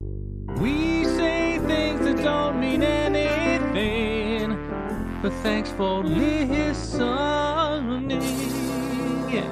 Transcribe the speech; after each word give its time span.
We 0.00 1.04
say 1.04 1.58
things 1.66 2.00
that 2.06 2.16
don't 2.24 2.58
mean 2.58 2.82
anything, 2.82 4.56
but 5.20 5.30
thanks 5.42 5.70
for 5.72 6.02
listening. 6.02 7.02
Yeah. 9.30 9.44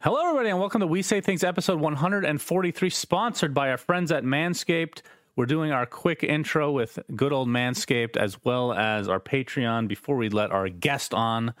Hello, 0.00 0.20
everybody, 0.20 0.50
and 0.50 0.58
welcome 0.58 0.80
to 0.80 0.86
We 0.86 1.00
Say 1.00 1.22
Things 1.22 1.42
episode 1.42 1.80
143, 1.80 2.90
sponsored 2.90 3.54
by 3.54 3.70
our 3.70 3.78
friends 3.78 4.12
at 4.12 4.24
Manscaped. 4.24 5.00
We're 5.36 5.46
doing 5.46 5.72
our 5.72 5.86
quick 5.86 6.22
intro 6.22 6.70
with 6.70 6.98
good 7.16 7.32
old 7.32 7.48
Manscaped 7.48 8.18
as 8.18 8.44
well 8.44 8.74
as 8.74 9.08
our 9.08 9.20
Patreon 9.20 9.88
before 9.88 10.16
we 10.16 10.28
let 10.28 10.50
our 10.50 10.68
guest 10.68 11.14
on. 11.14 11.54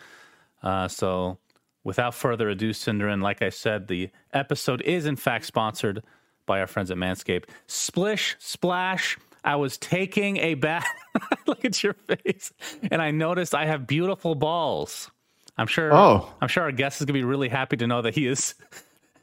Uh, 0.62 0.86
so, 0.86 1.38
without 1.82 2.14
further 2.14 2.50
ado, 2.50 2.74
SyndereN, 2.74 3.22
like 3.22 3.40
I 3.40 3.48
said, 3.48 3.88
the 3.88 4.10
episode 4.34 4.82
is 4.82 5.06
in 5.06 5.16
fact 5.16 5.46
sponsored 5.46 6.02
by 6.46 6.60
our 6.60 6.66
friends 6.66 6.90
at 6.90 6.96
Manscaped. 6.96 7.44
Splish, 7.66 8.36
splash. 8.38 9.18
I 9.44 9.56
was 9.56 9.76
taking 9.76 10.36
a 10.36 10.54
bath. 10.54 10.86
Look 11.46 11.64
at 11.64 11.82
your 11.82 11.94
face. 11.94 12.52
And 12.90 13.02
I 13.02 13.10
noticed 13.10 13.54
I 13.54 13.66
have 13.66 13.86
beautiful 13.86 14.34
balls. 14.34 15.10
I'm 15.58 15.66
sure. 15.66 15.92
Oh. 15.92 16.32
I'm 16.40 16.48
sure 16.48 16.62
our 16.62 16.72
guest 16.72 17.00
is 17.00 17.06
gonna 17.06 17.14
be 17.14 17.24
really 17.24 17.48
happy 17.48 17.76
to 17.76 17.86
know 17.86 18.02
that 18.02 18.14
he 18.14 18.26
is. 18.26 18.54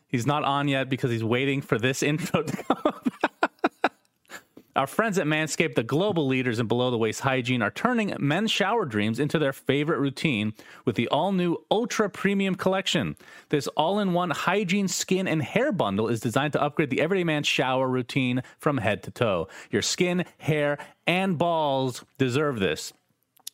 He's 0.08 0.26
not 0.26 0.44
on 0.44 0.68
yet 0.68 0.90
because 0.90 1.12
he's 1.12 1.24
waiting 1.24 1.62
for 1.62 1.78
this 1.78 2.02
intro 2.02 2.42
to 2.42 2.64
come. 2.64 2.94
Our 4.76 4.86
friends 4.86 5.18
at 5.18 5.26
Manscaped, 5.26 5.74
the 5.74 5.84
global 5.84 6.28
leaders 6.28 6.60
in 6.60 6.68
below 6.68 6.92
the 6.92 6.98
waist 6.98 7.22
hygiene, 7.22 7.64
are 7.64 7.72
turning 7.72 8.16
men's 8.20 8.52
shower 8.52 8.86
dreams 8.86 9.20
into 9.20 9.40
their 9.40 9.52
favorite 9.52 10.00
routine 10.00 10.54
with 10.86 10.96
the 10.96 11.08
all 11.08 11.32
new 11.32 11.58
Ultra 11.72 12.08
Premium 12.10 12.54
Collection. 12.54 13.16
This 13.50 13.68
all 13.70 14.00
in 14.00 14.14
one 14.14 14.30
hygiene, 14.30 14.88
skin, 14.88 15.28
and 15.28 15.42
hair 15.42 15.72
bundle 15.72 16.08
is 16.08 16.20
designed 16.20 16.54
to 16.54 16.62
upgrade 16.62 16.92
the 16.92 17.02
everyday 17.02 17.24
man's 17.24 17.48
shower 17.48 17.88
routine 17.88 18.44
from 18.60 18.78
head 18.78 19.02
to 19.04 19.12
toe. 19.12 19.48
Your 19.72 19.82
skin, 19.82 20.24
hair, 20.38 20.78
and 21.08 21.38
balls 21.38 22.06
deserve 22.20 22.60
this. 22.60 22.94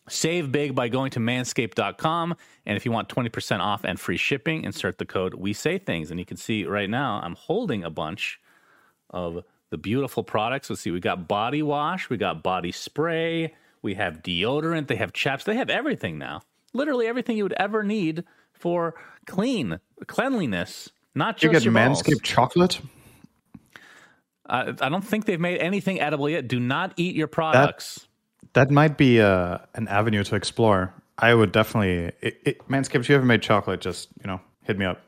Save 0.09 0.52
big 0.52 0.75
by 0.75 0.89
going 0.89 1.11
to 1.11 1.19
manscaped.com. 1.19 2.35
And 2.66 2.77
if 2.77 2.85
you 2.85 2.91
want 2.91 3.09
20% 3.09 3.59
off 3.61 3.85
and 3.85 4.00
free 4.00 4.17
shipping, 4.17 4.63
insert 4.63 4.97
the 4.97 5.05
code 5.05 5.33
We 5.33 5.53
Say 5.53 5.77
Things. 5.77 6.11
And 6.11 6.19
you 6.19 6.25
can 6.25 6.38
see 6.38 6.66
right 6.66 6.89
now, 6.89 7.22
I'm 7.23 7.35
holding 7.35 7.83
a 7.83 7.89
bunch 7.89 8.39
of 9.09 9.44
the 9.75 9.81
beautiful 9.81 10.23
products. 10.23 10.69
Let's 10.69 10.81
see, 10.81 10.91
we 10.91 11.01
got 11.01 11.27
body 11.27 11.61
wash, 11.61 12.09
we 12.09 12.15
got 12.15 12.41
body 12.41 12.71
spray, 12.71 13.53
we 13.81 13.95
have 13.95 14.23
deodorant, 14.23 14.87
they 14.87 14.95
have 14.95 15.11
chaps, 15.11 15.43
they 15.43 15.57
have 15.57 15.69
everything 15.69 16.17
now. 16.17 16.43
Literally 16.71 17.07
everything 17.07 17.35
you 17.35 17.43
would 17.43 17.53
ever 17.53 17.83
need 17.83 18.23
for 18.53 18.95
clean 19.25 19.81
cleanliness, 20.07 20.89
not 21.13 21.35
just 21.35 21.43
You 21.43 21.51
get 21.51 21.65
your 21.65 21.73
balls. 21.73 22.01
Manscaped 22.01 22.21
chocolate. 22.21 22.79
Uh, 24.45 24.71
I 24.79 24.87
don't 24.87 25.03
think 25.03 25.25
they've 25.25 25.39
made 25.39 25.59
anything 25.59 25.99
edible 25.99 26.29
yet. 26.29 26.47
Do 26.47 26.59
not 26.59 26.93
eat 26.95 27.15
your 27.17 27.27
products. 27.27 28.07
That 28.53 28.71
might 28.71 28.97
be 28.97 29.19
uh, 29.19 29.57
an 29.73 29.89
avenue 29.89 30.23
to 30.23 30.35
explore. 30.35 30.93
I 31.17 31.33
would 31.33 31.51
definitely. 31.51 32.13
It, 32.21 32.39
it, 32.45 32.67
Manscaped, 32.69 33.01
if 33.01 33.09
you 33.09 33.16
ever 33.16 33.25
made 33.25 33.41
chocolate, 33.41 33.81
just 33.81 34.07
you 34.21 34.27
know, 34.27 34.39
hit 34.63 34.77
me 34.77 34.85
up. 34.85 35.01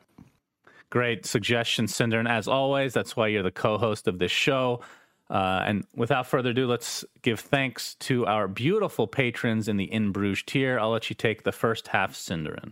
Great 0.90 1.26
suggestion, 1.26 1.88
Cinder. 1.88 2.20
And 2.20 2.28
as 2.28 2.48
always, 2.48 2.94
that's 2.94 3.16
why 3.16 3.28
you're 3.28 3.44
the 3.44 3.52
co 3.52 3.78
host 3.78 4.08
of 4.08 4.20
this 4.20 4.32
show. 4.32 4.82
Uh, 5.30 5.64
and 5.66 5.86
without 5.96 6.26
further 6.26 6.52
ado, 6.52 6.68
let's 6.68 7.04
give 7.22 7.40
thanks 7.40 7.96
to 7.96 8.26
our 8.26 8.48
beautiful 8.48 9.08
patrons 9.08 9.68
in 9.68 9.76
the 9.76 9.92
In 9.92 10.12
Bruges 10.12 10.44
tier. 10.44 10.80
I'll 10.80 10.92
let 10.92 11.10
you 11.10 11.16
take 11.16 11.44
the 11.44 11.52
first 11.52 11.90
half, 11.90 12.14
SyndereN. 12.14 12.72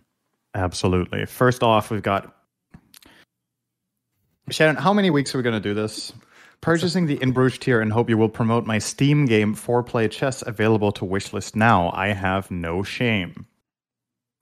Absolutely. 0.54 1.26
First 1.26 1.64
off, 1.64 1.92
we've 1.92 2.02
got 2.02 2.34
Shannon. 4.50 4.78
How 4.78 4.94
many 4.94 5.10
weeks 5.10 5.36
are 5.36 5.40
we 5.40 5.44
going 5.44 5.54
to 5.54 5.60
do 5.60 5.74
this? 5.74 6.14
Purchasing 6.62 7.08
the 7.08 7.22
In 7.22 7.32
Bruges 7.32 7.60
tier 7.60 7.82
and 7.82 7.92
hope 7.92 8.10
you 8.10 8.18
will 8.18 8.30
promote 8.30 8.66
my 8.66 8.80
Steam 8.80 9.26
game 9.26 9.54
Foreplay 9.54 10.10
Chess 10.10 10.42
available 10.42 10.94
to 10.94 11.04
wishlist 11.04 11.56
now. 11.56 11.92
I 11.94 12.08
have 12.08 12.50
no 12.50 12.82
shame. 12.84 13.46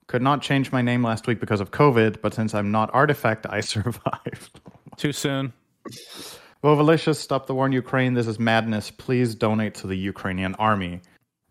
Could 0.07 0.21
not 0.21 0.41
change 0.41 0.71
my 0.71 0.81
name 0.81 1.03
last 1.03 1.27
week 1.27 1.39
because 1.39 1.61
of 1.61 1.71
COVID, 1.71 2.21
but 2.21 2.33
since 2.33 2.53
I'm 2.53 2.71
not 2.71 2.93
Artifact, 2.93 3.45
I 3.49 3.61
survived. 3.75 4.59
Too 4.97 5.11
soon. 5.11 5.53
Vovalicious, 6.63 7.17
stop 7.17 7.47
the 7.47 7.55
war 7.55 7.65
in 7.65 7.71
Ukraine. 7.71 8.13
This 8.13 8.27
is 8.27 8.39
madness. 8.39 8.91
Please 8.91 9.35
donate 9.35 9.75
to 9.75 9.87
the 9.87 9.97
Ukrainian 9.97 10.55
army. 10.55 11.01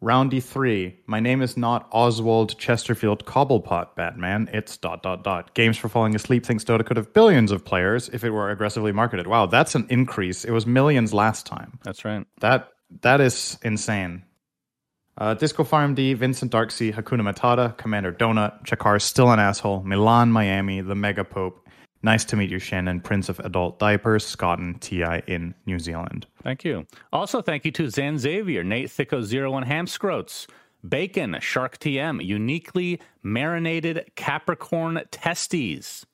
Roundy 0.00 0.40
three. 0.40 0.96
My 1.06 1.20
name 1.20 1.42
is 1.42 1.56
not 1.56 1.88
Oswald 1.92 2.58
Chesterfield 2.58 3.24
Cobblepot 3.24 3.94
Batman. 3.94 4.48
It's 4.52 4.76
dot 4.76 5.02
dot 5.02 5.22
dot. 5.22 5.54
Games 5.54 5.76
for 5.76 5.88
falling 5.88 6.16
asleep 6.16 6.44
thinks 6.44 6.64
Dota 6.64 6.84
could 6.84 6.96
have 6.96 7.12
billions 7.12 7.52
of 7.52 7.64
players 7.64 8.08
if 8.08 8.24
it 8.24 8.30
were 8.30 8.50
aggressively 8.50 8.90
marketed. 8.90 9.28
Wow, 9.28 9.46
that's 9.46 9.76
an 9.76 9.86
increase. 9.90 10.44
It 10.44 10.50
was 10.50 10.66
millions 10.66 11.14
last 11.14 11.46
time. 11.46 11.78
That's 11.84 12.04
right. 12.04 12.26
That 12.40 12.70
that 13.02 13.20
is 13.20 13.58
insane. 13.62 14.24
Uh, 15.18 15.34
Disco 15.34 15.62
Farm 15.62 15.94
D, 15.94 16.14
Vincent 16.14 16.50
Darksea, 16.50 16.94
Hakuna 16.94 17.20
Matata, 17.20 17.76
Commander 17.76 18.12
Donut, 18.12 18.64
Chakar 18.64 19.00
still 19.00 19.30
an 19.30 19.38
asshole, 19.38 19.82
Milan, 19.82 20.32
Miami, 20.32 20.80
the 20.80 20.94
Mega 20.94 21.24
Pope. 21.24 21.68
Nice 22.02 22.24
to 22.24 22.36
meet 22.36 22.50
you, 22.50 22.58
Shannon, 22.58 23.00
Prince 23.00 23.28
of 23.28 23.38
Adult 23.40 23.78
Diapers, 23.78 24.26
Scott 24.26 24.58
and 24.58 24.80
Ti 24.80 25.22
in 25.28 25.54
New 25.66 25.78
Zealand. 25.78 26.26
Thank 26.42 26.64
you. 26.64 26.86
Also, 27.12 27.40
thank 27.40 27.64
you 27.64 27.70
to 27.72 27.90
Zan 27.90 28.18
Xavier, 28.18 28.64
Nate 28.64 28.88
Thicko01, 28.88 29.66
Hamscroats, 29.66 30.48
Bacon, 30.88 31.36
Shark 31.40 31.78
TM, 31.78 32.24
Uniquely 32.24 33.00
Marinated 33.22 34.10
Capricorn 34.16 35.02
Testes. 35.12 36.04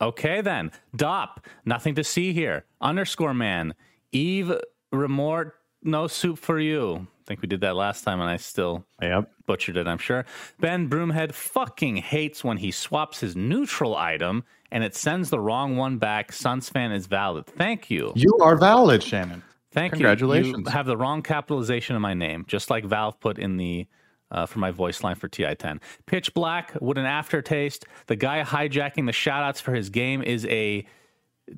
Okay, 0.00 0.40
then. 0.40 0.70
Dop, 0.96 1.46
nothing 1.66 1.94
to 1.96 2.04
see 2.04 2.32
here. 2.32 2.64
Underscore 2.80 3.34
man, 3.34 3.74
Eve 4.12 4.54
Remort, 4.92 5.59
no 5.82 6.06
soup 6.06 6.38
for 6.38 6.58
you. 6.58 7.06
I 7.20 7.24
think 7.26 7.42
we 7.42 7.48
did 7.48 7.60
that 7.60 7.76
last 7.76 8.02
time 8.02 8.20
and 8.20 8.28
I 8.28 8.36
still 8.36 8.84
Yep. 9.00 9.30
butchered 9.46 9.76
it, 9.76 9.86
I'm 9.86 9.98
sure. 9.98 10.24
Ben 10.58 10.88
Broomhead 10.88 11.32
fucking 11.32 11.96
hates 11.98 12.42
when 12.42 12.56
he 12.56 12.70
swaps 12.70 13.20
his 13.20 13.36
neutral 13.36 13.96
item 13.96 14.44
and 14.72 14.82
it 14.84 14.94
sends 14.96 15.30
the 15.30 15.38
wrong 15.40 15.76
one 15.76 15.98
back. 15.98 16.32
SUNSfan 16.32 16.92
is 16.94 17.06
valid. 17.06 17.46
Thank 17.46 17.90
you. 17.90 18.12
You 18.16 18.36
are 18.40 18.56
valid, 18.56 19.02
Shannon. 19.02 19.42
Thank 19.72 19.92
Congratulations. 19.92 20.48
you. 20.48 20.52
Congratulations. 20.54 20.74
have 20.74 20.86
the 20.86 20.96
wrong 20.96 21.22
capitalization 21.22 21.94
in 21.94 22.02
my 22.02 22.14
name, 22.14 22.44
just 22.48 22.70
like 22.70 22.84
Valve 22.84 23.18
put 23.20 23.38
in 23.38 23.56
the 23.56 23.86
uh, 24.32 24.46
for 24.46 24.60
my 24.60 24.70
voice 24.70 25.02
line 25.02 25.16
for 25.16 25.28
TI10. 25.28 25.80
Pitch 26.06 26.32
Black 26.34 26.74
an 26.98 27.06
aftertaste. 27.06 27.84
The 28.06 28.14
guy 28.16 28.42
hijacking 28.44 29.06
the 29.06 29.12
shoutouts 29.12 29.60
for 29.60 29.74
his 29.74 29.90
game 29.90 30.22
is 30.22 30.46
a 30.46 30.86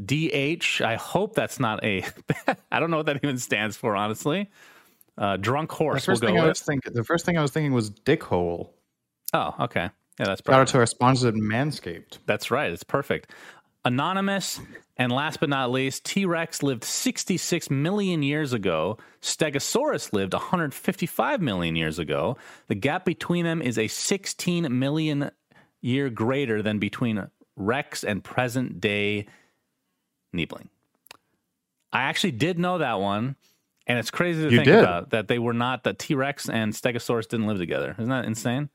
DH. 0.05 0.81
I 0.81 0.97
hope 0.97 1.35
that's 1.35 1.61
not 1.61 1.83
a. 1.85 2.05
I 2.73 2.81
don't 2.81 2.91
know 2.91 2.99
what 2.99 3.07
that 3.07 3.21
even 3.23 3.39
stands 3.39 3.77
for, 3.77 3.97
honestly. 3.97 4.51
Uh, 5.19 5.37
drunk 5.37 5.71
The 5.71 5.77
horse. 5.77 6.07
We'll 6.07 6.17
go 6.17 6.27
thing 6.27 6.41
I 6.41 6.47
was 6.47 6.61
thinking, 6.61 6.93
the 6.95 7.05
first 7.05 7.27
thing 7.27 7.37
I 7.37 7.43
was 7.43 7.51
thinking 7.51 7.73
was 7.73 7.91
dickhole. 7.91 8.71
Oh, 9.35 9.55
okay. 9.61 9.91
Yeah, 10.19 10.27
that's 10.27 10.41
Shout 10.41 10.45
probably 10.45 10.61
out 10.63 10.69
to 10.69 10.79
our 10.79 10.87
sponsors 10.87 11.25
at 11.25 11.35
Manscaped. 11.35 12.19
That's 12.27 12.51
right. 12.51 12.73
It's 12.73 12.85
perfect. 12.85 13.31
Anonymous, 13.85 14.61
and 14.97 15.11
last 15.11 15.41
but 15.41 15.49
not 15.49 15.71
least, 15.71 16.05
T 16.05 16.25
Rex 16.25 16.63
lived 16.63 16.85
66 16.85 17.71
million 17.71 18.23
years 18.23 18.53
ago. 18.53 18.99
Stegosaurus 19.21 20.13
lived 20.13 20.35
155 20.35 21.41
million 21.41 21.77
years 21.77 21.99
ago. 21.99 22.37
The 22.69 22.75
gap 22.75 23.05
between 23.05 23.45
them 23.45 23.61
is 23.61 23.79
a 23.79 23.89
16 23.89 24.79
million 24.79 25.31
year 25.81 26.11
greater 26.11 26.63
than 26.63 26.79
between 26.79 27.27
Rex 27.57 28.05
and 28.05 28.23
present 28.23 28.81
day 28.81 29.27
Niebling. 30.33 30.69
I 31.93 32.03
actually 32.03 32.33
did 32.33 32.59
know 32.59 32.79
that 32.79 33.01
one, 33.01 33.37
and 33.87 33.99
it's 33.99 34.11
crazy 34.11 34.43
to 34.45 34.51
You 34.51 34.59
think 34.59 34.65
did? 34.67 34.79
about 34.79 35.11
that 35.11 35.29
they 35.29 35.39
were 35.39 35.53
not 35.53 35.85
that 35.85 35.99
T 35.99 36.15
Rex 36.15 36.49
and 36.49 36.73
Stegosaurus 36.73 37.29
didn't 37.29 37.47
live 37.47 37.59
together. 37.59 37.95
Isn't 37.99 38.11
that 38.11 38.25
insane? 38.25 38.71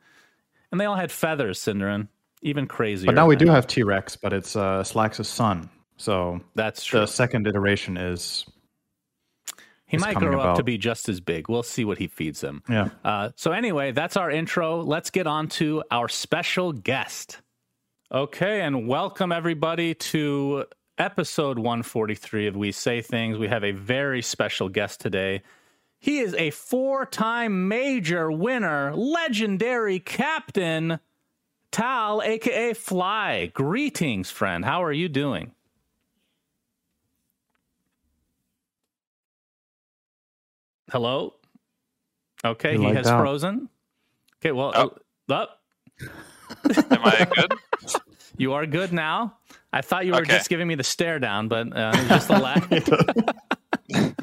And 0.71 0.79
they 0.81 0.85
all 0.85 0.95
had 0.95 1.11
feathers, 1.11 1.59
SyndereN. 1.59 2.09
Even 2.43 2.67
crazier. 2.67 3.07
But 3.07 3.15
now 3.15 3.25
we 3.25 3.35
do 3.35 3.47
have 3.47 3.65
T 3.65 3.81
Rex, 3.81 4.15
but 4.15 4.31
it's 4.33 4.55
uh, 4.55 4.83
Slax's 4.83 5.27
son. 5.27 5.69
So 5.97 6.39
That's 6.53 6.83
true. 6.85 6.99
the 6.99 7.07
second 7.07 7.47
iteration 7.47 7.97
is 7.97 8.45
He 9.87 9.97
is 9.97 10.03
might 10.03 10.17
grow 10.17 10.39
up 10.39 10.57
to 10.57 10.63
be 10.63 10.77
just 10.77 11.09
as 11.09 11.19
big. 11.19 11.49
We'll 11.49 11.63
see 11.63 11.83
what 11.83 11.97
he 11.97 12.05
feeds 12.05 12.39
him. 12.43 12.61
yeah. 12.69 12.89
Uh, 13.03 13.29
so 13.35 13.51
anyway, 13.53 13.91
that's 13.91 14.15
our 14.17 14.29
intro. 14.29 14.81
Let's 14.83 15.09
get 15.09 15.25
on 15.25 15.47
to 15.49 15.83
our 15.89 16.07
special 16.07 16.71
guest. 16.73 17.41
Okay, 18.11 18.61
and 18.61 18.87
welcome 18.87 19.31
everybody 19.31 19.95
to 19.95 20.65
episode 20.97 21.59
143 21.59 22.47
of 22.47 22.55
We 22.55 22.71
Say 22.71 23.01
Things. 23.01 23.37
We 23.37 23.47
have 23.47 23.63
a 23.63 23.71
very 23.71 24.21
special 24.21 24.69
guest 24.69 24.99
today. 24.99 25.41
He 25.99 26.19
is 26.19 26.33
a 26.35 26.51
four 26.51 27.05
time 27.05 27.67
major 27.67 28.31
winner, 28.31 28.93
legendary 28.95 29.99
captain, 29.99 30.99
Tal, 31.71 32.21
aka 32.21 32.73
Fly. 32.73 33.47
Greetings, 33.53 34.29
friend. 34.29 34.63
How 34.63 34.83
are 34.83 34.91
you 34.93 35.09
doing? 35.09 35.51
Hello? 40.91 41.33
Okay, 42.45 42.73
You 42.73 42.79
he 42.79 42.85
like 42.85 42.95
has 42.95 43.05
that? 43.07 43.19
frozen. 43.19 43.69
Okay, 44.41 44.51
well, 44.51 44.71
Oh. 44.75 44.95
uh, 45.29 45.33
uh, 45.33 46.83
Am 46.91 47.01
I 47.03 47.27
good? 47.35 47.53
you 48.37 48.53
are 48.53 48.65
good 48.65 48.93
now. 48.93 49.37
I 49.73 49.81
thought 49.81 50.05
you 50.05 50.13
were 50.13 50.19
Okay. 50.21 50.37
just 50.37 50.49
giving 50.49 50.67
me 50.67 50.75
the 50.75 50.83
stare 50.83 51.19
down, 51.19 51.47
but 51.49 51.75
uh, 51.75 51.95
it 51.97 52.01
was 52.03 52.09
just 52.09 52.29
a 52.29 52.37
lag. 52.39 52.83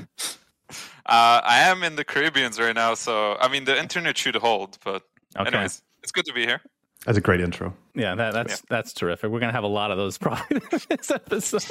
Uh, 1.06 1.40
I 1.44 1.58
am 1.68 1.82
in 1.82 1.96
the 1.96 2.04
Caribbeans 2.04 2.58
right 2.58 2.74
now, 2.74 2.94
so 2.94 3.36
I 3.38 3.48
mean 3.48 3.64
the 3.64 3.78
internet 3.78 4.16
should 4.16 4.36
hold. 4.36 4.78
But 4.82 5.02
Okay. 5.38 5.48
anyways, 5.48 5.82
it's 6.02 6.12
good 6.12 6.24
to 6.24 6.32
be 6.32 6.46
here. 6.46 6.62
That's 7.04 7.18
a 7.18 7.20
great 7.20 7.40
intro. 7.42 7.74
Yeah, 7.94 8.14
that, 8.14 8.32
that's 8.32 8.62
that's 8.70 8.94
terrific. 8.94 9.30
We're 9.30 9.40
gonna 9.40 9.52
have 9.52 9.64
a 9.64 9.68
lot 9.68 9.90
of 9.90 9.98
those 9.98 10.16
probably 10.18 10.60
this 10.88 11.10
episode. 11.10 11.62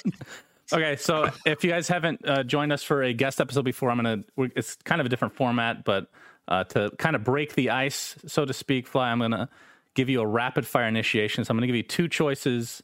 Okay, 0.72 0.96
so 0.98 1.32
if 1.46 1.64
you 1.64 1.72
guys 1.72 1.88
haven't 1.88 2.22
uh, 2.28 2.44
joined 2.44 2.72
us 2.72 2.84
for 2.84 3.02
a 3.02 3.12
guest 3.14 3.42
episode 3.42 3.66
before, 3.66 3.90
I'm 3.90 3.98
gonna. 3.98 4.24
We're, 4.36 4.50
it's 4.56 4.76
kind 4.76 5.02
of 5.02 5.08
a 5.08 5.10
different 5.10 5.34
format, 5.34 5.84
but 5.84 6.12
uh, 6.48 6.66
to 6.66 6.92
kind 7.00 7.16
of 7.16 7.24
break 7.24 7.56
the 7.56 7.72
ice, 7.72 8.16
so 8.28 8.46
to 8.46 8.54
speak, 8.54 8.86
Fly, 8.86 9.10
I'm 9.10 9.20
gonna 9.20 9.50
give 9.96 10.10
you 10.10 10.22
a 10.22 10.28
rapid 10.28 10.68
fire 10.68 10.88
initiation. 10.88 11.44
So 11.44 11.50
I'm 11.52 11.58
gonna 11.58 11.66
give 11.68 11.76
you 11.76 11.82
two 11.84 12.08
choices, 12.08 12.84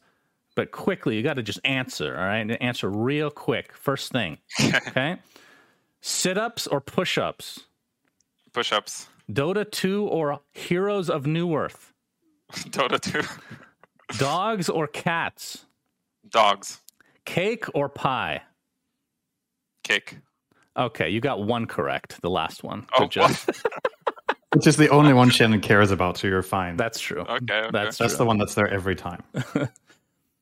but 0.60 0.72
quickly. 0.72 1.16
You 1.16 1.24
got 1.24 1.36
to 1.36 1.42
just 1.42 1.62
answer. 1.64 2.14
All 2.18 2.22
right, 2.26 2.40
And 2.40 2.62
answer 2.62 2.90
real 2.90 3.32
quick. 3.32 3.72
First 3.74 4.12
thing, 4.12 4.40
okay? 4.88 5.16
Sit 6.02 6.38
ups 6.38 6.68
or 6.68 6.82
push 6.82 7.18
ups? 7.18 7.62
Push-ups, 8.52 9.08
Dota 9.32 9.64
2 9.72 10.06
or 10.08 10.42
Heroes 10.52 11.10
of 11.10 11.24
Newerth? 11.24 11.94
Dota 12.52 13.00
2, 13.00 13.22
Dogs 14.18 14.68
or 14.68 14.86
cats? 14.88 15.66
dogs, 16.28 16.82
Cake 17.24 17.64
or 17.74 17.88
pie? 17.88 18.42
cake. 19.86 20.18
Okay, 20.76 21.08
you 21.10 21.22
got 21.22 21.42
one 21.42 21.68
correct. 21.68 22.22
The 22.22 22.30
last 22.30 22.64
one. 22.66 22.86
Oh, 22.98 23.08
Good. 23.08 23.32
Which 24.56 24.68
is 24.68 24.76
the 24.76 24.90
only 24.90 25.14
one 25.14 25.30
Shannon 25.30 25.62
cares 25.62 25.92
about, 25.92 26.18
so 26.18 26.28
you're 26.28 26.42
fine. 26.44 26.76
That's 26.76 27.00
true. 27.00 27.22
Okay, 27.22 27.36
okay. 27.38 27.70
That's 27.72 27.98
That's 27.98 28.14
true. 28.14 28.18
the 28.18 28.26
one 28.26 28.38
that's 28.40 28.56
there 28.56 28.68
every 28.68 28.96
time. 28.98 29.24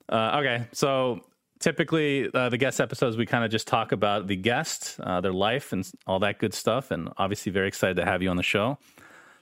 Uh, 0.09 0.39
okay, 0.39 0.65
so 0.71 1.21
typically 1.59 2.29
uh, 2.33 2.49
the 2.49 2.57
guest 2.57 2.79
episodes 2.79 3.17
we 3.17 3.25
kind 3.25 3.43
of 3.43 3.51
just 3.51 3.67
talk 3.67 3.91
about 3.91 4.27
the 4.27 4.35
guest, 4.35 4.99
uh, 5.01 5.21
their 5.21 5.33
life, 5.33 5.73
and 5.73 5.89
all 6.05 6.19
that 6.19 6.39
good 6.39 6.53
stuff. 6.53 6.91
And 6.91 7.09
obviously, 7.17 7.51
very 7.51 7.67
excited 7.67 7.97
to 7.97 8.05
have 8.05 8.21
you 8.21 8.29
on 8.29 8.37
the 8.37 8.43
show. 8.43 8.77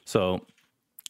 So, 0.06 0.46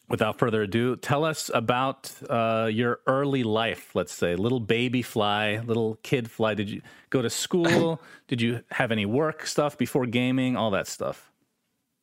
without 0.08 0.38
further 0.38 0.62
ado, 0.62 0.96
tell 0.96 1.24
us 1.24 1.50
about 1.54 2.12
uh, 2.28 2.68
your 2.72 3.00
early 3.06 3.42
life. 3.42 3.94
Let's 3.94 4.12
say, 4.12 4.36
little 4.36 4.60
baby 4.60 5.02
fly, 5.02 5.58
little 5.64 5.98
kid 6.02 6.30
fly. 6.30 6.54
Did 6.54 6.70
you 6.70 6.82
go 7.10 7.22
to 7.22 7.30
school? 7.30 8.00
Did 8.28 8.40
you 8.40 8.62
have 8.70 8.92
any 8.92 9.06
work 9.06 9.46
stuff 9.46 9.78
before 9.78 10.06
gaming? 10.06 10.56
All 10.56 10.70
that 10.72 10.86
stuff. 10.88 11.30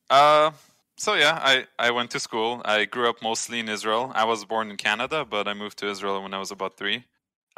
Uh, 0.10 0.52
so 0.98 1.16
yeah, 1.16 1.40
I 1.42 1.66
I 1.80 1.92
went 1.92 2.12
to 2.12 2.20
school. 2.20 2.62
I 2.66 2.86
grew 2.86 3.10
up 3.10 3.22
mostly 3.22 3.60
in 3.60 3.70
Israel. 3.70 4.12
I 4.14 4.26
was 4.26 4.46
born 4.46 4.70
in 4.70 4.78
Canada, 4.78 5.26
but 5.26 5.48
I 5.48 5.54
moved 5.54 5.80
to 5.80 5.90
Israel 5.90 6.22
when 6.22 6.34
I 6.34 6.40
was 6.40 6.52
about 6.52 6.78
three. 6.78 7.06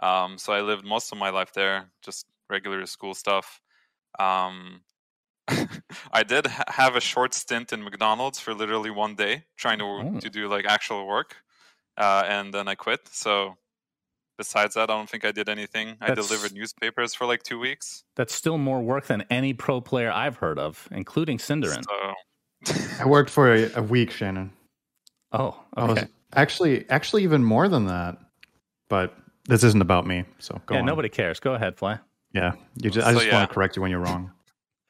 Um, 0.01 0.37
so 0.37 0.53
I 0.53 0.61
lived 0.61 0.85
most 0.85 1.11
of 1.11 1.17
my 1.17 1.29
life 1.29 1.53
there, 1.53 1.85
just 2.01 2.25
regular 2.49 2.85
school 2.85 3.13
stuff. 3.13 3.61
Um, 4.19 4.81
I 6.11 6.23
did 6.23 6.47
ha- 6.47 6.63
have 6.67 6.95
a 6.95 7.01
short 7.01 7.33
stint 7.33 7.71
in 7.71 7.83
McDonald's 7.83 8.39
for 8.39 8.53
literally 8.53 8.89
one 8.91 9.15
day, 9.15 9.45
trying 9.57 9.79
to 9.79 9.85
Oh. 9.85 10.19
to 10.19 10.29
do 10.29 10.47
like 10.47 10.65
actual 10.65 11.07
work, 11.07 11.37
uh, 11.97 12.23
and 12.27 12.53
then 12.53 12.67
I 12.67 12.75
quit. 12.75 13.07
So 13.11 13.57
besides 14.37 14.73
that, 14.75 14.89
I 14.89 14.93
don't 14.97 15.09
think 15.09 15.23
I 15.23 15.31
did 15.31 15.47
anything. 15.49 15.97
I 16.01 16.13
delivered 16.13 16.53
newspapers 16.53 17.13
for 17.13 17.25
like 17.25 17.43
two 17.43 17.59
weeks. 17.59 18.03
That's 18.15 18.33
still 18.33 18.57
more 18.57 18.81
work 18.81 19.05
than 19.07 19.23
any 19.29 19.53
pro 19.53 19.81
player 19.81 20.11
I've 20.11 20.37
heard 20.37 20.59
of, 20.59 20.87
including 20.91 21.37
SyndereN. 21.37 21.83
So 21.83 22.13
I 22.99 23.05
worked 23.05 23.29
for 23.29 23.53
a, 23.53 23.71
a 23.75 23.81
week, 23.83 24.11
Shannon. 24.11 24.51
Oh, 25.31 25.57
I 25.75 25.85
was 25.85 25.97
okay. 25.99 26.07
actually 26.33 26.89
actually 26.89 27.23
even 27.23 27.43
more 27.43 27.67
than 27.69 27.85
that. 27.87 28.17
But 28.89 29.15
this 29.47 29.63
isn't 29.63 29.81
about 29.81 30.05
me, 30.05 30.25
so 30.39 30.61
go 30.65 30.75
yeah, 30.75 30.81
on. 30.81 30.85
nobody 30.85 31.09
cares. 31.09 31.39
Go 31.39 31.53
ahead, 31.53 31.77
Fly. 31.77 31.99
Yeah, 32.33 32.53
you 32.75 32.89
just, 32.89 33.07
I 33.07 33.13
just 33.13 33.25
yeah. 33.25 33.33
want 33.33 33.49
to 33.49 33.53
correct 33.53 33.75
you 33.75 33.81
when 33.81 33.91
you're 33.91 34.01
wrong. 34.01 34.31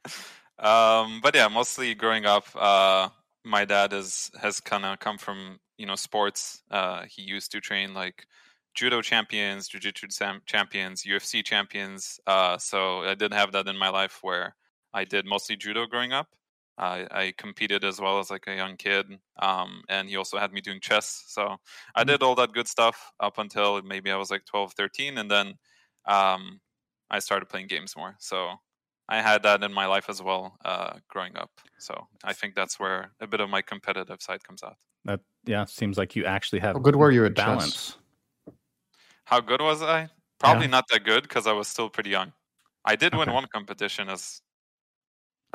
Um, 0.58 1.20
but 1.22 1.36
yeah, 1.36 1.50
mostly 1.50 1.94
growing 1.96 2.26
up, 2.26 2.46
uh, 2.56 3.10
my 3.44 3.66
dad 3.66 3.92
is 3.92 4.32
has 4.42 4.62
kind 4.62 4.86
of 4.86 5.00
come 5.00 5.18
from 5.18 5.60
you 5.78 5.86
know 5.86 5.96
sports. 5.96 6.64
Uh, 6.72 7.04
he 7.10 7.24
used 7.24 7.52
to 7.52 7.60
train 7.60 7.94
like 7.94 8.26
judo 8.74 9.02
champions, 9.02 9.68
jiu-jitsu 9.68 10.08
champions, 10.46 11.04
UFC 11.04 11.44
champions. 11.44 12.20
Uh, 12.26 12.58
so 12.58 13.00
I 13.02 13.16
did 13.16 13.34
have 13.34 13.52
that 13.54 13.68
in 13.68 13.78
my 13.78 13.90
life 13.90 14.20
where 14.22 14.56
I 14.94 15.06
did 15.06 15.26
mostly 15.26 15.56
judo 15.56 15.86
growing 15.86 16.14
up. 16.14 16.28
I, 16.78 17.08
I 17.12 17.34
competed 17.38 17.84
as 17.86 18.00
well 18.02 18.20
as 18.20 18.30
like 18.30 18.48
a 18.48 18.56
young 18.56 18.78
kid, 18.78 19.08
um, 19.42 19.84
and 19.90 20.10
he 20.10 20.16
also 20.18 20.38
had 20.38 20.52
me 20.54 20.62
doing 20.62 20.80
chess. 20.82 21.24
So 21.28 21.58
I 21.96 22.04
did 22.04 22.22
all 22.24 22.36
that 22.36 22.54
good 22.54 22.68
stuff 22.68 23.12
up 23.20 23.38
until 23.38 23.82
maybe 23.82 24.12
I 24.12 24.18
was 24.18 24.32
like 24.32 24.46
12, 24.46 24.74
13, 24.74 25.18
and 25.18 25.30
then 25.32 25.56
um, 26.06 26.62
I 27.10 27.20
started 27.20 27.48
playing 27.50 27.68
games 27.68 27.96
more. 27.96 28.16
So 28.20 28.56
I 29.08 29.22
had 29.22 29.44
that 29.44 29.64
in 29.64 29.74
my 29.74 29.86
life 29.86 30.10
as 30.10 30.22
well, 30.22 30.58
uh, 30.66 31.00
growing 31.10 31.38
up. 31.38 31.52
So 31.80 32.08
I 32.24 32.34
think 32.34 32.56
that's 32.56 32.80
where 32.80 33.14
a 33.20 33.28
bit 33.28 33.40
of 33.42 33.50
my 33.50 33.62
competitive 33.62 34.22
side 34.22 34.44
comes 34.44 34.64
out. 34.64 34.78
That 35.06 35.22
yeah, 35.46 35.66
seems 35.66 35.98
like 35.98 36.16
you 36.16 36.26
actually 36.26 36.60
have 36.60 36.76
How 36.76 36.80
good 36.80 36.96
were 36.96 37.10
you 37.12 37.26
at 37.26 37.36
chess? 37.36 37.76
balance. 37.76 37.98
How 39.26 39.40
good 39.42 39.62
was 39.62 39.82
I? 39.82 40.10
Probably 40.40 40.68
Yeah. 40.68 40.68
not 40.68 40.86
that 40.90 41.04
good 41.04 41.24
because 41.24 41.48
I 41.48 41.54
was 41.54 41.68
still 41.68 41.90
pretty 41.90 42.10
young. 42.10 42.34
I 42.84 42.96
did 42.96 43.16
win 43.16 43.32
one 43.32 43.48
competition 43.48 44.10
as 44.10 44.42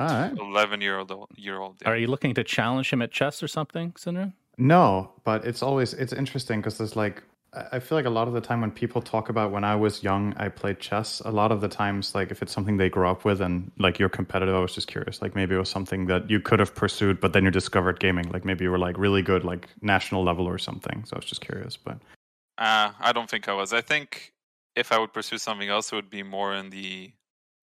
All 0.01 0.21
right. 0.21 0.37
11 0.37 0.81
year 0.81 0.97
old 0.99 1.11
year 1.35 1.59
old. 1.59 1.75
yeah. 1.81 1.89
Are 1.89 1.97
you 1.97 2.07
looking 2.07 2.33
to 2.35 2.43
challenge 2.43 2.91
him 2.91 3.01
at 3.01 3.11
chess 3.11 3.43
or 3.43 3.47
something, 3.47 3.93
Cinder? 3.97 4.33
No, 4.57 5.11
but 5.23 5.45
it's 5.45 5.61
always 5.63 5.93
it's 5.93 6.13
interesting 6.13 6.59
because 6.59 6.77
there's 6.77 6.95
like 6.95 7.23
I 7.53 7.77
I 7.77 7.79
feel 7.79 7.97
like 7.97 8.05
a 8.05 8.09
lot 8.09 8.27
of 8.27 8.33
the 8.33 8.41
time 8.41 8.61
when 8.61 8.71
people 8.71 9.01
talk 9.01 9.29
about 9.29 9.51
when 9.51 9.63
I 9.63 9.75
was 9.75 10.03
young 10.03 10.33
I 10.37 10.47
played 10.49 10.79
chess. 10.79 11.21
A 11.25 11.31
lot 11.31 11.51
of 11.51 11.59
the 11.61 11.67
times, 11.67 12.15
like 12.15 12.31
if 12.31 12.41
it's 12.41 12.53
something 12.53 12.77
they 12.77 12.89
grew 12.89 13.07
up 13.07 13.25
with 13.25 13.41
and 13.41 13.71
like 13.77 13.99
you're 13.99 14.09
competitive, 14.09 14.55
I 14.55 14.59
was 14.59 14.73
just 14.73 14.87
curious. 14.87 15.21
Like 15.21 15.35
maybe 15.35 15.55
it 15.55 15.59
was 15.59 15.69
something 15.69 16.05
that 16.07 16.29
you 16.29 16.39
could 16.39 16.59
have 16.59 16.73
pursued, 16.75 17.19
but 17.19 17.33
then 17.33 17.43
you 17.45 17.51
discovered 17.51 17.99
gaming. 17.99 18.29
Like 18.29 18.45
maybe 18.45 18.63
you 18.65 18.71
were 18.71 18.79
like 18.79 18.97
really 18.97 19.21
good, 19.21 19.43
like 19.43 19.67
national 19.81 20.23
level 20.23 20.47
or 20.47 20.57
something. 20.57 21.03
So 21.05 21.15
I 21.15 21.17
was 21.19 21.25
just 21.25 21.41
curious. 21.41 21.77
But 21.77 21.97
Uh, 22.57 22.91
I 22.99 23.11
don't 23.13 23.29
think 23.29 23.47
I 23.47 23.53
was. 23.53 23.73
I 23.73 23.81
think 23.81 24.33
if 24.75 24.91
I 24.91 24.99
would 24.99 25.11
pursue 25.13 25.37
something 25.37 25.69
else, 25.69 25.91
it 25.91 25.95
would 25.95 26.09
be 26.09 26.23
more 26.23 26.53
in 26.53 26.69
the 26.69 27.11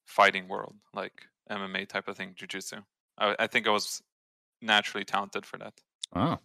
fighting 0.07 0.49
world, 0.49 0.75
like 0.93 1.28
MMA 1.51 1.89
type 1.89 2.09
of 2.09 2.17
thing, 2.17 2.35
jujitsu. 2.39 2.83
I, 3.19 3.35
I 3.39 3.47
think 3.47 3.67
I 3.67 3.71
was 3.71 4.03
naturally 4.63 5.05
talented 5.05 5.47
for 5.47 5.59
that. 5.59 5.75
Oh, 6.15 6.39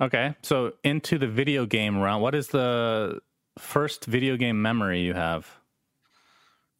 okay. 0.00 0.34
So 0.42 0.72
into 0.84 1.18
the 1.18 1.28
video 1.28 1.66
game 1.66 2.00
realm. 2.00 2.22
What 2.22 2.34
is 2.34 2.48
the 2.48 3.20
first 3.58 4.06
video 4.06 4.36
game 4.36 4.60
memory 4.60 5.00
you 5.00 5.14
have? 5.14 5.46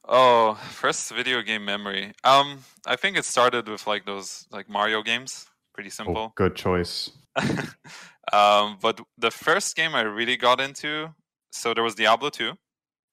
Oh, 0.09 0.55
first 0.55 1.13
video 1.13 1.43
game 1.43 1.65
memory. 1.65 2.13
Um, 2.25 2.59
I 2.87 2.97
think 2.97 3.17
it 3.17 3.25
started 3.25 3.69
with 3.69 3.87
like 3.87 4.05
those 4.05 4.47
like 4.51 4.69
Mario 4.69 5.03
games. 5.03 5.47
Pretty 5.75 5.89
oh, 5.91 6.05
simple. 6.05 6.33
good 6.35 6.57
choice. 6.57 7.11
um, 8.33 8.79
but 8.81 9.01
the 9.19 9.31
first 9.31 9.77
game 9.77 9.95
I 9.95 10.03
really 10.03 10.37
got 10.37 10.61
into, 10.61 11.15
so 11.51 11.73
there 11.73 11.85
was 11.85 11.95
Diablo 11.95 12.31
2, 12.31 12.53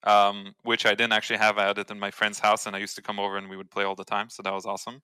um, 0.03 0.53
which 0.63 0.86
I 0.86 0.91
didn't 0.96 1.13
actually 1.13 1.38
have. 1.39 1.58
I 1.58 1.65
had 1.68 1.77
it 1.77 1.91
in 1.91 2.00
my 2.00 2.12
friend's 2.12 2.39
house, 2.39 2.65
and 2.65 2.75
I 2.75 2.79
used 2.79 2.96
to 2.96 3.01
come 3.01 3.20
over 3.20 3.38
and 3.38 3.50
we 3.50 3.58
would 3.58 3.70
play 3.72 3.84
all 3.84 3.96
the 3.96 4.06
time. 4.06 4.29
So 4.29 4.41
that 4.44 4.53
was 4.53 4.65
awesome. 4.65 5.01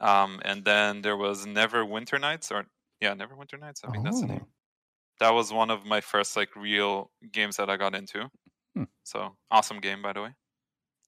Um, 0.00 0.40
and 0.44 0.64
then 0.64 1.02
there 1.02 1.16
was 1.16 1.46
Neverwinter 1.46 2.20
Nights, 2.20 2.50
or 2.52 2.66
yeah, 3.00 3.14
Neverwinter 3.14 3.58
Nights. 3.58 3.82
I 3.86 3.90
think 3.90 4.04
that's 4.04 4.20
the 4.20 4.26
Oh. 4.26 4.30
name. 4.30 4.46
That 5.20 5.30
was 5.32 5.50
one 5.52 5.70
of 5.70 5.86
my 5.86 6.00
first 6.02 6.36
like 6.36 6.54
real 6.56 7.10
games 7.32 7.56
that 7.56 7.70
I 7.70 7.76
got 7.78 7.94
into. 7.94 8.28
Hmm. 8.74 8.84
So 9.04 9.34
awesome 9.50 9.80
game, 9.80 10.02
by 10.02 10.12
the 10.12 10.22
way. 10.22 10.34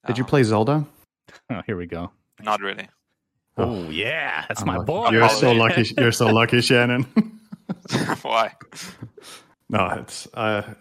Did 0.07 0.17
you 0.17 0.23
Um, 0.23 0.29
play 0.29 0.43
Zelda? 0.43 0.85
Oh, 1.51 1.61
here 1.67 1.77
we 1.77 1.85
go. 1.85 2.11
Not 2.41 2.59
really. 2.61 2.89
Oh 3.57 3.89
yeah, 3.91 4.45
that's 4.47 4.61
I'm 4.61 4.67
my 4.67 4.77
lucky. 4.77 4.85
boy. 4.87 5.09
You're 5.11 5.29
so 5.29 5.51
lucky. 5.63 5.83
You're 5.95 6.11
so 6.11 6.27
lucky, 6.27 6.61
Shannon. 6.61 7.03
Why? 8.23 8.53
No, 9.69 9.85
it's 9.99 10.27
uh 10.33 10.73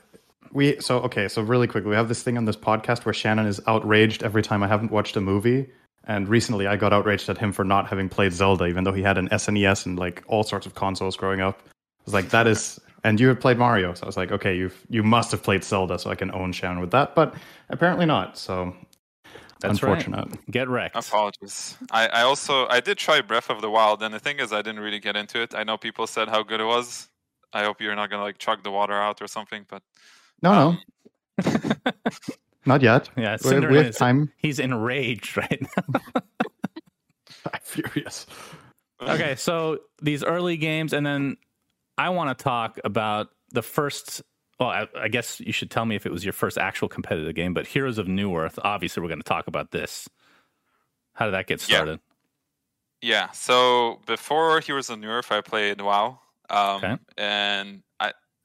we 0.53 0.81
so 0.81 0.99
okay, 1.01 1.29
so 1.29 1.43
really 1.43 1.67
quickly, 1.67 1.91
we 1.91 1.97
have 1.97 2.09
this 2.09 2.23
thing 2.23 2.37
on 2.37 2.45
this 2.45 2.57
podcast 2.57 3.05
where 3.05 3.13
Shannon 3.13 3.47
is 3.47 3.61
outraged 3.67 4.23
every 4.23 4.43
time 4.43 4.63
I 4.63 4.69
haven't 4.69 4.91
watched 4.91 5.17
a 5.17 5.21
movie. 5.21 5.69
And 6.05 6.27
recently 6.27 6.67
I 6.67 6.77
got 6.77 6.93
outraged 6.95 7.29
at 7.29 7.37
him 7.37 7.53
for 7.53 7.65
not 7.65 7.87
having 7.89 8.09
played 8.09 8.33
Zelda, 8.33 8.67
even 8.67 8.85
though 8.85 8.95
he 8.95 9.03
had 9.03 9.19
an 9.19 9.29
SNES 9.29 9.85
and 9.85 9.99
like 9.99 10.25
all 10.27 10.43
sorts 10.43 10.65
of 10.65 10.75
consoles 10.75 11.17
growing 11.17 11.41
up. 11.41 11.61
I 11.67 11.71
was 12.07 12.15
like, 12.15 12.31
that 12.31 12.47
is 12.47 12.81
And 13.05 13.21
you 13.21 13.29
had 13.29 13.41
played 13.41 13.59
Mario, 13.59 13.95
so 13.95 14.05
I 14.05 14.07
was 14.07 14.17
like, 14.17 14.33
okay, 14.33 14.57
you've 14.57 14.87
you 14.89 15.03
must 15.03 15.31
have 15.31 15.43
played 15.43 15.63
Zelda, 15.65 15.99
so 15.99 16.11
I 16.11 16.15
can 16.15 16.33
own 16.33 16.53
Shannon 16.53 16.81
with 16.81 16.91
that. 16.93 17.15
But 17.15 17.35
apparently 17.69 18.07
not. 18.07 18.37
So 18.39 18.75
That's 19.61 19.83
right. 19.83 19.93
unfortunate. 19.93 20.39
Get 20.51 20.69
wrecked. 20.69 20.97
Apologies. 20.97 21.77
I, 21.91 22.09
I 22.09 22.23
also 22.23 22.67
I 22.69 22.81
did 22.81 22.99
try 22.99 23.21
Breath 23.21 23.51
of 23.51 23.61
the 23.61 23.71
Wild, 23.71 24.03
and 24.03 24.13
the 24.15 24.19
thing 24.19 24.41
is, 24.41 24.53
I 24.53 24.63
didn't 24.63 24.81
really 24.81 25.01
get 25.01 25.17
into 25.17 25.41
it. 25.43 25.55
I 25.55 25.63
know 25.65 25.77
people 25.77 26.07
said 26.07 26.29
how 26.29 26.43
good 26.43 26.61
it 26.61 26.67
was. 26.67 27.09
I 27.53 27.65
hope 27.65 27.81
you're 27.81 27.95
not 27.95 28.11
gonna 28.11 28.23
like 28.23 28.39
chug 28.39 28.63
the 28.63 28.71
water 28.71 28.95
out 28.95 29.23
or 29.23 29.27
something, 29.29 29.65
but 29.69 29.83
No, 30.43 30.77
no, 31.45 31.53
not 32.67 32.83
yet. 32.83 33.09
Yeah, 33.17 33.33
we, 33.43 33.49
Cinder 33.51 33.69
we 33.71 33.77
have 33.79 33.87
is- 33.87 33.97
time. 33.97 34.33
He's 34.37 34.59
enraged 34.59 35.37
right 35.37 35.61
now. 35.77 36.01
I'm 37.53 37.61
furious. 37.63 38.27
okay, 39.03 39.35
so 39.37 39.79
these 40.03 40.23
early 40.25 40.57
games, 40.57 40.93
and 40.93 41.05
then 41.05 41.37
I 41.97 42.11
want 42.11 42.37
to 42.37 42.43
talk 42.43 42.79
about 42.85 43.29
the 43.51 43.63
first. 43.63 44.23
Well, 44.61 44.71
I, 44.71 44.89
I 44.99 45.09
guess 45.09 45.39
you 45.41 45.53
should 45.53 45.71
tell 45.71 45.85
me 45.85 45.95
if 45.95 46.05
it 46.05 46.11
was 46.11 46.25
your 46.25 46.33
first 46.33 46.59
actual 46.59 46.89
competitive 46.89 47.33
game, 47.37 47.55
but 47.55 47.67
Heroes 47.67 47.97
of 47.99 48.07
Newerth. 48.09 48.59
Obviously, 48.65 49.01
we're 49.03 49.09
going 49.09 49.21
to 49.21 49.25
talk 49.29 49.47
about 49.47 49.71
this. 49.71 50.09
How 51.15 51.27
did 51.27 51.35
that 51.35 51.47
get 51.47 51.61
Yeah. 51.69 51.77
started? 51.77 52.01
Yeah. 53.01 53.31
So 53.31 54.01
before 54.07 54.59
Heroes 54.61 54.91
of 54.91 54.99
Newerth, 54.99 55.31
I 55.31 55.41
played 55.43 55.81
WoW. 55.81 56.19
Um, 56.51 56.77
Okay. 56.77 56.97
And 57.17 57.83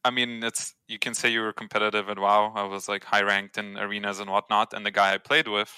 I, 0.06 0.12
mean, 0.12 0.44
it's 0.44 0.74
you 0.88 1.00
can 1.00 1.14
say 1.14 1.30
you 1.30 1.42
were 1.42 1.54
competitive 1.54 2.10
at 2.10 2.20
WoW. 2.20 2.52
I 2.56 2.64
was 2.64 2.88
like 2.90 3.04
high 3.04 3.24
ranked 3.24 3.58
in 3.58 3.78
arenas 3.78 4.20
and 4.20 4.30
whatnot. 4.30 4.74
And 4.74 4.86
the 4.86 4.92
guy 4.92 5.14
I 5.14 5.18
played 5.18 5.48
with, 5.48 5.72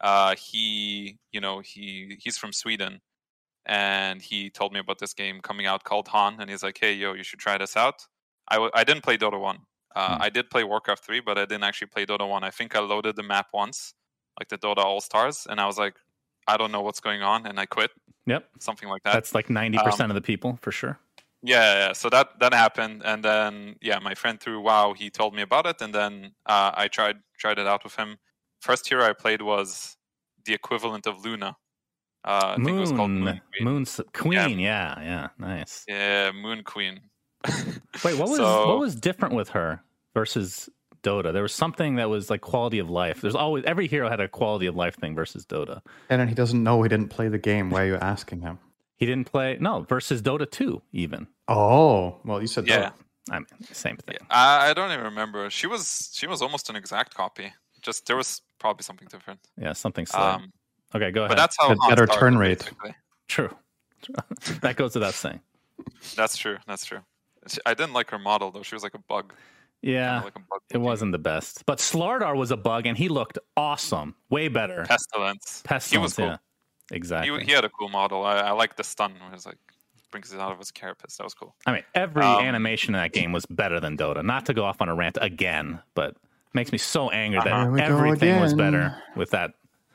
uh, 0.00 0.34
he, 0.36 1.18
you 1.32 1.40
know, 1.40 1.60
he 1.64 2.16
he's 2.20 2.36
from 2.38 2.52
Sweden, 2.52 3.00
and 3.64 4.22
he 4.22 4.50
told 4.50 4.72
me 4.72 4.80
about 4.80 4.98
this 4.98 5.14
game 5.14 5.40
coming 5.40 5.66
out 5.66 5.84
called 5.84 6.08
HoN, 6.08 6.36
and 6.40 6.48
he's 6.50 6.62
like, 6.62 6.78
"Hey, 6.80 6.92
yo, 6.94 7.14
you 7.14 7.22
should 7.24 7.38
try 7.40 7.58
this 7.58 7.76
out." 7.76 8.06
I, 8.48 8.54
w- 8.56 8.70
I 8.74 8.84
didn't 8.84 9.02
play 9.02 9.16
Dota 9.18 9.40
one. 9.40 9.58
Uh, 9.94 10.16
Hmm. 10.16 10.22
I 10.22 10.28
did 10.30 10.50
play 10.50 10.62
Warcraft 10.62 11.04
three, 11.04 11.20
but 11.20 11.36
I 11.38 11.46
didn't 11.46 11.64
actually 11.64 11.88
play 11.88 12.06
Dota 12.06 12.28
one. 12.28 12.44
I 12.44 12.50
think 12.50 12.76
I 12.76 12.80
loaded 12.80 13.16
the 13.16 13.22
map 13.22 13.46
once, 13.52 13.94
like 14.38 14.48
the 14.48 14.58
Dota 14.58 14.84
All 14.84 15.00
Stars, 15.00 15.46
and 15.48 15.58
I 15.60 15.66
was 15.66 15.78
like, 15.78 15.94
I 16.46 16.56
don't 16.56 16.70
know 16.70 16.82
what's 16.82 17.00
going 17.00 17.22
on, 17.22 17.46
and 17.46 17.58
I 17.58 17.66
quit. 17.66 17.90
Yep, 18.26 18.44
Something 18.60 18.88
like 18.88 19.02
that. 19.04 19.14
that's 19.14 19.34
like 19.34 19.48
ninety 19.50 19.78
percent 19.78 20.10
of 20.10 20.14
the 20.14 20.20
people 20.20 20.58
for 20.60 20.70
sure. 20.70 20.98
Yeah, 21.46 21.62
yeah, 21.62 21.78
yeah. 21.86 21.92
So 21.92 22.10
that 22.10 22.38
that 22.40 22.52
happened, 22.52 23.02
and 23.04 23.24
then 23.24 23.76
yeah, 23.80 23.98
my 24.00 24.14
friend 24.14 24.40
through 24.40 24.60
WoW, 24.62 24.94
he 24.96 25.10
told 25.10 25.34
me 25.34 25.42
about 25.42 25.66
it, 25.66 25.80
and 25.80 25.94
then 25.94 26.32
uh, 26.46 26.72
I 26.74 26.88
tried 26.88 27.16
tried 27.38 27.58
it 27.58 27.66
out 27.66 27.84
with 27.84 27.94
him. 27.94 28.18
First 28.60 28.88
hero 28.88 29.04
I 29.04 29.12
played 29.12 29.42
was 29.42 29.96
the 30.44 30.54
equivalent 30.54 31.06
of 31.06 31.24
Luna. 31.24 31.56
Uh, 32.24 32.54
I 32.54 32.56
think 32.56 32.70
it 32.76 32.80
was 32.80 32.90
called 32.90 33.10
Moon, 33.10 33.24
Moon 33.24 33.40
Queen. 33.52 33.64
Moon 33.64 33.82
S- 33.82 34.00
Queen. 34.12 34.58
Yeah, 34.58 35.00
yeah, 35.00 35.28
nice. 35.38 35.84
Yeah, 35.86 36.32
Moon 36.32 36.64
Queen. 36.64 37.00
Wait, 38.04 38.18
what 38.18 38.28
was 38.28 38.38
So- 38.38 38.68
what 38.68 38.78
was 38.80 38.96
different 38.96 39.34
with 39.34 39.50
her 39.50 39.80
versus 40.14 40.68
Dota? 41.04 41.32
There 41.32 41.42
was 41.42 41.54
something 41.54 41.94
that 41.96 42.08
was 42.10 42.28
like 42.28 42.40
quality 42.40 42.80
of 42.80 42.90
life. 42.90 43.20
There's 43.20 43.36
always 43.36 43.62
every 43.64 43.86
hero 43.86 44.08
had 44.08 44.18
a 44.20 44.26
quality 44.26 44.66
of 44.66 44.74
life 44.74 44.96
thing 44.96 45.14
versus 45.14 45.46
Dota. 45.46 45.80
And 46.10 46.20
then 46.20 46.26
he 46.26 46.34
doesn't 46.34 46.60
know 46.60 46.82
he 46.82 46.88
didn't 46.88 47.10
play 47.10 47.28
the 47.28 47.38
game. 47.38 47.70
Why 47.70 47.82
are 47.82 47.86
you 47.86 47.96
asking 47.96 48.40
him? 48.40 48.58
He 48.96 49.06
didn't 49.06 49.30
play 49.30 49.58
no 49.60 49.82
versus 49.82 50.22
Dota 50.22 50.50
two 50.50 50.82
even. 50.92 51.26
Oh, 51.48 52.16
well, 52.24 52.40
you 52.40 52.46
said 52.46 52.66
Yeah, 52.66 52.90
I 53.30 53.38
mean, 53.38 53.46
same 53.72 53.96
thing. 53.96 54.16
I, 54.30 54.70
I 54.70 54.74
don't 54.74 54.90
even 54.92 55.04
remember. 55.04 55.50
She 55.50 55.66
was 55.66 56.10
she 56.14 56.26
was 56.26 56.42
almost 56.42 56.70
an 56.70 56.76
exact 56.76 57.14
copy. 57.14 57.52
Just 57.82 58.06
there 58.06 58.16
was 58.16 58.42
probably 58.58 58.82
something 58.82 59.06
different. 59.10 59.40
Yeah, 59.60 59.72
something 59.74 60.06
slight. 60.06 60.34
Um, 60.34 60.52
okay, 60.94 61.10
go 61.10 61.20
ahead. 61.22 61.30
but 61.30 61.36
that's 61.36 61.56
how 61.60 61.68
Had 61.68 61.78
better 61.88 62.06
started, 62.06 62.20
turn 62.20 62.38
rate. 62.38 62.58
basically. 62.60 62.94
true. 63.28 63.50
that 64.62 64.76
goes 64.76 64.94
without 64.94 65.14
saying. 65.14 65.40
That's 66.16 66.36
true. 66.36 66.56
That's 66.66 66.84
true. 66.84 67.00
I 67.64 67.74
didn't 67.74 67.92
like 67.92 68.10
her 68.10 68.18
model 68.18 68.50
though. 68.50 68.62
She 68.62 68.74
was 68.74 68.82
like 68.82 68.94
a 68.94 68.98
bug. 68.98 69.32
Yeah, 69.82 70.14
Kinda 70.14 70.24
like 70.24 70.36
a 70.36 70.40
bug 70.50 70.60
it 70.72 70.78
wasn't 70.78 71.12
the 71.12 71.18
best. 71.18 71.64
But 71.66 71.78
Slardar 71.78 72.34
was 72.34 72.50
a 72.50 72.56
bug, 72.56 72.86
and 72.86 72.96
he 72.96 73.08
looked 73.08 73.38
awesome. 73.56 74.14
Way 74.30 74.48
better. 74.48 74.84
Pestilence. 74.88 75.62
Pestilence, 75.64 75.90
He 75.90 75.98
was 75.98 76.14
cool. 76.14 76.26
yeah, 76.26 76.36
exactly. 76.90 77.40
He, 77.40 77.46
he 77.46 77.52
had 77.52 77.64
a 77.64 77.68
cool 77.70 77.88
model. 77.88 78.24
I, 78.24 78.36
I 78.38 78.50
like 78.52 78.76
the 78.76 78.84
stun 78.84 79.14
where 79.20 79.34
it's 79.34 79.46
like 79.46 79.58
brings 80.10 80.32
it 80.32 80.40
out 80.40 80.52
of 80.52 80.58
his 80.58 80.70
carapace. 80.70 81.16
That 81.16 81.24
was 81.24 81.34
cool. 81.34 81.54
I 81.66 81.72
mean, 81.72 81.82
every 81.94 82.24
Um, 82.24 82.44
animation 82.44 82.94
in 82.94 83.00
that 83.00 83.12
game 83.12 83.32
was 83.32 83.44
better 83.46 83.80
than 83.80 83.96
Dota. 83.96 84.24
Not 84.24 84.46
to 84.46 84.54
go 84.54 84.64
off 84.64 84.80
on 84.80 84.88
a 84.88 84.94
rant 84.94 85.18
again, 85.20 85.80
but 85.94 86.16
makes 86.54 86.72
me 86.72 86.78
so 86.78 87.10
angry 87.10 87.38
Uh-huh. 87.38 87.48
that 87.48 87.62
Here 87.62 87.70
we 87.70 87.80
go 87.80 87.84
everything 87.84 88.40
was 88.40 88.54
better 88.54 88.96
with 89.16 89.30
that 89.30 89.52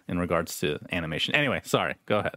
in 0.08 0.20
regards 0.20 0.60
to 0.60 0.80
animation. 0.92 1.34
Anyway, 1.34 1.62
sorry. 1.64 1.96
Go 2.06 2.20
ahead. 2.20 2.36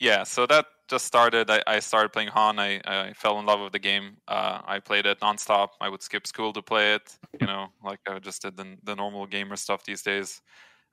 Yeah, 0.00 0.22
so 0.22 0.46
that 0.46 0.66
just 0.88 1.06
started. 1.06 1.50
I, 1.50 1.60
I 1.66 1.80
started 1.80 2.12
playing 2.12 2.28
HoN. 2.28 2.58
I, 2.60 2.80
I 2.84 3.12
fell 3.14 3.40
in 3.40 3.46
love 3.46 3.60
with 3.60 3.72
the 3.72 3.78
game. 3.80 4.18
Uh, 4.28 4.60
I 4.64 4.78
played 4.78 5.06
it 5.06 5.18
nonstop. 5.20 5.70
I 5.80 5.88
would 5.88 6.02
skip 6.02 6.26
school 6.26 6.52
to 6.52 6.62
play 6.62 6.94
it. 6.94 7.18
You 7.40 7.46
know, 7.46 7.68
like 7.82 7.98
I 8.08 8.18
just 8.20 8.42
did 8.42 8.56
the, 8.56 8.76
the 8.84 8.94
normal 8.94 9.26
gamer 9.26 9.56
stuff 9.56 9.84
these 9.84 10.02
days. 10.02 10.40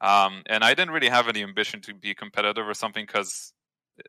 Um, 0.01 0.43
and 0.47 0.63
I 0.63 0.73
didn't 0.73 0.93
really 0.93 1.09
have 1.09 1.27
any 1.27 1.43
ambition 1.43 1.81
to 1.81 1.93
be 1.93 2.13
competitive 2.13 2.67
or 2.67 2.73
something 2.73 3.05
because 3.05 3.53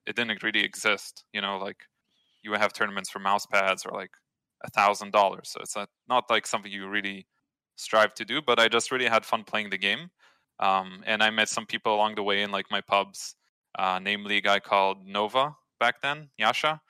it 0.06 0.16
didn't 0.16 0.42
really 0.42 0.64
exist. 0.64 1.24
You 1.32 1.40
know, 1.40 1.58
like 1.58 1.78
you 2.42 2.50
would 2.50 2.60
have 2.60 2.72
tournaments 2.72 3.10
for 3.10 3.18
mouse 3.18 3.46
pads 3.46 3.84
or 3.86 3.92
like 3.96 4.10
a 4.64 4.70
thousand 4.70 5.12
dollars. 5.12 5.50
So 5.50 5.60
it's 5.60 5.76
not, 5.76 5.88
not 6.08 6.24
like 6.30 6.46
something 6.46 6.72
you 6.72 6.88
really 6.88 7.26
strive 7.76 8.14
to 8.14 8.24
do. 8.24 8.40
But 8.42 8.58
I 8.58 8.68
just 8.68 8.90
really 8.90 9.06
had 9.06 9.24
fun 9.24 9.44
playing 9.44 9.70
the 9.70 9.78
game. 9.78 10.10
Um, 10.58 11.02
and 11.06 11.22
I 11.22 11.30
met 11.30 11.48
some 11.48 11.66
people 11.66 11.94
along 11.94 12.14
the 12.14 12.22
way 12.22 12.42
in 12.42 12.50
like 12.50 12.66
my 12.70 12.80
pubs 12.80 13.36
uh, 13.78 14.00
namely 14.02 14.38
a 14.38 14.40
guy 14.40 14.60
called 14.60 15.06
Nova 15.06 15.54
back 15.78 16.00
then, 16.02 16.30
Yasha, 16.38 16.80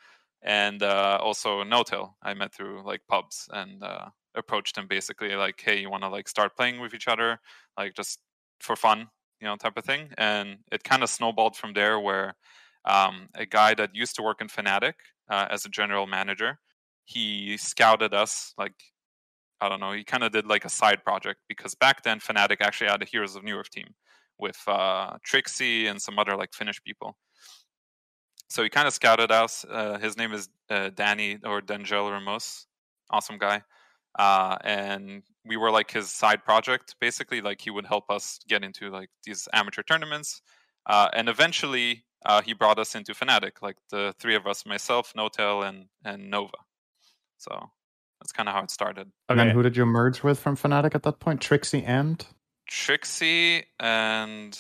and 0.43 0.83
uh, 0.83 1.19
also 1.21 1.63
N0tail. 1.63 2.13
I 2.23 2.35
met 2.35 2.55
through 2.55 2.83
like 2.85 3.01
pubs 3.09 3.49
and 3.53 3.83
uh, 3.83 4.07
approached 4.35 4.79
him 4.79 4.87
basically 4.89 5.35
like, 5.35 5.61
"Hey, 5.61 5.81
you 5.81 5.91
want 5.91 6.05
to 6.05 6.09
like 6.09 6.29
start 6.29 6.57
playing 6.57 6.81
with 6.81 6.95
each 6.95 7.09
other, 7.09 7.41
like 7.77 7.95
just 7.95 8.21
for 8.61 8.77
fun, 8.77 9.09
you 9.41 9.47
know, 9.47 9.57
type 9.57 9.77
of 9.77 9.85
thing." 9.85 10.11
And 10.19 10.59
it 10.73 10.85
kind 10.85 11.03
of 11.03 11.11
snowballed 11.11 11.57
from 11.57 11.73
there, 11.75 12.01
where 12.01 12.35
um, 12.85 13.29
a 13.35 13.47
guy 13.47 13.75
that 13.75 13.95
used 13.95 14.17
to 14.17 14.23
work 14.23 14.41
in 14.41 14.49
Fnatic 14.49 14.95
uh, 15.31 15.47
as 15.51 15.65
a 15.65 15.69
general 15.69 16.07
manager, 16.07 16.59
he 17.05 17.57
scouted 17.57 18.15
us 18.15 18.55
like. 18.59 18.75
I 19.59 19.71
don't 19.71 19.81
know. 19.81 19.93
He 19.93 20.05
kind 20.05 20.23
of 20.23 20.33
did 20.33 20.47
like 20.47 20.67
a 20.67 20.69
side 20.69 21.03
project 21.03 21.41
because 21.49 21.75
back 21.75 22.03
then 22.03 22.21
Fnatic 22.21 22.61
actually 22.61 22.91
had 22.91 23.03
a 23.03 23.07
Heroes 23.07 23.37
of 23.37 23.43
Newerth 23.43 23.71
team 23.71 23.95
with 24.39 24.59
uh, 24.67 25.17
Trixie 25.25 25.87
and 25.87 26.01
some 26.01 26.19
other 26.19 26.37
like 26.37 26.53
Finnish 26.53 26.83
people. 26.85 27.17
So 28.49 28.63
he 28.63 28.69
kind 28.69 28.87
of 28.87 28.95
scouted 28.95 29.33
us. 29.33 29.65
Uh, 29.69 29.99
his 29.99 30.17
name 30.17 30.33
is 30.33 30.49
uh, 30.71 30.91
Danny 30.95 31.39
or 31.45 31.61
Dangel 31.61 32.11
Ramos, 32.11 32.67
awesome 33.11 33.39
guy. 33.39 33.63
Uh, 34.19 34.57
and 34.63 35.23
we 35.47 35.57
were 35.57 35.71
like 35.71 35.91
his 35.91 36.11
side 36.11 36.45
project, 36.45 36.97
basically. 37.01 37.41
Like 37.41 37.61
he 37.61 37.71
would 37.71 37.87
help 37.87 38.11
us 38.11 38.41
get 38.49 38.63
into 38.65 38.91
like 38.91 39.11
these 39.25 39.49
amateur 39.53 39.83
tournaments. 39.83 40.43
Uh, 40.87 41.09
and 41.15 41.29
eventually, 41.29 42.05
uh, 42.25 42.41
he 42.43 42.53
brought 42.53 42.79
us 42.79 42.95
into 42.95 43.13
Fnatic, 43.13 43.63
like 43.63 43.77
the 43.91 44.15
three 44.19 44.35
of 44.37 44.47
us, 44.47 44.65
myself, 44.67 45.13
N0tail, 45.17 45.69
and 45.69 45.87
and 46.05 46.31
Nova. 46.31 46.57
So 47.39 47.71
that's 48.21 48.33
kind 48.33 48.49
of 48.49 48.55
how 48.55 48.63
it 48.63 48.71
started. 48.71 49.11
And 49.29 49.39
Okay. 49.39 49.47
then 49.49 49.55
who 49.55 49.63
did 49.63 49.77
you 49.77 49.85
merge 49.87 50.23
with 50.23 50.39
from 50.39 50.57
Fnatic 50.57 50.95
at 50.95 51.03
that 51.05 51.19
point? 51.21 51.41
Trixie 51.41 51.85
and 51.85 52.25
Trixie 52.67 53.65
and 53.81 54.59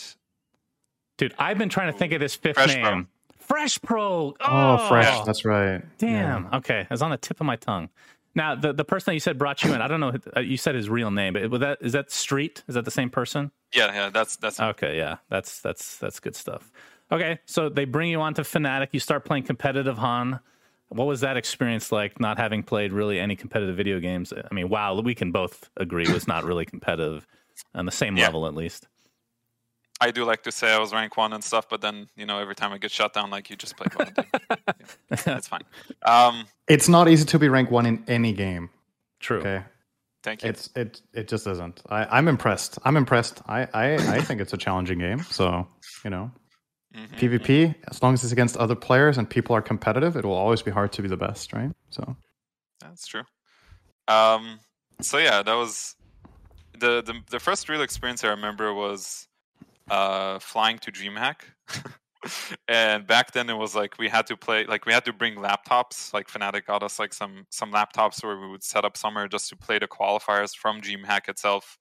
Dude, 1.19 1.35
I've 1.39 1.57
been 1.59 1.71
trying 1.71 1.91
to 1.93 1.99
think 1.99 2.13
of 2.13 2.21
this 2.21 2.35
fifth 2.35 2.57
Fresh 2.57 2.77
Pro. 2.83 3.07
Fresh 3.39 3.81
Pro. 3.83 4.35
Oh, 4.41 4.79
oh, 4.81 4.89
Fresh. 4.89 5.25
That's 5.25 5.45
right. 5.45 5.83
Damn. 5.99 6.45
Yeah. 6.45 6.59
Okay, 6.59 6.81
it 6.81 6.91
was 6.91 7.01
on 7.01 7.11
the 7.11 7.17
tip 7.17 7.41
of 7.41 7.47
my 7.47 7.57
tongue. 7.57 7.89
Now, 8.37 8.55
the, 8.55 8.73
the 8.73 8.85
person 8.85 9.11
that 9.11 9.15
you 9.15 9.21
said 9.21 9.39
brought 9.39 9.65
you 9.65 9.73
in, 9.73 9.81
I 9.81 9.89
don't 9.89 9.99
know. 9.99 10.13
uh, 10.37 10.41
You 10.41 10.57
said 10.59 10.75
his 10.75 10.89
real 10.89 11.11
name, 11.11 11.33
but 11.33 11.59
that 11.61 11.79
is 11.81 11.93
that 11.95 12.11
Street? 12.13 12.63
Is 12.69 12.75
that 12.77 12.85
the 12.85 12.91
same 12.91 13.11
person? 13.11 13.51
yeah, 13.75 13.93
yeah, 13.93 14.11
that's 14.11 14.37
that's 14.37 14.61
Okay, 14.61 14.97
yeah, 14.97 15.17
that's 15.29 15.61
that's 15.61 15.97
that's 15.99 16.21
good 16.21 16.37
stuff. 16.37 16.71
Okay, 17.11 17.39
so 17.47 17.69
they 17.69 17.85
bring 17.87 18.11
you 18.11 18.21
on 18.21 18.35
to 18.35 18.43
Fnatic. 18.43 18.89
You 18.93 19.01
start 19.01 19.25
playing 19.25 19.45
competitive 19.45 19.99
HoN. 19.99 20.39
What 20.89 21.07
was 21.07 21.21
that 21.23 21.37
experience 21.37 21.91
like? 21.91 22.21
Not 22.21 22.37
having 22.39 22.63
played 22.63 22.93
really 22.93 23.19
any 23.19 23.37
competitive 23.37 23.77
video 23.77 23.99
games. 24.01 24.33
I 24.33 24.55
mean, 24.55 24.69
wow, 24.69 25.01
we 25.01 25.15
can 25.15 25.33
both 25.33 25.69
agree 25.77 26.07
was 26.13 26.29
not 26.29 26.45
really 26.45 26.65
competitive 26.65 27.27
on 27.75 27.87
the 27.87 27.93
same 27.93 28.17
Yeah. 28.17 28.25
level, 28.27 28.47
at 28.47 28.55
least. 28.55 28.87
I 30.01 30.11
do 30.11 30.25
like 30.25 30.43
to 30.43 30.53
say 30.53 30.73
I 30.73 30.79
was 30.79 30.93
rank 30.93 31.17
one 31.17 31.33
and 31.33 31.43
stuff, 31.43 31.69
but 31.69 31.81
then 31.81 32.09
you 32.17 32.27
know 32.27 32.39
every 32.39 32.55
time 32.55 32.73
I 32.73 32.79
get 32.79 32.91
shut 32.91 33.13
down, 33.15 33.31
like 33.31 33.49
you 33.51 33.57
just 33.57 33.77
play 33.77 33.87
Dota. 33.87 34.15
dude. 34.15 34.27
Yeah, 35.27 35.37
it's 35.39 35.49
fine. 35.49 35.63
Um, 36.05 36.47
It's 36.69 36.89
not 36.89 37.09
easy 37.09 37.25
to 37.27 37.39
be 37.39 37.49
rank 37.49 37.71
one 37.71 37.87
in 37.87 38.05
any 38.09 38.33
game. 38.33 38.69
True. 39.21 39.39
Okay. 39.41 39.63
thank 40.23 40.43
you. 40.43 40.51
It's 40.51 40.69
it 40.77 41.01
it 41.15 41.29
just 41.29 41.47
isn't. 41.47 41.83
I, 41.89 42.05
I'm 42.19 42.29
impressed. 42.29 42.79
I'm 42.85 42.97
impressed. 42.97 43.41
I, 43.47 43.67
I, 43.73 43.95
I 44.17 44.21
think 44.21 44.41
it's 44.41 44.53
a 44.53 44.59
challenging 44.59 44.99
game. 44.99 45.21
So, 45.23 45.67
you 46.05 46.11
know. 46.11 46.31
Mhm. 46.95 47.19
PvP, 47.19 47.75
as 47.91 48.03
long 48.03 48.15
as 48.15 48.23
it's 48.25 48.33
against 48.33 48.57
other 48.57 48.75
players 48.75 49.19
and 49.19 49.29
people 49.29 49.55
are 49.55 49.61
competitive, 49.63 50.17
it 50.17 50.25
will 50.25 50.33
always 50.35 50.63
be 50.63 50.71
hard 50.71 50.93
to 50.93 51.03
be 51.03 51.09
the 51.09 51.17
best, 51.17 51.53
right? 51.53 51.71
So 51.91 52.17
That's 52.81 53.07
true. 53.07 53.25
Um, 54.09 54.61
so 55.01 55.19
yeah, 55.19 55.43
that 55.43 55.55
was 55.55 55.95
the, 56.79 57.03
the 57.03 57.15
the 57.31 57.41
first 57.41 57.69
real 57.69 57.83
experience 57.83 58.25
I 58.25 58.29
remember 58.29 58.73
was 58.73 59.27
uh, 59.91 60.39
flying 60.39 60.79
to 60.79 60.93
DreamHack. 60.93 61.37
and 62.69 63.07
back 63.07 63.33
then 63.33 63.49
it 63.49 63.55
was 63.57 63.75
like 63.75 63.99
we 63.99 64.09
had 64.09 64.27
to 64.27 64.37
play 64.37 64.65
like 64.67 64.87
we 64.87 64.93
had 64.93 65.05
to 65.05 65.13
bring 65.13 65.37
laptops 65.37 66.13
like 66.13 66.29
Fnatic 66.29 66.67
got 66.67 66.83
us 66.83 66.99
like 66.99 67.13
some 67.13 67.47
some 67.51 67.73
laptops 67.73 68.23
where 68.25 68.39
we 68.39 68.49
would 68.49 68.65
set 68.65 68.85
up 68.85 68.97
somewhere 68.97 69.29
just 69.29 69.49
to 69.49 69.57
play 69.57 69.79
the 69.79 69.87
qualifiers 69.87 70.57
from 70.57 70.81
DreamHack 70.81 71.29
itself 71.29 71.79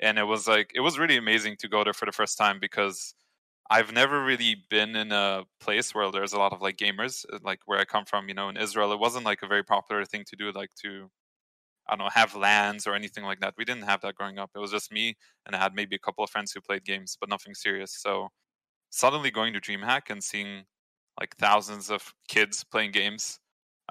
and 0.00 0.18
it 0.18 0.24
was 0.24 0.46
like 0.46 0.70
it 0.74 0.80
was 0.80 0.98
really 0.98 1.16
amazing 1.16 1.56
to 1.56 1.68
go 1.68 1.82
there 1.84 1.92
for 1.92 2.06
the 2.06 2.12
first 2.12 2.38
time 2.38 2.58
because 2.60 3.14
I've 3.70 3.92
never 3.92 4.24
really 4.24 4.64
been 4.68 4.96
in 4.96 5.12
a 5.12 5.44
place 5.60 5.94
where 5.94 6.10
there's 6.10 6.32
a 6.32 6.38
lot 6.38 6.52
of 6.52 6.60
like 6.60 6.76
gamers 6.76 7.24
like 7.42 7.60
where 7.66 7.78
I 7.78 7.84
come 7.84 8.04
from 8.04 8.28
you 8.28 8.34
know 8.34 8.48
in 8.48 8.56
Israel 8.56 8.92
it 8.92 9.00
wasn't 9.00 9.24
like 9.24 9.42
a 9.42 9.48
very 9.48 9.64
popular 9.64 10.04
thing 10.04 10.24
to 10.28 10.36
do 10.36 10.52
like 10.52 10.70
to 10.82 11.10
I 11.90 11.96
don't 11.96 12.06
know, 12.06 12.10
have 12.14 12.36
lands 12.36 12.86
or 12.86 12.94
anything 12.94 13.24
like 13.24 13.40
that. 13.40 13.54
We 13.58 13.66
didn't 13.66 13.84
have 13.84 14.00
that 14.02 14.14
growing 14.16 14.38
up. 14.38 14.50
It 14.54 14.60
was 14.60 14.72
just 14.72 14.92
me, 14.92 15.16
and 15.46 15.56
I 15.56 15.60
had 15.60 15.74
maybe 15.74 15.96
a 15.96 16.00
couple 16.00 16.24
of 16.24 16.30
friends 16.30 16.52
who 16.52 16.60
played 16.62 16.84
games, 16.84 17.16
but 17.20 17.30
nothing 17.30 17.54
serious. 17.54 17.92
So 18.00 18.30
suddenly 18.90 19.30
going 19.30 19.52
to 19.54 19.60
DreamHack 19.60 20.10
and 20.10 20.22
seeing 20.22 20.64
like 21.20 21.36
thousands 21.36 21.90
of 21.90 22.14
kids 22.28 22.64
playing 22.64 22.92
games, 22.92 23.40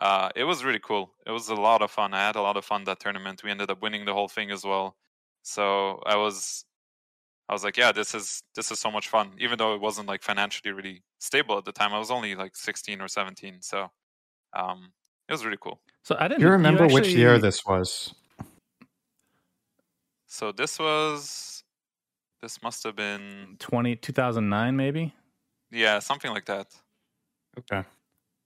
uh, 0.02 0.30
it 0.36 0.46
was 0.46 0.64
really 0.64 0.80
cool. 0.80 1.14
It 1.28 1.32
was 1.32 1.50
a 1.50 1.56
lot 1.56 1.82
of 1.82 1.92
fun. 1.92 2.14
I 2.14 2.26
had 2.26 2.36
a 2.38 2.42
lot 2.42 2.58
of 2.58 2.66
fun 2.66 2.86
that 2.86 3.00
tournament. 3.00 3.44
We 3.44 3.52
ended 3.52 3.72
up 3.72 3.82
winning 3.82 4.06
the 4.06 4.14
whole 4.14 4.30
thing 4.30 4.52
as 4.52 4.64
well. 4.66 4.96
So 5.44 6.02
I 6.06 6.16
was, 6.18 6.66
I 7.50 7.54
was 7.54 7.64
like, 7.64 7.78
yeah, 7.78 7.92
this 7.92 8.14
is 8.16 8.44
this 8.56 8.72
is 8.72 8.80
so 8.80 8.92
much 8.92 9.10
fun. 9.10 9.32
Even 9.40 9.58
though 9.58 9.74
it 9.76 9.82
wasn't 9.82 10.08
like 10.08 10.24
financially 10.24 10.72
really 10.72 11.04
stable 11.20 11.58
at 11.58 11.66
the 11.66 11.72
time, 11.72 11.94
I 11.94 12.00
was 12.00 12.12
only 12.12 12.36
like 12.36 12.56
16 12.56 13.02
or 13.02 13.08
17. 13.08 13.62
So 13.62 13.90
um, 14.56 14.94
it 15.30 15.32
was 15.32 15.46
really 15.46 15.58
cool. 15.62 15.80
So 16.04 16.16
I 16.20 16.28
didn't. 16.28 16.40
Do 16.42 16.48
you 16.48 16.52
remember 16.52 16.86
actually, 16.86 17.02
which 17.02 17.14
year 17.14 17.38
this 17.38 17.66
was? 17.66 18.16
So 20.28 20.52
this 20.52 20.80
was, 20.80 21.64
this 22.42 22.62
must 22.64 22.84
have 22.84 22.96
been 22.96 23.56
20, 23.60 23.96
2009 23.96 24.76
maybe. 24.76 25.14
yeah 25.72 26.00
something 26.00 26.32
like 26.32 26.46
that. 26.46 26.68
Okay. 27.58 27.84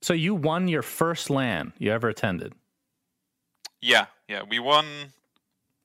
So 0.02 0.13
you 0.13 0.36
won 0.36 0.68
your 0.68 0.82
first 0.82 1.30
LAN 1.30 1.72
you 1.78 1.92
ever 1.92 2.10
attended. 2.10 2.54
Yeah, 3.82 4.06
yeah, 4.28 4.44
we 4.50 4.60
won. 4.60 4.86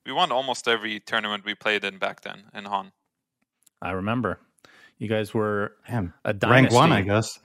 We 0.05 0.13
won 0.13 0.31
almost 0.31 0.67
every 0.67 0.99
tournament 1.01 1.45
we 1.45 1.53
played 1.53 1.83
in 1.83 1.97
back 1.97 2.21
then 2.21 2.43
in 2.53 2.65
HoN. 2.65 2.91
I 3.81 3.91
remember. 3.91 4.39
You 4.97 5.07
guys 5.07 5.33
were 5.33 5.73
Damn. 5.87 6.13
a 6.25 6.33
Rank 6.33 6.71
one, 6.71 6.91
I 6.91 7.01
guess. 7.01 7.39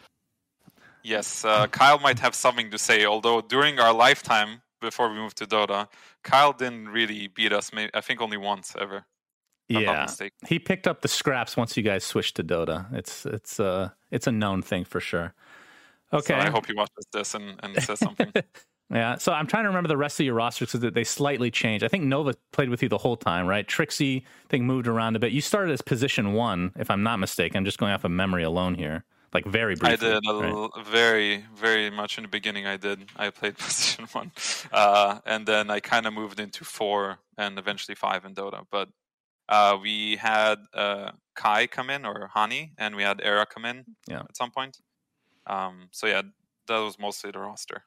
Yes, 1.04 1.44
uh, 1.44 1.66
Kyle 1.66 1.98
might 1.98 2.18
have 2.18 2.34
something 2.34 2.70
to 2.70 2.78
say. 2.78 3.04
Although 3.04 3.42
during 3.42 3.78
our 3.78 3.92
lifetime 3.92 4.62
before 4.80 5.10
we 5.10 5.16
moved 5.16 5.36
to 5.38 5.46
Dota, 5.46 5.86
Kyle 6.22 6.52
didn't 6.52 6.88
really 6.88 7.28
beat 7.28 7.52
us. 7.52 7.72
May 7.72 7.90
I 7.92 8.00
think 8.00 8.22
only 8.22 8.38
once 8.38 8.74
ever. 8.80 9.04
if 9.68 9.76
I'm 9.76 9.84
not 9.84 10.20
Yeah, 10.20 10.28
he 10.48 10.58
picked 10.58 10.88
up 10.88 11.02
the 11.02 11.08
scraps 11.08 11.56
once 11.56 11.76
you 11.76 11.82
guys 11.82 12.04
switched 12.04 12.36
to 12.36 12.44
Dota. 12.44 12.92
It's 12.94 13.26
it's 13.26 13.60
uh 13.60 13.90
it's 14.10 14.26
a 14.26 14.32
known 14.32 14.62
thing 14.62 14.84
for 14.84 14.98
sure. 14.98 15.34
Okay. 16.12 16.34
So 16.34 16.36
I 16.36 16.48
hope 16.48 16.66
he 16.66 16.74
watches 16.74 17.06
this 17.12 17.34
and, 17.34 17.60
and 17.62 17.80
says 17.82 17.98
something. 17.98 18.32
Yeah, 18.90 19.16
so 19.16 19.32
I'm 19.32 19.46
trying 19.46 19.64
to 19.64 19.68
remember 19.68 19.88
the 19.88 19.96
rest 19.96 20.20
of 20.20 20.26
your 20.26 20.34
roster 20.34 20.66
because 20.66 20.80
they 20.92 21.04
slightly 21.04 21.50
changed. 21.50 21.84
I 21.84 21.88
think 21.88 22.04
Nova 22.04 22.34
played 22.52 22.68
with 22.68 22.82
you 22.82 22.88
the 22.88 22.98
whole 22.98 23.16
time, 23.16 23.46
right? 23.46 23.66
Trixie, 23.66 24.24
I 24.44 24.48
think, 24.48 24.64
moved 24.64 24.86
around 24.86 25.16
a 25.16 25.18
bit. 25.18 25.32
You 25.32 25.40
started 25.40 25.72
as 25.72 25.80
position 25.80 26.34
one, 26.34 26.70
if 26.76 26.90
I'm 26.90 27.02
not 27.02 27.18
mistaken. 27.18 27.56
I'm 27.56 27.64
just 27.64 27.78
going 27.78 27.92
off 27.92 28.04
of 28.04 28.10
memory 28.10 28.42
alone 28.42 28.74
here, 28.74 29.04
like 29.34 29.44
very 29.46 29.74
briefly. 29.74 30.08
I 30.08 30.14
did 30.14 30.26
a 30.26 30.34
right? 30.40 30.52
l- 30.52 30.70
very, 30.86 31.44
very 31.54 31.90
much 31.90 32.16
in 32.18 32.22
the 32.22 32.28
beginning. 32.28 32.66
I 32.66 32.76
did. 32.76 33.06
I 33.16 33.30
played 33.30 33.58
position 33.58 34.06
one, 34.12 34.30
uh, 34.72 35.18
and 35.26 35.44
then 35.46 35.70
I 35.70 35.80
kind 35.80 36.06
of 36.06 36.14
moved 36.14 36.38
into 36.40 36.64
four 36.64 37.18
and 37.36 37.58
eventually 37.58 37.96
five 37.96 38.24
in 38.24 38.34
Dota. 38.34 38.64
But 38.70 38.88
uh, 39.48 39.76
we 39.82 40.16
had 40.16 40.56
uh, 40.72 41.10
Kai 41.34 41.66
come 41.66 41.90
in 41.90 42.06
or 42.06 42.30
Hani, 42.34 42.70
and 42.78 42.94
we 42.96 43.02
had 43.02 43.20
Era 43.22 43.44
come 43.44 43.64
in 43.64 43.84
Yeah. 44.08 44.20
at 44.20 44.36
some 44.36 44.50
point. 44.52 44.78
Um, 45.46 45.88
so 45.90 46.06
yeah, 46.06 46.22
that 46.68 46.78
was 46.78 46.98
mostly 46.98 47.30
the 47.32 47.40
roster. 47.40 47.82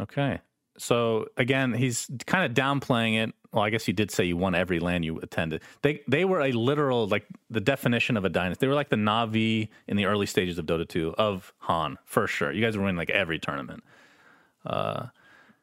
Okay. 0.00 0.40
So 0.78 1.26
again, 1.36 1.72
he's 1.72 2.08
kind 2.26 2.44
of 2.44 2.52
downplaying 2.54 3.22
it. 3.28 3.34
Well, 3.52 3.64
I 3.64 3.70
guess 3.70 3.88
you 3.88 3.94
did 3.94 4.10
say 4.10 4.24
you 4.24 4.36
won 4.36 4.54
every 4.54 4.78
land 4.80 5.04
you 5.04 5.18
attended. 5.20 5.62
They 5.82 6.02
they 6.06 6.24
were 6.24 6.40
a 6.42 6.52
literal 6.52 7.06
like 7.08 7.26
the 7.48 7.60
definition 7.60 8.16
of 8.16 8.24
a 8.24 8.28
dynasty. 8.28 8.66
They 8.66 8.68
were 8.68 8.74
like 8.74 8.90
the 8.90 8.96
Navi 8.96 9.68
in 9.88 9.96
the 9.96 10.04
early 10.06 10.26
stages 10.26 10.58
of 10.58 10.66
Dota 10.66 10.86
2 10.86 11.14
of 11.16 11.52
Han 11.60 11.96
for 12.04 12.26
sure. 12.26 12.52
You 12.52 12.62
guys 12.62 12.76
were 12.76 12.82
winning 12.82 12.96
like 12.96 13.10
every 13.10 13.38
tournament. 13.38 13.82
Uh, 14.64 15.06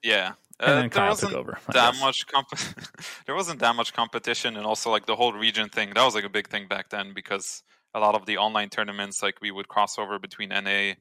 Yeah. 0.02 0.34
And 0.60 0.70
Uh, 0.70 0.76
then 0.76 0.82
there 0.82 0.90
Kyle 0.90 1.10
wasn't 1.10 1.32
took 1.32 1.40
over, 1.40 1.58
that 1.74 1.96
much 2.00 2.28
comp- 2.28 2.48
there 3.26 3.36
wasn't 3.36 3.60
that 3.60 3.76
much 3.76 3.92
competition 3.94 4.56
and 4.56 4.66
also 4.66 4.92
like 4.92 5.06
the 5.08 5.16
whole 5.16 5.34
region 5.34 5.68
thing 5.70 5.92
that 5.94 6.04
was 6.06 6.16
like 6.16 6.24
a 6.24 6.30
big 6.30 6.48
thing 6.48 6.68
back 6.68 6.90
then 6.90 7.12
because 7.14 7.64
a 7.94 8.00
lot 8.00 8.16
of 8.16 8.26
the 8.26 8.38
online 8.38 8.70
tournaments 8.70 9.22
like 9.24 9.42
we 9.42 9.52
would 9.52 9.68
cross 9.68 9.98
over 10.00 10.20
between 10.20 10.50
NA 10.50 10.94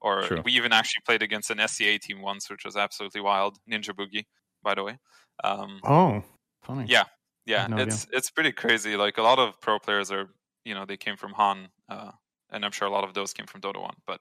or 0.00 0.22
True. 0.22 0.42
we 0.44 0.52
even 0.52 0.72
actually 0.72 1.02
played 1.06 1.22
against 1.22 1.50
an 1.50 1.66
SCA 1.66 1.98
team 1.98 2.22
once 2.22 2.48
which 2.50 2.64
was 2.64 2.76
absolutely 2.76 3.20
wild 3.20 3.58
Ninja 3.70 3.90
Boogie 3.94 4.24
by 4.62 4.74
the 4.74 4.84
way 4.84 4.98
um, 5.44 5.80
Oh, 5.84 6.22
funny. 6.62 6.86
Yeah. 6.88 7.04
yeah 7.46 7.66
no 7.66 7.76
idea. 7.76 7.86
it's 7.86 8.06
it's 8.12 8.30
pretty 8.30 8.52
crazy 8.52 8.96
like 8.96 9.18
a 9.18 9.22
lot 9.22 9.38
of 9.38 9.60
pro 9.60 9.78
players 9.78 10.10
are 10.10 10.28
you 10.64 10.74
know 10.74 10.84
they 10.84 10.96
came 10.96 11.16
from 11.16 11.32
HoN 11.32 11.68
uh, 11.88 12.12
and 12.50 12.64
I'm 12.64 12.72
sure 12.72 12.88
a 12.88 12.90
lot 12.90 13.04
of 13.04 13.14
those 13.14 13.32
came 13.32 13.46
from 13.46 13.60
Dota 13.60 13.80
1 13.80 13.94
but 14.06 14.20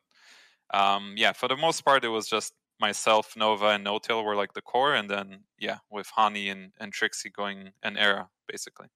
um, 0.73 1.13
yeah 1.17 1.33
for 1.33 1.47
the 1.47 1.57
most 1.57 1.83
part 1.83 2.03
it 2.03 2.09
was 2.09 2.27
just 2.27 2.53
myself, 2.79 3.35
Nova, 3.35 3.67
and 3.67 3.85
N0tail 3.85 4.23
were 4.23 4.35
like 4.35 4.53
the 4.53 4.61
core, 4.61 4.95
and 4.95 5.09
then 5.09 5.41
yeah, 5.59 5.79
with 5.89 6.09
Hani 6.17 6.51
and, 6.51 6.71
and 6.79 6.93
Trixie 6.93 7.29
going 7.29 7.71
an 7.83 7.97
era 7.97 8.29
basically. 8.47 8.87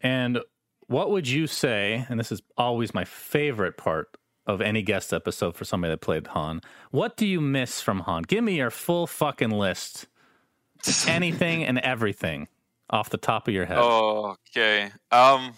And 0.00 0.40
what 0.86 1.10
would 1.10 1.28
you 1.28 1.46
say? 1.46 2.06
And 2.08 2.18
this 2.18 2.32
is 2.32 2.42
always 2.56 2.94
my 2.94 3.04
favorite 3.04 3.76
part 3.76 4.08
of 4.50 4.60
any 4.60 4.82
guest 4.82 5.12
episode 5.12 5.54
for 5.54 5.64
somebody 5.64 5.92
that 5.92 6.00
played 6.00 6.26
HoN. 6.28 6.60
What 6.90 7.16
do 7.16 7.26
you 7.26 7.40
miss 7.40 7.80
from 7.80 8.00
HoN? 8.00 8.24
Give 8.24 8.44
me 8.44 8.56
your 8.56 8.70
full 8.70 9.06
fucking 9.06 9.50
list. 9.50 10.06
Anything 11.06 11.62
and 11.64 11.78
everything 11.78 12.48
off 12.88 13.10
the 13.10 13.18
top 13.18 13.46
of 13.46 13.54
your 13.54 13.66
head. 13.66 13.78
Okay. 13.78 14.90
Um, 15.10 15.52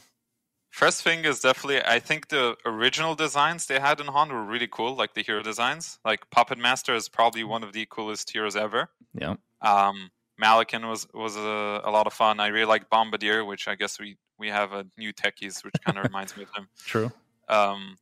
first 0.71 1.03
thing 1.03 1.25
is 1.25 1.41
definitely 1.41 1.81
I 1.85 2.01
think 2.01 2.29
the 2.29 2.57
original 2.67 3.15
designs 3.15 3.67
they 3.67 3.79
had 3.79 4.01
in 4.01 4.07
HoN 4.07 4.31
were 4.31 4.45
really 4.45 4.69
cool, 4.71 4.95
like 4.97 5.15
the 5.15 5.23
hero 5.23 5.43
designs. 5.43 5.99
Like 6.05 6.29
Puppet 6.31 6.59
Master 6.59 6.95
is 6.95 7.09
probably 7.09 7.45
one 7.45 7.63
of 7.63 7.73
the 7.73 7.87
coolest 7.89 8.31
heroes 8.31 8.57
ever. 8.57 8.91
Yeah. 9.15 9.37
Um, 9.61 10.11
Maliken 10.43 10.89
was 10.89 11.07
was 11.15 11.37
a, 11.37 11.81
a 11.85 11.91
lot 11.91 12.07
of 12.07 12.13
fun. 12.13 12.41
I 12.41 12.49
really 12.49 12.67
like 12.67 12.91
Bombardier, 12.91 13.45
which 13.45 13.69
I 13.69 13.77
guess 13.77 14.01
we 14.01 14.17
we 14.39 14.49
have 14.49 14.73
a 14.73 14.85
new 14.99 15.13
techies, 15.13 15.65
which 15.65 15.75
kind 15.85 15.99
of 15.99 16.05
reminds 16.09 16.37
me 16.37 16.43
of 16.43 16.51
him. 16.57 16.69
True. 16.85 17.13
Um, 17.49 17.97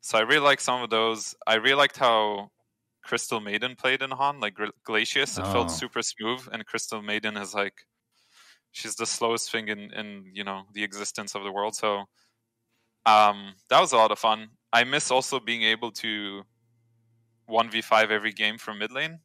so 0.00 0.18
I 0.18 0.22
really 0.22 0.40
like 0.44 0.60
some 0.60 0.82
of 0.82 0.90
those. 0.90 1.34
I 1.46 1.54
really 1.56 1.74
liked 1.76 1.98
how 1.98 2.50
Crystal 3.02 3.40
Maiden 3.40 3.76
played 3.76 4.02
in 4.02 4.10
HoN, 4.12 4.40
like 4.40 4.56
Glacius. 4.88 5.38
It 5.38 5.44
Oh. 5.46 5.52
felt 5.52 5.70
super 5.70 6.02
smooth, 6.02 6.48
and 6.52 6.66
Crystal 6.66 7.02
Maiden 7.02 7.36
is 7.36 7.54
like 7.54 7.86
she's 8.72 8.94
the 8.96 9.06
slowest 9.06 9.50
thing 9.50 9.68
in 9.68 9.92
in 9.92 10.30
you 10.34 10.44
know 10.44 10.64
the 10.72 10.84
existence 10.84 11.34
of 11.34 11.44
the 11.44 11.52
world. 11.52 11.74
So 11.76 12.06
um, 13.06 13.54
that 13.70 13.80
was 13.80 13.92
a 13.92 13.96
lot 13.96 14.12
of 14.12 14.18
fun. 14.18 14.50
I 14.72 14.84
miss 14.84 15.10
also 15.10 15.40
being 15.40 15.62
able 15.62 15.90
to 15.92 16.44
one 17.46 17.70
v 17.70 17.80
five 17.82 18.10
every 18.10 18.32
game 18.32 18.58
from 18.58 18.78
mid 18.78 18.92
lane. 18.92 19.20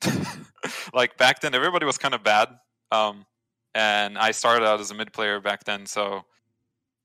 like 0.94 1.16
back 1.16 1.40
then, 1.40 1.54
everybody 1.54 1.86
was 1.86 1.98
kind 1.98 2.14
of 2.14 2.22
bad, 2.22 2.48
um, 2.90 3.24
and 3.74 4.18
I 4.18 4.32
started 4.32 4.66
out 4.66 4.80
as 4.80 4.90
a 4.90 4.94
mid 4.94 5.12
player 5.12 5.40
back 5.40 5.64
then, 5.64 5.86
so 5.86 6.22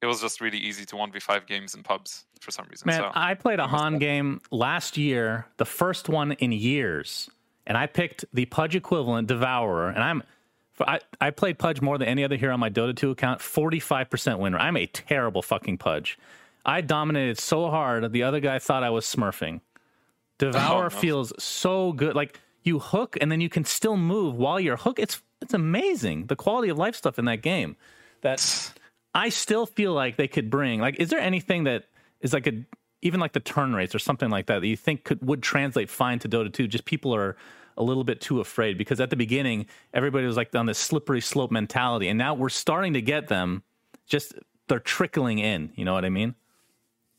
was 0.07 0.21
just 0.21 0.41
really 0.41 0.57
easy 0.57 0.85
to 0.85 0.95
1v5 0.95 1.45
games 1.45 1.75
in 1.75 1.83
pubs 1.83 2.25
for 2.39 2.51
some 2.51 2.65
reason. 2.69 2.87
Man, 2.87 2.99
so 2.99 3.11
I 3.13 3.33
played 3.33 3.59
a 3.59 3.67
HoN 3.67 3.93
that. 3.93 3.99
game 3.99 4.41
last 4.51 4.97
year, 4.97 5.45
the 5.57 5.65
first 5.65 6.09
one 6.09 6.33
in 6.33 6.51
years, 6.51 7.29
and 7.65 7.77
I 7.77 7.87
picked 7.87 8.25
the 8.33 8.45
Pudge 8.45 8.75
equivalent, 8.75 9.27
Devourer, 9.27 9.89
and 9.89 10.03
I'm. 10.03 10.23
I, 10.79 10.99
I 11.19 11.31
played 11.31 11.57
Pudge 11.57 11.81
more 11.81 11.97
than 11.97 12.07
any 12.07 12.23
other 12.23 12.35
hero 12.35 12.53
on 12.53 12.59
my 12.59 12.69
Dota 12.69 12.95
2 12.95 13.09
account. 13.09 13.39
45% 13.39 14.37
winner. 14.37 14.59
I'm 14.59 14.77
a 14.77 14.85
terrible 14.85 15.41
fucking 15.41 15.79
Pudge. 15.79 16.19
I 16.63 16.81
dominated 16.81 17.39
so 17.39 17.71
hard, 17.71 18.11
the 18.11 18.21
other 18.21 18.39
guy 18.39 18.59
thought 18.59 18.83
I 18.83 18.91
was 18.91 19.05
smurfing. 19.05 19.61
Devour 20.37 20.85
Oh, 20.85 20.89
feels 20.89 21.33
so 21.41 21.93
good. 21.93 22.15
Like 22.15 22.39
you 22.63 22.79
hook 22.79 23.17
and 23.19 23.31
then 23.31 23.41
you 23.41 23.49
can 23.49 23.65
still 23.65 23.97
move 23.97 24.35
while 24.35 24.59
you're 24.59 24.77
hook. 24.77 24.99
It's 24.99 25.21
it's 25.41 25.53
amazing 25.53 26.27
the 26.27 26.35
quality 26.35 26.69
of 26.69 26.77
life 26.77 26.95
stuff 26.95 27.17
in 27.17 27.25
that 27.25 27.41
game. 27.41 27.75
That 28.21 28.39
I 29.17 29.29
still 29.29 29.65
feel 29.65 29.93
like 29.93 30.15
they 30.15 30.27
could 30.27 30.51
bring. 30.51 30.79
Like, 30.79 30.99
is 30.99 31.09
there 31.09 31.19
anything 31.19 31.63
that 31.63 31.85
is 32.21 32.33
like 32.33 32.45
a 32.45 32.63
even 33.01 33.19
like 33.19 33.33
the 33.33 33.39
turn 33.39 33.73
rates 33.73 33.95
or 33.95 33.99
something 33.99 34.29
like 34.29 34.45
that 34.45 34.59
that 34.59 34.67
you 34.67 34.77
think 34.77 35.05
could 35.05 35.25
would 35.25 35.41
translate 35.41 35.89
fine 35.89 36.19
to 36.19 36.29
Dota 36.29 36.53
2? 36.53 36.67
Just 36.67 36.85
people 36.85 37.15
are 37.15 37.35
a 37.77 37.83
little 37.83 38.03
bit 38.03 38.21
too 38.21 38.39
afraid 38.39 38.77
because 38.77 38.99
at 38.99 39.09
the 39.09 39.15
beginning 39.15 39.65
everybody 39.91 40.27
was 40.27 40.37
like 40.37 40.53
on 40.55 40.67
this 40.67 40.77
slippery 40.77 41.21
slope 41.21 41.49
mentality, 41.49 42.07
and 42.07 42.17
now 42.19 42.35
we're 42.35 42.49
starting 42.49 42.93
to 42.93 43.01
get 43.01 43.27
them. 43.27 43.63
Just 44.05 44.35
they're 44.67 44.79
trickling 44.79 45.39
in. 45.39 45.71
You 45.75 45.83
know 45.83 45.93
what 45.93 46.05
I 46.05 46.09
mean? 46.09 46.35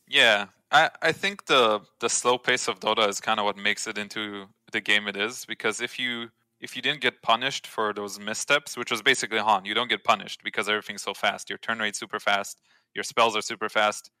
yeah, 0.07 0.47
I, 0.71 0.89
I 1.01 1.11
think 1.11 1.45
the 1.47 1.81
the 1.99 2.09
slow 2.09 2.37
pace 2.37 2.69
of 2.69 2.79
Dota 2.79 3.09
is 3.09 3.19
kind 3.19 3.39
of 3.39 3.45
what 3.45 3.57
makes 3.57 3.87
it 3.87 3.97
into 3.97 4.45
the 4.71 4.81
game 4.81 5.07
it 5.07 5.17
is. 5.17 5.45
Because 5.45 5.81
if 5.81 5.99
you 5.99 6.31
if 6.59 6.75
you 6.75 6.81
didn't 6.81 7.01
get 7.01 7.21
punished 7.21 7.65
for 7.67 7.93
those 7.93 8.19
missteps, 8.19 8.75
which 8.77 8.91
was 8.91 9.01
basically 9.01 9.39
HoN, 9.39 9.65
you 9.65 9.73
don't 9.73 9.89
get 9.89 10.03
punished 10.03 10.43
because 10.43 10.67
everything's 10.67 11.01
so 11.01 11.13
fast. 11.13 11.49
Your 11.49 11.57
turn 11.59 11.79
rate's 11.79 11.99
super 11.99 12.19
fast. 12.19 12.59
Your 12.93 13.03
spells 13.03 13.35
are 13.35 13.41
super 13.41 13.69
fast. 13.69 14.11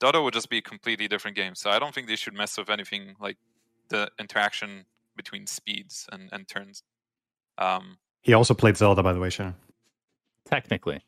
Dota 0.00 0.22
would 0.22 0.34
just 0.34 0.48
be 0.50 0.58
a 0.58 0.62
completely 0.62 1.08
different 1.08 1.36
game. 1.36 1.54
So 1.54 1.70
I 1.70 1.78
don't 1.78 1.94
think 1.94 2.06
they 2.08 2.16
should 2.16 2.34
mess 2.34 2.56
with 2.58 2.70
anything 2.70 3.14
like 3.20 3.36
the 3.88 4.10
interaction 4.18 4.84
between 5.16 5.46
speeds 5.46 6.08
and, 6.12 6.28
and 6.32 6.46
turns. 6.48 6.82
Um, 7.58 7.98
He 8.22 8.32
also 8.32 8.54
played 8.54 8.76
Zelda, 8.76 9.02
by 9.02 9.12
the 9.12 9.20
way, 9.20 9.30
Shannon. 9.30 9.54
Technically. 10.46 11.04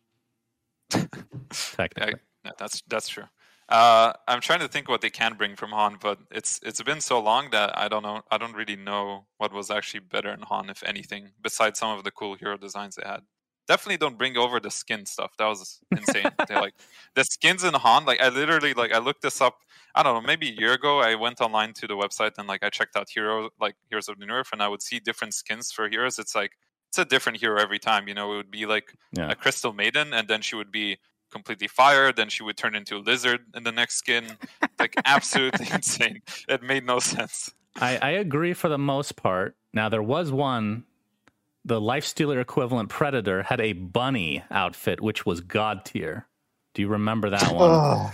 yeah, 0.95 1.05
Technically. 1.51 2.21
yeah, 2.45 2.53
that's 2.59 2.83
that's 2.89 3.09
true. 3.09 3.25
Uh, 3.68 4.12
I'm 4.29 4.40
trying 4.42 4.61
to 4.61 4.68
think 4.68 4.88
what 4.88 5.00
they 5.00 5.11
can 5.11 5.35
bring 5.37 5.57
from 5.57 5.70
HoN, 5.70 5.96
but 6.00 6.18
it's 6.31 6.61
it's 6.62 6.83
been 6.83 7.00
so 7.00 7.18
long 7.20 7.50
that 7.50 7.77
I 7.79 7.88
don't 7.88 8.03
know. 8.03 8.22
I 8.31 8.37
don't 8.37 8.53
really 8.55 8.77
know 8.77 9.27
what 9.38 9.53
was 9.53 9.70
actually 9.70 10.00
better 10.00 10.31
in 10.33 10.40
HoN, 10.42 10.68
if 10.68 10.83
anything, 10.83 11.33
besides 11.40 11.79
some 11.79 11.96
of 11.96 12.05
the 12.05 12.11
cool 12.11 12.35
hero 12.35 12.59
designs 12.59 12.96
they 12.96 13.09
had. 13.09 13.22
Definitely 13.66 13.96
don't 13.96 14.18
bring 14.18 14.37
over 14.37 14.61
the 14.61 14.70
skin 14.70 15.07
stuff. 15.07 15.33
That 15.38 15.46
was 15.46 15.81
insane. 15.96 16.37
they 16.46 16.59
like 16.59 16.74
the 17.14 17.24
skins 17.24 17.64
in 17.64 17.72
HoN. 17.72 18.05
Like 18.05 18.20
I 18.20 18.29
literally 18.29 18.74
like 18.74 18.92
I 18.92 18.98
looked 18.98 19.22
this 19.22 19.40
up. 19.40 19.57
I 19.94 20.03
don't 20.03 20.14
know, 20.14 20.27
maybe 20.27 20.50
a 20.50 20.53
year 20.53 20.74
ago. 20.74 21.00
I 21.00 21.14
went 21.14 21.40
online 21.40 21.72
to 21.74 21.87
the 21.87 21.94
website 21.96 22.33
and 22.37 22.46
like 22.46 22.62
I 22.62 22.68
checked 22.68 22.96
out 22.96 23.09
hero 23.09 23.48
like 23.59 23.77
Heroes 23.88 24.09
of 24.11 24.18
the 24.18 24.27
Nerf, 24.27 24.53
and 24.53 24.62
I 24.62 24.68
would 24.68 24.83
see 24.83 25.00
different 25.00 25.33
skins 25.33 25.72
for 25.72 25.88
heroes. 25.88 26.18
It's 26.18 26.35
like 26.35 26.53
it's 26.90 26.98
a 26.98 27.05
different 27.07 27.38
hero 27.40 27.59
every 27.59 27.79
time. 27.79 28.09
You 28.09 28.14
know, 28.14 28.35
it 28.35 28.37
would 28.37 28.50
be 28.50 28.66
like 28.66 28.94
Yeah. 29.12 29.31
a 29.31 29.35
crystal 29.35 29.72
maiden 29.72 30.12
and 30.12 30.29
then 30.29 30.42
she 30.42 30.55
would 30.55 30.70
be 30.70 30.98
completely 31.35 31.68
fire 31.68 32.12
then 32.12 32.29
she 32.29 32.42
would 32.44 32.57
turn 32.57 32.75
into 32.75 32.97
a 32.97 33.03
lizard 33.11 33.40
in 33.57 33.62
the 33.64 33.73
next 33.73 33.97
skin 33.97 34.25
like 34.79 34.94
absolutely 35.05 35.66
insane 35.73 36.23
it 36.49 36.62
made 36.62 36.85
no 36.87 36.99
sense 37.01 37.53
I, 37.77 37.99
I 38.01 38.11
agree 38.11 38.55
for 38.55 38.68
the 38.68 38.79
most 38.79 39.16
part. 39.16 39.57
Now 39.73 39.88
there 39.88 40.01
was 40.14 40.31
one, 40.31 40.85
the 41.64 41.81
Lifestealer 41.81 42.40
equivalent 42.40 42.88
Predator 42.88 43.42
had 43.42 43.61
a 43.61 43.73
bunny 43.73 44.44
outfit, 44.49 45.01
which 45.01 45.27
was 45.27 45.40
god 45.40 45.85
tier. 45.85 46.29
Do 46.75 46.83
you 46.83 46.88
remember 46.88 47.31
that 47.31 47.53
one? 47.53 48.12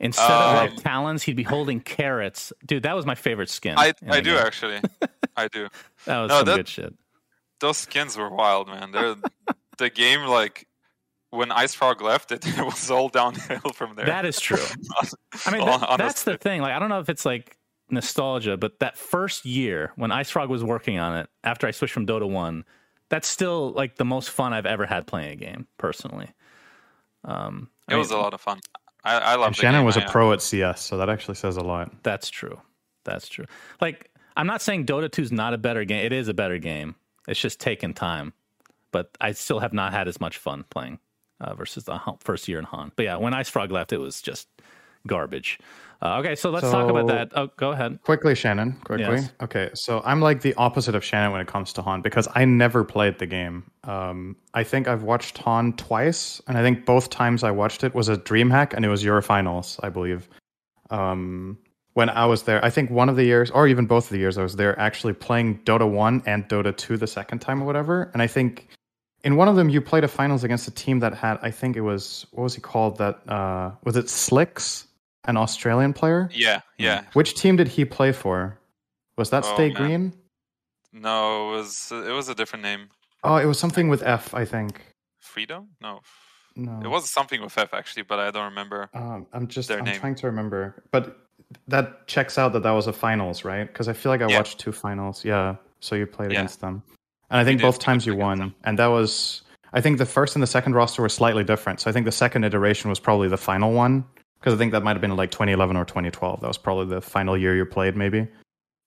Instead 0.00 0.30
of 0.30 0.54
like 0.56 0.70
Um, 0.70 0.76
talons, 0.78 1.22
he'd 1.22 1.36
be 1.36 1.42
holding 1.42 1.80
carrots. 1.80 2.50
Dude, 2.64 2.84
that 2.84 2.96
was 2.96 3.04
my 3.04 3.14
favorite 3.14 3.50
skin. 3.50 3.74
i 3.76 3.92
i 4.08 4.20
do 4.22 4.30
game. 4.36 4.46
actually 4.46 4.80
i 5.36 5.48
do 5.48 5.68
That 6.06 6.20
was 6.22 6.28
No, 6.30 6.36
some 6.38 6.46
that- 6.46 6.56
good 6.56 6.68
shit. 6.68 6.94
those 7.60 7.76
skins 7.76 8.16
were 8.16 8.30
wild 8.30 8.68
man 8.68 8.90
They're, 8.90 9.16
the 9.76 9.90
game 9.90 10.22
like 10.22 10.66
when 11.34 11.48
IceFrog 11.50 12.00
left 12.00 12.32
it, 12.32 12.46
it 12.58 12.64
was 12.64 12.90
all 12.90 13.08
downhill 13.08 13.72
from 13.74 13.94
there 13.96 14.06
That 14.06 14.24
is 14.24 14.40
true. 14.40 14.64
I 15.46 15.50
mean, 15.50 15.64
that, 15.64 15.96
that's 15.98 16.24
the 16.24 16.38
thing. 16.38 16.60
Like, 16.60 16.72
I 16.72 16.78
don't 16.78 16.88
know 16.88 17.00
if 17.00 17.08
it's 17.08 17.24
like 17.24 17.56
nostalgia, 17.90 18.56
but 18.56 18.78
that 18.80 18.96
first 18.96 19.44
year 19.44 19.92
when 19.96 20.10
IceFrog 20.10 20.48
was 20.48 20.64
working 20.64 20.98
on 20.98 21.16
it, 21.16 21.28
after 21.42 21.66
I 21.66 21.70
switched 21.70 21.92
from 21.94 22.06
Dota 22.06 22.28
One, 22.28 22.64
that's 23.10 23.28
still 23.28 23.72
like 23.72 23.96
the 23.96 24.04
most 24.04 24.30
fun 24.30 24.52
I've 24.52 24.66
ever 24.66 24.86
had 24.86 25.06
playing 25.06 25.32
a 25.32 25.36
game. 25.36 25.66
Personally, 25.78 26.30
um, 27.24 27.68
I 27.88 27.94
it 27.94 27.96
was 27.98 28.10
a 28.10 28.16
lot 28.16 28.34
of 28.34 28.40
fun 28.40 28.60
i, 29.04 29.18
I 29.18 29.34
love 29.36 29.54
Shannon 29.54 29.80
game. 29.80 29.86
was 29.86 29.96
a 29.96 30.04
I- 30.04 30.10
pro 30.10 30.32
at 30.32 30.42
CS, 30.42 30.80
so 30.80 30.96
that 30.96 31.08
actually 31.08 31.34
says 31.34 31.56
a 31.56 31.62
lot. 31.62 31.92
That's 32.02 32.30
true. 32.30 32.60
That's 33.04 33.28
true. 33.28 33.44
Like, 33.80 34.10
I'm 34.36 34.46
not 34.46 34.62
saying 34.62 34.86
Dota 34.86 35.10
2 35.10 35.22
is 35.22 35.32
not 35.32 35.52
a 35.52 35.58
better 35.58 35.84
game. 35.84 36.04
It 36.04 36.12
is 36.12 36.28
a 36.28 36.34
better 36.34 36.58
game. 36.58 36.94
It's 37.28 37.40
just 37.40 37.60
taken 37.60 37.92
time. 37.92 38.32
But 38.92 39.16
I 39.20 39.32
still 39.32 39.58
have 39.58 39.72
not 39.72 39.92
had 39.92 40.08
as 40.08 40.20
much 40.20 40.38
fun 40.38 40.64
playing 40.70 41.00
uh, 41.44 41.54
versus 41.54 41.84
the 41.84 42.00
first 42.20 42.48
year 42.48 42.58
in 42.58 42.64
HoN. 42.64 42.92
But 42.96 43.04
yeah, 43.04 43.16
when 43.16 43.32
IceFrog 43.32 43.70
left, 43.70 43.92
it 43.92 43.98
was 43.98 44.20
just 44.22 44.48
garbage. 45.06 45.58
Uh, 46.02 46.18
okay, 46.18 46.34
so 46.34 46.50
let's 46.50 46.70
talk 46.70 46.90
about 46.90 47.06
that. 47.06 47.30
Oh, 47.34 47.48
go 47.56 47.72
ahead. 47.72 47.98
Quickly, 48.02 48.34
Shannon. 48.34 48.72
Quickly. 48.84 49.16
Yes. 49.16 49.30
Okay, 49.40 49.70
so 49.74 50.02
I'm 50.04 50.20
like 50.20 50.42
the 50.42 50.52
opposite 50.54 50.94
of 50.94 51.04
Shannon 51.04 51.32
when 51.32 51.40
it 51.40 51.46
comes 51.46 51.72
to 51.74 51.82
HoN 51.82 52.02
because 52.02 52.28
I 52.34 52.44
never 52.44 52.84
played 52.84 53.18
the 53.18 53.26
game. 53.26 53.70
Um, 53.84 54.36
I 54.52 54.64
think 54.64 54.86
I've 54.86 55.02
watched 55.02 55.38
HoN 55.38 55.74
twice, 55.74 56.42
and 56.46 56.58
I 56.58 56.62
think 56.62 56.84
both 56.84 57.10
times 57.10 57.42
I 57.42 57.50
watched 57.52 57.84
it 57.84 57.94
was 57.94 58.08
a 58.08 58.16
DreamHack, 58.16 58.74
and 58.74 58.84
it 58.84 58.88
was 58.88 59.02
Eurofinals, 59.02 59.80
I 59.82 59.88
believe. 59.88 60.28
Um, 60.90 61.58
when 61.94 62.10
I 62.10 62.26
was 62.26 62.42
there, 62.42 62.62
I 62.64 62.70
think 62.70 62.90
one 62.90 63.08
of 63.08 63.16
the 63.16 63.24
years, 63.24 63.50
or 63.50 63.66
even 63.68 63.86
both 63.86 64.04
of 64.06 64.10
the 64.10 64.18
years 64.18 64.36
I 64.36 64.42
was 64.42 64.56
there, 64.56 64.78
actually 64.78 65.12
playing 65.12 65.60
Dota 65.60 65.88
1 65.88 66.24
and 66.26 66.46
Dota 66.48 66.76
2 66.76 66.96
the 66.96 67.06
second 67.06 67.38
time 67.38 67.62
or 67.62 67.66
whatever. 67.66 68.10
And 68.12 68.20
I 68.20 68.26
think 68.26 68.68
in 69.24 69.36
one 69.36 69.48
of 69.48 69.56
them, 69.56 69.68
you 69.68 69.80
played 69.80 70.04
a 70.04 70.08
finals 70.08 70.44
against 70.44 70.68
a 70.68 70.70
team 70.70 71.00
that 71.00 71.14
had, 71.14 71.38
I 71.42 71.50
think 71.50 71.76
it 71.76 71.80
was, 71.80 72.26
what 72.32 72.44
was 72.44 72.54
he 72.54 72.60
called? 72.60 72.98
That 72.98 73.26
uh, 73.28 73.72
Was 73.84 73.96
it 73.96 74.08
Slicks, 74.08 74.86
an 75.26 75.36
Australian 75.36 75.92
player? 75.92 76.28
yeah 76.32 76.60
yeah 76.78 77.04
Which 77.14 77.34
team 77.34 77.56
did 77.56 77.68
he 77.68 77.84
play 77.84 78.12
for? 78.12 78.58
Was 79.16 79.30
that 79.30 79.44
Oh, 79.44 79.54
Stay 79.54 79.68
man. 79.70 79.74
Green? 79.76 80.12
no 80.92 81.48
it 81.48 81.56
was 81.56 81.90
it 81.90 82.12
was 82.12 82.28
a 82.28 82.34
different 82.34 82.62
name 82.62 82.88
Oh, 83.24 83.36
it 83.36 83.46
was 83.46 83.58
something 83.58 83.88
with 83.88 84.02
F, 84.02 84.34
I 84.34 84.44
think. 84.44 84.82
Freedom? 85.18 85.68
No. 85.80 86.02
No. 86.56 86.78
It 86.84 86.88
was 86.88 87.08
something 87.10 87.40
with 87.40 87.56
F 87.56 87.72
actually, 87.72 88.02
but 88.02 88.18
I 88.18 88.30
don't 88.30 88.44
remember. 88.44 88.90
Um, 88.92 89.26
I'm 89.32 89.46
just 89.48 89.68
their 89.68 89.78
I'm 89.78 89.86
name. 89.86 89.98
trying 89.98 90.14
to 90.16 90.26
remember, 90.26 90.84
but 90.90 91.04
that 91.68 92.06
checks 92.06 92.36
out 92.36 92.52
that 92.52 92.62
that 92.64 92.72
was 92.72 92.86
a 92.86 92.92
finals, 92.92 93.42
right? 93.44 93.66
Because 93.66 93.88
I 93.88 93.94
feel 93.94 94.12
like 94.12 94.20
I 94.20 94.28
Yeah. 94.28 94.36
watched 94.36 94.58
two 94.60 94.72
finals. 94.72 95.24
Yeah, 95.24 95.56
so 95.80 95.94
you 95.96 96.06
played 96.06 96.30
Yeah. 96.30 96.40
against 96.40 96.60
them, 96.60 96.82
and 97.34 97.40
I 97.40 97.44
think 97.44 97.60
both 97.60 97.80
times 97.80 98.06
you 98.06 98.14
won, 98.14 98.54
and 98.62 98.78
that 98.78 98.86
was 98.86 99.42
I 99.72 99.80
think 99.80 99.98
the 99.98 100.06
first 100.06 100.36
and 100.36 100.42
the 100.42 100.46
second 100.46 100.74
roster 100.74 101.02
were 101.02 101.08
slightly 101.08 101.42
different. 101.42 101.80
So 101.80 101.90
I 101.90 101.92
think 101.92 102.06
the 102.06 102.12
second 102.12 102.44
iteration 102.44 102.88
was 102.90 103.00
probably 103.00 103.26
the 103.26 103.36
final 103.36 103.72
one 103.72 104.04
because 104.38 104.54
I 104.54 104.56
think 104.56 104.70
that 104.70 104.84
might 104.84 104.92
have 104.92 105.00
been 105.00 105.16
like 105.16 105.32
2011 105.32 105.76
or 105.76 105.84
2012. 105.84 106.40
That 106.40 106.46
was 106.46 106.56
probably 106.56 106.86
the 106.86 107.00
final 107.00 107.36
year 107.36 107.56
you 107.56 107.66
played, 107.66 107.96
maybe. 107.96 108.28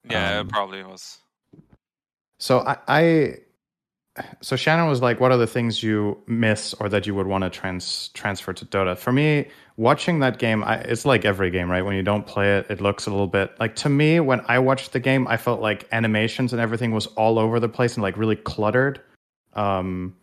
Yeah, 0.08 0.38
Um, 0.38 0.46
it 0.46 0.50
probably 0.50 0.82
was. 0.82 1.18
So 2.38 2.60
I, 2.60 2.78
I 2.88 3.36
so 4.40 4.56
Shannon 4.56 4.88
was 4.88 5.02
like, 5.02 5.20
what 5.20 5.32
are 5.32 5.36
the 5.36 5.46
things 5.46 5.82
you 5.82 6.22
miss 6.26 6.74
or 6.74 6.88
that 6.88 7.06
you 7.06 7.14
would 7.14 7.26
want 7.26 7.44
to 7.44 7.50
trans 7.50 8.08
transfer 8.08 8.52
to 8.52 8.64
Dota? 8.64 8.96
For 8.96 9.12
me, 9.12 9.48
watching 9.76 10.20
that 10.20 10.38
game, 10.38 10.64
I, 10.64 10.76
it's 10.76 11.04
like 11.04 11.24
every 11.24 11.50
game, 11.50 11.70
right? 11.70 11.84
When 11.84 11.96
you 11.96 12.02
don't 12.02 12.26
play 12.26 12.58
it, 12.58 12.66
it 12.70 12.80
looks 12.80 13.06
a 13.06 13.10
little 13.10 13.26
bit 13.26 13.58
like 13.60 13.76
to 13.76 13.88
me 13.88 14.20
when 14.20 14.40
I 14.46 14.58
watched 14.58 14.92
the 14.92 15.00
game, 15.00 15.26
I 15.28 15.36
felt 15.36 15.60
like 15.60 15.88
animations 15.92 16.52
and 16.52 16.60
everything 16.60 16.92
was 16.92 17.06
all 17.08 17.38
over 17.38 17.60
the 17.60 17.68
place 17.68 17.94
and 17.94 18.02
like 18.02 18.16
really 18.16 18.36
cluttered. 18.36 19.00
Um, 19.54 20.14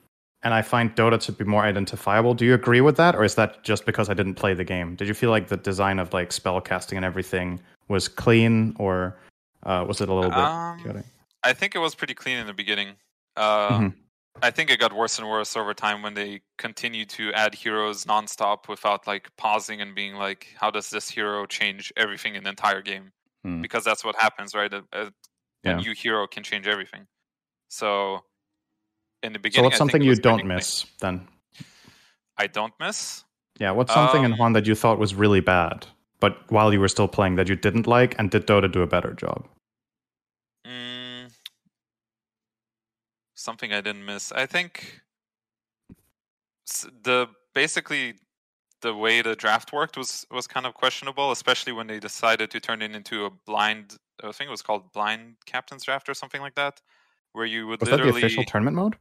and 0.44 0.54
I 0.54 0.62
find 0.62 0.96
Dota 0.96 1.20
to 1.22 1.32
be 1.32 1.44
more 1.44 1.64
identifiable. 1.64 2.36
Do 2.36 2.46
you 2.46 2.54
agree 2.54 2.82
with 2.82 2.98
that, 2.98 3.16
or 3.16 3.24
is 3.24 3.34
that 3.36 3.64
just 3.64 3.86
because 3.86 4.10
I 4.10 4.14
didn't 4.14 4.36
play 4.36 4.54
the 4.54 4.64
game? 4.64 4.96
Did 4.96 5.08
you 5.08 5.16
feel 5.16 5.32
like 5.32 5.48
the 5.48 5.58
design 5.58 5.98
of 5.98 6.14
like 6.14 6.32
spell 6.32 6.62
casting 6.62 6.98
and 6.98 7.06
everything 7.06 7.60
was 7.88 8.08
clean, 8.08 8.76
or 8.78 9.18
uh, 9.64 9.84
was 9.88 10.02
it 10.02 10.10
a 10.10 10.14
little 10.14 10.30
bit 10.30 10.40
Um? 10.40 11.04
I 11.44 11.54
think 11.54 11.76
it 11.76 11.80
was 11.80 11.96
pretty 11.96 12.14
clean 12.14 12.38
in 12.38 12.48
the 12.48 12.54
beginning. 12.54 12.90
Uh, 13.36 13.80
Mhm. 13.80 13.94
I 14.42 14.52
think 14.52 14.70
it 14.70 14.80
got 14.80 14.92
worse 14.92 15.18
and 15.18 15.28
worse 15.30 15.56
over 15.56 15.74
time 15.74 16.02
when 16.02 16.14
they 16.14 16.42
continued 16.58 17.10
to 17.12 17.32
add 17.34 17.56
heroes 17.56 18.04
nonstop 18.06 18.68
without 18.68 19.08
like 19.08 19.30
pausing 19.38 19.80
and 19.82 19.96
being 19.96 20.16
like, 20.16 20.54
"How 20.60 20.70
does 20.70 20.90
this 20.90 21.10
hero 21.10 21.46
change 21.46 21.94
everything 21.96 22.36
in 22.36 22.44
the 22.44 22.50
entire 22.50 22.82
game?" 22.82 23.14
Hmm. 23.44 23.62
Because 23.62 23.84
that's 23.86 24.04
what 24.04 24.16
happens, 24.18 24.54
right? 24.54 24.74
A, 24.74 24.84
a, 24.92 25.14
Yeah. 25.64 25.78
a 25.78 25.82
new 25.82 25.94
hero 25.94 26.28
can 26.28 26.44
change 26.44 26.68
everything. 26.68 27.08
So, 27.70 28.26
in 29.24 29.32
the 29.34 29.40
beginning, 29.40 29.62
So 29.62 29.64
what's 29.64 29.76
I 29.76 29.78
think 29.80 29.92
something 29.92 30.02
you 30.02 30.16
don't 30.16 30.46
miss 30.46 30.86
then? 31.00 31.28
I 32.38 32.48
don't 32.48 32.74
miss. 32.80 33.24
Yeah, 33.58 33.72
what's 33.72 33.94
something 33.94 34.26
in 34.26 34.34
Juan 34.38 34.52
that 34.54 34.66
you 34.68 34.76
thought 34.76 35.00
was 35.00 35.16
really 35.16 35.40
bad, 35.40 35.88
but 36.20 36.52
while 36.52 36.74
you 36.74 36.82
were 36.82 36.90
still 36.90 37.08
playing 37.08 37.36
that 37.36 37.48
you 37.48 37.56
didn't 37.56 37.88
like, 37.88 38.14
and 38.20 38.30
did 38.30 38.46
Dota 38.46 38.70
do 38.70 38.82
a 38.82 38.88
better 38.88 39.14
job? 39.14 39.48
Mm, 40.68 41.05
something 43.46 43.72
I 43.72 43.82
didn't 43.82 44.06
miss. 44.06 44.32
I 44.32 44.46
think 44.46 45.02
the 47.04 47.28
basically 47.54 48.16
the 48.82 48.94
way 48.94 49.22
the 49.22 49.36
draft 49.36 49.72
worked 49.72 49.98
was 49.98 50.26
was 50.30 50.48
kind 50.48 50.66
of 50.66 50.74
questionable, 50.74 51.32
especially 51.32 51.72
when 51.72 51.88
they 51.88 52.00
decided 52.00 52.52
to 52.52 52.60
turn 52.60 52.82
it 52.82 52.94
into 52.96 53.26
a 53.26 53.30
blind. 53.46 53.96
I 54.24 54.32
think 54.32 54.48
it 54.48 54.52
was 54.52 54.62
called 54.62 54.92
blind 54.92 55.36
captain's 55.46 55.84
draft 55.84 56.10
or 56.10 56.14
something 56.14 56.42
like 56.42 56.56
that, 56.56 56.82
where 57.34 57.46
you 57.46 57.68
would 57.68 57.80
Was 57.82 57.90
that 57.90 57.98
the 57.98 58.04
literally. 58.04 58.22
official 58.22 58.44
tournament 58.44 58.76
mode? 58.76 58.96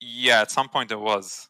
Yeah, 0.00 0.42
at 0.42 0.50
some 0.50 0.68
point 0.68 0.92
it 0.92 1.00
was. 1.00 1.48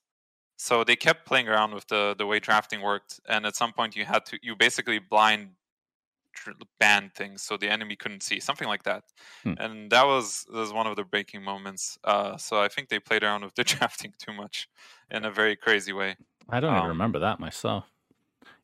So 0.59 0.85
they 0.85 0.97
kept 0.97 1.27
playing 1.27 1.49
around 1.49 1.75
with 1.75 1.87
the 1.89 2.15
the 2.17 2.27
way 2.27 2.39
drafting 2.41 2.81
worked, 2.81 3.21
and 3.29 3.45
at 3.47 3.57
some 3.57 3.73
point 3.73 3.97
you 3.97 4.05
had 4.05 4.25
to 4.27 4.39
you 4.43 4.55
basically 4.57 4.99
blind 4.99 5.51
tr- 6.37 6.51
ban 6.79 7.11
things 7.15 7.43
so 7.43 7.57
the 7.57 7.69
enemy 7.77 7.97
couldn't 7.97 8.23
see 8.23 8.39
something 8.41 8.69
like 8.69 8.83
that, 8.85 9.03
Hmm. 9.43 9.55
and 9.59 9.91
that 9.91 10.07
was 10.07 10.47
was 10.53 10.73
one 10.73 10.87
of 10.91 10.95
the 10.97 11.05
breaking 11.05 11.43
moments. 11.43 11.99
Uh, 12.05 12.37
so 12.37 12.61
I 12.61 12.69
think 12.69 12.89
they 12.89 13.01
played 13.01 13.23
around 13.25 13.43
with 13.45 13.55
the 13.55 13.65
drafting 13.73 14.13
too 14.25 14.33
much 14.33 14.69
in 15.11 15.25
a 15.25 15.31
very 15.31 15.57
crazy 15.57 15.93
way. 15.93 16.17
I 16.49 16.61
don't 16.61 16.73
even 16.73 16.83
Um, 16.85 16.89
remember 16.97 17.19
that 17.21 17.41
myself. 17.41 17.85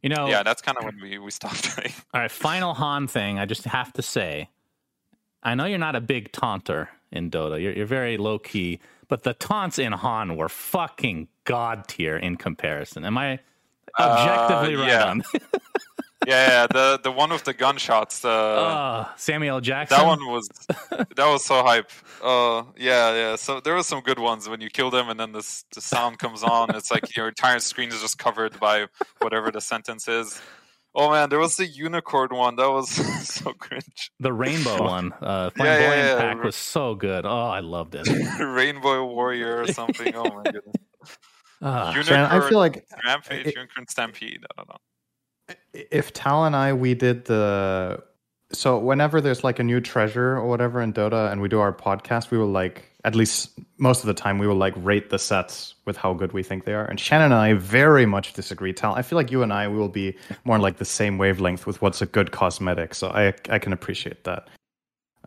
You 0.02 0.10
know, 0.14 0.26
Yeah, 0.28 0.42
that's 0.42 0.62
kind 0.62 0.78
of 0.78 0.84
when 0.84 0.98
we 1.00 1.18
we 1.18 1.30
stopped 1.30 1.62
playing. 1.74 1.94
all 2.14 2.20
right, 2.20 2.30
final 2.30 2.74
HoN 2.74 3.08
thing. 3.08 3.38
I 3.38 3.46
just 3.46 3.64
have 3.64 3.92
to 3.94 4.02
say, 4.02 4.48
I 5.42 5.54
know 5.56 5.64
you're 5.66 5.78
not 5.88 5.96
a 5.96 6.00
big 6.00 6.30
taunter 6.32 6.90
in 7.10 7.30
Dota. 7.30 7.60
You're, 7.62 7.72
you're 7.72 7.86
very 8.00 8.16
low 8.16 8.38
key, 8.38 8.80
but 9.08 9.22
the 9.22 9.34
taunts 9.34 9.78
in 9.78 9.92
HoN 9.92 10.36
were 10.36 10.48
fucking 10.48 11.28
god 11.44 11.86
tier 11.88 12.16
in 12.16 12.36
comparison. 12.36 13.04
Am 13.04 13.16
I 13.18 13.38
objectively 13.98 14.74
Uh, 14.76 14.80
right 14.80 14.88
yeah. 14.88 15.10
on? 15.10 15.22
yeah, 16.26 16.48
yeah, 16.48 16.66
the 16.66 17.00
the 17.02 17.10
one 17.12 17.30
with 17.30 17.44
the 17.44 17.54
gunshots. 17.54 18.20
The 18.20 18.28
Oh, 18.28 19.08
Samuel 19.16 19.60
Jackson. 19.60 19.98
That 19.98 20.06
one 20.06 20.26
was 20.26 20.48
that 20.90 21.26
was 21.26 21.44
so 21.44 21.62
hype. 21.62 21.90
Uh, 22.22 22.64
yeah, 22.76 23.14
yeah. 23.14 23.36
So 23.36 23.60
there 23.60 23.74
were 23.74 23.82
some 23.82 24.00
good 24.00 24.18
ones 24.18 24.48
when 24.48 24.60
you 24.60 24.70
kill 24.70 24.90
them, 24.90 25.08
and 25.08 25.18
then 25.18 25.32
this 25.32 25.64
the 25.74 25.80
sound 25.80 26.18
comes 26.18 26.42
on. 26.42 26.74
It's 26.74 26.90
like 26.90 27.16
your 27.16 27.28
entire 27.28 27.58
screen 27.58 27.88
is 27.90 28.00
just 28.00 28.18
covered 28.18 28.58
by 28.60 28.86
whatever 29.20 29.50
the 29.50 29.60
sentence 29.60 30.08
is. 30.08 30.40
Oh 30.94 31.10
man, 31.10 31.30
there 31.30 31.38
was 31.38 31.56
the 31.56 31.66
unicorn 31.66 32.28
one. 32.36 32.56
That 32.56 32.70
was 32.70 32.90
so 33.28 33.52
cringe. 33.54 34.10
The 34.20 34.32
rainbow 34.32 34.82
one, 34.82 35.12
uh, 35.22 35.50
Yeah, 35.56 35.64
yeah, 35.64 35.94
yeah. 35.94 36.16
pack 36.34 36.44
was 36.44 36.54
so 36.54 36.94
good. 36.94 37.24
Oh, 37.24 37.46
I 37.48 37.60
loved 37.60 37.94
it. 37.94 38.06
Rainbow 38.38 39.06
Warrior 39.06 39.62
or 39.62 39.66
something. 39.72 40.14
Oh 40.14 40.24
my 40.24 40.42
goodness. 40.42 40.76
Ah, 41.62 41.92
Unicorn 41.94 42.04
Shannon, 42.04 42.42
I 42.42 42.48
feel 42.48 42.58
like 42.58 42.84
Rampage, 43.06 43.46
it- 43.46 43.54
Unicorn 43.54 43.86
Stampede. 43.88 44.44
I 44.50 44.54
don't 44.58 44.68
know. 44.68 44.76
If 45.72 46.12
Tal 46.12 46.44
and 46.44 46.54
I 46.56 46.72
we 46.72 46.94
did 46.94 47.24
the 47.26 48.02
so 48.52 48.78
whenever 48.78 49.20
there's 49.20 49.42
like 49.42 49.58
a 49.58 49.62
new 49.64 49.80
treasure 49.80 50.36
or 50.36 50.46
whatever 50.46 50.80
in 50.82 50.92
Dota 50.92 51.32
and 51.32 51.40
we 51.40 51.48
do 51.48 51.58
our 51.60 51.72
podcast, 51.72 52.30
we 52.30 52.38
will 52.38 52.50
like 52.50 52.90
at 53.04 53.14
least 53.14 53.58
most 53.78 54.00
of 54.00 54.06
the 54.06 54.14
time 54.14 54.38
we 54.38 54.46
will 54.46 54.56
like 54.56 54.74
rate 54.76 55.10
the 55.10 55.18
sets 55.18 55.74
with 55.86 55.96
how 55.96 56.12
good 56.14 56.32
we 56.32 56.42
think 56.42 56.64
they 56.64 56.74
are. 56.74 56.84
And 56.84 57.00
Shannon 57.00 57.32
and 57.32 57.34
I 57.34 57.54
very 57.54 58.06
much 58.06 58.34
disagree. 58.34 58.72
Tal, 58.72 58.94
I 58.94 59.02
feel 59.02 59.16
like 59.16 59.30
you 59.30 59.42
and 59.42 59.52
I 59.52 59.68
we 59.68 59.76
will 59.78 59.88
be 59.88 60.16
more 60.44 60.58
like 60.58 60.76
the 60.76 60.84
same 60.84 61.18
wavelength 61.18 61.66
with 61.66 61.80
what's 61.82 62.02
a 62.02 62.06
good 62.06 62.30
cosmetic. 62.30 62.94
So 62.94 63.08
I 63.08 63.32
I 63.48 63.58
can 63.58 63.72
appreciate 63.72 64.24
that. 64.24 64.48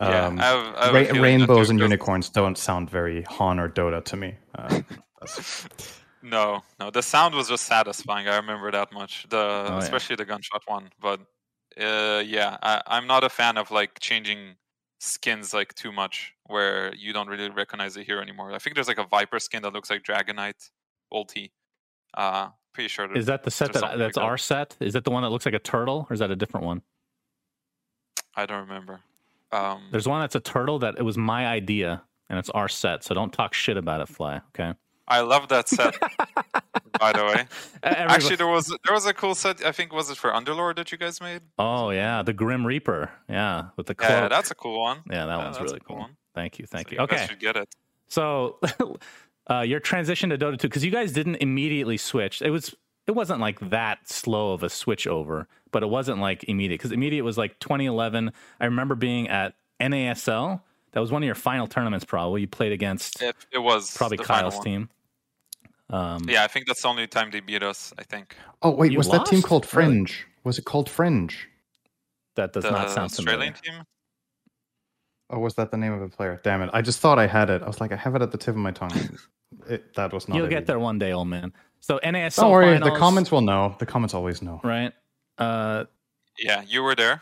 Yeah, 0.02 0.26
Um, 0.28 0.40
I 0.40 0.44
have, 0.46 0.76
I 0.76 1.04
have 1.04 1.16
ra- 1.16 1.22
rainbows 1.22 1.70
and 1.70 1.80
unicorns 1.80 2.30
don't 2.30 2.58
sound 2.58 2.90
very 2.90 3.22
HoN 3.24 3.60
or 3.60 3.70
Dota 3.70 4.04
to 4.06 4.16
me. 4.18 4.36
Uh, 4.54 4.82
No, 6.26 6.64
no. 6.80 6.90
The 6.90 7.04
sound 7.04 7.36
was 7.36 7.50
just 7.50 7.66
satisfying. 7.66 8.28
I 8.28 8.36
remember 8.38 8.72
that 8.72 8.92
much. 8.92 9.28
The 9.30 9.38
Oh, 9.38 9.66
yeah. 9.70 9.78
especially 9.78 10.16
the 10.16 10.26
gunshot 10.26 10.64
one. 10.66 10.90
But 11.00 11.20
uh, 11.80 12.24
yeah, 12.26 12.58
I, 12.64 12.82
I'm 12.88 13.06
not 13.06 13.24
a 13.24 13.30
fan 13.30 13.58
of 13.58 13.70
like 13.70 14.00
changing 14.00 14.56
skins 15.00 15.54
like 15.54 15.76
too 15.76 15.92
much, 15.92 16.34
where 16.48 16.94
you 16.96 17.14
don't 17.14 17.28
really 17.28 17.50
recognize 17.50 17.94
the 17.94 18.04
hero 18.04 18.22
anymore. 18.22 18.52
I 18.54 18.58
think 18.58 18.76
there's 18.76 18.88
like 18.88 18.98
a 18.98 19.06
Viper 19.06 19.40
skin 19.40 19.62
that 19.62 19.74
looks 19.74 19.90
like 19.92 20.04
Dragonite 20.04 20.70
ulti. 21.14 21.52
Uh, 22.16 22.50
pretty 22.74 22.88
sure. 22.88 23.16
is 23.16 23.28
that 23.28 23.44
the 23.44 23.52
set 23.52 23.74
that 23.74 23.82
that's 23.82 24.00
like 24.00 24.14
that. 24.14 24.22
our 24.22 24.38
set? 24.38 24.76
Is 24.80 24.94
that 24.94 25.04
the 25.04 25.12
one 25.12 25.22
that 25.22 25.30
looks 25.30 25.46
like 25.46 25.56
a 25.56 25.60
turtle, 25.60 26.08
or 26.10 26.14
is 26.14 26.20
that 26.22 26.32
a 26.32 26.36
different 26.36 26.66
one? 26.66 26.82
I 28.36 28.46
don't 28.48 28.62
remember. 28.62 29.02
Um, 29.52 29.90
There's 29.92 30.08
one 30.08 30.22
that's 30.22 30.36
a 30.36 30.40
turtle 30.40 30.80
that 30.80 30.96
it 30.98 31.04
was 31.04 31.18
my 31.18 31.46
idea, 31.46 32.02
and 32.30 32.40
it's 32.40 32.50
our 32.50 32.68
set. 32.68 33.04
So 33.04 33.14
don't 33.14 33.32
talk 33.32 33.54
shit 33.54 33.78
about 33.78 34.02
it, 34.02 34.10
Fly. 34.10 34.42
Okay. 34.50 34.74
I 35.08 35.22
love 35.22 35.48
that 35.50 35.70
set. 35.70 35.96
by 37.00 37.12
the 37.13 37.24
way, 37.26 37.46
Everybody- 37.84 38.13
actually, 38.13 38.36
there 38.38 38.48
was 38.48 38.68
there 38.68 38.94
was 38.94 39.06
a 39.06 39.13
cool 39.13 39.36
set. 39.36 39.63
I 39.65 39.72
think 39.72 39.94
was 39.94 40.10
it 40.10 40.18
for 40.18 40.32
Underlord 40.32 40.78
that 40.78 40.91
you 40.91 40.98
guys 40.98 41.22
made? 41.22 41.41
oh 41.60 41.89
yeah, 41.91 42.24
the 42.24 42.34
Grim 42.34 42.65
Reaper. 42.65 43.12
Yeah, 43.30 43.65
with 43.78 43.86
the 43.88 43.96
cloak. 43.96 44.10
Yeah, 44.10 44.28
that's 44.28 44.52
a 44.52 44.56
cool 44.56 44.82
one. 44.82 45.02
yeah, 45.10 45.26
that 45.26 45.38
yeah, 45.38 45.44
one's 45.44 45.60
really 45.60 45.80
cool 45.80 45.96
cool. 45.96 45.98
one. 45.98 46.18
Thank 46.34 46.60
you, 46.60 46.65
thank 46.65 46.89
So 46.89 46.91
you. 46.94 46.98
guys 46.98 47.10
Okay, 47.12 47.28
should 47.28 47.39
get 47.39 47.56
it. 47.56 47.70
so 48.08 48.60
uh, 49.50 49.62
your 49.62 49.80
transition 49.80 50.30
to 50.32 50.38
Dota 50.38 50.58
2 50.60 50.68
because 50.68 50.84
you 50.84 50.91
guys 50.91 51.12
didn't 51.12 51.36
immediately 51.36 51.98
switch. 51.98 52.41
It 52.41 52.50
was 52.50 52.74
it 53.08 53.12
wasn't 53.12 53.39
like 53.39 53.60
that 53.70 54.10
slow 54.10 54.54
of 54.54 54.63
a 54.63 54.70
switch 54.70 55.06
over, 55.06 55.48
but 55.72 55.84
it 55.84 55.88
wasn't 55.88 56.20
like 56.20 56.44
immediate 56.46 56.80
because 56.80 56.91
immediate 56.91 57.24
was 57.24 57.38
like 57.38 57.60
2011. 57.60 58.32
I 58.60 58.65
remember 58.65 58.96
being 58.96 59.28
at 59.30 59.54
NASL. 59.80 60.62
That 60.94 61.02
was 61.02 61.12
one 61.12 61.22
of 61.22 61.26
your 61.26 61.36
final 61.36 61.68
tournaments, 61.68 62.06
probably. 62.06 62.39
You 62.41 62.48
played 62.48 62.72
against 62.72 63.22
It, 63.22 63.36
it 63.52 63.58
was 63.60 63.96
probably 63.96 64.15
the 64.18 64.24
final 64.24 64.44
Kyle's 64.50 64.56
one. 64.56 64.63
team. 64.63 64.89
Um, 65.89 66.24
Yeah, 66.28 66.43
I 66.43 66.48
think 66.48 66.65
that's 66.67 66.82
the 66.82 66.88
only 66.88 67.08
time 67.08 67.30
they 67.32 67.39
beat 67.41 67.63
us. 67.63 67.93
I 68.00 68.04
think 68.04 68.36
oh 68.62 68.71
wait, 68.71 68.91
You 68.91 68.98
was 68.98 69.10
that 69.10 69.26
team 69.26 69.39
lost? 69.39 69.48
called 69.48 69.74
Really? 69.74 69.88
Fringe? 70.06 70.26
Was 70.43 70.58
it 70.58 70.65
called 70.65 70.89
Fringe? 70.89 71.48
that 72.36 72.52
does 72.54 72.63
the 72.63 72.71
not 72.71 72.89
sound 72.91 73.12
familiar. 73.13 73.34
Australian 73.38 73.54
familiar. 73.54 73.80
team. 73.80 73.86
Oh, 75.30 75.39
was 75.39 75.56
that 75.56 75.71
the 75.71 75.78
name 75.78 75.93
of 75.93 76.02
a 76.02 76.10
player? 76.10 76.39
Damn 76.43 76.62
it! 76.62 76.69
I 76.74 76.82
just 76.82 77.00
thought 77.00 77.17
I 77.17 77.26
had 77.28 77.50
it. 77.50 77.63
I 77.63 77.67
was 77.67 77.82
like, 77.82 77.91
I 77.91 77.95
have 77.95 78.15
it 78.15 78.21
at 78.21 78.32
the 78.32 78.38
tip 78.38 78.50
of 78.50 78.58
my 78.58 78.71
tongue. 78.71 78.91
it, 79.69 79.93
that 79.95 80.13
was 80.13 80.28
not. 80.28 80.38
You'll 80.38 80.48
get 80.48 80.58
either. 80.58 80.65
there 80.65 80.80
one 80.80 81.00
day, 81.00 81.13
old 81.13 81.28
man. 81.30 81.52
So 81.80 82.00
NASL 82.04 82.36
Don't 82.36 82.52
worry. 82.52 82.74
finals, 82.76 82.91
The 82.93 83.00
comments 83.00 83.32
will 83.32 83.41
know. 83.41 83.76
The 83.80 83.86
comments 83.86 84.13
always 84.13 84.41
know. 84.41 84.60
right? 84.63 84.91
Uh, 85.38 85.86
Yeah, 86.38 86.62
you 86.67 86.84
were 86.84 86.95
there. 86.95 87.21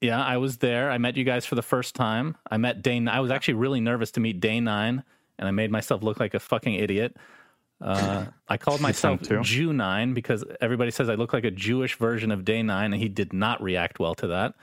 Yeah, 0.00 0.22
I 0.22 0.36
was 0.38 0.58
there. 0.58 0.90
I 0.90 0.98
met 0.98 1.16
you 1.16 1.24
guys 1.24 1.44
for 1.46 1.54
the 1.54 1.62
first 1.62 1.94
time. 1.94 2.36
I 2.50 2.56
met 2.56 2.82
Day. 2.82 3.04
I 3.06 3.20
was 3.20 3.30
actually 3.30 3.54
really 3.54 3.80
nervous 3.80 4.10
to 4.12 4.20
meet 4.20 4.40
Day 4.40 4.58
Nine, 4.60 5.04
and 5.38 5.46
I 5.46 5.50
made 5.50 5.70
myself 5.70 6.02
look 6.02 6.18
like 6.20 6.34
a 6.34 6.40
fucking 6.40 6.74
idiot. 6.74 7.16
Uh, 7.82 8.26
I 8.48 8.56
called 8.58 8.80
myself 8.80 9.22
too. 9.22 9.40
Jew 9.42 9.72
Nine 9.72 10.14
because 10.14 10.44
everybody 10.60 10.90
says 10.92 11.08
I 11.08 11.14
look 11.16 11.32
like 11.32 11.44
a 11.44 11.50
Jewish 11.50 11.96
version 11.96 12.30
of 12.30 12.44
Day 12.44 12.62
Nine, 12.62 12.92
and 12.92 13.02
he 13.02 13.08
did 13.08 13.32
not 13.32 13.62
react 13.62 13.98
well 13.98 14.14
to 14.16 14.28
that. 14.28 14.54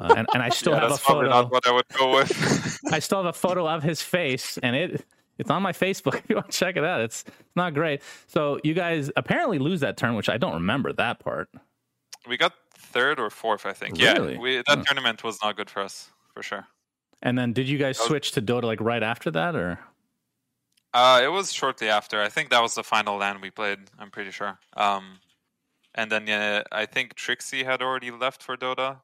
Uh, 0.00 0.14
and, 0.16 0.26
and 0.32 0.42
I 0.42 0.48
still 0.50 0.72
Yeah, 0.74 0.80
have 0.80 0.86
a 0.86 0.92
that's 0.92 1.04
probably 1.04 1.26
photo. 1.26 1.42
not 1.42 1.50
what 1.50 1.66
I 1.66 1.72
would 1.72 1.88
go 1.88 2.14
with. 2.14 2.78
I 2.92 2.98
still 3.00 3.18
have 3.18 3.26
a 3.26 3.32
photo 3.32 3.68
of 3.68 3.82
his 3.82 4.00
face, 4.02 4.58
and 4.62 4.76
it 4.76 5.04
it's 5.38 5.50
on 5.50 5.62
my 5.62 5.72
Facebook. 5.72 6.14
If 6.18 6.30
you 6.30 6.36
want 6.36 6.50
to 6.50 6.56
check 6.56 6.76
it 6.76 6.84
out, 6.84 7.00
it's 7.00 7.24
it's 7.26 7.56
not 7.56 7.74
great. 7.74 8.00
So 8.28 8.60
you 8.62 8.74
guys 8.74 9.10
apparently 9.16 9.58
lose 9.58 9.80
that 9.80 9.96
turn, 9.96 10.14
which 10.14 10.28
I 10.28 10.38
don't 10.38 10.54
remember 10.54 10.92
that 10.92 11.18
part. 11.18 11.48
we 12.28 12.36
got 12.36 12.52
third 12.74 13.18
or 13.18 13.28
fourth, 13.30 13.66
I 13.66 13.72
think. 13.72 13.98
Really? 13.98 14.34
Yeah, 14.34 14.38
we, 14.40 14.56
that 14.58 14.64
Huh. 14.68 14.82
tournament 14.86 15.24
was 15.24 15.38
not 15.42 15.56
good 15.56 15.68
for 15.70 15.80
us 15.80 16.10
for 16.32 16.42
sure. 16.42 16.66
And 17.22 17.36
then 17.38 17.52
did 17.52 17.68
you 17.68 17.78
guys 17.78 17.98
was- 17.98 18.06
switch 18.06 18.32
to 18.32 18.42
Dota 18.42 18.64
like 18.64 18.80
right 18.80 19.02
after 19.02 19.30
that, 19.32 19.56
or 19.56 19.78
Uh, 20.94 21.20
it 21.22 21.28
was 21.28 21.52
shortly 21.52 21.88
after. 21.88 22.20
I 22.20 22.28
think 22.28 22.50
that 22.50 22.60
was 22.60 22.74
the 22.74 22.84
final 22.84 23.16
LAN 23.16 23.40
we 23.40 23.50
played. 23.50 23.90
I'm 23.98 24.10
pretty 24.10 24.30
sure. 24.30 24.58
Um, 24.76 25.20
and 25.94 26.12
then 26.12 26.26
yeah, 26.26 26.64
I 26.72 26.86
think 26.86 27.14
Trixie 27.16 27.64
had 27.64 27.82
already 27.82 28.10
left 28.12 28.42
for 28.42 28.56
Dota 28.56 29.02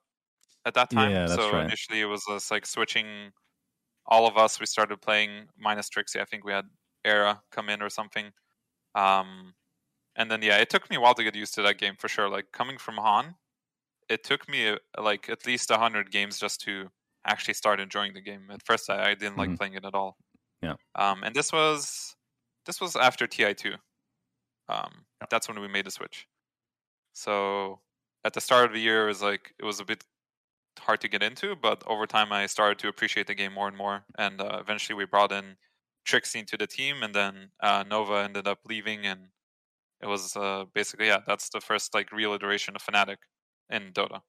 at 0.67 0.75
that 0.75 0.91
time. 0.91 1.13
Yeah, 1.13 1.29
that's 1.29 1.53
so 1.53 1.53
right. 1.53 1.73
initially 1.73 2.01
it 2.03 2.07
was 2.07 2.25
just 2.29 2.51
like 2.51 2.67
switching. 2.67 3.33
All 4.07 4.27
of 4.29 4.39
us 4.39 4.61
we 4.61 4.67
started 4.67 5.03
playing 5.03 5.49
minus 5.57 5.89
Trixie. 5.91 6.21
I 6.21 6.27
think 6.27 6.45
we 6.45 6.53
had 6.53 6.67
Era 7.05 7.43
come 7.53 7.69
in 7.71 7.83
or 7.83 7.91
something. 7.91 8.33
Um, 8.95 9.55
and 10.17 10.31
then 10.31 10.43
yeah, 10.43 10.59
it 10.59 10.71
took 10.71 10.91
me 10.91 10.97
a 10.97 11.01
while 11.01 11.15
to 11.15 11.25
get 11.25 11.37
used 11.37 11.55
to 11.57 11.63
that 11.63 11.79
game 11.79 11.97
for 11.99 12.09
sure. 12.09 12.29
Like 12.31 12.53
coming 12.53 12.79
from 12.79 12.97
HoN, 12.99 13.37
it 14.09 14.25
took 14.25 14.49
me 14.49 14.77
like 14.99 15.29
at 15.31 15.47
least 15.47 15.71
hundred 15.73 16.11
games 16.13 16.39
just 16.39 16.61
to 16.63 16.91
actually 17.27 17.55
start 17.55 17.81
enjoying 17.81 18.15
the 18.15 18.23
game. 18.23 18.51
At 18.51 18.65
first, 18.67 18.91
I, 18.91 19.11
I 19.11 19.15
didn't 19.15 19.37
like 19.39 19.55
Mhm. 19.55 19.57
playing 19.57 19.75
it 19.75 19.85
at 19.87 19.95
all. 19.95 20.19
Yeah. 20.63 20.75
Um, 20.95 21.23
and 21.23 21.35
this 21.35 21.53
was 21.53 22.17
this 22.67 22.81
was 22.81 22.97
after 22.97 23.27
TI 23.27 23.55
two. 23.55 23.75
Um, 24.69 25.05
that's 25.31 25.49
when 25.49 25.61
we 25.61 25.69
made 25.69 25.87
the 25.87 25.91
switch. 25.91 26.27
So 27.13 27.81
at 28.25 28.33
the 28.35 28.41
start 28.41 28.67
of 28.67 28.73
the 28.73 28.81
year, 28.81 29.05
it 29.05 29.09
was 29.09 29.23
like 29.23 29.55
it 29.59 29.65
was 29.65 29.81
a 29.81 29.85
bit 29.85 30.05
hard 30.79 31.01
to 31.01 31.09
get 31.09 31.23
into, 31.23 31.57
but 31.57 31.83
over 31.87 32.07
time, 32.07 32.33
I 32.33 32.47
started 32.47 32.79
to 32.81 32.89
appreciate 32.89 33.27
the 33.27 33.35
game 33.35 33.53
more 33.53 33.69
and 33.69 33.77
more. 33.77 34.05
And 34.17 34.41
uh, 34.41 34.59
eventually, 34.61 34.97
we 34.97 35.05
brought 35.05 35.33
in 35.33 35.57
Trixie 36.05 36.41
into 36.41 36.57
the 36.57 36.67
team, 36.67 37.03
and 37.03 37.15
then 37.15 37.51
uh, 37.61 37.85
Nova 37.89 38.23
ended 38.25 38.47
up 38.47 38.61
leaving, 38.65 39.07
and 39.07 39.29
it 40.01 40.07
was 40.07 40.37
uh, 40.37 40.65
basically 40.75 41.07
yeah, 41.07 41.21
that's 41.27 41.49
the 41.49 41.61
first 41.61 41.95
like 41.95 42.13
real 42.13 42.33
iteration 42.33 42.77
of 42.77 42.83
Fnatic 42.83 43.17
in 43.71 43.93
Dota. 43.93 44.21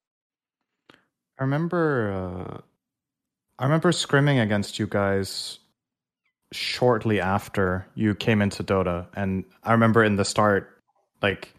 I 0.92 1.44
remember. 1.44 2.12
Uh, 2.12 2.62
I 3.60 3.66
remember 3.66 3.92
scrimming 3.92 4.42
against 4.42 4.80
you 4.80 4.88
guys 4.88 5.60
shortly 6.52 7.20
after 7.20 7.86
you 7.96 8.16
came 8.16 8.42
into 8.42 8.64
Dota, 8.64 9.08
and 9.16 9.44
I 9.64 9.72
remember 9.72 10.04
in 10.04 10.16
the 10.16 10.26
start, 10.26 10.82
like, 11.22 11.54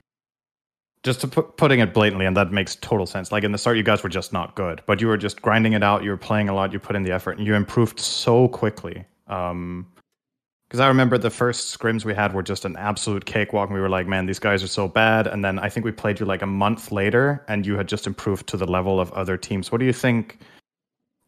just 1.02 1.20
to 1.22 1.28
put 1.28 1.56
putting 1.56 1.80
it 1.80 1.94
blatantly, 1.94 2.26
and 2.26 2.36
that 2.36 2.52
makes 2.52 2.76
total 2.76 3.06
sense. 3.06 3.32
Like 3.32 3.44
in 3.44 3.52
the 3.52 3.58
start, 3.58 3.76
you 3.76 3.82
guys 3.82 4.02
were 4.02 4.10
just 4.10 4.32
not 4.32 4.54
good, 4.54 4.82
but 4.86 5.00
you 5.00 5.06
were 5.06 5.16
just 5.16 5.40
grinding 5.40 5.72
it 5.72 5.82
out. 5.82 6.02
You 6.04 6.10
were 6.10 6.16
playing 6.16 6.48
a 6.48 6.54
lot. 6.54 6.72
You 6.72 6.78
put 6.78 6.96
in 6.96 7.02
the 7.02 7.12
effort, 7.12 7.38
and 7.38 7.46
you 7.46 7.54
improved 7.54 7.98
so 7.98 8.48
quickly. 8.48 9.04
Um, 9.26 9.86
because 10.68 10.80
I 10.80 10.86
remember 10.86 11.18
the 11.18 11.30
first 11.30 11.76
scrims 11.76 12.04
we 12.04 12.14
had 12.14 12.32
were 12.32 12.44
just 12.44 12.64
an 12.64 12.76
absolute 12.76 13.24
cakewalk, 13.24 13.68
and 13.70 13.74
we 13.74 13.80
were 13.80 13.88
like, 13.88 14.06
"Man, 14.06 14.26
these 14.26 14.38
guys 14.38 14.62
are 14.62 14.68
so 14.68 14.86
bad." 14.86 15.26
And 15.26 15.44
then 15.44 15.58
I 15.58 15.68
think 15.68 15.84
we 15.84 15.90
played 15.90 16.20
you 16.20 16.26
like 16.26 16.42
a 16.42 16.46
month 16.46 16.92
later, 16.92 17.44
and 17.48 17.66
you 17.66 17.76
had 17.76 17.88
just 17.88 18.06
improved 18.06 18.46
to 18.48 18.56
the 18.56 18.66
level 18.66 19.00
of 19.00 19.10
other 19.12 19.36
teams. 19.36 19.72
What 19.72 19.78
do 19.78 19.86
you 19.86 19.92
think? 19.92 20.38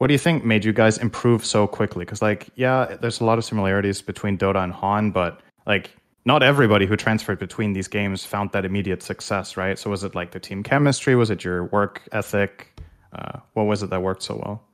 What 0.02 0.08
do 0.08 0.14
you 0.14 0.18
think 0.18 0.44
made 0.44 0.64
you 0.64 0.72
guys 0.72 0.98
improve 0.98 1.46
so 1.46 1.68
quickly? 1.68 2.04
Because 2.04 2.20
like, 2.20 2.48
yeah, 2.56 2.96
there's 3.00 3.20
a 3.20 3.24
lot 3.24 3.38
of 3.38 3.44
similarities 3.44 4.02
between 4.02 4.36
Dota 4.36 4.64
and 4.64 4.72
HoN, 4.72 5.12
but 5.12 5.40
like, 5.64 5.92
not 6.24 6.42
everybody 6.42 6.86
who 6.86 6.96
transferred 6.96 7.38
between 7.38 7.72
these 7.72 7.86
games 7.86 8.24
found 8.24 8.50
that 8.50 8.64
immediate 8.64 9.00
success, 9.00 9.56
right? 9.56 9.78
So 9.78 9.90
was 9.90 10.02
it 10.02 10.16
like 10.16 10.32
the 10.32 10.40
team 10.40 10.64
chemistry? 10.64 11.14
Was 11.14 11.30
it 11.30 11.44
your 11.44 11.66
work 11.66 12.02
ethic? 12.10 12.82
Uh, 13.12 13.38
what 13.52 13.66
was 13.66 13.84
it 13.84 13.90
that 13.90 14.02
worked 14.02 14.24
so 14.24 14.34
well? 14.44 14.64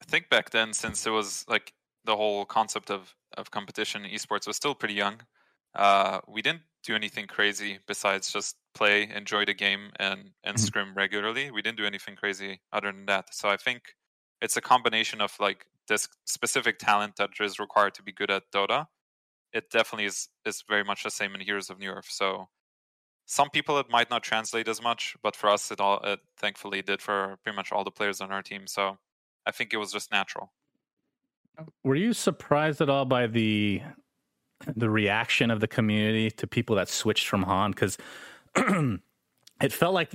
I 0.00 0.06
think 0.06 0.30
back 0.30 0.48
then, 0.48 0.72
since 0.72 1.06
it 1.06 1.10
was 1.10 1.44
like 1.46 1.74
the 2.06 2.16
whole 2.16 2.46
concept 2.46 2.90
of 2.90 3.14
of 3.36 3.50
competition 3.50 4.06
in 4.06 4.12
esports 4.12 4.46
was 4.46 4.56
still 4.56 4.74
pretty 4.74 4.94
young, 4.94 5.20
uh, 5.74 6.20
we 6.26 6.40
didn't 6.40 6.62
do 6.84 6.94
anything 6.94 7.26
crazy 7.26 7.80
besides 7.86 8.32
just 8.32 8.56
play, 8.74 9.10
enjoy 9.14 9.44
the 9.44 9.52
game, 9.52 9.90
and 9.96 10.30
and 10.42 10.56
Mhm. 10.56 10.60
scrim 10.60 10.94
regularly. 10.94 11.50
We 11.50 11.60
didn't 11.60 11.76
do 11.76 11.84
anything 11.84 12.16
crazy 12.16 12.62
other 12.72 12.90
than 12.90 13.04
that. 13.04 13.34
So 13.34 13.50
I 13.50 13.58
think 13.58 13.82
it's 14.42 14.56
a 14.56 14.60
combination 14.60 15.20
of 15.20 15.34
like 15.40 15.66
this 15.88 16.08
specific 16.24 16.78
talent 16.78 17.16
that 17.16 17.30
is 17.40 17.58
required 17.58 17.94
to 17.94 18.02
be 18.02 18.12
good 18.12 18.30
at 18.30 18.42
Dota. 18.52 18.86
It 19.52 19.70
definitely 19.70 20.06
is 20.06 20.28
is 20.44 20.64
very 20.68 20.84
much 20.84 21.04
the 21.04 21.10
same 21.10 21.34
in 21.34 21.40
Heroes 21.40 21.70
of 21.70 21.78
Newerth. 21.78 22.10
So 22.10 22.48
some 23.24 23.48
people 23.50 23.78
it 23.78 23.86
might 23.88 24.10
not 24.10 24.22
translate 24.22 24.68
as 24.68 24.82
much, 24.82 25.16
but 25.22 25.36
for 25.36 25.48
us 25.48 25.70
it 25.70 25.80
all 25.80 26.00
it 26.02 26.20
thankfully 26.36 26.82
did 26.82 27.00
for 27.00 27.38
pretty 27.42 27.56
much 27.56 27.70
all 27.72 27.84
the 27.84 27.90
players 27.90 28.20
on 28.20 28.32
our 28.32 28.42
team. 28.42 28.66
So 28.66 28.98
I 29.46 29.52
think 29.52 29.72
it 29.72 29.76
was 29.76 29.92
just 29.92 30.10
natural. 30.10 30.52
Were 31.84 31.94
you 31.94 32.12
surprised 32.12 32.80
at 32.80 32.90
all 32.90 33.04
by 33.04 33.28
the 33.28 33.82
the 34.76 34.90
reaction 34.90 35.50
of 35.50 35.60
the 35.60 35.68
community 35.68 36.30
to 36.30 36.46
people 36.46 36.76
that 36.76 36.88
switched 36.88 37.28
from 37.28 37.44
HoN? 37.44 37.70
Because 37.70 37.96
it 38.56 39.72
felt 39.72 39.94
like 39.94 40.12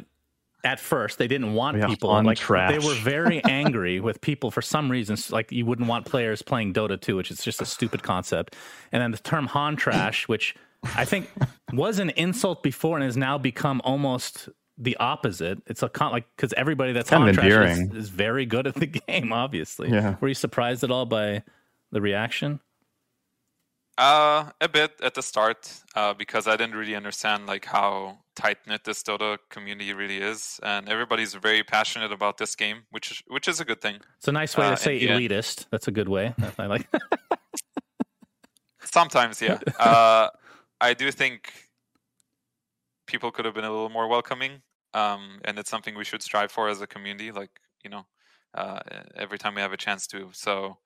at 0.64 0.80
first 0.80 1.18
they 1.18 1.28
didn't 1.28 1.54
want 1.54 1.78
Yeah, 1.78 1.88
people 1.88 2.10
fun 2.10 2.26
like 2.26 2.38
trash. 2.38 2.72
they 2.72 2.80
were 2.86 2.96
very 2.96 3.44
angry 3.64 4.00
with 4.00 4.20
people 4.22 4.50
for 4.52 4.62
some 4.62 4.90
reasons 4.90 5.32
like 5.32 5.52
you 5.52 5.66
wouldn't 5.66 5.88
want 5.88 6.06
players 6.06 6.42
playing 6.42 6.74
dota 6.74 7.00
2 7.00 7.16
which 7.16 7.30
is 7.32 7.44
just 7.44 7.62
a 7.62 7.66
stupid 7.66 8.02
concept 8.04 8.56
and 8.92 9.02
then 9.02 9.12
the 9.12 9.18
term 9.20 9.48
HoN 9.48 9.76
trash 9.76 10.28
which 10.28 10.56
i 10.96 11.06
think 11.06 11.30
was 11.74 12.00
an 12.00 12.10
insult 12.12 12.64
before 12.64 12.98
and 12.98 13.04
has 13.06 13.16
now 13.18 13.38
become 13.38 13.82
almost 13.84 14.50
the 14.80 14.98
opposite 14.98 15.62
it's 15.68 15.84
a 15.84 15.90
con 15.90 16.12
like 16.12 16.26
because 16.36 16.54
everybody 16.54 16.92
that's 16.92 17.10
Kind 17.10 17.22
HoN 17.22 17.30
of 17.30 17.36
trash 17.36 17.48
is, 17.48 17.54
endearing. 17.80 17.96
is 17.96 18.10
very 18.10 18.46
good 18.46 18.66
at 18.68 18.76
the 18.76 18.86
game 19.08 19.32
obviously 19.32 19.90
Yeah. 19.90 20.16
were 20.22 20.28
you 20.28 20.34
surprised 20.34 20.84
at 20.84 20.92
all 20.92 21.06
by 21.06 21.44
the 21.92 22.02
reaction 22.02 22.60
Uh, 23.98 24.52
a 24.62 24.70
bit 24.70 24.92
at 25.02 25.14
the 25.16 25.24
start, 25.24 25.74
uh, 25.96 26.14
because 26.14 26.46
I 26.48 26.56
didn't 26.56 26.76
really 26.76 26.96
understand 26.96 27.48
like 27.48 27.66
how 27.66 28.20
tight 28.44 28.60
knit 28.68 28.84
this 28.84 29.02
Dota 29.04 29.38
community 29.50 29.92
really 29.94 30.18
is, 30.32 30.60
and 30.64 30.88
everybody's 30.88 31.34
very 31.48 31.64
passionate 31.64 32.12
about 32.12 32.38
this 32.38 32.56
game, 32.56 32.80
which 32.92 33.08
is 33.12 33.18
which 33.36 33.48
is 33.52 33.60
a 33.60 33.66
good 33.66 33.82
thing. 33.82 33.98
it's 34.18 34.28
a 34.28 34.32
nice 34.42 34.56
way 34.58 34.68
Uh, 34.68 34.72
to 34.76 34.78
say 34.78 34.94
and 34.94 35.02
yeah. 35.02 35.18
elitist 35.18 35.66
that's 35.72 35.88
a 35.88 35.92
good 36.00 36.10
way 36.16 36.26
i 36.60 36.66
like 36.76 36.88
Sometimes, 38.98 39.42
yeah. 39.42 39.60
uh, 39.80 40.30
I 40.80 40.94
do 40.94 41.12
think 41.12 41.52
people 43.06 43.32
could 43.32 43.46
have 43.46 43.54
been 43.54 43.66
a 43.66 43.70
little 43.72 43.90
more 43.90 44.08
welcoming, 44.08 44.62
um, 44.94 45.40
and 45.46 45.60
it's 45.60 45.70
something 45.70 45.96
we 45.98 46.06
should 46.06 46.22
strive 46.24 46.52
for 46.52 46.70
as 46.70 46.82
a 46.82 46.88
community. 46.88 47.32
Like 47.32 47.52
you 47.84 47.90
know, 47.90 48.06
uh, 48.54 48.80
every 49.16 49.38
time 49.38 49.56
we 49.56 49.62
have 49.62 49.74
a 49.74 49.78
chance 49.78 50.08
to. 50.08 50.30
So 50.32 50.78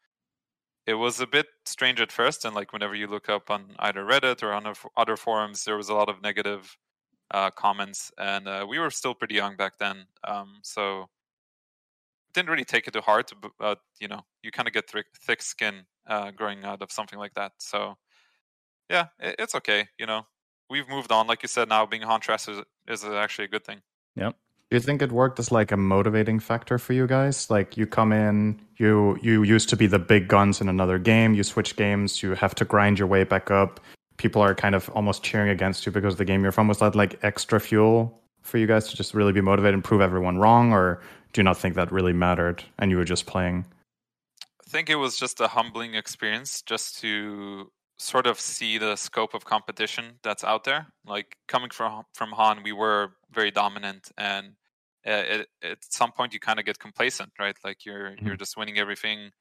it 0.87 0.95
was 0.95 1.19
a 1.19 1.27
bit 1.27 1.47
strange 1.65 2.01
at 2.01 2.11
first, 2.11 2.43
and 2.45 2.55
like 2.55 2.73
whenever 2.73 2.95
you 2.95 3.07
look 3.07 3.29
up 3.29 3.49
on 3.51 3.75
either 3.79 4.03
Reddit 4.03 4.41
or 4.43 4.51
on 4.53 4.65
other- 4.97 5.17
forums, 5.17 5.63
there 5.65 5.77
was 5.77 5.89
a 5.89 5.93
lot 5.93 6.09
of 6.09 6.21
negative 6.21 6.77
comments, 7.51 8.11
and 8.17 8.47
uh, 8.47 8.65
we 8.67 8.79
were 8.79 8.91
still 8.91 9.13
pretty 9.13 9.35
young 9.35 9.55
back 9.55 9.77
then, 9.79 10.05
um, 10.23 10.59
so 10.63 11.07
didn't 12.33 12.49
really 12.49 12.65
take 12.65 12.87
it 12.87 12.93
to 12.93 13.01
heart. 13.01 13.31
But, 13.59 13.79
you 13.99 14.07
know, 14.07 14.21
you 14.43 14.51
kind 14.51 14.67
of 14.67 14.73
get 14.73 14.89
thick, 14.89 15.05
thick 15.25 15.41
skin 15.41 15.85
uh, 16.07 16.31
growing 16.31 16.63
out 16.63 16.81
of 16.81 16.91
something 16.91 17.19
like 17.19 17.33
that. 17.33 17.51
So 17.57 17.97
yeah, 18.89 19.07
it, 19.19 19.35
it's 19.39 19.55
okay. 19.55 19.87
You 19.97 20.05
know, 20.05 20.25
we've 20.69 20.87
moved 20.87 21.11
on. 21.11 21.27
Like 21.27 21.43
you 21.43 21.47
said, 21.47 21.69
now 21.69 21.85
being 21.85 22.03
Huntress 22.03 22.47
is, 22.47 22.63
is 22.87 23.03
actually 23.03 23.45
a 23.45 23.49
good 23.49 23.65
thing. 23.65 23.81
yep 24.15 24.35
Do 24.69 24.77
you 24.77 24.81
think 24.81 25.01
it 25.01 25.11
worked 25.11 25.39
as 25.39 25.51
like 25.51 25.71
a 25.71 25.77
motivating 25.77 26.39
factor 26.39 26.77
for 26.77 26.93
you 26.93 27.07
guys? 27.07 27.49
Like 27.49 27.77
you 27.77 27.85
come 27.85 28.13
in, 28.13 28.59
you 28.77 29.17
you 29.21 29.43
used 29.43 29.69
to 29.69 29.75
be 29.75 29.87
the 29.87 29.99
big 29.99 30.27
guns 30.27 30.61
in 30.61 30.69
another 30.69 30.97
game, 30.97 31.33
you 31.33 31.43
switch 31.43 31.75
games, 31.75 32.23
you 32.23 32.35
have 32.35 32.55
to 32.55 32.65
grind 32.65 32.97
your 32.97 33.07
way 33.07 33.25
back 33.25 33.51
up. 33.51 33.79
People 34.21 34.43
are 34.43 34.53
kind 34.53 34.75
of 34.75 34.87
almost 34.89 35.23
cheering 35.23 35.49
against 35.49 35.83
you 35.83 35.91
because 35.91 36.17
the 36.17 36.25
game 36.25 36.43
you're 36.43 36.51
from. 36.51 36.67
Was 36.67 36.77
that 36.77 36.93
like 36.93 37.17
extra 37.23 37.59
fuel 37.59 38.21
for 38.43 38.59
you 38.59 38.67
guys 38.67 38.87
to 38.89 38.95
just 38.95 39.15
really 39.15 39.31
be 39.31 39.41
motivated 39.41 39.73
and 39.73 39.83
prove 39.83 39.99
everyone 39.99 40.37
wrong, 40.37 40.71
or 40.71 41.01
do 41.33 41.41
you 41.41 41.43
not 41.43 41.57
think 41.57 41.73
that 41.73 41.91
really 41.91 42.13
mattered 42.13 42.63
and 42.77 42.91
you 42.91 42.97
were 42.97 43.03
just 43.03 43.25
playing? 43.25 43.65
I 44.43 44.69
think 44.69 44.91
it 44.91 44.95
was 44.97 45.17
just 45.17 45.41
a 45.41 45.47
humbling 45.47 45.95
experience 45.95 46.61
just 46.61 46.99
to 46.99 47.71
sort 47.97 48.27
of 48.27 48.39
see 48.39 48.77
the 48.77 48.95
scope 48.95 49.33
of 49.33 49.43
competition 49.43 50.19
that's 50.21 50.43
out 50.43 50.65
there. 50.65 50.85
Like 51.03 51.35
coming 51.47 51.71
from 51.71 52.03
from 52.13 52.29
HoN, 52.29 52.61
we 52.63 52.73
were 52.73 53.13
very 53.31 53.49
dominant, 53.49 54.11
and 54.19 54.49
uh, 55.03 55.23
it, 55.33 55.47
at 55.63 55.79
some 55.81 56.11
point 56.11 56.31
you 56.31 56.39
kind 56.39 56.59
of 56.59 56.65
get 56.65 56.77
complacent, 56.77 57.31
right? 57.39 57.57
Like 57.63 57.87
you're 57.87 58.13
you're 58.21 58.37
just 58.37 58.55
winning 58.55 58.77
everything. 58.77 59.31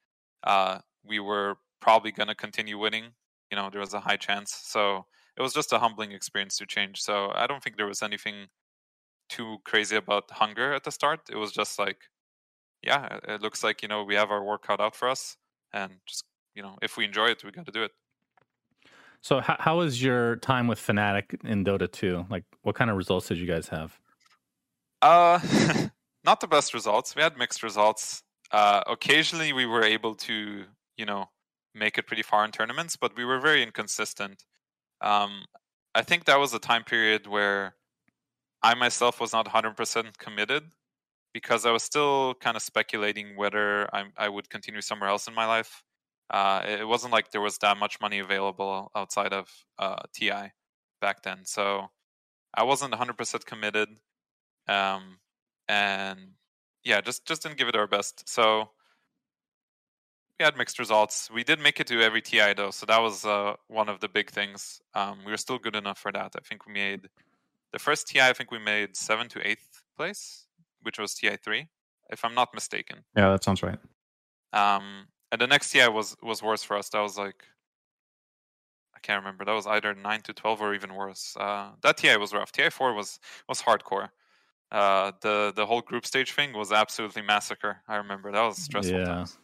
Uh, 0.43 0.79
we 1.05 1.19
were 1.19 1.57
probably 1.81 2.11
going 2.11 2.29
to 2.29 2.35
continue 2.35 2.77
winning. 2.79 3.05
You 3.51 3.57
know, 3.57 3.69
there 3.69 3.81
was 3.81 3.93
a 3.93 3.99
high 3.99 4.17
chance. 4.17 4.53
So 4.63 5.05
it 5.37 5.41
was 5.41 5.53
just 5.53 5.73
a 5.73 5.79
humbling 5.79 6.11
experience 6.11 6.57
to 6.57 6.65
change. 6.65 7.01
So 7.01 7.31
I 7.35 7.47
don't 7.47 7.61
think 7.63 7.77
there 7.77 7.85
was 7.87 8.01
anything 8.01 8.47
too 9.29 9.57
crazy 9.65 9.95
about 9.95 10.31
hunger 10.31 10.73
at 10.73 10.83
the 10.83 10.91
start. 10.91 11.21
It 11.29 11.37
was 11.37 11.51
just 11.51 11.77
like, 11.79 11.97
yeah, 12.81 13.19
it- 13.27 13.41
looks 13.41 13.63
like 13.63 13.81
you 13.81 13.87
know 13.87 14.03
we 14.03 14.15
have 14.15 14.31
our 14.31 14.43
work 14.43 14.65
cut 14.65 14.79
out 14.79 14.95
for 14.95 15.07
us, 15.09 15.37
and 15.73 15.99
just 16.07 16.25
you 16.55 16.63
know 16.63 16.77
if 16.81 16.97
we 16.97 17.05
enjoy 17.05 17.27
it, 17.27 17.43
we 17.43 17.51
got 17.51 17.65
to 17.65 17.71
do 17.71 17.83
it. 17.83 17.91
So 19.21 19.39
how, 19.39 19.55
how 19.59 19.77
was 19.77 20.01
your 20.01 20.37
time 20.37 20.67
with 20.67 20.79
Fnatic 20.79 21.43
in 21.45 21.63
Dota 21.63 21.91
2? 21.91 22.25
Like 22.29 22.43
what 22.63 22.75
kind 22.75 22.89
of 22.89 22.97
results 22.97 23.27
did 23.27 23.37
you 23.37 23.45
guys 23.45 23.67
have? 23.67 23.99
Uh, 25.01 25.39
not 26.23 26.41
the 26.41 26.47
best 26.47 26.73
results. 26.73 27.15
We 27.15 27.21
had 27.21 27.37
mixed 27.37 27.61
results. 27.63 28.23
Uh, 28.51 28.81
occasionally 28.87 29.53
we 29.53 29.65
were 29.65 29.83
able 29.83 30.15
to, 30.15 30.65
you 30.97 31.05
know, 31.05 31.29
make 31.73 31.97
it 31.97 32.07
pretty 32.07 32.23
far 32.23 32.45
in 32.45 32.51
tournaments, 32.51 32.95
but 32.95 33.15
we 33.15 33.25
were 33.25 33.39
very 33.39 33.63
inconsistent. 33.63 34.43
Um, 35.01 35.45
I 35.95 36.03
think 36.03 36.25
that 36.25 36.39
was 36.39 36.53
a 36.53 36.59
time 36.59 36.83
period 36.83 37.27
where 37.27 37.75
I 38.63 38.75
myself 38.75 39.19
was 39.19 39.33
not 39.33 39.47
100% 39.47 40.17
committed 40.17 40.63
because 41.33 41.65
I 41.65 41.71
was 41.71 41.83
still 41.83 42.35
kind 42.35 42.57
of 42.57 42.63
speculating 42.63 43.35
whether 43.35 43.93
I, 43.95 44.05
I 44.17 44.29
would 44.29 44.49
continue 44.49 44.81
somewhere 44.81 45.09
else 45.09 45.27
in 45.27 45.33
my 45.33 45.45
life. 45.45 45.83
Uh, 46.29 46.61
it 46.65 46.87
wasn't 46.87 47.13
like 47.13 47.31
there 47.31 47.41
was 47.41 47.57
that 47.59 47.77
much 47.77 47.99
money 47.99 48.19
available 48.19 48.91
outside 48.95 49.33
of 49.33 49.49
uh, 49.79 49.97
TI 50.13 50.51
back 51.01 51.23
then. 51.23 51.39
So 51.45 51.89
I 52.53 52.63
wasn't 52.63 52.93
100% 52.93 53.45
committed 53.45 53.89
um, 54.67 55.17
and 55.67 56.19
yeah, 56.83 57.01
just 57.01 57.25
just 57.25 57.43
didn't 57.43 57.57
give 57.57 57.67
it 57.67 57.75
our 57.75 57.87
best. 57.87 58.27
So 58.27 58.71
we 60.41 60.45
had 60.45 60.57
mixed 60.57 60.79
results. 60.79 61.29
We 61.31 61.43
did 61.43 61.59
make 61.59 61.79
it 61.79 61.85
to 61.87 62.01
every 62.01 62.21
TI 62.21 62.53
though, 62.55 62.71
so 62.71 62.87
that 62.87 62.99
was 62.99 63.25
uh, 63.25 63.53
one 63.67 63.89
of 63.89 63.99
the 63.99 64.09
big 64.09 64.31
things. 64.31 64.81
Um, 64.95 65.19
we 65.23 65.31
were 65.31 65.37
still 65.37 65.59
good 65.59 65.75
enough 65.75 65.99
for 65.99 66.11
that. 66.11 66.31
I 66.35 66.39
think 66.43 66.65
we 66.65 66.73
made 66.73 67.09
the 67.71 67.77
first 67.77 68.07
TI. 68.07 68.21
I 68.21 68.33
think 68.33 68.49
we 68.49 68.57
made 68.57 68.97
seven 68.97 69.29
to 69.29 69.47
eighth 69.47 69.83
place, 69.95 70.47
which 70.81 70.97
was 70.97 71.13
TI 71.13 71.35
three, 71.35 71.67
if 72.09 72.25
I'm 72.25 72.33
not 72.33 72.55
mistaken. 72.55 73.03
Yeah, 73.15 73.29
that 73.29 73.43
sounds 73.43 73.61
right. 73.61 73.77
Um, 74.51 75.05
and 75.31 75.39
the 75.39 75.45
next 75.45 75.69
TI 75.69 75.87
was 75.89 76.17
was 76.23 76.41
worse 76.41 76.63
for 76.63 76.75
us. 76.75 76.89
That 76.89 77.01
was 77.01 77.19
like 77.19 77.45
I 78.95 78.99
can't 78.99 79.21
remember. 79.23 79.45
That 79.45 79.53
was 79.53 79.67
either 79.67 79.93
nine 79.93 80.21
to 80.23 80.33
twelve 80.33 80.59
or 80.59 80.73
even 80.73 80.95
worse. 80.95 81.37
Uh, 81.39 81.69
that 81.83 81.97
TI 81.97 82.17
was 82.17 82.33
rough. 82.33 82.51
TI 82.51 82.71
four 82.71 82.95
was 82.95 83.19
was 83.47 83.61
hardcore. 83.61 84.09
Uh, 84.71 85.11
the 85.21 85.53
the 85.55 85.67
whole 85.67 85.81
group 85.81 86.07
stage 86.07 86.31
thing 86.31 86.53
was 86.53 86.71
absolutely 86.71 87.21
massacre. 87.21 87.81
I 87.87 87.97
remember 87.97 88.31
that 88.31 88.41
was 88.41 88.57
stressful. 88.57 88.97
Yeah. 88.97 89.05
times. 89.05 89.37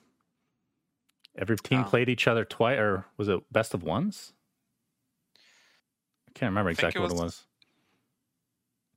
Every 1.37 1.57
team 1.57 1.81
Oh. 1.81 1.89
played 1.89 2.09
each 2.09 2.27
other 2.27 2.43
twice, 2.45 2.79
or 2.79 3.05
was 3.17 3.27
it 3.27 3.39
best 3.51 3.73
of 3.73 3.83
ones? 3.83 4.33
I 6.27 6.31
can't 6.33 6.49
remember 6.51 6.69
I 6.69 6.71
exactly 6.73 6.99
it 6.99 7.03
what 7.03 7.11
it 7.11 7.13
was- 7.15 7.21
was. 7.21 7.43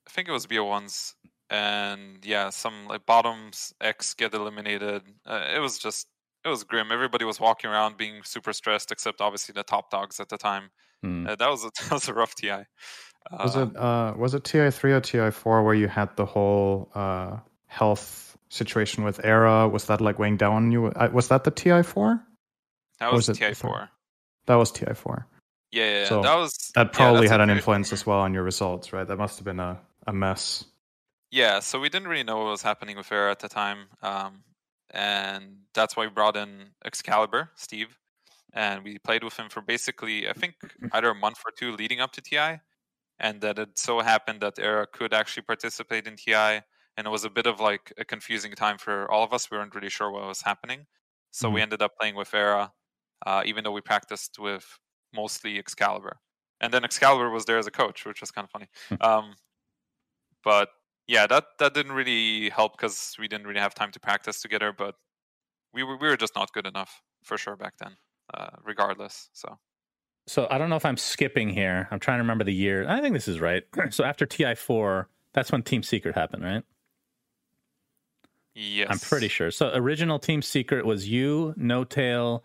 I 0.07 0.11
think 0.11 0.29
it 0.29 0.33
was 0.33 0.47
BO 0.47 0.65
ones, 0.65 1.15
and 1.51 2.25
yeah, 2.25 2.51
some 2.51 2.87
like 2.89 3.07
bottoms 3.07 3.73
X 3.81 4.15
get 4.15 4.35
eliminated. 4.35 5.03
Uh, 5.25 5.45
it 5.55 5.61
was 5.61 5.79
just 5.79 6.09
it 6.45 6.49
was 6.49 6.65
grim. 6.65 6.91
Everybody 6.91 7.25
was 7.25 7.39
walking 7.39 7.71
around 7.71 7.97
being 7.97 8.23
super 8.25 8.53
stressed, 8.53 8.91
except 8.91 9.21
obviously 9.21 9.53
the 9.53 9.63
top 9.63 9.91
dogs 9.91 10.19
at 10.19 10.29
the 10.29 10.39
time. 10.39 10.71
Hmm. 11.03 11.27
Uh, 11.27 11.37
that 11.37 11.49
was 11.49 11.65
a, 11.65 11.71
that 11.83 11.93
was 11.93 12.09
a 12.09 12.15
rough 12.15 12.35
TI. 12.35 12.65
Was 13.31 13.57
Uh, 13.57 13.67
it 13.67 13.77
uh 13.77 14.15
was 14.17 14.35
it 14.35 14.43
TI 14.45 14.71
three 14.71 14.93
or 14.93 15.01
TI 15.01 15.31
four 15.31 15.63
where 15.63 15.75
you 15.75 15.87
had 15.87 16.17
the 16.17 16.25
whole 16.27 16.91
uh 16.95 17.39
health 17.67 18.37
situation 18.49 19.05
with 19.05 19.21
Era? 19.25 19.69
Was 19.69 19.85
that 19.87 20.01
like 20.01 20.19
weighing 20.19 20.39
down 20.39 20.55
on 20.55 20.73
you? 20.73 20.87
Uh, 20.87 21.09
was 21.13 21.29
that 21.29 21.45
the 21.45 21.51
TI 21.53 21.83
four? 21.83 22.27
That 23.01 23.13
was 23.13 23.29
was 23.29 23.39
TI 23.39 23.55
four. 23.55 23.89
That 24.47 24.55
was 24.57 24.71
TI 24.71 24.95
four. 24.95 25.27
Yeah, 25.73 25.85
yeah, 25.85 26.01
yeah, 26.01 26.09
So, 26.09 26.23
that 26.23 26.35
was 26.35 26.73
That 26.75 26.93
probably 26.93 27.23
that's 27.23 27.31
had 27.33 27.41
an 27.41 27.51
influence 27.51 27.93
as 27.93 28.05
well 28.05 28.19
on 28.19 28.35
your 28.35 28.43
results, 28.43 28.93
right? 28.93 29.07
That 29.07 29.17
must 29.17 29.39
have 29.39 29.45
been 29.45 29.61
a, 29.61 29.81
a 30.07 30.13
mess. 30.13 30.65
Yeah, 31.31 31.61
so 31.61 31.79
we 31.79 31.89
didn't 31.89 32.09
really 32.09 32.25
know 32.25 32.39
what 32.39 32.51
was 32.51 32.63
happening 32.63 32.97
with 32.97 33.11
Era 33.13 33.31
at 33.31 33.39
the 33.39 33.49
time, 33.49 33.87
um, 34.03 34.43
and 34.91 35.59
that's 35.75 35.97
why 35.97 36.07
we 36.07 36.11
brought 36.11 36.37
in 36.37 36.71
Excalibur, 36.85 37.51
Steve, 37.55 37.97
and 38.53 38.83
we 38.83 38.99
played 38.99 39.23
with 39.23 39.39
him 39.39 39.49
for 39.49 39.61
basically, 39.61 40.29
I 40.29 40.33
think, 40.33 40.55
either 40.93 41.11
a 41.11 41.15
month 41.15 41.39
or 41.47 41.53
two 41.57 41.71
leading 41.71 42.01
up 42.01 42.11
to 42.15 42.21
TI, 42.21 42.61
and 43.21 43.41
that 43.43 43.61
it 43.61 43.79
so 43.79 44.01
happened 44.01 44.41
that 44.41 44.59
Era 44.59 44.89
could 44.93 45.15
actually 45.15 45.45
participate 45.45 46.09
in 46.09 46.17
TI, 46.17 46.63
and 46.97 47.07
it 47.07 47.11
was 47.11 47.25
a 47.25 47.31
bit 47.31 47.47
of 47.47 47.61
like 47.61 47.93
a 47.97 48.05
confusing 48.05 48.53
time 48.53 48.77
for 48.77 49.09
all 49.09 49.23
of 49.23 49.33
us. 49.33 49.53
We 49.53 49.57
weren't 49.57 49.75
really 49.77 49.89
sure 49.89 50.11
what 50.11 50.27
was 50.27 50.43
happening, 50.43 50.87
so 51.31 51.49
we 51.49 51.63
ended 51.63 51.81
up 51.81 51.93
playing 51.97 52.17
with 52.17 52.35
Era, 52.35 52.73
uh, 53.27 53.43
even 53.45 53.65
though 53.65 53.73
we 53.73 53.81
practiced 53.81 54.39
with 54.39 54.79
mostly 55.15 55.59
Excalibur, 55.59 56.19
and 56.61 56.73
then 56.73 56.85
Excalibur 56.85 57.31
was 57.31 57.45
there 57.45 57.59
as 57.59 57.67
a 57.67 57.71
coach, 57.71 58.05
which 58.05 58.21
was 58.21 58.31
kind 58.31 58.45
of 58.45 58.51
funny. 58.51 58.69
um, 59.01 59.35
but 60.45 60.69
yeah, 61.07 61.27
that 61.27 61.45
that 61.59 61.75
didn't 61.75 61.93
really 61.93 62.51
help 62.51 62.77
because 62.77 63.17
we 63.19 63.29
didn't 63.29 63.47
really 63.47 63.61
have 63.61 63.75
time 63.75 63.91
to 63.93 64.01
practice 64.01 64.41
together. 64.41 64.73
But 64.77 64.95
we 65.73 65.83
were 65.83 65.97
we 65.97 66.09
were 66.09 66.17
just 66.17 66.35
not 66.35 66.53
good 66.53 66.67
enough 66.67 67.03
for 67.25 67.37
sure 67.37 67.57
back 67.57 67.75
then, 67.79 67.97
uh, 68.33 68.51
regardless. 68.65 69.29
So 69.33 69.59
So 70.27 70.47
I 70.51 70.59
don't 70.59 70.71
know 70.71 70.77
if 70.77 70.85
I'm 70.85 70.97
skipping 70.97 71.49
here. 71.49 71.89
I'm 71.91 72.01
trying 72.01 72.19
to 72.19 72.23
remember 72.23 72.45
the 72.45 72.55
year. 72.55 72.89
I 72.89 73.01
think 73.01 73.15
this 73.15 73.29
is 73.29 73.41
right. 73.41 73.65
so 73.91 74.05
after 74.05 74.27
TI 74.27 74.55
four, 74.55 75.09
that's 75.33 75.51
when 75.51 75.63
Team 75.63 75.83
Secret 75.83 76.15
happened, 76.15 76.45
right? 76.45 76.63
yes, 78.55 78.89
I'm 78.91 78.99
pretty 78.99 79.29
sure. 79.29 79.51
So 79.51 79.71
original 79.75 80.19
Team 80.19 80.43
Secret 80.43 80.85
was 80.85 81.09
you, 81.09 81.55
N0tail, 81.59 82.43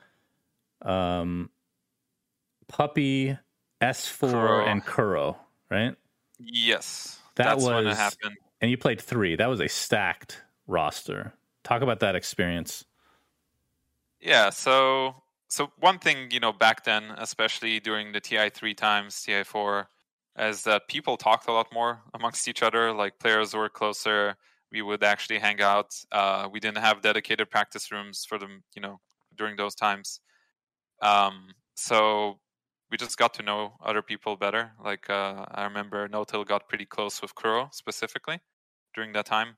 um, 0.81 1.49
Puppey, 2.67 3.37
S4, 3.81 4.19
Kuro. 4.31 4.65
and 4.65 4.85
Kuro, 4.85 5.37
right? 5.69 5.95
Yes, 6.39 7.19
That 7.35 7.45
that's 7.45 7.63
when 7.63 7.83
it 7.83 7.85
was- 7.87 7.97
happened. 7.97 8.37
and 8.61 8.71
you 8.71 8.77
played 8.77 9.01
three. 9.01 9.35
That 9.35 9.47
was 9.47 9.59
a 9.61 9.67
stacked 9.69 10.41
roster. 10.67 11.33
Talk 11.63 11.81
about 11.81 11.99
that 11.99 12.15
experience. 12.15 12.85
Yeah, 14.19 14.49
so 14.49 15.23
so 15.47 15.71
one 15.79 15.99
thing 15.99 16.31
you 16.31 16.39
know 16.39 16.51
back 16.51 16.83
then, 16.83 17.11
especially 17.17 17.79
during 17.79 18.11
the 18.11 18.19
TI 18.19 18.49
three 18.49 18.73
times, 18.73 19.21
TI 19.21 19.43
four, 19.43 19.89
is 20.37 20.63
that 20.63 20.87
people 20.87 21.17
talked 21.17 21.47
a 21.47 21.51
lot 21.51 21.71
more 21.71 22.01
amongst 22.13 22.47
each 22.47 22.63
other. 22.63 22.91
Like 22.91 23.19
players 23.19 23.53
were 23.53 23.69
closer. 23.69 24.35
We 24.71 24.81
would 24.81 25.03
actually 25.03 25.39
hang 25.39 25.61
out. 25.61 25.95
Uh, 26.11 26.49
we 26.51 26.59
didn't 26.59 26.79
have 26.79 27.01
dedicated 27.01 27.49
practice 27.49 27.91
rooms 27.91 28.25
for 28.25 28.37
them, 28.37 28.63
you 28.75 28.81
know, 28.81 28.99
during 29.37 29.55
those 29.55 29.75
times. 29.75 30.19
Um, 31.01 31.49
so 31.75 32.39
we 32.91 32.97
just 32.97 33.17
got 33.17 33.33
to 33.35 33.43
know 33.43 33.73
other 33.83 34.01
people 34.01 34.35
better. 34.37 34.71
Like 34.83 35.09
uh, 35.09 35.45
I 35.51 35.63
remember 35.63 36.07
N0tail 36.07 36.45
got 36.45 36.69
pretty 36.69 36.85
close 36.85 37.21
with 37.21 37.35
Kuro 37.35 37.69
specifically 37.71 38.39
during 38.93 39.13
that 39.13 39.25
time, 39.25 39.57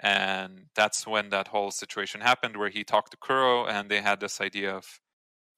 and 0.00 0.66
that's 0.74 1.06
when 1.06 1.30
that 1.30 1.48
whole 1.48 1.70
situation 1.70 2.20
happened, 2.20 2.56
where 2.56 2.70
he 2.70 2.84
talked 2.84 3.12
to 3.12 3.16
Kuro, 3.18 3.66
and 3.66 3.90
they 3.90 4.00
had 4.00 4.20
this 4.20 4.40
idea 4.40 4.74
of 4.76 5.00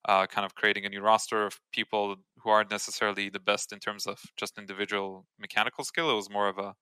uh, 0.06 0.26
kind 0.26 0.44
of 0.44 0.54
creating 0.54 0.84
a 0.84 0.88
new 0.88 1.00
roster 1.00 1.46
of 1.46 1.60
people 1.72 2.16
who 2.38 2.50
aren't 2.50 2.70
necessarily 2.70 3.30
the 3.30 3.40
best 3.40 3.72
in 3.72 3.78
terms 3.78 4.06
of 4.06 4.20
just 4.36 4.58
individual 4.58 5.26
mechanical 5.38 5.84
skill. 5.84 6.10
It 6.10 6.16
was 6.16 6.30
more 6.30 6.48
of 6.48 6.58
a 6.58 6.74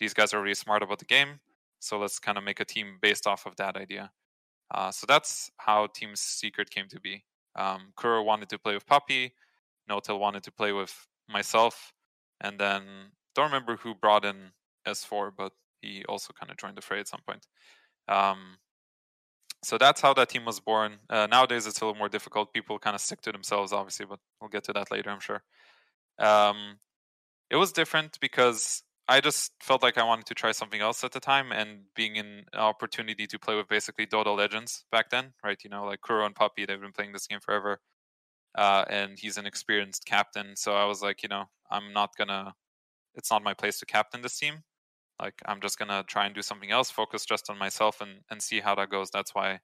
these 0.00 0.14
guys 0.14 0.34
are 0.34 0.42
really 0.42 0.54
smart 0.54 0.82
about 0.82 0.98
the 1.00 1.04
game, 1.04 1.40
so 1.80 1.98
let's 1.98 2.18
kind 2.18 2.38
of 2.38 2.44
make 2.44 2.60
a 2.60 2.64
team 2.64 2.98
based 3.02 3.26
off 3.26 3.46
of 3.46 3.56
that 3.56 3.76
idea. 3.76 4.10
Uh, 4.70 4.90
so 4.90 5.06
that's 5.08 5.50
how 5.58 5.86
Team 5.88 6.10
Secret 6.14 6.70
came 6.70 6.88
to 6.88 7.00
be. 7.00 7.24
Um, 7.58 7.92
Kuro 7.96 8.22
wanted 8.22 8.48
to 8.50 8.58
play 8.58 8.74
with 8.74 8.86
Puppey, 8.86 9.34
N0tail 9.90 10.18
wanted 10.18 10.44
to 10.44 10.52
play 10.52 10.72
with 10.72 11.08
myself, 11.28 11.92
and 12.40 12.58
then 12.58 12.82
don't 13.34 13.46
remember 13.46 13.76
who 13.76 13.94
brought 13.94 14.24
in 14.24 14.52
S4, 14.86 15.32
but 15.36 15.52
he 15.82 16.04
also 16.08 16.32
kind 16.38 16.50
of 16.50 16.56
joined 16.56 16.76
the 16.76 16.82
fray 16.82 17.00
at 17.00 17.08
some 17.08 17.20
point. 17.26 17.46
Um, 18.08 18.58
so 19.64 19.76
that's 19.76 20.00
how 20.00 20.14
that 20.14 20.28
team 20.28 20.44
was 20.44 20.60
born. 20.60 20.98
Uh, 21.10 21.26
nowadays, 21.26 21.66
it's 21.66 21.80
a 21.80 21.84
little 21.84 21.98
more 21.98 22.08
difficult. 22.08 22.52
People 22.54 22.78
kind 22.78 22.94
of 22.94 23.00
stick 23.00 23.20
to 23.22 23.32
themselves, 23.32 23.72
obviously, 23.72 24.06
but 24.06 24.20
we'll 24.40 24.48
get 24.48 24.64
to 24.64 24.72
that 24.72 24.90
later, 24.90 25.10
I'm 25.10 25.20
sure. 25.20 25.42
Um, 26.18 26.78
it 27.50 27.56
was 27.56 27.72
different 27.72 28.18
because 28.20 28.82
I 29.08 29.20
just 29.20 29.52
felt 29.62 29.82
like 29.82 29.96
I 29.96 30.04
wanted 30.04 30.26
to 30.26 30.34
try 30.34 30.52
something 30.52 30.80
else 30.80 31.02
at 31.02 31.12
the 31.12 31.20
time, 31.20 31.50
and 31.52 31.84
being 31.96 32.16
in 32.16 32.44
an 32.52 32.58
opportunity 32.60 33.26
to 33.26 33.38
play 33.38 33.54
with 33.56 33.68
basically 33.68 34.06
Dota 34.06 34.36
legends 34.36 34.84
back 34.92 35.10
then, 35.10 35.32
right? 35.42 35.58
You 35.64 35.70
know, 35.70 35.84
like 35.86 36.02
Kuro 36.02 36.26
and 36.26 36.34
Puppey, 36.34 36.66
they've 36.66 36.80
been 36.80 36.92
playing 36.92 37.12
this 37.12 37.26
game 37.26 37.40
forever, 37.40 37.80
uh, 38.56 38.84
and 38.90 39.18
he's 39.18 39.38
an 39.38 39.46
experienced 39.46 40.06
captain. 40.06 40.56
So 40.56 40.74
I 40.74 40.86
was 40.86 41.02
like, 41.02 41.22
you 41.22 41.28
know, 41.28 41.44
I'm 41.70 41.92
not 41.92 42.10
gonna. 42.18 42.54
It's 43.16 43.30
not 43.30 43.42
my 43.44 43.54
place 43.54 43.78
to 43.80 43.86
captain 43.86 44.22
this 44.22 44.38
team. 44.38 44.64
Like 45.20 45.34
I'm 45.46 45.60
just 45.60 45.78
gonna 45.78 46.04
try 46.08 46.26
and 46.26 46.34
do 46.34 46.42
something 46.42 46.70
else, 46.72 46.90
focus 46.90 47.26
just 47.26 47.50
on 47.50 47.58
myself, 47.58 48.00
and 48.00 48.20
and 48.30 48.42
see 48.42 48.60
how 48.60 48.74
that 48.76 48.90
goes. 48.90 49.10
That's 49.10 49.34
why 49.34 49.60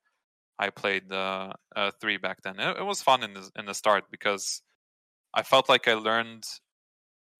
I 0.59 0.70
played 0.70 1.09
the 1.11 1.53
uh, 1.76 1.90
three 2.01 2.18
back 2.18 2.42
then. 2.45 2.61
It, 2.61 2.78
it 2.78 2.84
was 2.86 3.03
fun 3.03 3.22
in 3.24 3.34
the 3.34 3.51
in 3.59 3.66
the 3.66 3.74
start 3.74 4.05
because 4.11 4.62
I 5.34 5.42
felt 5.45 5.68
like 5.68 5.88
I 5.88 5.95
learned. 5.95 6.45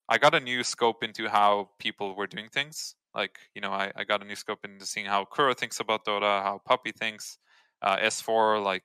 I 0.09 0.19
got 0.19 0.35
a 0.35 0.41
new 0.41 0.63
scope 0.65 1.03
into 1.03 1.29
how 1.29 1.71
people 1.79 2.15
were 2.15 2.27
doing 2.27 2.49
things. 2.51 2.95
Like 3.15 3.39
you 3.55 3.61
know, 3.61 3.73
I, 3.73 3.93
I 3.97 4.05
got 4.05 4.23
a 4.23 4.27
new 4.27 4.37
scope 4.37 4.65
into 4.65 4.87
seeing 4.87 5.07
how 5.07 5.25
Kuro 5.25 5.55
thinks 5.55 5.81
about 5.81 6.05
Dota, 6.05 6.43
how 6.43 6.61
Puppey 6.67 6.93
thinks, 6.93 7.39
uh, 7.83 7.97
S4, 8.01 8.59
like 8.59 8.85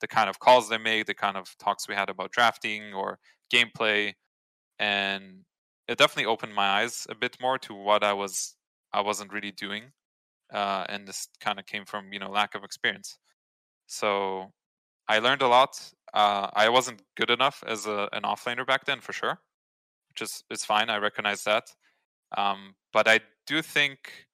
the 0.00 0.08
kind 0.08 0.28
of 0.30 0.38
calls 0.38 0.68
they 0.68 0.78
make, 0.78 1.06
the 1.06 1.14
kind 1.14 1.36
of 1.36 1.54
talks 1.58 1.88
we 1.88 1.94
had 1.94 2.10
about 2.10 2.32
drafting 2.32 2.94
or 2.94 3.18
gameplay, 3.52 4.14
and 4.78 5.44
it 5.88 5.98
definitely 5.98 6.26
opened 6.26 6.54
my 6.54 6.68
eyes 6.82 7.06
a 7.10 7.14
bit 7.14 7.36
more 7.40 7.58
to 7.58 7.74
what 7.74 8.04
I 8.04 8.12
was 8.14 8.56
I 8.92 9.00
wasn't 9.02 9.32
really 9.32 9.52
doing, 9.52 9.92
uh, 10.52 10.86
and 10.88 11.08
this 11.08 11.28
kind 11.40 11.58
of 11.60 11.66
came 11.66 11.84
from 11.86 12.12
you 12.12 12.18
know 12.20 12.30
lack 12.30 12.54
of 12.54 12.64
experience. 12.64 13.18
So 13.86 14.52
I 15.08 15.18
learned 15.20 15.42
a 15.42 15.48
lot. 15.48 15.92
Uh, 16.14 16.48
I 16.54 16.68
wasn't 16.70 17.02
good 17.16 17.30
enough 17.30 17.64
as 17.66 17.86
a, 17.86 18.08
an 18.12 18.22
offlaner 18.24 18.66
back 18.66 18.86
then 18.86 19.00
for 19.00 19.12
sure, 19.12 19.40
which 20.10 20.22
is 20.22 20.44
is 20.50 20.64
fine. 20.64 20.90
I 20.90 20.98
recognize 20.98 21.44
that, 21.44 21.74
um, 22.36 22.74
but 22.92 23.08
I 23.08 23.20
do 23.46 23.62
think 23.62 24.26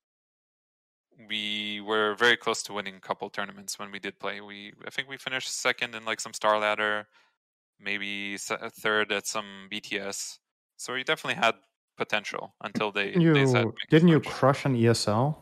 we 1.29 1.81
were 1.81 2.15
very 2.15 2.37
close 2.37 2.63
to 2.65 2.73
winning 2.73 2.97
a 2.97 3.01
couple 3.01 3.31
tournaments 3.31 3.79
when 3.79 3.91
we 3.91 3.99
did 3.99 4.19
play. 4.19 4.41
We 4.41 4.73
I 4.87 4.91
think 4.91 5.09
we 5.09 5.17
finished 5.17 5.49
second 5.53 5.95
in 5.95 6.05
like 6.05 6.21
some 6.21 6.33
StarLadder, 6.33 7.05
maybe 7.81 8.37
third 8.39 9.13
at 9.13 9.27
some 9.27 9.69
BTS. 9.71 10.39
So 10.77 10.93
we 10.93 11.05
definitely 11.05 11.41
had 11.41 11.55
potential 11.97 12.55
until 12.63 12.93
they 12.93 13.13
Didn't 13.13 13.33
they 13.33 13.47
said 13.47 13.65
you, 13.65 13.73
didn't 13.91 14.09
you 14.09 14.21
crush 14.21 14.65
an 14.65 14.77
ESL? 14.77 15.37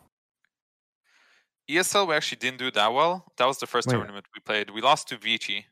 ESL 1.69 2.09
we 2.09 2.15
actually 2.15 2.39
didn't 2.39 2.59
do 2.59 2.71
that 2.71 2.93
well. 2.93 3.33
That 3.39 3.47
was 3.47 3.59
the 3.59 3.67
first 3.67 3.89
Wait. 3.89 3.95
tournament 3.95 4.27
we 4.35 4.41
played. 4.41 4.71
We 4.71 4.81
lost 4.81 5.09
to 5.09 5.17
Vici. 5.17 5.67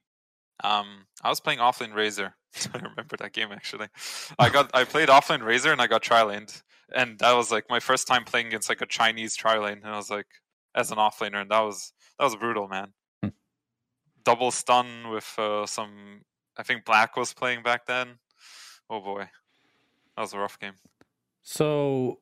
Um, 0.63 1.07
I 1.23 1.29
was 1.29 1.41
playing 1.41 1.59
offlane 1.59 1.95
Razor. 1.95 2.35
I 2.75 2.79
remember 2.79 3.17
that 3.19 3.33
game 3.33 3.51
actually. 3.53 3.89
I 4.39 4.49
got 4.49 4.71
I 4.75 4.85
played 4.85 5.09
offlane 5.09 5.43
Razor 5.43 5.73
and 5.73 5.81
I 5.81 5.87
got 5.87 6.03
tri 6.03 6.23
laned, 6.23 6.63
and 6.95 7.19
that 7.19 7.33
was 7.33 7.51
like 7.51 7.65
my 7.69 7.81
first 7.81 8.07
time 8.07 8.25
playing 8.25 8.49
against 8.49 8.69
like 8.69 8.81
a 8.81 8.87
Chinese 8.87 9.35
tri 9.35 9.59
lane, 9.59 9.81
and 9.83 9.93
I 9.93 9.97
was 9.97 10.11
like 10.11 10.27
as 10.75 10.91
an 10.91 10.99
offlaner, 10.99 11.43
and 11.43 11.51
that 11.51 11.61
was 11.61 11.93
that 12.19 12.25
was 12.25 12.37
brutal, 12.37 12.69
man. 12.69 12.93
Hmm. 13.23 13.31
Double 14.25 14.51
stun 14.51 15.11
with 15.11 15.33
uh, 15.39 15.67
some. 15.67 16.23
I 16.57 16.63
think 16.63 16.85
Black 16.85 17.17
was 17.17 17.33
playing 17.33 17.63
back 17.63 17.87
then. 17.87 18.19
Oh 18.91 19.01
boy, 19.01 19.29
that 20.17 20.23
was 20.23 20.35
a 20.35 20.39
rough 20.39 20.59
game. 20.59 20.75
So, 21.43 22.21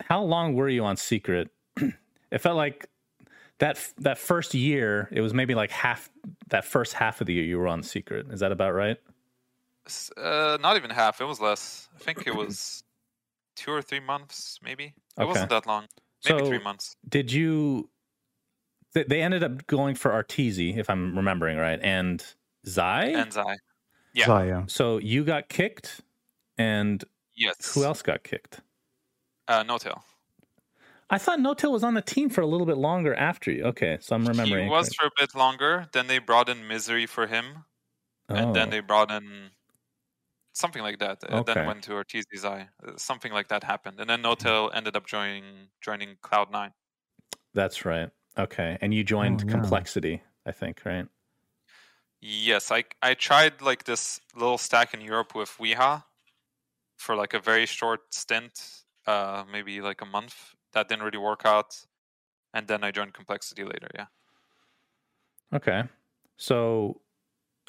how 0.00 0.22
long 0.22 0.54
were 0.54 0.68
you 0.68 0.84
on 0.84 0.96
Secret? 0.96 1.50
it 1.76 2.38
felt 2.38 2.56
like 2.56 2.88
that 3.58 3.78
that 3.98 4.18
first 4.18 4.54
year. 4.54 5.08
It 5.12 5.20
was 5.20 5.32
maybe 5.34 5.54
like 5.54 5.70
half 5.70 6.10
that 6.48 6.64
first 6.64 6.92
half 6.94 7.20
of 7.20 7.26
the 7.26 7.34
year 7.34 7.44
you 7.44 7.58
were 7.58 7.68
on 7.68 7.82
Secret. 7.82 8.26
Is 8.30 8.40
that 8.40 8.52
about 8.52 8.74
right? 8.74 8.96
Uh, 10.16 10.58
not 10.60 10.76
even 10.76 10.90
half. 10.90 11.20
It 11.20 11.24
was 11.24 11.40
less. 11.40 11.88
I 11.94 11.98
think 11.98 12.26
it 12.26 12.34
was 12.34 12.84
two 13.56 13.72
or 13.72 13.82
three 13.82 14.00
months, 14.00 14.58
maybe. 14.62 14.84
It 14.84 14.94
Okay. 15.18 15.26
wasn't 15.26 15.50
that 15.50 15.66
long. 15.66 15.86
Maybe 16.28 16.38
So- 16.40 16.46
three 16.46 16.62
months. 16.62 16.96
Did 17.08 17.32
you? 17.32 17.88
They 18.94 19.04
they 19.04 19.22
ended 19.22 19.42
up 19.42 19.66
going 19.66 19.94
for 19.94 20.10
Arteezy, 20.10 20.76
if 20.76 20.88
I'm 20.90 21.16
remembering 21.16 21.56
right, 21.58 21.80
and 21.82 22.24
Zai. 22.66 23.06
And 23.06 23.32
Zai. 23.32 23.56
Yeah. 24.14 24.26
Zaya. 24.26 24.64
so 24.68 24.98
you 24.98 25.24
got 25.24 25.48
kicked, 25.48 26.02
and 26.58 27.02
Yes. 27.34 27.74
who 27.74 27.82
else 27.84 28.02
got 28.02 28.22
kicked? 28.22 28.60
Uh, 29.48 29.64
N0tail. 29.64 30.02
I 31.12 31.18
thought 31.18 31.38
N0tail 31.38 31.70
was 31.70 31.84
on 31.84 31.92
the 31.94 32.00
team 32.02 32.30
for 32.30 32.40
a 32.40 32.46
little 32.46 32.66
bit 32.66 32.78
longer 32.78 33.14
after 33.14 33.50
you. 33.52 33.64
Okay, 33.64 33.98
so 34.00 34.16
I'm 34.16 34.24
remembering. 34.26 34.64
He 34.64 34.70
was 34.70 34.88
correct. 34.88 34.96
for 34.96 35.06
a 35.08 35.26
bit 35.26 35.34
longer. 35.34 35.86
Then 35.92 36.06
they 36.06 36.18
brought 36.18 36.48
in 36.48 36.66
Misery 36.66 37.06
for 37.06 37.26
him, 37.26 37.64
and 38.28 38.54
then 38.56 38.68
Oh. 38.68 38.70
they 38.70 38.80
brought 38.80 39.10
in 39.10 39.50
something 40.54 40.82
like 40.82 40.98
that. 41.00 41.22
And 41.28 41.44
then 41.44 41.66
went 41.66 41.84
to 41.84 41.92
Ortiz's 41.94 42.44
eye. 42.46 42.68
Uh, 42.82 42.92
Something 42.96 43.32
like 43.32 43.48
that 43.48 43.62
happened, 43.62 44.00
and 44.00 44.08
then 44.08 44.22
N0tail 44.22 44.70
ended 44.74 44.96
up 44.96 45.06
joining 45.06 45.68
joining 45.82 46.16
Cloud 46.22 46.50
Nine. 46.50 46.72
That's 47.54 47.84
right. 47.84 48.08
Okay, 48.38 48.78
and 48.80 48.94
you 48.94 49.04
joined 49.04 49.42
Oh, 49.42 49.46
yeah. 49.46 49.52
Complexity, 49.52 50.22
I 50.46 50.52
think, 50.52 50.80
right? 50.86 51.06
Yes, 52.22 52.70
I 52.70 52.84
I 53.02 53.12
tried 53.14 53.60
like 53.60 53.84
this 53.84 54.20
little 54.34 54.56
stack 54.56 54.94
in 54.94 55.02
Europe 55.02 55.34
with 55.34 55.50
Weha 55.58 56.04
for 56.96 57.16
like 57.16 57.34
a 57.34 57.40
very 57.40 57.66
short 57.66 58.14
stint, 58.14 58.84
uh, 59.06 59.44
maybe 59.52 59.82
like 59.82 60.00
a 60.00 60.06
month. 60.06 60.54
That 60.72 60.88
didn't 60.88 61.04
really 61.04 61.18
work 61.18 61.42
out, 61.44 61.84
and 62.54 62.66
then 62.68 62.82
I 62.84 62.90
joined 62.90 63.14
Complexity 63.14 63.64
later. 63.64 63.88
Yeah. 63.94 64.06
Okay. 65.52 65.82
So, 66.36 67.00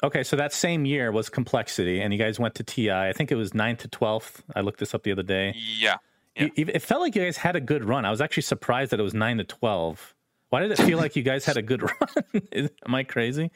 okay, 0.02 0.22
so 0.22 0.36
that 0.36 0.52
same 0.52 0.84
year 0.86 1.12
was 1.12 1.28
Complexity, 1.28 2.00
and 2.00 2.12
you 2.12 2.18
guys 2.18 2.38
went 2.38 2.54
to 2.56 2.62
TI. 2.64 2.90
I 2.90 3.12
think 3.12 3.30
it 3.30 3.36
was 3.36 3.52
9th 3.52 3.78
to 3.80 3.88
12th. 3.88 4.40
I 4.56 4.60
looked 4.60 4.80
this 4.80 4.94
up 4.94 5.02
the 5.02 5.12
other 5.12 5.22
day. 5.22 5.54
Yeah. 5.56 5.96
You- 6.36 6.50
It 6.56 6.80
felt 6.82 7.00
like 7.02 7.14
you 7.14 7.22
guys 7.22 7.36
had 7.36 7.56
a 7.56 7.60
good 7.60 7.84
run. 7.84 8.04
I 8.04 8.10
was 8.10 8.20
actually 8.20 8.42
surprised 8.44 8.90
that 8.92 8.98
it 9.00 9.04
was 9.04 9.14
9 9.14 9.38
to 9.38 9.44
12. 9.44 10.14
Why 10.48 10.60
did 10.60 10.70
it 10.72 10.78
feel 10.78 10.98
like 10.98 11.14
you 11.16 11.22
guys 11.22 11.44
had 11.44 11.56
a 11.56 11.62
good 11.62 11.82
run? 12.52 12.70
Am 12.86 12.94
I 12.94 13.02
crazy? 13.04 13.50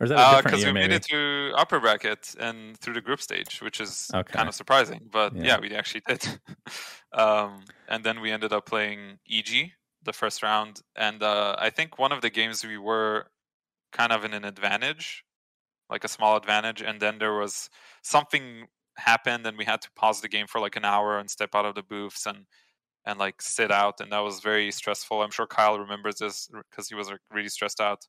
Or 0.00 0.04
is 0.04 0.10
that 0.10 0.20
a 0.22 0.26
different 0.26 0.56
Because 0.56 0.58
year, 0.58 0.70
Uh, 0.70 0.72
we 0.72 0.72
maybe? 0.72 0.88
made 0.88 0.92
it 0.92 1.02
to 1.10 1.52
upper 1.56 1.80
bracket 1.80 2.34
and 2.38 2.78
through 2.78 2.94
the 2.94 3.00
group 3.00 3.20
stage, 3.20 3.60
which 3.62 3.80
is 3.80 4.14
Okay. 4.14 4.32
kind 4.32 4.48
of 4.48 4.54
surprising. 4.54 5.08
But 5.10 5.34
Yeah. 5.34 5.42
yeah, 5.42 5.58
we 5.60 5.74
actually 5.74 6.02
did. 6.06 6.40
um, 7.12 7.64
and 7.88 8.04
then 8.04 8.20
we 8.20 8.30
ended 8.30 8.52
up 8.52 8.66
playing 8.66 9.18
EG 9.26 9.72
the 10.02 10.12
first 10.12 10.42
round, 10.42 10.82
and 10.96 11.22
uh, 11.22 11.56
I 11.58 11.70
think 11.70 11.98
one 11.98 12.12
of 12.12 12.20
the 12.22 12.30
games 12.30 12.64
we 12.64 12.78
were 12.78 13.30
kind 13.92 14.12
of 14.12 14.24
in 14.24 14.34
an 14.34 14.44
advantage, 14.44 15.24
like 15.90 16.04
a 16.04 16.08
small 16.08 16.36
advantage, 16.36 16.82
and 16.82 17.00
then 17.00 17.18
there 17.18 17.34
was 17.36 17.70
something 18.02 18.68
happened, 18.98 19.46
and 19.46 19.58
we 19.58 19.64
had 19.64 19.82
to 19.82 19.90
pause 19.96 20.20
the 20.20 20.28
game 20.28 20.46
for 20.46 20.60
like 20.60 20.76
an 20.76 20.84
hour 20.84 21.18
and 21.18 21.30
step 21.30 21.50
out 21.54 21.66
of 21.66 21.74
the 21.74 21.82
booths 21.82 22.26
and 22.26 22.46
and 23.06 23.18
like 23.18 23.42
sit 23.42 23.70
out, 23.72 24.00
and 24.00 24.12
that 24.12 24.20
was 24.20 24.40
very 24.40 24.70
stressful. 24.72 25.22
I'm 25.22 25.30
sure 25.32 25.46
Kyle 25.48 25.78
remembers 25.78 26.16
this 26.16 26.48
because 26.70 26.88
he 26.90 26.94
was 26.96 27.08
like, 27.10 27.20
really 27.30 27.48
stressed 27.50 27.80
out. 27.80 28.06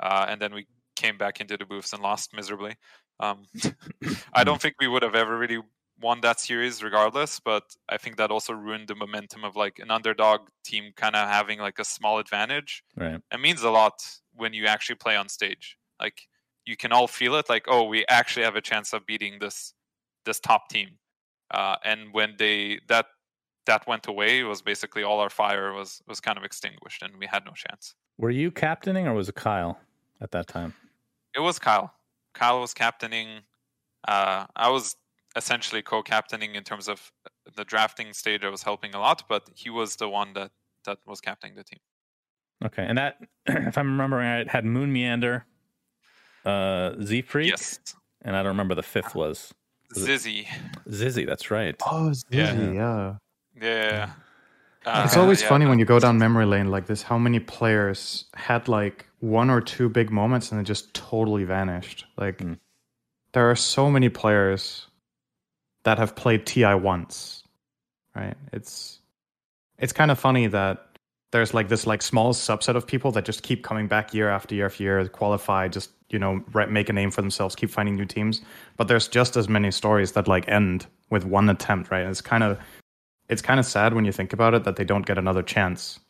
Uh, 0.00 0.26
and 0.28 0.40
then 0.40 0.54
we 0.54 0.66
came 0.96 1.16
back 1.16 1.40
into 1.40 1.56
the 1.56 1.64
booths 1.64 1.92
and 1.92 2.02
lost 2.02 2.34
miserably. 2.34 2.74
Um, 3.20 3.44
I 4.32 4.44
don't 4.44 4.60
think 4.60 4.74
we 4.80 4.88
would 4.88 5.02
have 5.02 5.14
ever 5.14 5.38
really 5.38 5.60
won 6.00 6.20
that 6.20 6.40
series 6.40 6.82
regardless, 6.82 7.40
but 7.40 7.64
I 7.88 7.96
think 7.96 8.16
that 8.16 8.30
also 8.30 8.52
ruined 8.52 8.88
the 8.88 8.94
momentum 8.94 9.44
of 9.44 9.56
like 9.56 9.78
an 9.78 9.90
underdog 9.90 10.40
team 10.64 10.92
kind 10.96 11.16
of 11.16 11.28
having 11.28 11.58
like 11.58 11.78
a 11.78 11.84
small 11.84 12.18
advantage. 12.18 12.82
Right. 12.96 13.20
It 13.32 13.40
means 13.40 13.62
a 13.62 13.70
lot 13.70 13.94
when 14.34 14.52
you 14.52 14.66
actually 14.66 14.96
play 14.96 15.16
on 15.16 15.28
stage. 15.28 15.76
Like 16.00 16.22
you 16.66 16.76
can 16.76 16.92
all 16.92 17.06
feel 17.06 17.36
it 17.36 17.48
like, 17.48 17.64
oh, 17.68 17.84
we 17.84 18.04
actually 18.08 18.44
have 18.44 18.56
a 18.56 18.60
chance 18.60 18.92
of 18.92 19.06
beating 19.06 19.38
this 19.40 19.72
this 20.24 20.40
top 20.40 20.68
team. 20.68 20.98
Uh, 21.50 21.76
and 21.84 22.12
when 22.12 22.34
they 22.38 22.80
that 22.88 23.06
that 23.66 23.86
went 23.86 24.06
away, 24.06 24.40
it 24.40 24.44
was 24.44 24.62
basically 24.62 25.02
all 25.02 25.20
our 25.20 25.30
fire 25.30 25.72
was 25.72 26.02
was 26.06 26.20
kind 26.20 26.36
of 26.36 26.44
extinguished, 26.44 27.02
and 27.02 27.16
we 27.18 27.26
had 27.26 27.44
no 27.44 27.52
chance. 27.52 27.94
Were 28.18 28.30
you 28.30 28.50
captaining 28.50 29.06
or 29.06 29.14
was 29.14 29.28
it 29.28 29.34
Kyle 29.34 29.78
at 30.20 30.32
that 30.32 30.48
time? 30.48 30.74
It 31.36 31.40
was 31.40 31.58
Kyle. 31.58 31.92
Kyle 32.34 32.60
was 32.60 32.72
captaining. 32.74 33.42
Uh, 34.08 34.46
I 34.56 34.70
was 34.70 34.96
essentially 35.36 35.82
co-captaining 35.82 36.54
in 36.54 36.64
terms 36.64 36.88
of 36.88 37.12
the 37.56 37.64
drafting 37.64 38.12
stage. 38.14 38.44
I 38.44 38.48
was 38.48 38.62
helping 38.62 38.94
a 38.94 38.98
lot, 39.00 39.24
but 39.28 39.48
he 39.54 39.68
was 39.70 39.96
the 39.96 40.08
one 40.08 40.32
that 40.34 40.50
that 40.86 40.98
was 41.06 41.20
captaining 41.20 41.56
the 41.56 41.64
team. 41.64 41.80
Okay, 42.64 42.84
and 42.86 42.96
that, 42.96 43.18
if 43.46 43.76
I'm 43.76 43.90
remembering 43.90 44.26
right, 44.26 44.48
had 44.48 44.64
MoonMeander, 44.64 45.42
uh, 46.44 46.92
Zfreek, 47.00 47.48
Yes, 47.48 47.78
and 48.22 48.34
I 48.36 48.40
don't 48.42 48.48
remember 48.50 48.74
the 48.74 48.82
fifth 48.82 49.14
was 49.14 49.52
Was 49.94 50.08
it- 50.08 50.20
Zizzy. 50.20 50.46
Zizzy. 50.88 51.26
That's 51.26 51.50
right. 51.50 51.74
Oh, 51.84 52.12
Yeah. 52.30 52.54
Zizzy, 52.54 52.74
yeah. 52.74 53.14
Yeah. 53.60 54.10
Uh, 54.86 55.02
It's 55.04 55.16
always 55.16 55.42
yeah, 55.42 55.48
funny 55.48 55.64
but- 55.64 55.70
when 55.70 55.78
you 55.78 55.84
go 55.84 55.98
down 55.98 56.18
memory 56.18 56.46
lane 56.46 56.70
like 56.70 56.86
this 56.86 57.02
how 57.02 57.18
many 57.18 57.40
players 57.40 58.26
had 58.34 58.68
like 58.68 59.06
one 59.20 59.50
or 59.50 59.60
two 59.60 59.88
big 59.88 60.10
moments 60.10 60.50
and 60.52 60.60
they 60.60 60.64
just 60.64 60.94
totally 60.94 61.44
vanished. 61.44 62.06
Like 62.16 62.40
Hmm. 62.40 62.54
there 63.32 63.50
are 63.50 63.56
so 63.56 63.90
many 63.90 64.08
players 64.08 64.86
that 65.84 65.98
have 65.98 66.14
played 66.14 66.46
TI 66.46 66.74
once. 66.74 67.42
Right? 68.14 68.36
It's 68.52 69.00
it's 69.78 69.92
kind 69.92 70.10
of 70.10 70.18
funny 70.18 70.46
that 70.46 70.82
there's 71.32 71.52
like 71.52 71.68
this 71.68 71.86
like 71.86 72.00
small 72.02 72.32
subset 72.32 72.76
of 72.76 72.86
people 72.86 73.10
that 73.12 73.24
just 73.26 73.42
keep 73.42 73.62
coming 73.64 73.88
back 73.88 74.14
year 74.14 74.30
after 74.30 74.54
year 74.54 74.66
after 74.66 74.82
year, 74.82 75.08
qualify, 75.08 75.68
just 75.68 75.90
you 76.08 76.18
know, 76.20 76.40
re- 76.54 76.66
make 76.66 76.88
a 76.88 76.92
name 76.92 77.10
for 77.10 77.20
themselves, 77.20 77.56
keep 77.56 77.68
finding 77.68 77.96
new 77.96 78.06
teams. 78.06 78.40
But 78.76 78.86
there's 78.88 79.08
just 79.08 79.36
as 79.36 79.48
many 79.48 79.70
stories 79.72 80.12
that 80.12 80.28
like 80.28 80.48
end 80.48 80.86
with 81.10 81.24
one 81.24 81.48
attempt, 81.50 81.90
right? 81.90 82.06
It's 82.06 82.20
kind 82.20 82.44
of 82.44 82.58
it's 83.28 83.42
kind 83.42 83.60
of 83.60 83.66
sad 83.66 83.94
when 83.94 84.04
you 84.04 84.12
think 84.12 84.32
about 84.32 84.54
it 84.54 84.64
that 84.64 84.76
they 84.76 84.84
don't 84.84 85.06
get 85.06 85.18
another 85.18 85.42
chance. 85.42 86.00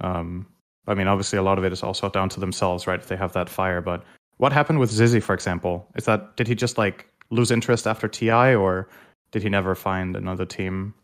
Um, 0.00 0.46
I 0.86 0.94
mean, 0.94 1.06
obviously, 1.06 1.38
a 1.38 1.42
lot 1.42 1.58
of 1.58 1.64
it 1.64 1.72
is 1.72 1.82
also 1.82 2.08
down 2.08 2.28
to 2.30 2.40
themselves, 2.40 2.86
right? 2.86 2.98
If 2.98 3.08
they 3.08 3.16
have 3.16 3.32
that 3.32 3.48
fire. 3.48 3.80
But 3.80 4.02
what 4.38 4.52
happened 4.52 4.78
with 4.78 4.90
Zizzy, 4.90 5.22
for 5.22 5.34
example? 5.34 5.86
Is 5.96 6.04
that 6.06 6.36
did 6.36 6.48
he 6.48 6.54
just 6.54 6.78
like 6.78 7.06
lose 7.30 7.50
interest 7.50 7.86
after 7.86 8.08
TI, 8.08 8.54
or 8.54 8.88
did 9.30 9.42
he 9.42 9.48
never 9.48 9.74
find 9.74 10.16
another 10.16 10.46
team? 10.46 10.94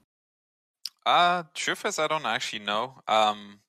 Uh, 1.05 1.45
truth 1.55 1.85
is, 1.85 1.99
I 1.99 2.09
don't 2.09 2.27
actually 2.27 2.65
know. 2.65 3.01
Um, 3.07 3.61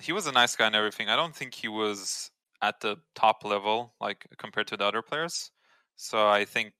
he 0.00 0.12
was 0.12 0.26
a 0.26 0.32
nice 0.32 0.54
guy 0.54 0.66
and 0.66 0.76
everything. 0.76 1.08
I 1.08 1.16
don't 1.16 1.34
think 1.34 1.54
he 1.54 1.66
was 1.66 2.30
at 2.62 2.80
the 2.80 2.96
top 3.14 3.44
level, 3.44 3.94
like 4.00 4.26
compared 4.36 4.68
to 4.68 4.76
the 4.76 4.84
other 4.84 5.02
players. 5.02 5.50
So 5.96 6.28
I 6.28 6.44
think 6.44 6.72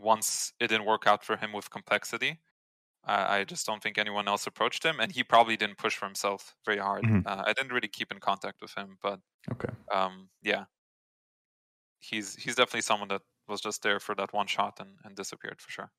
once 0.00 0.52
it 0.58 0.68
didn't 0.68 0.86
work 0.86 1.06
out 1.06 1.24
for 1.24 1.36
him 1.36 1.52
with 1.52 1.70
complexity, 1.70 2.40
I, 3.06 3.38
I 3.40 3.44
just 3.44 3.66
don't 3.66 3.82
think 3.82 3.98
anyone 3.98 4.28
else 4.28 4.46
approached 4.46 4.84
him, 4.84 5.00
and 5.00 5.12
he 5.12 5.24
probably 5.24 5.56
didn't 5.56 5.78
push 5.78 5.96
for 5.96 6.06
himself 6.06 6.56
very 6.64 6.78
hard. 6.78 7.06
Mhm. 7.06 7.24
Uh, 7.24 7.42
I 7.46 7.52
didn't 7.52 7.72
really 7.72 7.88
keep 7.88 8.12
in 8.12 8.20
contact 8.20 8.60
with 8.62 8.74
him, 8.74 8.98
but 9.02 9.20
Okay. 9.50 9.74
um, 9.94 10.30
yeah, 10.42 10.66
he's 12.00 12.36
he's 12.36 12.54
definitely 12.56 12.82
someone 12.82 13.08
that 13.08 13.22
was 13.48 13.60
just 13.60 13.82
there 13.82 14.00
for 14.00 14.14
that 14.14 14.32
one 14.32 14.46
shot 14.46 14.78
and, 14.80 14.98
and 15.04 15.16
disappeared 15.16 15.60
for 15.60 15.70
sure. 15.70 15.92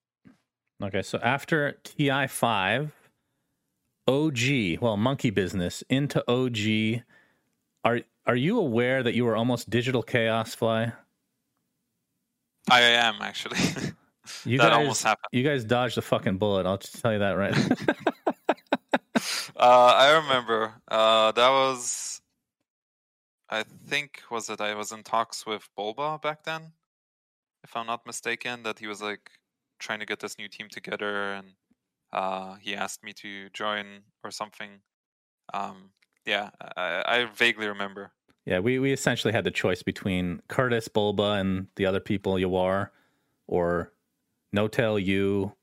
Okay, 0.81 1.01
so 1.01 1.17
after 1.19 1.73
TI 1.83 2.27
five, 2.27 2.93
OG, 4.07 4.77
well, 4.81 4.97
Monkey 4.97 5.29
Business 5.31 5.83
into 5.89 6.23
OG. 6.29 7.03
Are 7.85 8.01
are 8.25 8.35
you 8.37 8.59
aware 8.59 9.03
that 9.03 9.15
you 9.15 9.25
were 9.25 9.35
almost 9.37 9.69
digital 9.69 10.03
chaos 10.03 10.55
fly? 10.55 10.93
I 12.69 12.81
am 12.81 13.21
actually. 13.21 13.57
You 14.45 14.57
that 14.57 14.69
guys, 14.69 14.78
almost 14.78 15.03
happened. 15.03 15.30
You 15.32 15.43
guys 15.43 15.63
dodged 15.63 15.97
a 15.97 16.01
fucking 16.01 16.38
bullet. 16.38 16.65
I'll 16.65 16.78
just 16.78 17.01
tell 17.01 17.13
you 17.13 17.19
that 17.19 17.32
right. 17.38 17.55
Uh, 19.57 19.93
I 19.95 20.11
remember. 20.17 20.73
Uh, 20.89 21.32
that 21.32 21.49
was, 21.49 22.21
I 23.49 23.63
think, 23.63 24.21
was 24.30 24.49
it? 24.49 24.59
I 24.59 24.76
was 24.76 24.91
in 24.91 25.01
talks 25.03 25.45
with 25.45 25.67
Bulba 25.78 26.19
back 26.21 26.43
then, 26.43 26.73
if 27.63 27.76
I'm 27.76 27.88
not 27.88 28.05
mistaken. 28.05 28.63
That 28.63 28.80
he 28.80 28.88
was 28.88 29.01
like 29.01 29.32
trying 29.80 29.99
to 29.99 30.05
get 30.05 30.19
this 30.19 30.38
new 30.38 30.49
team 30.49 30.67
together, 30.69 31.32
and 31.34 31.47
uh, 32.11 32.55
he 32.55 32.76
asked 32.76 33.01
me 33.03 33.13
to 33.13 33.49
join 33.51 33.86
or 34.23 34.30
something. 34.32 34.82
Um, 35.53 35.91
yeah, 36.26 36.49
I, 36.76 37.03
I 37.07 37.26
vaguely 37.34 37.67
remember. 37.67 38.11
yeah, 38.45 38.59
we 38.59 38.78
we 38.78 38.91
essentially 38.91 39.34
had 39.34 39.45
the 39.45 39.51
choice 39.51 39.82
between 39.82 40.41
Curtis 40.49 40.89
Bulba 40.89 41.39
and 41.39 41.67
the 41.78 41.86
other 41.86 42.01
people 42.01 42.34
Yawar, 42.34 42.89
or 43.47 43.93
N0tail 44.53 45.03
You, 45.03 45.53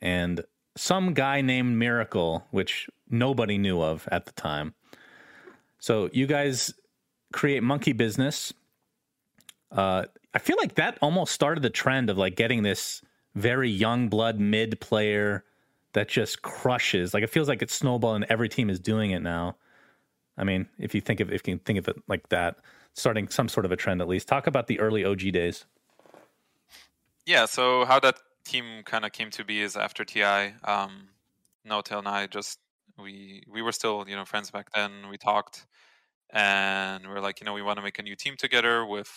and 0.00 0.44
some 0.76 1.14
guy 1.14 1.40
named 1.40 1.76
Miracle, 1.76 2.46
which 2.50 2.88
nobody 3.10 3.58
knew 3.58 3.80
of 3.80 4.08
at 4.10 4.26
the 4.26 4.32
time. 4.32 4.74
So 5.78 6.08
you 6.12 6.26
guys 6.26 6.72
create 7.32 7.62
Monkey 7.62 7.92
Business. 7.92 8.52
Uh, 9.70 10.04
I 10.34 10.38
feel 10.38 10.56
like 10.58 10.76
that 10.76 10.98
almost 11.02 11.32
started 11.32 11.62
the 11.62 11.70
trend 11.70 12.08
of 12.08 12.16
like 12.18 12.36
getting 12.36 12.62
this 12.62 13.02
very 13.34 13.70
young 13.70 14.08
blood 14.08 14.38
mid 14.38 14.80
player 14.80 15.44
that 15.92 16.08
just 16.08 16.42
crushes. 16.42 17.12
Like 17.12 17.22
it 17.22 17.30
feels 17.30 17.48
like 17.48 17.62
it's 17.62 17.74
snowballing. 17.74 18.24
Every 18.28 18.48
team 18.48 18.70
is 18.70 18.80
doing 18.80 19.10
it 19.10 19.20
now. 19.20 19.56
I 20.36 20.44
mean, 20.44 20.68
if 20.78 20.94
you 20.94 21.00
think 21.00 21.20
of 21.20 21.30
if 21.30 21.46
you 21.46 21.58
think 21.58 21.78
of 21.78 21.88
it 21.88 21.96
like 22.08 22.28
that, 22.30 22.56
starting 22.94 23.28
some 23.28 23.48
sort 23.48 23.66
of 23.66 23.72
a 23.72 23.76
trend 23.76 24.00
at 24.00 24.08
least. 24.08 24.28
Talk 24.28 24.46
about 24.46 24.66
the 24.66 24.80
early 24.80 25.04
OG 25.04 25.32
days. 25.32 25.66
Yeah, 27.26 27.46
so 27.46 27.84
how 27.84 28.00
that 28.00 28.16
team 28.44 28.82
kind 28.84 29.04
of 29.04 29.12
came 29.12 29.30
to 29.30 29.44
be 29.44 29.60
is 29.62 29.76
after 29.76 30.04
TI. 30.04 30.54
Um, 30.64 31.08
N0tail 31.66 31.98
and 31.98 32.08
I 32.08 32.26
just 32.26 32.58
we 32.98 33.42
we 33.48 33.62
were 33.62 33.72
still 33.72 34.04
you 34.08 34.16
know 34.16 34.24
friends 34.24 34.50
back 34.50 34.68
then. 34.74 35.08
We 35.10 35.18
talked, 35.18 35.66
and 36.30 37.06
we 37.06 37.14
are 37.14 37.20
like, 37.20 37.40
you 37.40 37.46
know, 37.46 37.54
we 37.54 37.62
want 37.62 37.78
to 37.78 37.82
make 37.82 37.98
a 37.98 38.02
new 38.02 38.16
team 38.16 38.36
together. 38.38 38.86
With 38.86 39.10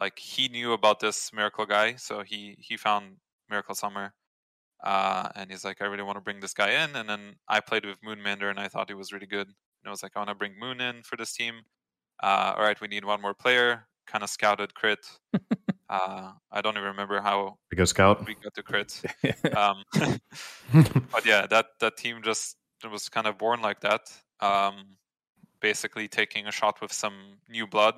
like 0.00 0.18
he 0.18 0.48
knew 0.48 0.72
about 0.72 1.00
this 1.00 1.32
miracle 1.32 1.66
guy, 1.66 1.96
so 1.96 2.22
he 2.22 2.56
he 2.58 2.76
found 2.76 3.16
Miracle 3.50 3.74
Summer, 3.74 4.14
uh, 4.84 5.28
and 5.36 5.50
he's 5.50 5.64
like, 5.64 5.82
I 5.82 5.86
really 5.86 6.02
want 6.02 6.16
to 6.16 6.22
bring 6.22 6.40
this 6.40 6.54
guy 6.54 6.84
in. 6.84 6.96
And 6.96 7.08
then 7.08 7.36
I 7.48 7.60
played 7.60 7.84
with 7.86 8.00
MoonMeander, 8.02 8.50
and 8.50 8.60
I 8.60 8.68
thought 8.68 8.88
he 8.90 8.94
was 8.94 9.12
really 9.12 9.26
good. 9.26 9.48
And 9.48 9.86
I 9.86 9.90
was 9.90 10.02
like, 10.02 10.12
I 10.16 10.20
want 10.20 10.30
to 10.30 10.34
bring 10.34 10.58
Moon 10.58 10.80
in 10.80 11.02
for 11.02 11.16
this 11.16 11.32
team. 11.32 11.62
Uh, 12.22 12.54
all 12.56 12.64
right, 12.64 12.80
we 12.80 12.88
need 12.88 13.04
one 13.04 13.20
more 13.22 13.34
player. 13.34 13.86
Kind 14.06 14.24
of 14.24 14.30
scouted 14.30 14.74
crit. 14.74 15.00
uh, 15.92 16.32
I 16.50 16.62
don't 16.62 16.74
even 16.76 16.88
remember 16.88 17.20
how 17.20 17.58
We 17.70 17.76
go 17.76 17.84
scout. 17.84 18.26
we 18.26 18.34
got 18.34 18.54
the 18.54 18.62
crit. 18.62 19.02
Um, 19.56 19.84
but 21.12 21.26
yeah, 21.26 21.46
that 21.48 21.66
that 21.80 21.96
team 21.98 22.22
just 22.22 22.56
was 22.90 23.08
kind 23.10 23.26
of 23.26 23.36
born 23.36 23.60
like 23.60 23.80
that. 23.80 24.10
Um, 24.40 24.96
basically, 25.60 26.08
taking 26.08 26.46
a 26.46 26.50
shot 26.52 26.80
with 26.80 26.92
some 26.92 27.38
new 27.48 27.66
blood 27.66 27.96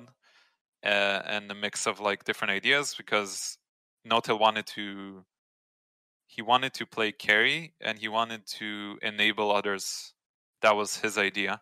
uh, 0.83 1.21
and 1.25 1.49
a 1.49 1.55
mix 1.55 1.87
of 1.87 1.99
like 2.01 2.25
different 2.25 2.51
ideas 2.51 2.93
because 2.97 3.57
N0tail 4.05 4.39
wanted 4.39 4.67
to 4.67 5.23
he 6.27 6.41
wanted 6.41 6.73
to 6.73 6.85
play 6.85 7.13
carry 7.13 7.75
and 7.79 7.97
he 7.97 8.09
wanted 8.09 8.45
to 8.59 8.97
enable 9.01 9.51
others. 9.51 10.13
That 10.61 10.75
was 10.75 10.97
his 10.97 11.17
idea, 11.17 11.61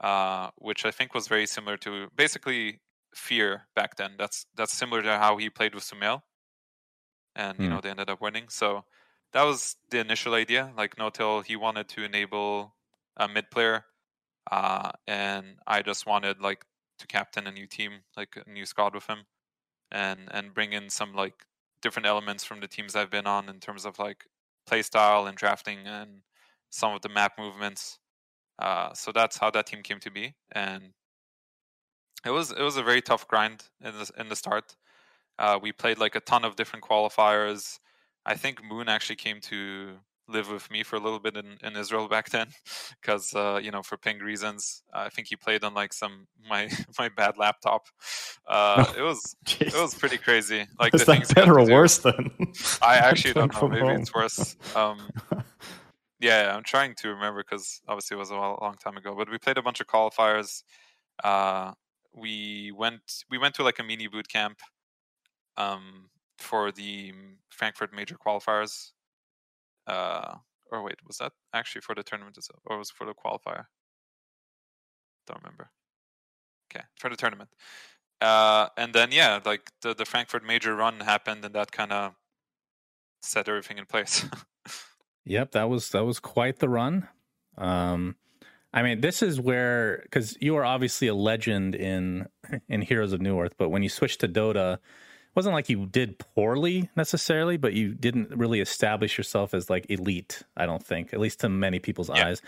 uh, 0.00 0.50
which 0.56 0.84
I 0.84 0.90
think 0.90 1.14
was 1.14 1.28
very 1.28 1.46
similar 1.46 1.76
to 1.78 2.08
basically 2.16 2.80
fear 3.16 3.68
back 3.74 3.96
then. 3.96 4.16
That's 4.18 4.46
that's 4.54 4.72
similar 4.74 5.02
to 5.02 5.18
how 5.18 5.36
he 5.38 5.50
played 5.50 5.74
with 5.74 5.84
Sumail, 5.84 6.22
and 7.34 7.62
you 7.62 7.68
Hmm. 7.68 7.68
know 7.68 7.80
they 7.80 7.90
ended 7.90 8.10
up 8.10 8.20
winning. 8.20 8.48
So 8.48 8.84
that 9.32 9.42
was 9.42 9.76
the 9.90 9.98
initial 9.98 10.34
idea. 10.34 10.72
Like 10.76 10.96
N0tail, 10.96 11.44
he 11.44 11.56
wanted 11.56 11.88
to 11.90 12.04
enable 12.04 12.76
a 13.16 13.28
mid 13.28 13.50
player, 13.50 13.86
uh, 14.50 14.92
and 15.06 15.58
I 15.66 15.82
just 15.82 16.06
wanted 16.06 16.40
like 16.40 16.64
to 16.98 17.06
captain 17.06 17.46
a 17.46 17.52
new 17.52 17.66
team, 17.66 18.02
like 18.16 18.36
a 18.36 18.48
new 18.50 18.66
squad 18.66 18.94
with 18.94 19.06
him, 19.06 19.26
and 19.90 20.28
and 20.32 20.54
bring 20.54 20.72
in 20.74 20.90
some 20.90 21.14
like 21.14 21.46
different 21.82 22.06
elements 22.06 22.44
from 22.44 22.60
the 22.60 22.68
teams 22.68 22.96
I've 22.96 23.10
been 23.10 23.26
on 23.26 23.48
in 23.48 23.60
terms 23.60 23.86
of 23.86 23.98
like 23.98 24.26
play 24.66 24.82
style 24.82 25.26
and 25.26 25.36
drafting 25.38 25.86
and 25.86 26.22
some 26.70 26.94
of 26.94 27.02
the 27.02 27.10
map 27.10 27.34
movements. 27.38 28.00
Uh, 28.58 28.94
so 28.94 29.12
that's 29.12 29.38
how 29.38 29.50
that 29.50 29.66
team 29.66 29.82
came 29.82 30.00
to 30.00 30.10
be, 30.10 30.36
and 30.52 30.94
it 32.26 32.30
was 32.30 32.50
it 32.50 32.62
was 32.62 32.76
a 32.76 32.82
very 32.82 33.00
tough 33.00 33.26
grind 33.28 33.64
in 33.82 33.92
the 33.92 34.10
in 34.18 34.28
the 34.28 34.36
start. 34.36 34.76
Uh, 35.38 35.58
we 35.60 35.72
played 35.72 35.98
like 35.98 36.14
a 36.14 36.20
ton 36.20 36.44
of 36.44 36.56
different 36.56 36.84
qualifiers. 36.84 37.78
I 38.24 38.34
think 38.34 38.64
Moon 38.64 38.88
actually 38.88 39.16
came 39.16 39.40
to 39.42 39.98
live 40.28 40.50
with 40.50 40.68
me 40.70 40.82
for 40.82 40.96
a 40.96 40.98
little 40.98 41.20
bit 41.20 41.36
in, 41.36 41.56
in 41.62 41.76
Israel 41.76 42.08
back 42.08 42.30
then, 42.30 42.48
because 43.00 43.34
uh, 43.34 43.60
you 43.62 43.70
know 43.70 43.82
for 43.82 43.96
ping 43.96 44.18
reasons. 44.18 44.82
I 44.92 45.08
think 45.08 45.28
he 45.28 45.36
played 45.36 45.64
on 45.64 45.74
like 45.74 45.92
some 45.92 46.26
my 46.48 46.68
my 46.98 47.08
bad 47.08 47.38
laptop. 47.38 47.86
Uh, 48.46 48.92
it 48.96 49.02
was 49.02 49.36
it 49.60 49.74
was 49.74 49.94
pretty 49.94 50.18
crazy. 50.18 50.66
Like 50.78 50.94
Is 50.94 51.02
the 51.02 51.06
that 51.06 51.12
things 51.12 51.28
we 51.28 51.40
had 51.40 51.46
better 51.46 51.60
or 51.60 51.70
worse 51.70 51.98
than? 51.98 52.30
I 52.82 52.96
actually 53.08 53.34
don't 53.34 53.52
know. 53.54 53.68
Maybe 53.68 53.86
home? 53.86 54.00
it's 54.00 54.14
worse. 54.14 54.56
Um, 54.74 55.10
yeah, 56.18 56.44
yeah, 56.44 56.56
I'm 56.56 56.64
trying 56.64 56.94
to 56.96 57.08
remember 57.08 57.42
because 57.42 57.80
obviously 57.86 58.16
it 58.16 58.18
was 58.18 58.30
a 58.30 58.36
long 58.36 58.76
time 58.82 58.96
ago. 58.96 59.14
But 59.16 59.30
we 59.30 59.38
played 59.38 59.58
a 59.58 59.62
bunch 59.62 59.80
of 59.80 59.86
qualifiers. 59.86 60.62
Uh, 61.22 61.72
we 62.16 62.72
went 62.72 63.24
we 63.30 63.38
went 63.38 63.54
to 63.56 63.62
like 63.62 63.78
a 63.78 63.84
mini 63.84 64.06
boot 64.06 64.28
camp 64.28 64.58
um, 65.56 66.08
for 66.38 66.72
the 66.72 67.12
Frankfurt 67.50 67.94
major 67.94 68.16
qualifiers. 68.16 68.92
Uh, 69.86 70.36
or 70.72 70.82
wait, 70.82 70.96
was 71.06 71.18
that 71.18 71.32
actually 71.54 71.82
for 71.82 71.94
the 71.94 72.02
tournament 72.02 72.36
itself, 72.36 72.60
or 72.64 72.78
was 72.78 72.90
it 72.90 72.96
for 72.96 73.06
the 73.06 73.14
qualifier? 73.14 73.66
Don't 75.26 75.42
remember. 75.42 75.70
Okay, 76.70 76.84
for 76.98 77.08
the 77.08 77.16
tournament. 77.16 77.50
Uh, 78.20 78.68
and 78.76 78.92
then 78.92 79.12
yeah, 79.12 79.38
like 79.44 79.70
the 79.82 79.94
the 79.94 80.04
Frankfurt 80.04 80.44
major 80.44 80.74
run 80.74 81.00
happened, 81.00 81.44
and 81.44 81.54
that 81.54 81.70
kind 81.70 81.92
of 81.92 82.14
set 83.22 83.48
everything 83.48 83.78
in 83.78 83.86
place. 83.86 84.24
Yep, 85.26 85.50
that 85.52 85.68
was 85.68 85.90
that 85.90 86.04
was 86.04 86.20
quite 86.20 86.60
the 86.60 86.68
run. 86.68 87.08
Um, 87.58 88.14
I 88.74 88.82
mean, 88.82 89.00
this 89.00 89.22
is 89.22 89.40
where 89.40 90.00
because 90.02 90.36
you 90.40 90.56
are 90.56 90.64
obviously 90.64 91.08
a 91.08 91.14
legend 91.14 91.74
in 91.74 92.26
in 92.68 92.82
Heroes 92.82 93.12
of 93.12 93.20
Newerth, 93.20 93.52
but 93.56 93.70
when 93.70 93.82
you 93.82 93.88
switched 93.88 94.20
to 94.20 94.28
Dota, 94.28 94.74
it 94.74 94.80
wasn't 95.34 95.54
like 95.54 95.68
you 95.68 95.86
did 95.86 96.18
poorly 96.18 96.90
necessarily, 96.96 97.56
but 97.56 97.72
you 97.72 97.94
didn't 97.94 98.30
really 98.36 98.60
establish 98.60 99.16
yourself 99.16 99.54
as 99.54 99.70
like 99.70 99.86
elite. 99.90 100.42
I 100.56 100.66
don't 100.66 100.84
think, 100.84 101.12
at 101.14 101.20
least 101.20 101.40
to 101.40 101.48
many 101.48 101.78
people's 101.78 102.08
Yeah. 102.10 102.26
eyes. 102.26 102.42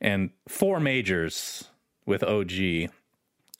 And 0.00 0.30
four 0.48 0.78
majors 0.80 1.64
with 2.06 2.22
OG. 2.22 2.88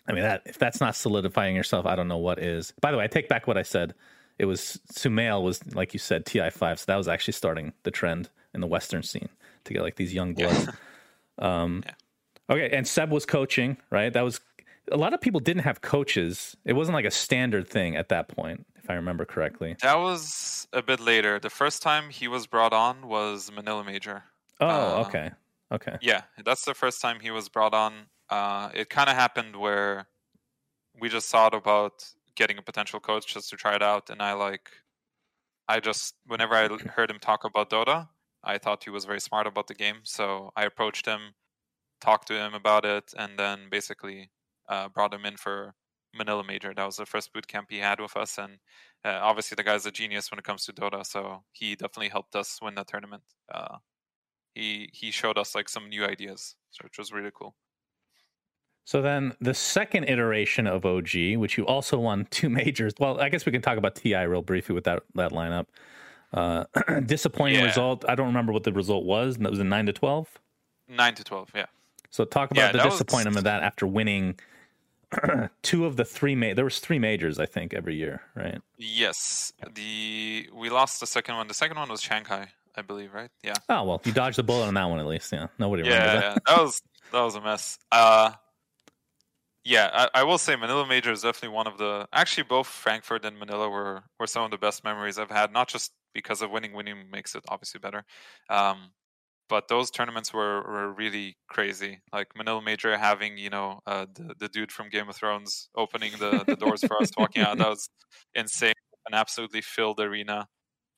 I 0.09 0.13
mean, 0.13 0.23
that 0.23 0.43
if 0.47 0.59
that's 0.59 0.81
not 0.81 0.97
solidifying 0.97 1.55
yourself, 1.55 1.87
I 1.87 1.95
don't 1.97 2.09
know 2.09 2.19
what 2.19 2.39
is. 2.41 2.73
By 2.81 2.91
the 2.91 2.99
way, 2.99 3.05
I 3.05 3.09
take 3.09 3.29
back 3.29 3.47
what 3.47 3.57
I 3.57 3.63
said. 3.63 3.95
It 4.39 4.47
was 4.47 4.81
Sumail 4.93 5.43
was 5.43 5.75
like 5.75 5.93
you 5.93 5.99
said 6.01 6.27
TI 6.27 6.51
five, 6.51 6.79
so 6.81 6.85
that 6.89 6.97
was 6.97 7.07
actually 7.09 7.35
starting 7.35 7.73
the 7.85 7.91
trend 7.93 8.31
in 8.55 8.61
the 8.61 8.67
Western 8.67 9.03
scene 9.03 9.29
to 9.65 9.73
get 9.73 9.83
like 9.83 9.97
these 9.97 10.15
young 10.15 10.35
bloods. 10.35 10.69
Um, 11.39 11.83
Okay, 12.51 12.69
and 12.77 12.87
Seb 12.87 13.11
was 13.11 13.25
coaching, 13.27 13.77
right? 13.91 14.13
That 14.13 14.23
was 14.23 14.41
a 14.91 14.97
lot 14.97 15.15
of 15.15 15.21
people 15.21 15.41
didn't 15.41 15.63
have 15.63 15.81
coaches. 15.81 16.57
It 16.65 16.75
wasn't 16.75 16.95
like 16.95 17.05
a 17.05 17.11
standard 17.11 17.69
thing 17.69 17.97
at 17.97 18.09
that 18.09 18.29
point, 18.29 18.67
if 18.77 18.91
I 18.91 18.95
remember 18.95 19.25
correctly. 19.25 19.77
that 19.83 19.99
was 19.99 20.67
a 20.73 20.83
bit 20.83 21.01
later. 21.01 21.39
The 21.39 21.51
first 21.51 21.83
time 21.83 22.11
he 22.11 22.29
was 22.29 22.47
brought 22.47 22.73
on 22.73 23.07
was 23.09 23.51
Manila 23.53 23.85
Major. 23.85 24.25
Oh, 24.61 24.69
Uh, 24.69 25.05
okay, 25.07 25.31
okay. 25.71 25.97
Yeah, 26.01 26.23
that's 26.45 26.65
the 26.65 26.75
first 26.75 27.01
time 27.01 27.21
he 27.21 27.31
was 27.31 27.49
brought 27.49 27.75
on. 27.75 27.93
Uh, 28.29 28.71
it 28.75 28.91
kind 28.91 29.09
of 29.09 29.15
happened 29.17 29.57
where 29.57 30.07
we 30.99 31.09
just 31.09 31.31
thought 31.31 31.55
about 31.55 32.05
getting 32.35 32.59
a 32.59 32.63
potential 32.63 33.01
coach 33.01 33.27
just 33.33 33.51
to 33.51 33.57
try 33.57 33.75
it 33.75 33.83
out, 33.83 34.11
and 34.11 34.21
I 34.23 34.33
like, 34.35 34.71
I 35.69 35.81
just 35.81 36.15
whenever 36.27 36.55
I 36.55 36.69
heard 36.97 37.11
him 37.11 37.19
talk 37.19 37.45
about 37.45 37.71
Dota, 37.71 38.09
I 38.43 38.59
thought 38.59 38.85
he 38.85 38.91
was 38.91 39.05
very 39.05 39.21
smart 39.21 39.47
about 39.47 39.69
the 39.69 39.75
game, 39.75 40.01
so 40.03 40.51
I 40.57 40.65
approached 40.65 41.07
him, 41.07 41.35
talked 42.03 42.29
to 42.29 42.35
him 42.35 42.53
about 42.55 42.85
it, 42.85 43.15
and 43.17 43.39
then 43.39 43.69
basically 43.71 44.31
uh, 44.69 44.89
brought 44.91 45.15
him 45.15 45.25
in 45.25 45.37
for 45.39 45.75
Manila 46.15 46.45
Major. 46.45 46.75
That 46.75 46.85
was 46.85 46.97
the 46.97 47.07
first 47.07 47.33
boot 47.33 47.47
camp 47.49 47.69
he 47.71 47.79
had 47.79 48.01
with 48.01 48.17
us, 48.17 48.37
and 48.39 48.59
uh, 49.05 49.19
obviously 49.23 49.55
the 49.57 49.65
guy's 49.65 49.87
a 49.87 49.91
genius 49.91 50.31
when 50.31 50.39
it 50.39 50.45
comes 50.45 50.65
to 50.67 50.73
Dota, 50.73 51.07
so 51.07 51.45
he 51.53 51.75
definitely 51.77 52.11
helped 52.11 52.37
us 52.37 52.59
win 52.61 52.75
that 52.75 52.89
tournament. 52.89 53.23
Uh, 53.51 53.79
he 54.55 54.91
he 54.93 55.11
showed 55.11 55.39
us 55.39 55.55
like 55.55 55.69
some 55.69 55.89
new 55.89 56.05
ideas, 56.05 56.57
so 56.71 56.81
which 56.85 56.99
was 56.99 57.13
really 57.13 57.31
cool. 57.35 57.55
So 58.85 59.01
then 59.01 59.33
the 59.41 59.55
second 59.55 60.05
iteration 60.05 60.67
of 60.67 60.85
OG, 60.85 61.37
which 61.37 61.57
you 61.57 61.65
also 61.67 61.99
won 61.99 62.27
two 62.31 62.51
majors. 62.51 62.93
Well, 62.99 63.21
I 63.21 63.29
guess 63.29 63.47
we 63.47 63.53
can 63.53 63.63
talk 63.63 63.79
about 63.79 63.95
TI 63.95 64.17
real 64.27 64.43
briefly 64.43 64.75
with 64.75 64.85
that 64.85 65.05
that 65.15 65.31
lineup. 65.33 65.67
Uh, 66.35 66.65
disappointing 67.07 67.61
Yeah. 67.61 67.67
result. 67.67 68.05
I 68.09 68.15
don't 68.15 68.27
remember 68.27 68.53
what 68.53 68.65
the 68.65 68.73
result 68.73 69.05
was. 69.05 69.37
and 69.37 69.45
That 69.47 69.51
was 69.51 69.61
a 69.61 69.65
nine 69.65 69.87
to 69.87 69.93
twelve. 69.93 70.39
Nine 70.89 71.15
to 71.15 71.25
twelve, 71.25 71.51
yeah. 71.55 71.67
So 72.13 72.25
talk 72.25 72.51
about 72.53 72.61
Yeah, 72.61 72.73
the 72.73 72.79
that 72.79 72.85
was- 72.85 72.95
disappointment 72.95 73.39
of 73.39 73.45
that 73.45 73.63
after 73.65 73.87
winning 73.87 74.39
two 75.63 75.85
of 75.87 75.97
the 75.97 76.05
three. 76.05 76.35
Ma- 76.35 76.55
there 76.55 76.65
was 76.65 76.79
three 76.79 76.99
majors, 76.99 77.39
I 77.41 77.47
think, 77.47 77.75
every 77.75 77.97
year, 77.97 78.23
right? 78.37 78.61
Yes, 78.79 79.53
the 79.75 80.49
we 80.55 80.71
lost 80.71 81.01
the 81.01 81.07
second 81.07 81.35
one. 81.37 81.49
The 81.49 81.55
second 81.55 81.77
one 81.79 81.89
was 81.89 82.01
Shanghai, 82.01 82.49
I 82.77 82.83
believe, 82.83 83.13
right? 83.13 83.31
Yeah. 83.43 83.55
Oh 83.69 83.83
well, 83.85 84.01
you 84.05 84.13
dodged 84.13 84.39
the 84.39 84.43
bullet 84.43 84.67
on 84.69 84.75
that 84.75 84.85
one 84.89 85.01
at 85.01 85.07
least. 85.07 85.33
Yeah, 85.33 85.49
nobody 85.59 85.83
yeah, 85.89 86.15
that. 86.15 86.23
yeah, 86.23 86.37
that 86.47 86.63
was 86.63 86.83
that 87.13 87.21
was 87.23 87.35
a 87.35 87.41
mess. 87.41 87.79
Uh 87.91 88.33
yeah, 89.65 89.91
I, 90.15 90.21
I 90.21 90.23
will 90.25 90.39
say 90.39 90.57
Manila 90.57 90.87
Major 90.87 91.13
is 91.13 91.23
definitely 91.23 91.55
one 91.55 91.67
of 91.69 91.79
the. 91.79 92.09
Actually, 92.13 92.45
both 92.45 92.67
Frankfurt 92.67 93.25
and 93.25 93.39
Manila 93.39 93.69
were 93.71 94.03
were 94.19 94.27
some 94.27 94.43
of 94.45 94.51
the 94.51 94.59
best 94.59 94.83
memories 94.83 95.19
I've 95.19 95.31
had. 95.31 95.53
Not 95.53 95.69
just 95.69 95.93
because 96.15 96.43
of 96.43 96.51
winning, 96.51 96.73
winning 96.73 96.97
makes 97.13 97.35
it 97.37 97.45
obviously 97.49 97.79
better, 97.79 98.05
um, 98.51 98.91
but 99.53 99.69
those 99.69 99.91
tournaments 99.91 100.33
were 100.33 100.63
were 100.63 100.91
really 100.91 101.37
crazy. 101.47 102.01
Like 102.11 102.29
Manila 102.35 102.63
Major 102.63 102.97
having 102.97 103.37
you 103.37 103.51
know 103.51 103.81
uh, 103.87 104.07
the 104.15 104.35
the 104.39 104.49
dude 104.49 104.73
from 104.73 104.89
Game 104.89 105.11
of 105.11 105.17
Thrones 105.17 105.69
opening 105.77 106.13
the 106.19 106.43
the 106.47 106.57
doors 106.57 106.83
for 106.89 106.97
us 107.03 107.11
walking 107.19 107.43
out. 107.43 107.59
That 107.59 107.69
was 107.69 107.91
insane. 108.35 108.73
An 109.09 109.15
absolutely 109.15 109.61
filled 109.61 110.01
arena. 110.01 110.49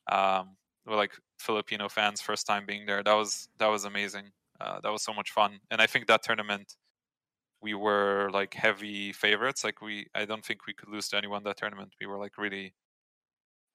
Um, 0.09 0.55
with 0.85 0.95
like 0.95 1.13
Filipino 1.37 1.89
fans 1.89 2.21
first 2.21 2.47
time 2.47 2.65
being 2.65 2.85
there. 2.85 3.03
That 3.03 3.15
was 3.15 3.49
that 3.59 3.67
was 3.67 3.83
amazing. 3.83 4.27
Uh, 4.61 4.79
that 4.83 4.91
was 4.91 5.03
so 5.03 5.13
much 5.13 5.31
fun, 5.31 5.59
and 5.69 5.81
I 5.81 5.87
think 5.87 6.07
that 6.07 6.23
tournament 6.23 6.75
we 7.61 7.73
were 7.73 8.29
like 8.31 8.53
heavy 8.53 9.11
favorites. 9.11 9.65
Like 9.65 9.81
we, 9.81 10.07
I 10.15 10.23
don't 10.25 10.45
think 10.45 10.65
we 10.65 10.73
could 10.73 10.89
lose 10.89 11.09
to 11.09 11.17
anyone 11.17 11.43
that 11.43 11.57
tournament. 11.57 11.91
We 11.99 12.07
were 12.07 12.19
like 12.19 12.37
really 12.37 12.73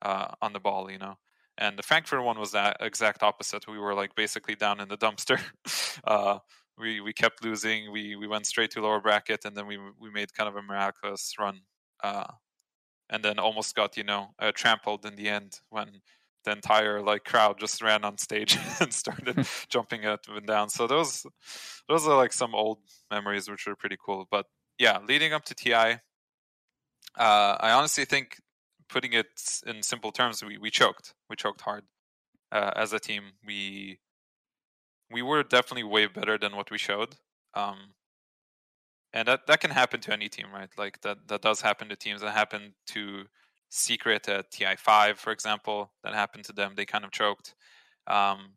uh, 0.01 0.29
on 0.41 0.55
the 0.55 0.61
ball, 0.61 0.91
you 0.91 0.99
know. 0.99 1.17
And 1.61 1.79
the 1.79 1.83
Frankfurt 1.83 2.25
one 2.25 2.39
was 2.39 2.53
that 2.53 2.79
exact 2.81 3.23
opposite. 3.23 3.69
We 3.69 3.79
were 3.79 3.95
like 3.95 4.15
basically 4.15 4.55
down 4.55 4.81
in 4.81 4.89
the 4.89 4.97
dumpster. 4.97 5.41
uh, 6.05 6.39
we 6.79 7.01
we 7.01 7.13
kept 7.13 7.45
losing. 7.45 7.93
We 7.93 8.17
we 8.17 8.27
went 8.27 8.47
straight 8.47 8.71
to 8.73 8.81
lower 8.81 9.01
bracket, 9.01 9.45
and 9.45 9.55
then 9.55 9.67
we 9.67 9.79
we 10.01 10.11
made 10.11 10.33
kind 10.33 10.49
of 10.49 10.57
a 10.57 10.63
miraculous 10.63 11.35
run. 11.39 11.61
Uh, 12.03 12.25
and 13.11 13.23
then 13.23 13.39
almost 13.39 13.75
got 13.75 13.97
you 13.97 14.05
know 14.05 14.29
uh, 14.39 14.53
trampled 14.55 15.05
in 15.05 15.17
the 15.17 15.29
end 15.29 15.61
when 15.69 16.01
the 16.45 16.53
entire 16.53 17.03
like 17.03 17.25
crowd 17.25 17.59
just 17.61 17.83
ran 17.83 18.05
on 18.05 18.17
stage 18.17 18.59
and 18.81 18.93
started 18.93 19.47
jumping 19.69 20.07
up 20.07 20.21
and 20.29 20.47
down. 20.47 20.71
So 20.71 20.87
those 20.87 21.27
those 21.89 22.07
are 22.07 22.17
like 22.17 22.33
some 22.33 22.55
old 22.55 22.79
memories 23.11 23.51
which 23.51 23.67
are 23.67 23.77
pretty 23.77 23.99
cool. 24.03 24.27
But 24.31 24.47
yeah, 24.79 24.99
leading 25.07 25.35
up 25.35 25.45
to 25.47 25.55
TI, 25.55 25.75
uh, 25.75 25.97
I 27.19 27.73
honestly 27.73 28.07
think 28.07 28.37
putting 28.91 29.13
it 29.13 29.61
in 29.67 29.83
simple 29.83 30.13
terms, 30.13 30.43
we, 30.45 30.59
we 30.59 30.71
choked. 30.71 31.15
We 31.29 31.37
choked 31.37 31.61
hard 31.63 31.85
uh, 32.53 32.73
as 32.77 32.93
a 32.93 32.99
team. 32.99 33.23
We 33.47 34.01
we 35.11 35.23
were 35.23 35.43
definitely 35.43 35.85
way 35.85 36.07
better 36.07 36.39
than 36.39 36.55
what 36.55 36.71
we 36.71 36.79
showed. 36.79 37.17
Um, 37.55 37.95
and 39.13 39.27
that, 39.27 39.47
that 39.49 39.61
can 39.61 39.73
happen 39.73 40.01
to 40.03 40.13
any 40.13 40.29
team, 40.29 40.47
right? 40.53 40.71
Like 40.79 41.01
that 41.01 41.29
that 41.29 41.43
does 41.43 41.61
happen 41.61 41.89
to 41.89 41.97
teams. 41.97 42.21
That 42.21 42.33
happened 42.33 42.73
to 42.89 43.25
Secret 43.69 44.29
at 44.29 44.51
TI 44.51 44.77
five, 44.77 45.19
for 45.19 45.33
example. 45.33 45.93
That 46.05 46.15
happened 46.15 46.45
to 46.45 46.53
them. 46.53 46.75
They 46.77 46.87
kind 46.87 47.05
of 47.05 47.11
choked. 47.11 47.55
Um, 48.07 48.55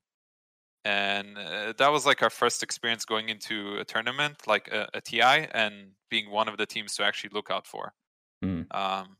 and 0.85 1.37
uh, 1.37 1.73
that 1.77 1.91
was 1.91 2.05
like 2.05 2.21
our 2.21 2.29
first 2.29 2.61
experience 2.61 3.05
going 3.05 3.29
into 3.29 3.77
a 3.77 3.85
tournament 3.85 4.47
like 4.47 4.67
a, 4.67 4.89
a 4.93 5.01
ti 5.01 5.21
and 5.21 5.91
being 6.09 6.29
one 6.29 6.49
of 6.49 6.57
the 6.57 6.65
teams 6.65 6.95
to 6.95 7.03
actually 7.03 7.31
look 7.33 7.49
out 7.49 7.65
for 7.65 7.93
Mm. 8.43 8.65
um, 8.75 9.15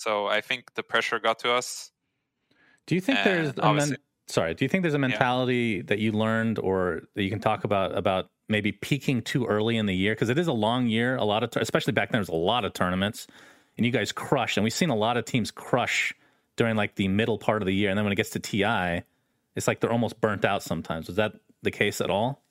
so 0.00 0.26
i 0.26 0.40
think 0.40 0.74
the 0.74 0.82
pressure 0.82 1.18
got 1.18 1.38
to 1.38 1.52
us 1.52 1.92
Do 2.86 2.94
you 2.94 3.00
think 3.00 3.18
there's 3.22 3.52
a 3.58 3.74
men- 3.74 3.96
sorry? 4.26 4.54
Do 4.54 4.64
you 4.64 4.68
think 4.68 4.82
there's 4.82 4.94
a 4.94 4.98
mentality 4.98 5.82
that 5.82 5.98
you 5.98 6.12
learned 6.12 6.58
or 6.58 7.02
that 7.14 7.22
you 7.22 7.30
can 7.30 7.40
talk 7.40 7.64
about 7.64 7.96
about 7.96 8.30
maybe 8.48 8.72
peaking 8.72 9.22
too 9.22 9.46
early 9.46 9.76
in 9.76 9.86
the 9.86 9.94
year 9.94 10.14
because 10.14 10.28
it 10.28 10.38
is 10.38 10.48
a 10.48 10.52
long 10.52 10.86
year. 10.86 11.16
A 11.16 11.24
lot 11.24 11.42
of 11.44 11.50
especially 11.56 11.92
back 11.92 12.08
then, 12.08 12.18
there 12.18 12.20
was 12.20 12.28
a 12.28 12.34
lot 12.52 12.64
of 12.64 12.72
tournaments, 12.72 13.26
and 13.76 13.86
you 13.86 13.92
guys 13.92 14.12
crushed. 14.12 14.56
And 14.56 14.64
we've 14.64 14.72
seen 14.72 14.90
a 14.90 14.96
lot 14.96 15.16
of 15.16 15.24
teams 15.24 15.50
crush 15.50 16.14
during 16.56 16.76
like 16.76 16.96
the 16.96 17.08
middle 17.08 17.38
part 17.38 17.62
of 17.62 17.66
the 17.66 17.74
year, 17.74 17.90
and 17.90 17.96
then 17.96 18.04
when 18.04 18.12
it 18.12 18.16
gets 18.16 18.30
to 18.30 18.40
TI, 18.40 19.04
it's 19.54 19.68
like 19.68 19.80
they're 19.80 19.92
almost 19.92 20.20
burnt 20.20 20.44
out 20.44 20.62
sometimes. 20.62 21.06
Was 21.06 21.16
that 21.16 21.34
the 21.62 21.70
case 21.70 22.00
at 22.00 22.10
all? 22.10 22.42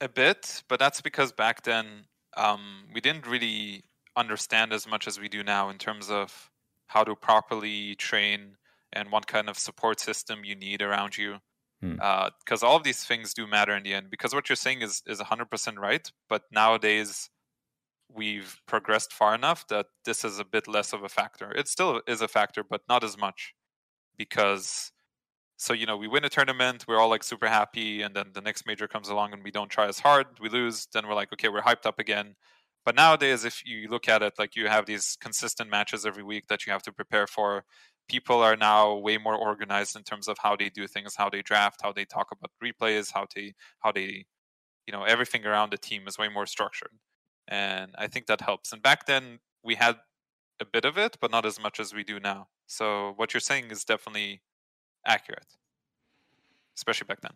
a 0.00 0.08
bit 0.08 0.62
but 0.68 0.78
that's 0.78 1.00
because 1.00 1.32
back 1.32 1.62
then 1.64 2.04
um, 2.36 2.84
we 2.94 3.00
didn't 3.00 3.26
really 3.26 3.82
understand 4.18 4.72
as 4.72 4.86
much 4.86 5.06
as 5.08 5.20
we 5.20 5.28
do 5.28 5.42
now 5.44 5.68
in 5.70 5.78
terms 5.78 6.10
of 6.10 6.50
how 6.88 7.04
to 7.04 7.14
properly 7.16 7.94
train 7.96 8.56
and 8.92 9.12
what 9.12 9.26
kind 9.26 9.48
of 9.48 9.58
support 9.58 10.00
system 10.00 10.44
you 10.44 10.54
need 10.56 10.82
around 10.82 11.16
you 11.18 11.40
Hmm. 11.80 12.02
because 12.44 12.62
all 12.64 12.76
of 12.76 12.82
these 12.82 13.04
things 13.04 13.32
do 13.34 13.46
matter 13.46 13.76
in 13.76 13.84
the 13.84 13.94
end 13.94 14.10
because 14.10 14.34
what 14.34 14.48
you're 14.48 14.56
saying 14.56 14.82
is 14.82 15.02
is 15.06 15.20
100% 15.20 15.78
right 15.78 16.10
but 16.28 16.42
nowadays 16.50 17.30
we've 18.10 18.60
progressed 18.66 19.12
far 19.12 19.34
enough 19.34 19.66
that 19.68 19.86
this 20.04 20.24
is 20.24 20.38
a 20.38 20.44
bit 20.44 20.66
less 20.68 20.92
of 20.92 21.02
a 21.04 21.08
factor 21.08 21.52
it 21.52 21.68
still 21.68 22.00
is 22.06 22.22
a 22.22 22.28
factor 22.28 22.64
but 22.64 22.82
not 22.88 23.04
as 23.04 23.18
much 23.18 23.54
because 24.18 24.92
So 25.58 25.72
you 25.74 25.86
know, 25.86 25.96
we 25.96 26.08
win 26.08 26.24
a 26.24 26.30
tournament, 26.30 26.86
we're 26.88 26.98
all 27.00 27.10
like 27.10 27.24
super 27.24 27.48
happy, 27.48 28.02
and 28.02 28.14
then 28.16 28.32
the 28.34 28.40
next 28.42 28.66
major 28.66 28.88
comes 28.88 29.08
along 29.10 29.32
and 29.34 29.42
we 29.44 29.50
don't 29.52 29.70
try 29.70 29.86
as 29.88 29.98
hard, 30.00 30.26
we 30.40 30.48
lose, 30.50 30.86
then 30.94 31.06
we're 31.08 31.14
like, 31.22 31.32
okay, 31.34 31.48
we're 31.50 31.62
hyped 31.70 31.86
up 31.86 31.98
again. 32.00 32.36
But 32.88 32.94
nowadays, 32.94 33.44
if 33.44 33.66
you 33.66 33.86
look 33.86 34.08
at 34.08 34.22
it, 34.22 34.38
like 34.38 34.56
you 34.56 34.66
have 34.68 34.86
these 34.86 35.18
consistent 35.20 35.68
matches 35.68 36.06
every 36.06 36.22
week 36.22 36.46
that 36.46 36.64
you 36.64 36.72
have 36.72 36.80
to 36.84 36.90
prepare 36.90 37.26
for. 37.26 37.64
People 38.08 38.40
are 38.40 38.56
now 38.56 38.94
way 38.94 39.18
more 39.18 39.36
organized 39.36 39.94
in 39.94 40.04
terms 40.04 40.26
of 40.26 40.38
how 40.40 40.56
they 40.56 40.70
do 40.70 40.86
things, 40.86 41.14
how 41.14 41.28
they 41.28 41.42
draft, 41.42 41.80
how 41.82 41.92
they 41.92 42.06
talk 42.06 42.28
about 42.32 42.50
replays, 42.64 43.12
how 43.12 43.26
they 43.34 43.52
how 43.80 43.92
they, 43.92 44.24
you 44.86 44.92
know, 44.92 45.02
everything 45.02 45.44
around 45.44 45.70
the 45.70 45.76
team 45.76 46.08
is 46.08 46.16
way 46.16 46.30
more 46.30 46.46
structured, 46.46 46.94
and 47.46 47.90
I 47.98 48.06
think 48.06 48.24
that 48.28 48.40
helps. 48.40 48.72
And 48.72 48.82
back 48.82 49.04
then, 49.04 49.40
we 49.62 49.74
had 49.74 49.96
a 50.58 50.64
bit 50.64 50.86
of 50.86 50.96
it, 50.96 51.18
but 51.20 51.30
not 51.30 51.44
as 51.44 51.60
much 51.60 51.78
as 51.78 51.92
we 51.92 52.04
do 52.04 52.18
now. 52.18 52.48
So 52.66 53.12
what 53.16 53.34
you're 53.34 53.42
saying 53.42 53.66
is 53.70 53.84
definitely 53.84 54.40
accurate, 55.04 55.58
especially 56.74 57.04
back 57.04 57.20
then. 57.20 57.34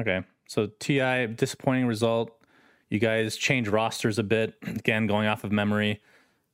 Okay. 0.00 0.26
So 0.48 0.68
TI 0.80 1.26
disappointing 1.26 1.86
result. 1.86 2.30
You 2.90 2.98
guys 2.98 3.36
change 3.36 3.68
rosters 3.68 4.18
a 4.18 4.22
bit 4.22 4.54
again, 4.62 5.06
going 5.06 5.26
off 5.26 5.44
of 5.44 5.52
memory. 5.52 6.00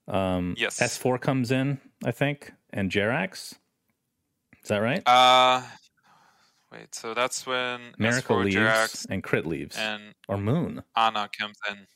Um, 0.09 0.55
Yes. 0.59 0.79
S4 0.81 1.21
comes 1.21 1.51
in, 1.51 1.81
I 2.05 2.11
think, 2.13 2.53
and 2.73 2.91
JerAx. 2.91 3.55
Is 4.63 4.69
that 4.69 4.79
right? 4.79 5.03
Uh, 5.07 5.63
wait. 6.73 6.95
So 6.95 7.15
that's 7.15 7.47
when 7.47 7.81
Miracle 7.99 8.37
S4 8.37 8.45
leaves 8.45 8.57
JerAx 8.57 9.07
and 9.11 9.23
Crit 9.23 9.47
leaves, 9.47 9.77
and 9.77 10.15
or 10.29 10.37
Moon. 10.37 10.83
Anna 10.97 11.29
comes 11.39 11.57
in. 11.71 11.87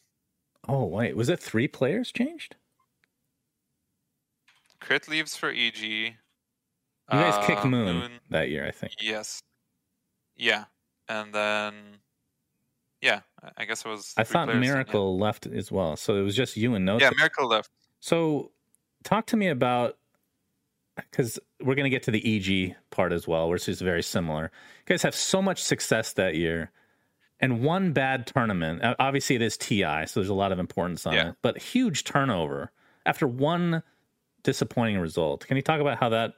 Oh 0.69 0.85
wait, 0.85 1.17
was 1.17 1.29
it 1.29 1.41
three 1.41 1.69
players 1.69 2.11
changed? 2.11 2.57
Crit 4.81 5.09
leaves 5.09 5.37
for 5.37 5.51
EG. 5.51 5.83
You 5.83 6.11
You 6.11 6.13
guys 7.11 7.47
kicked 7.47 7.65
Moon, 7.65 8.13
that 8.31 8.49
year, 8.49 8.67
I 8.67 8.71
think. 8.71 8.95
Yes. 9.01 9.41
Yeah, 10.37 10.65
and 11.09 11.33
then 11.35 11.75
yeah, 13.05 13.21
I- 13.57 13.65
guess 13.67 13.85
it 13.85 13.89
was. 13.89 14.15
I 14.17 14.25
thought 14.25 14.47
then, 14.49 14.57
yeah. 14.63 14.73
Miracle 14.73 15.19
left 15.19 15.47
as 15.47 15.71
well, 15.71 15.97
so 15.97 16.17
it 16.17 16.23
was 16.23 16.35
just 16.35 16.57
you 16.57 16.75
and 16.75 16.85
no. 16.85 16.99
Yeah, 16.99 17.11
Miracle 17.17 17.47
left. 17.47 17.71
So, 18.01 18.51
talk 19.05 19.27
to 19.27 19.37
me 19.37 19.49
about 19.49 19.97
because 20.97 21.39
we're 21.61 21.75
going 21.75 21.85
to 21.85 21.91
get 21.91 22.05
to 22.05 22.11
the 22.11 22.23
EG 22.69 22.77
part 22.91 23.13
as 23.13 23.27
well, 23.27 23.49
which 23.49 23.69
is 23.69 23.81
very 23.81 24.03
similar. 24.03 24.45
You 24.45 24.87
guys 24.95 25.03
have 25.03 25.15
so 25.15 25.43
much 25.43 25.63
success 25.63 26.13
that 26.15 26.35
year, 26.37 26.71
and 27.41 27.63
one 27.63 27.93
bad 27.93 28.27
tournament. 28.27 28.81
Obviously, 28.99 29.37
it 29.37 29.43
is 29.43 29.57
TI, 29.57 30.07
so 30.07 30.21
there's 30.21 30.29
a 30.29 30.35
lot 30.35 30.53
of 30.53 30.59
importance 30.59 31.07
on 31.07 31.15
Yeah. 31.15 31.29
it, 31.31 31.35
but 31.43 31.59
huge 31.59 32.05
turnover 32.05 32.71
after 33.07 33.27
one 33.27 33.83
disappointing 34.45 34.99
result. 34.99 35.47
Can 35.47 35.57
you 35.57 35.63
talk 35.63 35.81
about 35.81 35.99
how 35.99 36.09
that 36.11 36.35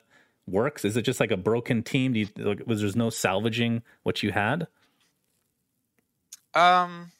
works? 0.46 0.84
Is 0.84 0.96
it 0.96 1.02
just 1.02 1.20
like 1.20 1.30
a 1.32 1.36
broken 1.36 1.82
team? 1.82 2.12
Do 2.14 2.20
you, 2.20 2.28
like, 2.38 2.62
was 2.66 2.80
there's 2.80 2.96
no 2.96 3.10
salvaging 3.10 3.82
what 4.04 4.22
you 4.22 4.32
had? 4.32 4.68
Um. 6.56 7.12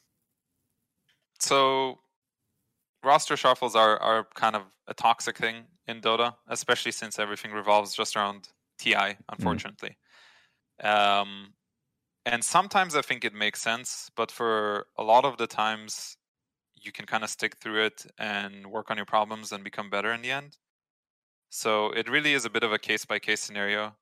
So, 1.39 2.01
roster 3.03 3.37
shuffles 3.37 3.77
are 3.77 3.99
are 4.01 4.27
kind 4.35 4.57
of 4.57 4.63
a 4.87 4.95
toxic 4.95 5.37
thing 5.39 5.65
in 5.87 6.01
Dota, 6.01 6.37
especially 6.49 6.93
since 6.93 7.19
everything 7.19 7.53
revolves 7.53 7.95
just 7.95 8.17
around 8.17 8.49
TI. 8.79 9.17
Unfortunately, 9.29 9.97
um, 10.83 11.55
and 12.27 12.45
sometimes 12.45 12.97
I 12.97 13.03
think 13.03 13.25
it 13.25 13.35
makes 13.35 13.63
sense, 13.63 14.11
but 14.17 14.31
for 14.33 14.87
a 14.99 15.05
lot 15.05 15.25
of 15.27 15.39
the 15.39 15.47
times, 15.49 16.17
you 16.77 16.93
can 16.93 17.07
kind 17.07 17.25
of 17.25 17.31
stick 17.31 17.57
through 17.59 17.85
it 17.87 18.07
and 18.19 18.69
work 18.69 18.91
on 18.91 18.99
your 18.99 19.07
problems 19.07 19.53
and 19.53 19.65
become 19.65 19.91
better 19.91 20.13
in 20.13 20.23
the 20.23 20.33
end. 20.33 20.59
So 21.51 21.91
it 21.93 22.09
really 22.11 22.35
is 22.35 22.45
a 22.45 22.51
bit 22.51 22.65
of 22.65 22.73
a 22.73 22.79
case 22.79 23.05
by 23.05 23.19
case 23.19 23.41
scenario. 23.41 23.97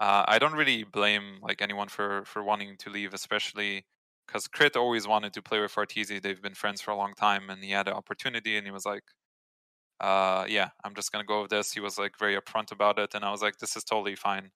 Uh, 0.00 0.24
I 0.28 0.38
don't 0.40 0.54
really 0.54 0.84
blame 0.84 1.40
like 1.42 1.62
anyone 1.62 1.88
for 1.88 2.24
for 2.26 2.42
wanting 2.44 2.76
to 2.78 2.90
leave, 2.90 3.14
especially 3.14 3.86
because 4.30 4.46
Crit 4.48 4.76
always 4.76 5.08
wanted 5.08 5.32
to 5.34 5.42
play 5.42 5.60
with 5.60 5.74
Arteezy. 5.74 6.22
They've 6.22 6.40
been 6.40 6.54
friends 6.54 6.80
for 6.80 6.92
a 6.92 6.96
long 6.96 7.14
time, 7.14 7.50
and 7.50 7.64
he 7.64 7.72
had 7.72 7.88
an 7.88 7.94
opportunity, 7.94 8.56
and 8.56 8.66
he 8.66 8.70
was 8.72 8.86
like, 8.86 9.02
uh, 10.00 10.46
"Yeah, 10.48 10.70
I'm 10.84 10.94
just 10.94 11.12
gonna 11.12 11.24
go 11.24 11.42
with 11.42 11.50
this." 11.50 11.72
He 11.72 11.80
was 11.80 11.98
like 11.98 12.18
very 12.18 12.36
upfront 12.36 12.72
about 12.72 12.98
it, 12.98 13.14
and 13.14 13.24
I 13.24 13.30
was 13.32 13.42
like, 13.42 13.58
"This 13.58 13.76
is 13.76 13.84
totally 13.84 14.16
fine." 14.16 14.52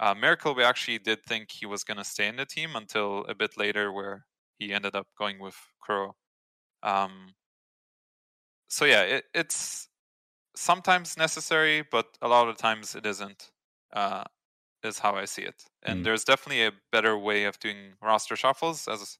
Uh, 0.00 0.14
Miracle, 0.14 0.54
we 0.54 0.64
actually 0.64 0.98
did 0.98 1.24
think 1.24 1.50
he 1.52 1.66
was 1.66 1.84
gonna 1.84 2.04
stay 2.04 2.28
in 2.28 2.36
the 2.36 2.46
team 2.46 2.76
until 2.76 3.24
a 3.26 3.34
bit 3.34 3.56
later, 3.58 3.92
where 3.92 4.26
he 4.58 4.72
ended 4.74 4.96
up 4.96 5.08
going 5.18 5.38
with 5.40 5.56
Kuro. 5.84 6.16
Um, 6.82 7.34
so 8.68 8.84
yeah, 8.84 9.02
it, 9.02 9.24
it's 9.34 9.88
sometimes 10.56 11.16
necessary, 11.16 11.82
but 11.90 12.06
a 12.22 12.28
lot 12.28 12.48
of 12.48 12.56
times 12.58 12.94
it 12.94 13.06
isn't. 13.06 13.50
Uh, 13.92 14.24
is 14.84 14.98
how 15.00 15.14
I 15.16 15.24
see 15.26 15.42
it. 15.42 15.64
And 15.82 16.04
Mm. 16.04 16.04
there's 16.04 16.24
definitely 16.24 16.64
a 16.66 16.72
better 16.92 17.16
way 17.18 17.44
of 17.44 17.58
doing 17.58 17.94
roster 18.02 18.36
shuffles, 18.36 18.88
as 18.88 19.18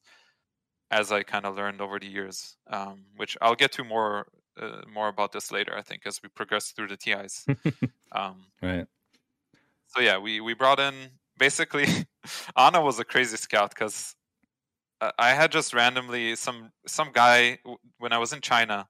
as 0.91 1.11
I 1.11 1.23
kind 1.23 1.45
of 1.45 1.55
learned 1.55 1.81
over 1.81 1.99
the 1.99 2.07
years. 2.07 2.57
Um, 2.67 3.07
which 3.17 3.37
I'll 3.41 3.55
get 3.55 3.71
to 3.73 3.83
more 3.83 4.27
uh, 4.57 4.83
more 4.87 5.09
about 5.09 5.31
this 5.33 5.51
later. 5.51 5.75
I 5.77 5.81
think 5.83 6.05
as 6.07 6.21
we 6.23 6.29
progress 6.29 6.71
through 6.71 6.89
the 6.89 6.97
TIs. 6.97 7.47
um, 8.13 8.51
Right. 8.61 8.87
so 9.87 10.01
yeah, 10.01 10.17
we 10.17 10.41
we 10.41 10.53
brought 10.53 10.79
in 10.79 11.19
basically 11.37 11.85
Anna 12.57 12.81
was 12.81 12.99
a 12.99 13.05
crazy 13.05 13.37
scout 13.37 13.69
because 13.69 14.15
I 15.19 15.33
had 15.33 15.51
just 15.51 15.73
randomly 15.73 16.35
some 16.35 16.71
some 16.87 17.11
guy 17.11 17.59
when 17.97 18.13
I 18.13 18.17
was 18.17 18.33
in 18.33 18.41
China, 18.41 18.87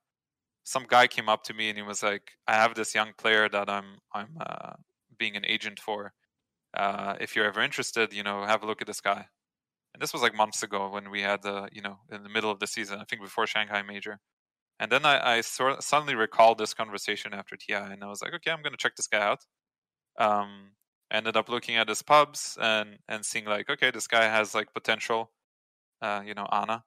some 0.63 0.85
guy 0.87 1.07
came 1.07 1.29
up 1.29 1.43
to 1.45 1.53
me 1.55 1.69
and 1.69 1.77
he 1.77 1.83
was 1.83 2.03
like, 2.03 2.33
"I 2.47 2.55
have 2.55 2.75
this 2.75 2.95
young 2.95 3.13
player 3.17 3.49
that 3.49 3.69
I'm 3.69 3.99
I'm 4.13 4.37
uh, 4.39 4.73
being 5.17 5.35
an 5.37 5.45
agent 5.45 5.79
for. 5.79 6.13
Uh, 6.73 7.15
if 7.21 7.35
you're 7.35 7.45
ever 7.45 7.61
interested, 7.61 8.13
you 8.13 8.23
know, 8.23 8.43
have 8.45 8.63
a 8.63 8.67
look 8.67 8.81
at 8.81 8.87
this 8.87 9.01
guy." 9.01 9.27
And 9.93 10.01
this 10.01 10.13
was 10.13 10.21
like 10.23 10.35
months 10.35 10.63
ago 10.63 10.89
when 10.89 11.11
we 11.11 11.21
had 11.21 11.43
the 11.43 11.69
you 11.71 11.81
know 11.81 11.99
in 12.11 12.23
the 12.23 12.29
middle 12.29 12.51
of 12.51 12.59
the 12.59 12.67
season, 12.67 12.99
I 12.99 13.05
think 13.05 13.21
before 13.21 13.47
Shanghai 13.47 13.81
Major. 13.83 14.19
And 14.79 14.91
then 14.91 15.05
I, 15.05 15.37
I 15.37 15.41
sort 15.41 15.83
suddenly 15.83 16.15
recalled 16.15 16.57
this 16.57 16.73
conversation 16.73 17.33
after 17.33 17.55
TI, 17.57 17.75
and 17.75 18.03
I 18.03 18.07
was 18.07 18.21
like, 18.21 18.33
"Okay, 18.35 18.51
I'm 18.51 18.61
going 18.63 18.73
to 18.73 18.77
check 18.77 18.95
this 18.95 19.07
guy 19.07 19.21
out." 19.21 19.45
Um, 20.19 20.71
ended 21.11 21.37
up 21.37 21.49
looking 21.49 21.77
at 21.77 21.89
his 21.89 22.01
pubs 22.01 22.57
and 22.61 22.99
and 23.07 23.25
seeing 23.25 23.45
like, 23.45 23.69
okay, 23.69 23.91
this 23.91 24.07
guy 24.07 24.23
has 24.25 24.55
like 24.55 24.73
potential 24.73 25.31
uh, 26.03 26.21
you 26.25 26.33
know, 26.33 26.45
Anna, 26.51 26.83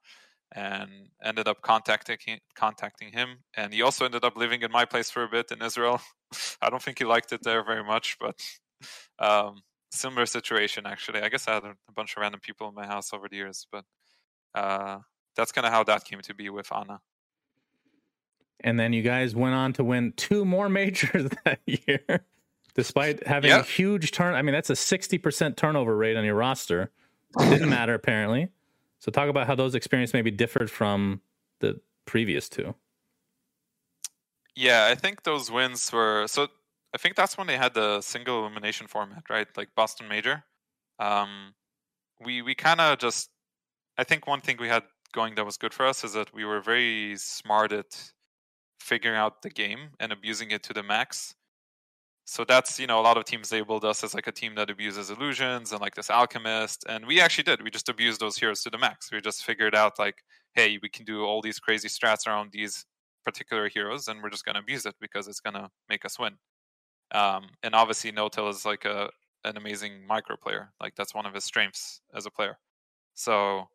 and 0.55 1.09
ended 1.23 1.47
up 1.47 1.61
contacting 1.61 2.17
contacting 2.55 3.11
him. 3.11 3.39
And 3.55 3.73
he 3.73 3.81
also 3.81 4.05
ended 4.05 4.23
up 4.23 4.37
living 4.37 4.61
in 4.61 4.71
my 4.71 4.85
place 4.85 5.09
for 5.09 5.23
a 5.23 5.29
bit 5.29 5.51
in 5.51 5.61
Israel. 5.61 6.01
I 6.61 6.69
don't 6.69 6.81
think 6.81 6.99
he 6.99 7.05
liked 7.05 7.33
it 7.33 7.43
there 7.43 7.63
very 7.65 7.83
much, 7.83 8.17
but 8.19 8.39
um, 9.19 9.61
similar 9.91 10.25
situation 10.25 10.85
actually. 10.85 11.21
I 11.21 11.29
guess 11.29 11.47
I 11.47 11.55
had 11.55 11.63
a, 11.63 11.75
a 11.87 11.91
bunch 11.95 12.15
of 12.15 12.21
random 12.21 12.39
people 12.39 12.67
in 12.69 12.75
my 12.75 12.85
house 12.85 13.13
over 13.13 13.27
the 13.29 13.35
years, 13.35 13.67
but 13.71 13.85
uh, 14.55 14.99
that's 15.35 15.51
kind 15.51 15.65
of 15.65 15.71
how 15.71 15.83
that 15.85 16.03
came 16.05 16.21
to 16.21 16.33
be 16.33 16.49
with 16.49 16.71
Anna. 16.73 16.99
And 18.59 18.79
then 18.79 18.91
you 18.91 19.03
guys 19.03 19.35
went 19.35 19.53
on 19.53 19.73
to 19.73 19.83
win 19.83 20.13
two 20.15 20.43
more 20.43 20.69
majors 20.69 21.29
that 21.45 21.59
year, 21.65 22.25
despite 22.73 23.25
having 23.25 23.51
a 23.51 23.63
huge 23.63 24.11
turn. 24.11 24.33
I 24.33 24.41
mean, 24.41 24.53
that's 24.53 24.69
a 24.69 24.73
60% 24.73 25.55
turnover 25.55 25.95
rate 25.95 26.17
on 26.17 26.25
your 26.25 26.35
roster. 26.35 26.91
Didn't 27.37 27.69
matter, 27.69 27.93
apparently. 27.93 28.49
So, 28.99 29.11
talk 29.11 29.29
about 29.29 29.45
how 29.45 29.53
those 29.53 29.75
experiences 29.75 30.13
maybe 30.13 30.31
differed 30.31 30.71
from 30.71 31.21
the 31.59 31.79
previous 32.05 32.49
two. 32.49 32.73
Yeah, 34.55 34.87
I 34.89 34.95
think 34.95 35.21
those 35.21 35.51
wins 35.51 35.91
were 35.93 36.25
so. 36.27 36.47
I 36.93 36.97
think 36.97 37.15
that's 37.15 37.37
when 37.37 37.47
they 37.47 37.57
had 37.57 37.73
the 37.73 38.01
single 38.01 38.39
elimination 38.39 38.87
format, 38.87 39.23
right? 39.29 39.47
Like 39.55 39.69
Boston 39.75 40.07
Major. 40.07 40.43
Um, 40.99 41.53
we 42.23 42.41
we 42.41 42.55
kind 42.55 42.81
of 42.81 42.97
just. 42.99 43.29
I 43.97 44.03
think 44.03 44.27
one 44.27 44.41
thing 44.41 44.57
we 44.59 44.67
had 44.67 44.83
going 45.13 45.35
that 45.35 45.45
was 45.45 45.57
good 45.57 45.73
for 45.73 45.85
us 45.85 46.03
is 46.03 46.13
that 46.13 46.33
we 46.33 46.45
were 46.45 46.61
very 46.61 47.15
smart 47.17 47.71
at 47.71 48.11
figuring 48.79 49.17
out 49.17 49.41
the 49.41 49.49
game 49.49 49.89
and 49.99 50.11
abusing 50.11 50.51
it 50.51 50.63
to 50.63 50.73
the 50.73 50.83
max. 50.83 51.35
So 52.25 52.43
that's 52.43 52.79
you 52.79 52.87
know 52.87 52.99
a 52.99 53.03
lot 53.09 53.17
of 53.17 53.25
teams 53.25 53.51
labeled 53.51 53.85
us 53.85 54.03
as 54.03 54.13
like 54.13 54.27
a 54.27 54.31
team 54.31 54.55
that 54.55 54.69
abuses 54.69 55.09
illusions 55.09 55.71
and 55.71 55.81
like 55.81 55.95
this 55.95 56.09
alchemist, 56.09 56.85
and 56.89 57.05
we 57.07 57.21
actually 57.21 57.45
did. 57.45 57.63
We 57.63 57.69
just 57.71 57.89
abused 57.89 58.19
those 58.21 58.37
heroes 58.37 58.61
to 58.63 58.69
the 58.69 58.77
max. 58.77 59.11
We 59.11 59.21
just 59.21 59.43
figured 59.45 59.75
out 59.75 59.97
like, 59.99 60.23
hey, 60.53 60.77
we 60.81 60.89
can 60.89 61.05
do 61.05 61.23
all 61.23 61.41
these 61.41 61.59
crazy 61.59 61.87
strats 61.89 62.27
around 62.27 62.51
these 62.51 62.85
particular 63.23 63.69
heroes, 63.69 64.07
and 64.07 64.21
we're 64.21 64.29
just 64.29 64.45
gonna 64.45 64.59
abuse 64.59 64.85
it 64.85 64.95
because 64.99 65.27
it's 65.27 65.39
gonna 65.39 65.69
make 65.89 66.03
us 66.05 66.19
win. 66.19 66.37
Um, 67.11 67.49
and 67.63 67.73
obviously, 67.75 68.11
N0tail 68.11 68.49
is 68.49 68.65
like 68.65 68.85
a 68.85 69.11
an 69.43 69.57
amazing 69.57 70.05
micro 70.07 70.35
player. 70.35 70.73
Like 70.81 70.95
that's 70.95 71.13
one 71.15 71.25
of 71.25 71.33
his 71.33 71.45
strengths 71.45 72.01
as 72.13 72.25
a 72.25 72.31
player. 72.31 72.57
So 73.13 73.69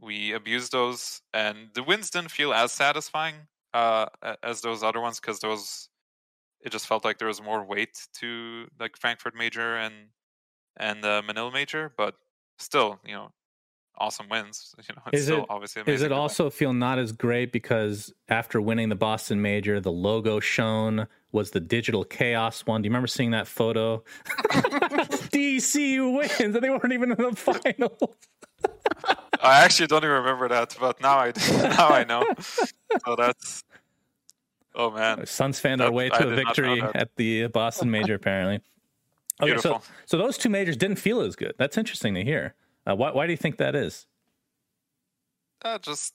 we 0.00 0.32
abused 0.32 0.72
those, 0.72 1.22
and 1.34 1.70
the 1.74 1.82
wins 1.82 2.10
didn't 2.10 2.30
feel 2.30 2.52
as 2.52 2.72
satisfying 2.72 3.48
uh, 3.74 4.06
as 4.42 4.60
those 4.62 4.82
other 4.82 5.00
ones 5.00 5.20
because 5.20 5.40
those 5.40 5.88
it 6.60 6.70
just 6.72 6.86
felt 6.86 7.04
like 7.04 7.18
there 7.18 7.28
was 7.28 7.40
more 7.42 7.64
weight 7.64 8.08
to 8.20 8.68
like 8.80 8.96
Frankfurt 8.96 9.34
Major 9.34 9.76
and 9.76 10.10
and 10.76 11.04
uh, 11.04 11.22
Manila 11.26 11.50
Major, 11.52 11.92
but 11.96 12.16
still, 12.58 13.00
you 13.04 13.14
know, 13.14 13.32
awesome 13.98 14.28
wins. 14.28 14.74
You 14.88 14.94
know, 14.96 15.02
it's 15.08 15.18
Is 15.22 15.24
still 15.26 15.40
it- 15.42 15.46
obviously 15.48 15.82
Is 15.86 16.02
it 16.02 16.08
to 16.08 16.14
win. 16.14 16.20
also 16.20 16.50
feel 16.50 16.72
not 16.72 16.98
as 16.98 17.12
great 17.12 17.52
because 17.52 18.12
after 18.28 18.60
winning 18.60 18.88
the 18.90 18.96
Boston 18.96 19.40
Major, 19.42 19.80
the 19.80 19.92
logo 19.92 20.40
shown 20.40 21.06
was 21.36 21.50
the 21.50 21.60
digital 21.60 22.02
chaos 22.02 22.66
one? 22.66 22.80
Do 22.82 22.86
you 22.86 22.90
remember 22.90 23.06
seeing 23.06 23.30
that 23.32 23.46
photo? 23.46 24.02
DC 25.30 26.16
wins, 26.16 26.40
and 26.40 26.54
they 26.54 26.70
weren't 26.70 26.92
even 26.92 27.12
in 27.12 27.18
the 27.18 27.36
finals. 27.36 28.16
I 29.42 29.62
actually 29.62 29.86
don't 29.86 30.02
even 30.02 30.16
remember 30.16 30.48
that, 30.48 30.74
but 30.80 31.00
now 31.02 31.18
I 31.18 31.32
now 31.52 31.88
I 31.88 32.04
know. 32.04 32.24
So 33.04 33.14
that's 33.16 33.64
oh 34.74 34.90
man, 34.90 35.18
SUNSfan 35.18 35.84
our 35.84 35.92
way 35.92 36.08
to 36.08 36.16
a 36.16 36.20
not 36.20 36.30
know 36.30 36.36
victory 36.36 36.82
at 36.82 37.14
the 37.16 37.48
Boston 37.48 37.90
Major, 37.90 38.14
apparently. 38.14 38.60
Okay, 39.42 39.58
so 39.58 39.82
so 40.06 40.16
those 40.16 40.38
two 40.38 40.48
majors 40.48 40.78
didn't 40.78 40.96
feel 40.96 41.20
as 41.20 41.36
good. 41.36 41.52
That's 41.58 41.76
interesting 41.76 42.14
to 42.14 42.24
hear. 42.24 42.54
Uh, 42.86 42.96
why 42.96 43.10
why 43.10 43.26
do 43.26 43.32
you 43.34 43.36
think 43.36 43.58
that 43.58 43.76
is? 43.76 44.06
uh, 45.62 45.78
just 45.78 46.14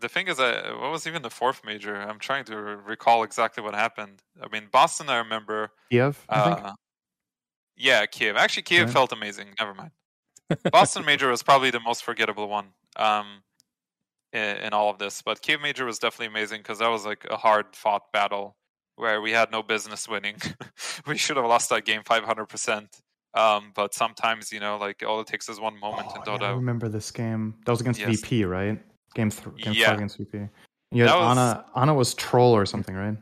the 0.00 0.08
thing 0.08 0.28
is, 0.28 0.38
I, 0.38 0.70
what 0.72 0.90
was 0.90 1.06
even 1.06 1.22
the 1.22 1.30
fourth 1.30 1.62
major? 1.64 1.94
I'm 1.96 2.18
trying 2.18 2.44
to 2.46 2.56
recall 2.56 3.22
exactly 3.22 3.62
what 3.62 3.74
happened. 3.74 4.22
I 4.42 4.48
mean, 4.48 4.68
Boston, 4.70 5.08
I 5.08 5.18
remember. 5.18 5.72
Kiev, 5.90 6.24
I 6.28 6.44
think. 6.44 6.64
Uh, 6.64 6.72
yeah, 7.76 8.06
Kiev. 8.06 8.36
Actually, 8.36 8.62
Kiev 8.64 8.88
Yeah. 8.88 8.92
felt 8.92 9.12
amazing. 9.12 9.48
Never 9.58 9.74
mind. 9.74 9.90
Boston 10.70 11.04
Major 11.04 11.30
was 11.30 11.42
probably 11.42 11.70
the 11.70 11.80
most 11.80 12.04
forgettable 12.04 12.48
one 12.48 12.68
um, 12.96 13.42
in, 14.32 14.56
in 14.58 14.72
all 14.74 14.90
of 14.90 14.98
this, 14.98 15.22
but 15.22 15.40
Kiev 15.40 15.60
Major 15.60 15.84
was 15.86 15.98
definitely 15.98 16.26
amazing 16.26 16.60
because 16.60 16.78
that 16.80 16.88
was 16.88 17.06
like 17.06 17.26
a 17.30 17.36
hard 17.36 17.74
fought 17.74 18.12
battle 18.12 18.56
where 18.96 19.20
we 19.22 19.32
had 19.32 19.50
no 19.50 19.62
business 19.62 20.06
winning. 20.06 20.36
we 21.06 21.16
should 21.16 21.36
have 21.36 21.46
lost 21.46 21.70
that 21.70 21.84
game 21.86 22.02
500%. 22.02 22.88
Um, 23.34 23.72
but 23.74 23.94
sometimes, 23.94 24.52
you 24.52 24.60
know, 24.60 24.76
like 24.76 25.02
all 25.06 25.20
it 25.20 25.26
takes 25.26 25.48
is 25.48 25.58
one 25.58 25.80
moment 25.80 26.12
Oh, 26.14 26.34
in 26.34 26.40
yeah, 26.40 26.48
I 26.48 26.50
remember 26.52 26.90
this 26.90 27.10
game. 27.10 27.54
That 27.64 27.72
was 27.72 27.80
against 27.80 28.00
Yes. 28.00 28.20
VP, 28.20 28.44
right? 28.44 28.78
Game, 29.14 29.30
th- 29.30 29.56
game 29.56 29.74
Yeah. 29.74 29.92
against 29.94 30.18
VP. 30.18 30.48
You 30.90 31.04
had 31.06 31.14
was- 31.16 31.38
Anna. 31.38 31.64
Anna 31.76 31.94
was 31.94 32.14
troll 32.14 32.52
or 32.54 32.66
something, 32.66 32.94
right? 32.94 33.16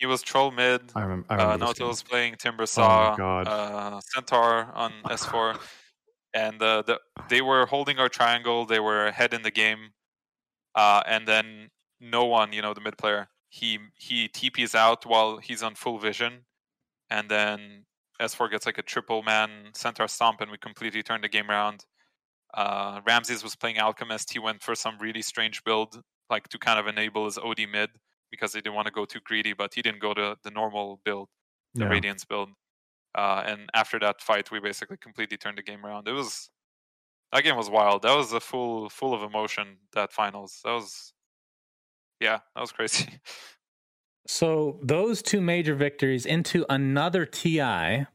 He 0.00 0.06
was 0.06 0.22
troll 0.22 0.50
mid. 0.50 0.92
I 0.94 1.02
remember. 1.02 1.26
I 1.30 1.34
Uh, 1.34 1.38
remember 1.52 1.66
Naruto 1.66 1.88
was 1.88 2.02
playing 2.02 2.36
Timber 2.36 2.64
Oh 2.64 2.66
Saw, 2.66 3.10
my 3.12 3.16
God. 3.16 3.48
uh, 3.48 4.00
Centaur 4.00 4.70
on 4.74 4.92
S4, 5.04 5.58
and 6.34 6.60
uh, 6.62 6.82
the, 6.82 7.00
they 7.28 7.40
were 7.40 7.66
holding 7.66 7.98
our 7.98 8.08
triangle. 8.08 8.66
They 8.66 8.80
were 8.80 9.06
ahead 9.06 9.32
in 9.32 9.42
the 9.42 9.50
game, 9.52 9.92
uh, 10.74 11.02
and 11.06 11.26
then 11.28 11.70
no 12.00 12.24
one, 12.24 12.52
you 12.52 12.60
know, 12.60 12.74
the 12.74 12.80
mid 12.80 12.98
player, 12.98 13.28
he 13.48 13.78
he 13.96 14.28
TPs 14.28 14.74
out 14.74 15.06
while 15.06 15.38
he's 15.38 15.62
on 15.62 15.74
full 15.76 15.98
vision, 15.98 16.44
and 17.08 17.30
then 17.30 17.86
S4 18.20 18.50
gets 18.50 18.66
like 18.66 18.78
a 18.78 18.82
triple 18.82 19.22
man 19.22 19.70
Centaur 19.74 20.08
stomp, 20.08 20.40
and 20.40 20.50
we 20.50 20.58
completely 20.58 21.02
turn 21.02 21.20
the 21.22 21.28
game 21.28 21.50
around. 21.50 21.84
Uh, 22.54 23.00
Ramzes 23.06 23.42
was 23.42 23.56
playing 23.56 23.78
Alchemist. 23.78 24.32
He 24.32 24.38
went 24.38 24.62
for 24.62 24.74
some 24.74 24.98
really 24.98 25.22
strange 25.22 25.62
build, 25.64 26.00
like 26.30 26.48
to 26.48 26.58
kind 26.58 26.78
of 26.78 26.86
enable 26.86 27.24
his 27.26 27.38
OD 27.38 27.66
mid 27.70 27.90
because 28.30 28.54
he 28.54 28.60
didn't 28.60 28.74
want 28.74 28.86
to 28.86 28.92
go 28.92 29.04
too 29.04 29.20
greedy, 29.24 29.52
but 29.52 29.74
he 29.74 29.82
didn't 29.82 30.00
go 30.00 30.14
to 30.14 30.36
the 30.42 30.50
normal 30.50 31.00
build 31.04 31.28
the 31.74 31.84
Yeah. 31.84 31.90
Radiance 31.90 32.24
build. 32.24 32.50
Uh, 33.14 33.42
and 33.46 33.68
after 33.74 33.98
that 34.00 34.20
fight, 34.20 34.50
we 34.50 34.60
basically 34.60 34.96
completely 34.96 35.36
turned 35.36 35.58
the 35.58 35.62
game 35.62 35.84
around. 35.86 36.08
It 36.08 36.12
was 36.12 36.50
that 37.32 37.42
game 37.44 37.56
was 37.56 37.68
wild. 37.70 38.02
That 38.02 38.16
was 38.16 38.32
a 38.32 38.40
full 38.40 38.88
full 38.88 39.14
of 39.14 39.22
emotion. 39.22 39.78
That 39.92 40.12
finals. 40.12 40.60
That 40.64 40.72
was 40.72 41.12
yeah, 42.20 42.40
that 42.54 42.60
was 42.60 42.72
crazy. 42.72 43.20
So 44.26 44.80
those 44.82 45.20
two 45.20 45.40
major 45.40 45.74
victories 45.74 46.24
into 46.24 46.64
another 46.70 47.26
TI, 47.26 48.06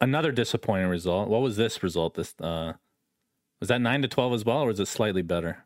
another 0.00 0.32
disappointing 0.32 0.88
result. 0.88 1.28
What 1.28 1.42
was 1.42 1.56
this 1.56 1.82
result? 1.82 2.14
This 2.14 2.34
uh, 2.40 2.74
was 3.60 3.68
that 3.68 3.80
nine 3.80 4.02
to 4.02 4.08
twelve 4.08 4.32
as 4.32 4.44
well, 4.44 4.58
or 4.62 4.66
was 4.68 4.80
it 4.80 4.86
slightly 4.88 5.22
better? 5.22 5.64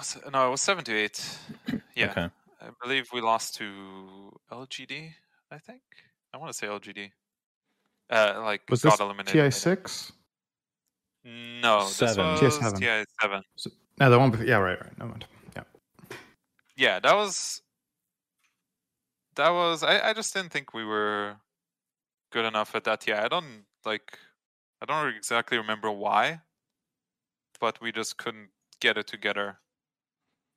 It- 0.00 0.32
no, 0.32 0.46
it 0.48 0.50
was 0.50 0.62
seven 0.62 0.84
to 0.84 0.96
eight. 0.96 1.38
Yeah, 1.96 2.10
Okay. 2.12 2.28
I 2.60 2.66
believe 2.80 3.08
we 3.12 3.20
lost 3.20 3.56
to 3.56 4.38
LGD. 4.52 5.10
I 5.50 5.58
think 5.58 5.80
I 6.32 6.36
want 6.36 6.52
to 6.52 6.56
say 6.56 6.68
LGD. 6.68 7.10
Uh, 8.08 8.40
like 8.44 8.62
Was 8.70 8.82
got 8.82 8.90
this 8.92 9.00
eliminated. 9.00 9.32
TI 9.32 9.50
six? 9.50 10.12
No, 11.24 11.84
Seven. 11.86 12.30
this 12.36 12.40
TI 12.40 12.46
was 12.46 12.54
seven. 12.58 12.80
TI 12.80 13.04
seven. 13.20 13.42
No, 13.98 14.10
the 14.10 14.18
one. 14.18 14.30
Before, 14.30 14.46
yeah, 14.46 14.56
right, 14.58 14.80
right. 14.80 14.98
No 14.98 15.06
mind. 15.06 15.24
Yeah. 15.56 15.62
yeah 16.76 17.00
that 17.00 17.14
was 17.16 17.60
that 19.34 19.50
was 19.50 19.82
I, 19.82 20.10
I 20.10 20.12
just 20.12 20.32
didn't 20.32 20.52
think 20.52 20.72
we 20.72 20.84
were 20.84 21.34
good 22.32 22.44
enough 22.44 22.74
at 22.76 22.84
that 22.84 23.06
yeah 23.08 23.24
i 23.24 23.28
don't 23.28 23.64
like 23.84 24.18
i 24.82 24.84
don't 24.86 25.14
exactly 25.14 25.56
remember 25.58 25.90
why 25.90 26.40
but 27.60 27.80
we 27.80 27.92
just 27.92 28.16
couldn't 28.18 28.50
get 28.80 28.96
it 28.98 29.06
together 29.06 29.60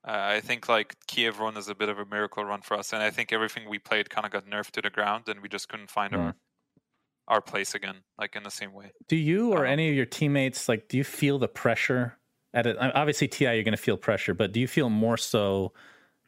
uh, 0.07 0.11
i 0.35 0.39
think 0.41 0.67
like 0.67 0.95
kiev 1.07 1.39
run 1.39 1.57
is 1.57 1.67
a 1.67 1.75
bit 1.75 1.89
of 1.89 1.99
a 1.99 2.05
miracle 2.05 2.43
run 2.43 2.61
for 2.61 2.77
us 2.77 2.93
and 2.93 3.03
i 3.03 3.09
think 3.09 3.31
everything 3.31 3.69
we 3.69 3.79
played 3.79 4.09
kind 4.09 4.25
of 4.25 4.31
got 4.31 4.45
nerfed 4.45 4.71
to 4.71 4.81
the 4.81 4.89
ground 4.89 5.27
and 5.27 5.41
we 5.41 5.49
just 5.49 5.69
couldn't 5.69 5.89
find 5.89 6.13
Hmm. 6.13 6.17
our 6.17 6.35
our 7.27 7.41
place 7.41 7.75
again 7.75 7.97
like 8.17 8.35
in 8.35 8.43
the 8.43 8.51
same 8.51 8.73
way 8.73 8.91
Do 9.07 9.15
you 9.15 9.51
or 9.53 9.65
Um, 9.65 9.65
any 9.65 9.89
of 9.89 9.95
your 9.95 10.05
teammates 10.07 10.67
like? 10.67 10.87
Do 10.89 10.97
you 10.97 11.03
feel 11.03 11.39
the 11.39 11.47
pressure 11.47 12.17
at 12.53 12.65
it? 12.67 12.77
Obviously, 12.79 13.27
TI, 13.27 13.53
you're 13.53 13.63
going 13.63 13.71
to 13.77 13.77
feel 13.77 13.97
pressure, 13.97 14.33
but 14.33 14.51
do 14.51 14.59
you 14.59 14.67
feel 14.67 14.89
more 14.89 15.17
so 15.17 15.71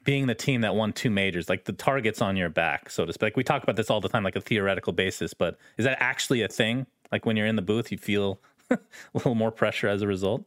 being 0.03 0.28
the 0.28 0.36
team 0.36 0.61
that 0.61 0.76
won 0.76 0.93
two 0.93 1.09
majors, 1.09 1.49
like 1.49 1.65
the 1.65 1.74
target's 1.74 2.21
on 2.21 2.38
your 2.38 2.49
back, 2.49 2.89
so 2.89 3.05
to 3.05 3.13
speak? 3.13 3.24
Like 3.24 3.38
we 3.38 3.43
talk 3.43 3.63
about 3.63 3.76
this 3.76 3.89
all 3.89 4.01
the 4.01 4.09
time, 4.09 4.24
like 4.24 4.36
a 4.36 4.41
theoretical 4.41 4.93
basis, 4.93 5.34
but 5.34 5.57
is 5.78 5.86
that 5.86 5.97
actually 6.01 6.41
a 6.43 6.47
thing? 6.47 6.86
Like 7.11 7.26
when 7.26 7.36
you're 7.38 7.47
in 7.47 7.55
the 7.57 7.61
booth, 7.63 7.91
you 7.91 7.97
feel 7.97 8.39
a 8.69 8.80
little 9.13 9.36
more 9.36 9.51
pressure 9.51 9.88
as 9.89 10.01
a 10.01 10.07
result. 10.07 10.45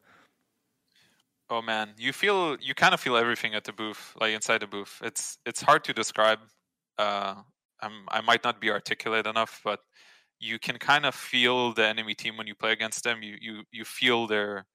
Oh 1.49 1.63
man, 1.63 1.95
you 1.97 2.13
feel 2.13 2.57
you 2.61 2.75
kind 2.75 2.93
of 2.93 3.01
feel 3.01 3.17
everything 3.17 3.55
at 3.55 3.65
the 3.65 3.73
booth, 3.73 4.13
like 4.21 4.33
inside 4.35 4.59
the 4.63 4.67
booth. 4.67 5.01
It's 5.03 5.39
it's 5.47 5.63
hard 5.63 5.85
to 5.85 5.93
describe. 5.93 6.41
Uh, 6.99 7.37
I'm 7.81 8.05
I 8.09 8.21
might 8.21 8.43
not 8.45 8.61
be 8.61 8.71
articulate 8.71 9.27
enough, 9.27 9.61
but 9.65 9.81
you 10.41 10.59
can 10.59 10.77
kind 10.79 11.07
of 11.07 11.15
feel 11.15 11.73
the 11.73 11.87
enemy 11.87 12.15
team 12.15 12.37
when 12.37 12.47
you 12.49 12.55
play 12.57 12.73
against 12.73 13.05
them. 13.05 13.23
You 13.23 13.37
you 13.41 13.63
you 13.73 13.85
feel 13.85 14.27
their 14.27 14.67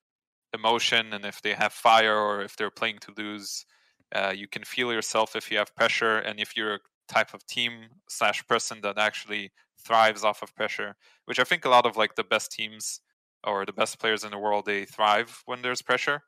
emotion, 0.53 1.13
and 1.13 1.25
if 1.25 1.41
they 1.41 1.53
have 1.55 1.73
fire 1.73 2.15
or 2.17 2.41
if 2.43 2.55
they're 2.57 2.71
playing 2.71 2.99
to 3.01 3.13
lose, 3.17 3.65
uh, 4.15 4.33
you 4.35 4.47
can 4.47 4.63
feel 4.65 4.93
yourself 4.93 5.35
if 5.35 5.51
you 5.51 5.57
have 5.59 5.75
pressure, 5.75 6.19
and 6.19 6.39
if 6.39 6.57
you're 6.57 6.75
a 6.75 6.79
type 7.09 7.33
of 7.33 7.45
team 7.47 7.89
slash 8.09 8.45
person 8.47 8.81
that 8.81 8.97
actually 8.99 9.51
thrives 9.85 10.23
off 10.25 10.41
of 10.43 10.55
pressure, 10.55 10.95
which 11.25 11.39
I 11.39 11.43
think 11.45 11.65
a 11.65 11.69
lot 11.69 11.85
of 11.87 11.97
like 11.97 12.15
the 12.15 12.23
best 12.25 12.51
teams 12.51 13.01
or 13.43 13.65
the 13.65 13.73
best 13.73 13.99
players 13.99 14.23
in 14.25 14.31
the 14.31 14.39
world 14.39 14.65
they 14.65 14.85
thrive 14.85 15.43
when 15.45 15.61
there's 15.63 15.81
pressure 15.81 16.23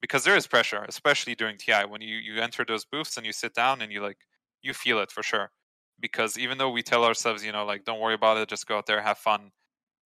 because 0.00 0.24
there 0.24 0.36
is 0.36 0.46
pressure, 0.46 0.84
especially 0.88 1.34
during 1.34 1.58
TI. 1.58 1.84
When 1.84 2.00
you 2.00 2.16
you 2.16 2.40
enter 2.40 2.64
those 2.64 2.84
booths 2.84 3.16
and 3.16 3.26
you 3.26 3.32
sit 3.32 3.54
down 3.54 3.82
and 3.82 3.92
you 3.92 4.00
like 4.02 4.18
you 4.62 4.74
feel 4.74 4.98
it 5.00 5.10
for 5.12 5.22
sure. 5.22 5.52
Because 6.00 6.38
even 6.38 6.58
though 6.58 6.70
we 6.70 6.82
tell 6.82 7.04
ourselves, 7.04 7.44
you 7.44 7.52
know, 7.52 7.64
like 7.64 7.84
don't 7.84 8.00
worry 8.00 8.14
about 8.14 8.36
it, 8.38 8.48
just 8.48 8.66
go 8.66 8.78
out 8.78 8.86
there, 8.86 9.00
have 9.02 9.18
fun, 9.18 9.52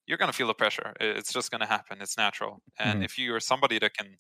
you're 0.07 0.19
gonna 0.19 0.33
feel 0.33 0.49
the 0.49 0.55
pressure. 0.55 0.95
It's 1.01 1.33
just 1.33 1.51
gonna 1.51 1.67
happen. 1.67 2.03
It's 2.03 2.17
natural. 2.19 2.63
And 2.79 3.03
Mhm. 3.03 3.05
if 3.05 3.19
you 3.19 3.35
are 3.35 3.41
somebody 3.41 3.79
that 3.81 3.95
can 3.95 4.19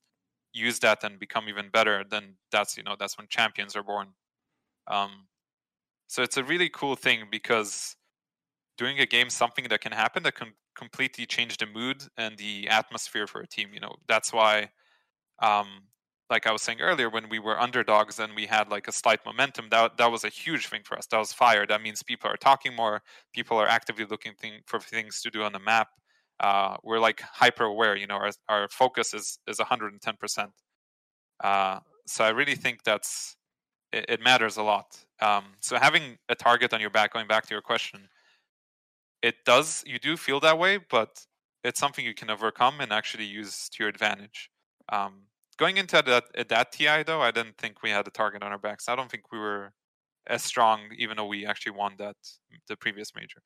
use 0.54 0.80
that 0.80 1.04
and 1.04 1.18
become 1.20 1.48
even 1.48 1.70
better, 1.70 2.04
then 2.08 2.38
that's 2.52 2.76
you 2.76 2.82
know 2.84 2.96
that's 2.98 3.18
when 3.18 3.28
champions 3.28 3.76
are 3.76 3.84
born. 3.84 4.14
Um, 4.88 5.28
so 6.08 6.22
it's 6.22 6.36
a 6.36 6.44
really 6.44 6.68
cool 6.70 6.96
thing 6.96 7.28
because 7.30 7.96
doing 8.76 8.98
a 9.00 9.06
game, 9.06 9.30
something 9.30 9.68
that 9.68 9.80
can 9.80 9.92
happen 9.92 10.22
that 10.24 10.34
can 10.34 10.54
completely 10.76 11.26
change 11.26 11.56
the 11.58 11.66
mood 11.66 12.04
and 12.16 12.38
the 12.38 12.68
atmosphere 12.68 13.26
for 13.26 13.40
a 13.40 13.46
team. 13.46 13.74
You 13.74 13.80
know, 13.80 13.96
that's 14.08 14.32
why 14.32 14.70
um, 15.40 15.82
like 16.30 16.46
I 16.46 16.52
was 16.52 16.62
saying 16.62 16.80
earlier, 16.80 17.10
when 17.10 17.28
we 17.28 17.38
were 17.40 17.60
underdogs 17.60 18.20
and 18.20 18.34
we 18.36 18.46
had 18.46 18.70
like 18.70 18.86
a 18.86 18.92
slight 18.92 19.20
momentum, 19.26 19.66
that 19.70 19.96
that 19.98 20.10
was 20.10 20.24
a 20.24 20.28
huge 20.28 20.68
thing 20.68 20.82
for 20.84 20.96
us. 20.96 21.06
That 21.06 21.18
was 21.18 21.32
fire. 21.32 21.66
That 21.66 21.82
means 21.82 22.02
people 22.02 22.30
are 22.30 22.36
talking 22.36 22.74
more. 22.74 23.02
People 23.34 23.58
are 23.58 23.66
actively 23.68 24.04
looking 24.04 24.34
thing, 24.34 24.60
for 24.66 24.78
things 24.78 25.20
to 25.22 25.30
do 25.30 25.42
on 25.42 25.52
the 25.52 25.58
map. 25.58 25.88
Uh, 26.38 26.76
we're 26.84 27.00
like 27.00 27.20
hyper 27.20 27.64
aware. 27.64 27.96
You 27.96 28.06
know, 28.06 28.14
our 28.14 28.30
our 28.48 28.68
focus 28.70 29.12
is 29.12 29.38
is 29.48 29.58
110 29.58 30.16
percent. 30.16 30.52
Uh, 31.42 31.80
so 32.06 32.24
I 32.24 32.30
really 32.30 32.54
think 32.54 32.84
that's 32.84 33.36
it, 33.92 34.06
it 34.08 34.20
matters 34.22 34.56
a 34.56 34.62
lot. 34.62 34.98
Um, 35.20 35.44
so 35.60 35.78
having 35.78 36.18
a 36.28 36.34
target 36.34 36.72
on 36.72 36.80
your 36.80 36.90
back, 36.90 37.12
going 37.12 37.26
back 37.26 37.46
to 37.46 37.54
your 37.54 37.62
question, 37.62 38.08
it 39.22 39.36
does. 39.44 39.82
You 39.86 39.98
do 39.98 40.16
feel 40.16 40.40
that 40.40 40.58
way, 40.58 40.78
but 40.78 41.26
it's 41.64 41.80
something 41.80 42.04
you 42.04 42.14
can 42.14 42.30
overcome 42.30 42.80
and 42.80 42.92
actually 42.92 43.24
use 43.24 43.68
to 43.70 43.82
your 43.82 43.88
advantage. 43.88 44.50
Um, 44.90 45.24
going 45.60 45.76
into 45.76 46.02
that 46.02 46.48
that 46.48 46.72
TI 46.72 47.02
though, 47.04 47.20
I 47.20 47.30
didn't 47.30 47.58
think 47.58 47.82
we 47.82 47.90
had 47.90 48.08
a 48.08 48.10
target 48.10 48.42
on 48.42 48.50
our 48.50 48.58
backs. 48.58 48.88
I 48.88 48.96
don't 48.96 49.10
think 49.10 49.30
we 49.30 49.38
were 49.38 49.72
as 50.26 50.42
strong, 50.42 50.80
even 50.98 51.16
though 51.16 51.26
we 51.26 51.46
actually 51.46 51.72
won 51.72 51.92
that 51.98 52.16
the 52.66 52.76
previous 52.76 53.14
major. 53.14 53.42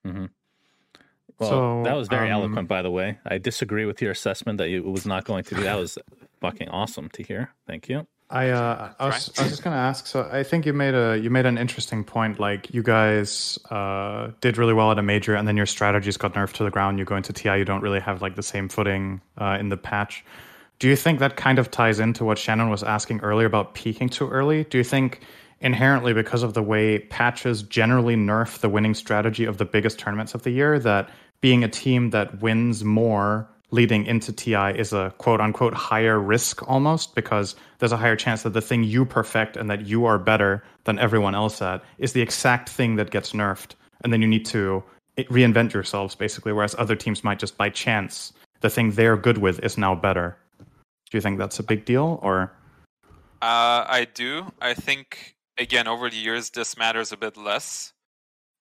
Well, 1.38 1.50
So, 1.50 1.82
that 1.84 1.96
was 1.96 2.08
very 2.08 2.30
um, 2.30 2.42
eloquent, 2.42 2.68
by 2.68 2.82
the 2.82 2.90
way. 2.90 3.18
I 3.26 3.38
disagree 3.38 3.86
with 3.86 4.00
your 4.00 4.12
assessment 4.12 4.58
that 4.58 4.68
it 4.68 4.84
was 4.84 5.04
not 5.04 5.24
going 5.24 5.42
to 5.44 5.54
be. 5.56 5.62
That 5.62 5.76
was 5.76 5.98
fucking 6.40 6.68
awesome 6.68 7.08
to 7.10 7.22
hear. 7.22 7.50
Thank 7.66 7.88
you. 7.88 8.06
I 8.30 8.50
uh, 8.50 8.92
I 8.98 9.06
was, 9.06 9.32
I 9.38 9.42
was 9.42 9.52
just 9.52 9.62
gonna 9.62 9.76
ask. 9.76 10.06
So 10.06 10.28
I 10.32 10.42
think 10.42 10.64
you 10.64 10.72
made 10.72 10.94
a 10.94 11.18
you 11.18 11.30
made 11.30 11.46
an 11.46 11.58
interesting 11.58 12.04
point. 12.04 12.40
Like 12.40 12.72
you 12.72 12.82
guys 12.82 13.58
uh, 13.70 14.30
did 14.40 14.56
really 14.56 14.72
well 14.72 14.90
at 14.90 14.98
a 14.98 15.02
major, 15.02 15.34
and 15.34 15.46
then 15.46 15.56
your 15.56 15.66
strategies 15.66 16.16
got 16.16 16.34
nerfed 16.34 16.54
to 16.54 16.64
the 16.64 16.70
ground. 16.70 16.98
You 16.98 17.04
go 17.04 17.16
into 17.16 17.32
TI, 17.32 17.58
you 17.58 17.64
don't 17.64 17.82
really 17.82 18.00
have 18.00 18.22
like 18.22 18.34
the 18.34 18.42
same 18.42 18.68
footing 18.68 19.20
uh, 19.38 19.58
in 19.60 19.68
the 19.68 19.76
patch. 19.76 20.24
Do 20.78 20.88
you 20.88 20.96
think 20.96 21.18
that 21.20 21.36
kind 21.36 21.58
of 21.58 21.70
ties 21.70 22.00
into 22.00 22.24
what 22.24 22.38
Shannon 22.38 22.68
was 22.68 22.82
asking 22.82 23.20
earlier 23.20 23.46
about 23.46 23.74
peaking 23.74 24.08
too 24.08 24.28
early? 24.28 24.64
Do 24.64 24.78
you 24.78 24.84
think 24.84 25.20
inherently 25.60 26.12
because 26.12 26.42
of 26.42 26.54
the 26.54 26.62
way 26.62 26.98
patches 26.98 27.62
generally 27.62 28.16
nerf 28.16 28.58
the 28.58 28.68
winning 28.68 28.94
strategy 28.94 29.44
of 29.44 29.58
the 29.58 29.64
biggest 29.64 29.98
tournaments 29.98 30.34
of 30.34 30.42
the 30.42 30.50
year 30.50 30.78
that 30.78 31.08
being 31.40 31.64
a 31.64 31.68
team 31.68 32.10
that 32.10 32.40
wins 32.42 32.84
more 32.84 33.48
leading 33.70 34.06
into 34.06 34.32
TI 34.32 34.78
is 34.78 34.92
a 34.92 35.12
quote 35.18 35.40
unquote 35.40 35.74
higher 35.74 36.20
risk 36.20 36.66
almost 36.68 37.14
because 37.14 37.56
there's 37.78 37.92
a 37.92 37.96
higher 37.96 38.14
chance 38.14 38.42
that 38.42 38.52
the 38.52 38.60
thing 38.60 38.84
you 38.84 39.04
perfect 39.04 39.56
and 39.56 39.68
that 39.68 39.86
you 39.86 40.04
are 40.04 40.18
better 40.18 40.62
than 40.84 40.98
everyone 40.98 41.34
else 41.34 41.60
at 41.60 41.82
is 41.98 42.12
the 42.12 42.22
exact 42.22 42.68
thing 42.68 42.96
that 42.96 43.10
gets 43.10 43.32
nerfed. 43.32 43.72
And 44.02 44.12
then 44.12 44.22
you 44.22 44.28
need 44.28 44.46
to 44.46 44.82
reinvent 45.18 45.72
yourselves 45.72 46.14
basically, 46.14 46.52
whereas 46.52 46.74
other 46.78 46.94
teams 46.94 47.24
might 47.24 47.38
just 47.38 47.56
by 47.56 47.68
chance, 47.68 48.32
the 48.60 48.70
thing 48.70 48.92
they're 48.92 49.16
good 49.16 49.38
with 49.38 49.58
is 49.60 49.76
now 49.76 49.94
better. 49.94 50.36
Do 51.14 51.18
you 51.18 51.22
think 51.22 51.38
that's 51.38 51.60
a 51.60 51.62
big 51.62 51.84
deal 51.84 52.18
or? 52.24 52.50
Uh, 53.40 53.86
I 53.86 54.08
do. 54.12 54.52
I 54.60 54.74
think, 54.74 55.36
again, 55.56 55.86
over 55.86 56.10
the 56.10 56.16
years, 56.16 56.50
this 56.50 56.76
matters 56.76 57.12
a 57.12 57.16
bit 57.16 57.36
less. 57.36 57.92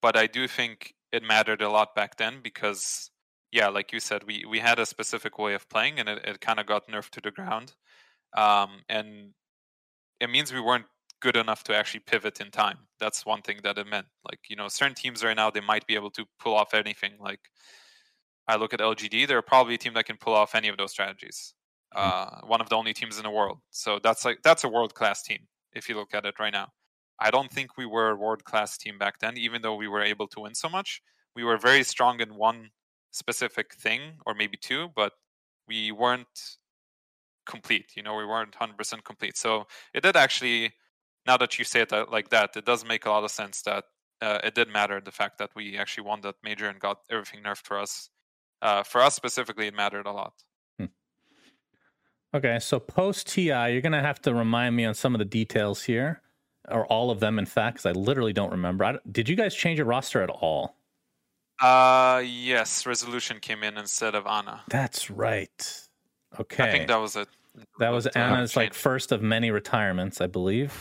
But 0.04 0.16
I 0.16 0.28
do 0.28 0.48
think 0.48 0.94
it 1.12 1.24
mattered 1.24 1.64
a 1.64 1.70
lot 1.72 1.96
back 1.96 2.18
then 2.18 2.42
because 2.44 3.10
yeah, 3.52 3.70
like 3.70 3.92
you 3.92 4.00
said, 4.00 4.26
we 4.28 4.46
we 4.48 4.60
had 4.60 4.78
a 4.78 4.86
specific 4.86 5.40
way 5.40 5.56
of 5.56 5.68
playing, 5.68 5.98
and 5.98 6.08
it, 6.08 6.24
it 6.26 6.42
kind 6.42 6.60
of 6.60 6.68
got 6.68 6.88
nerfed 6.88 7.10
to 7.14 7.22
the 7.22 7.32
ground. 7.32 7.74
Um, 8.38 8.82
and 8.88 9.34
it 10.20 10.30
means 10.30 10.54
we 10.54 10.62
weren't 10.62 10.86
good 11.22 11.36
enough 11.36 11.64
to 11.64 11.76
actually 11.76 12.02
pivot 12.02 12.40
in 12.40 12.52
time. 12.52 12.78
That's 13.00 13.26
one 13.26 13.42
thing 13.42 13.62
that 13.64 13.80
it 13.80 13.88
meant. 13.88 14.06
Like 14.30 14.42
you 14.48 14.56
know, 14.56 14.68
certain 14.68 14.94
teams 14.94 15.24
right 15.24 15.36
now 15.36 15.50
they 15.50 15.60
might 15.60 15.88
be 15.88 15.96
able 15.96 16.12
to 16.12 16.26
pull 16.40 16.54
off 16.54 16.76
anything. 16.76 17.14
Like 17.20 17.50
I 18.48 18.58
look 18.58 18.76
at 18.76 18.80
LGD, 18.80 19.28
they're 19.28 19.42
probably 19.42 19.74
a 19.74 19.80
team 19.80 19.96
that 19.96 20.06
can 20.06 20.18
pull 20.18 20.36
off 20.36 20.54
any 20.54 20.68
of 20.68 20.78
those 20.78 20.92
strategies. 20.92 21.56
Mm-hmm. 21.96 22.46
Uh, 22.46 22.48
one 22.48 22.62
of 22.62 22.70
the 22.70 22.76
only 22.76 22.94
teams 22.94 23.18
in 23.18 23.24
the 23.24 23.30
world. 23.30 23.60
So 23.72 24.00
that's 24.02 24.26
like 24.26 24.40
that's 24.44 24.64
a 24.64 24.70
world 24.70 24.94
class 24.94 25.22
team 25.22 25.48
if 25.74 25.90
you 25.90 25.96
look 25.96 26.14
at 26.14 26.26
it 26.26 26.40
right 26.40 26.54
now. 26.54 26.70
I 27.20 27.32
don't 27.32 27.52
think 27.52 27.78
we 27.78 27.86
were 27.86 28.12
a 28.12 28.16
world 28.16 28.44
class 28.44 28.78
team 28.78 28.98
back 28.98 29.20
then, 29.20 29.38
even 29.38 29.62
though 29.62 29.76
we 29.76 29.88
were 29.88 30.02
able 30.02 30.28
to 30.30 30.42
win 30.42 30.56
so 30.56 30.70
much. 30.70 31.02
We 31.36 31.44
were 31.44 31.58
very 31.58 31.84
strong 31.84 32.20
in 32.20 32.36
one 32.36 32.70
specific 33.12 33.76
thing 33.76 34.02
or 34.26 34.34
maybe 34.34 34.58
two, 34.58 34.90
but 34.96 35.14
we 35.68 35.92
weren't 35.92 36.58
complete. 37.46 37.94
You 37.96 38.04
know, 38.04 38.16
we 38.16 38.26
weren't 38.26 38.56
100% 38.56 39.04
complete. 39.04 39.38
So 39.38 39.68
it 39.94 40.02
did 40.04 40.16
actually, 40.16 40.74
now 41.26 41.38
that 41.38 41.58
you 41.58 41.66
say 41.66 41.82
it 41.82 41.94
uh, 41.94 42.06
like 42.12 42.30
that, 42.30 42.56
it 42.56 42.66
does 42.66 42.86
make 42.86 43.06
a 43.06 43.10
lot 43.10 43.24
of 43.24 43.32
sense 43.32 43.62
that 43.64 43.86
uh, 44.22 44.40
it 44.44 44.56
did 44.56 44.70
matter 44.70 45.02
the 45.02 45.12
fact 45.12 45.38
that 45.38 45.52
we 45.56 45.78
actually 45.78 46.06
won 46.06 46.22
that 46.22 46.36
major 46.44 46.68
and 46.68 46.80
got 46.80 46.98
everything 47.10 47.42
nerfed 47.44 47.66
for 47.66 47.80
us. 47.80 48.10
Uh, 48.62 48.84
for 48.84 49.02
us 49.02 49.16
specifically, 49.16 49.68
it 49.68 49.76
mattered 49.76 50.06
a 50.06 50.12
lot. 50.12 50.34
Okay, 52.36 52.58
so 52.60 52.80
post 52.80 53.28
TI, 53.28 53.48
you're 53.48 53.82
going 53.82 53.92
to 53.92 54.02
have 54.02 54.20
to 54.24 54.34
remind 54.34 54.76
me 54.76 54.86
on 54.86 54.96
some 54.96 55.14
of 55.14 55.20
the 55.20 55.26
details 55.26 55.84
here, 55.84 56.22
or 56.68 56.86
all 56.88 57.12
of 57.12 57.20
them, 57.20 57.38
in 57.38 57.46
fact, 57.46 57.76
because 57.78 57.86
I 57.86 57.92
literally 57.92 58.34
don't 58.34 58.52
remember. 58.52 58.86
I, 58.86 58.98
did 59.12 59.30
you 59.30 59.36
guys 59.36 59.54
change 59.54 59.78
your 59.78 59.86
roster 59.86 60.22
at 60.24 60.32
all? 60.32 60.76
Uh, 61.62 62.24
yes, 62.26 62.88
resolution 62.88 63.40
came 63.40 63.64
in 63.64 63.78
instead 63.78 64.16
of 64.16 64.26
Ana. 64.26 64.62
That's 64.70 65.12
right. 65.12 65.88
Okay. 66.40 66.64
I 66.64 66.72
think 66.72 66.88
that 66.88 67.00
was 67.00 67.16
it. 67.16 67.28
That 67.78 67.90
was 67.90 68.08
Ana's 68.08 68.56
like 68.56 68.74
first 68.74 69.12
of 69.12 69.22
many 69.22 69.52
retirements, 69.52 70.20
I 70.20 70.26
believe. 70.26 70.74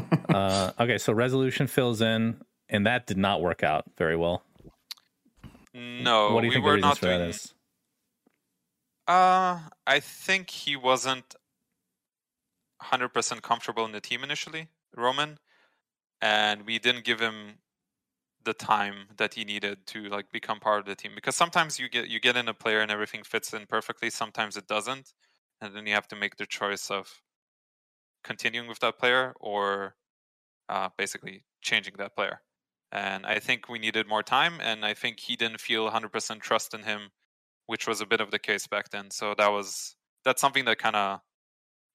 uh, 0.28 0.72
okay, 0.78 0.98
so 0.98 1.14
resolution 1.14 1.66
fills 1.66 2.02
in, 2.02 2.42
and 2.68 2.86
that 2.86 3.06
did 3.06 3.16
not 3.16 3.40
work 3.40 3.62
out 3.62 3.86
very 3.96 4.14
well. 4.14 4.42
No, 5.72 6.34
what 6.34 6.42
do 6.42 6.46
you 6.46 6.50
we 6.50 6.54
think 6.56 6.66
were 6.66 6.72
the 6.72 6.76
reasons 6.76 6.90
not 6.90 6.98
for 6.98 7.06
doing. 7.06 7.18
that 7.20 7.28
is? 7.30 7.54
Uh, 9.08 9.60
I 9.86 10.00
think 10.00 10.50
he 10.50 10.76
wasn't 10.76 11.34
100% 12.80 13.42
comfortable 13.42 13.84
in 13.84 13.92
the 13.92 14.00
team 14.00 14.22
initially, 14.24 14.68
Roman, 14.96 15.38
and 16.22 16.66
we 16.66 16.78
didn't 16.78 17.04
give 17.04 17.20
him 17.20 17.58
the 18.44 18.54
time 18.54 19.08
that 19.18 19.34
he 19.34 19.44
needed 19.44 19.86
to 19.86 20.04
like 20.08 20.30
become 20.32 20.60
part 20.60 20.80
of 20.80 20.86
the 20.86 20.96
team 20.96 21.12
because 21.14 21.36
sometimes 21.36 21.78
you 21.78 21.88
get 21.88 22.08
you 22.08 22.20
get 22.20 22.36
in 22.36 22.48
a 22.48 22.54
player 22.54 22.80
and 22.80 22.90
everything 22.90 23.22
fits 23.24 23.52
in 23.54 23.66
perfectly 23.66 24.10
sometimes 24.10 24.56
it 24.56 24.66
doesn't 24.68 25.12
and 25.60 25.76
then 25.76 25.86
you 25.86 25.94
have 25.94 26.08
to 26.08 26.16
make 26.16 26.36
the 26.36 26.46
choice 26.46 26.90
of 26.90 27.22
continuing 28.24 28.68
with 28.68 28.80
that 28.80 28.98
player 28.98 29.34
or 29.40 29.96
uh, 30.68 30.88
basically 30.98 31.44
changing 31.62 31.94
that 31.98 32.14
player. 32.16 32.42
And 32.92 33.26
i 33.26 33.38
think 33.40 33.68
we 33.68 33.78
needed 33.78 34.08
more 34.08 34.22
time 34.22 34.60
and 34.62 34.84
i 34.84 34.94
think 34.94 35.20
he 35.20 35.36
didn't 35.36 35.60
feel 35.60 35.84
100% 35.86 36.40
trust 36.42 36.74
in 36.74 36.84
him 36.84 37.10
which 37.68 37.86
was 37.86 38.00
a 38.00 38.06
bit 38.06 38.20
of 38.20 38.30
the 38.30 38.38
case 38.38 38.66
back 38.66 38.90
then 38.90 39.10
so 39.10 39.34
that 39.38 39.48
was 39.48 39.94
that's 40.24 40.40
something 40.40 40.64
that 40.64 40.78
kind 40.78 40.96
of 40.96 41.20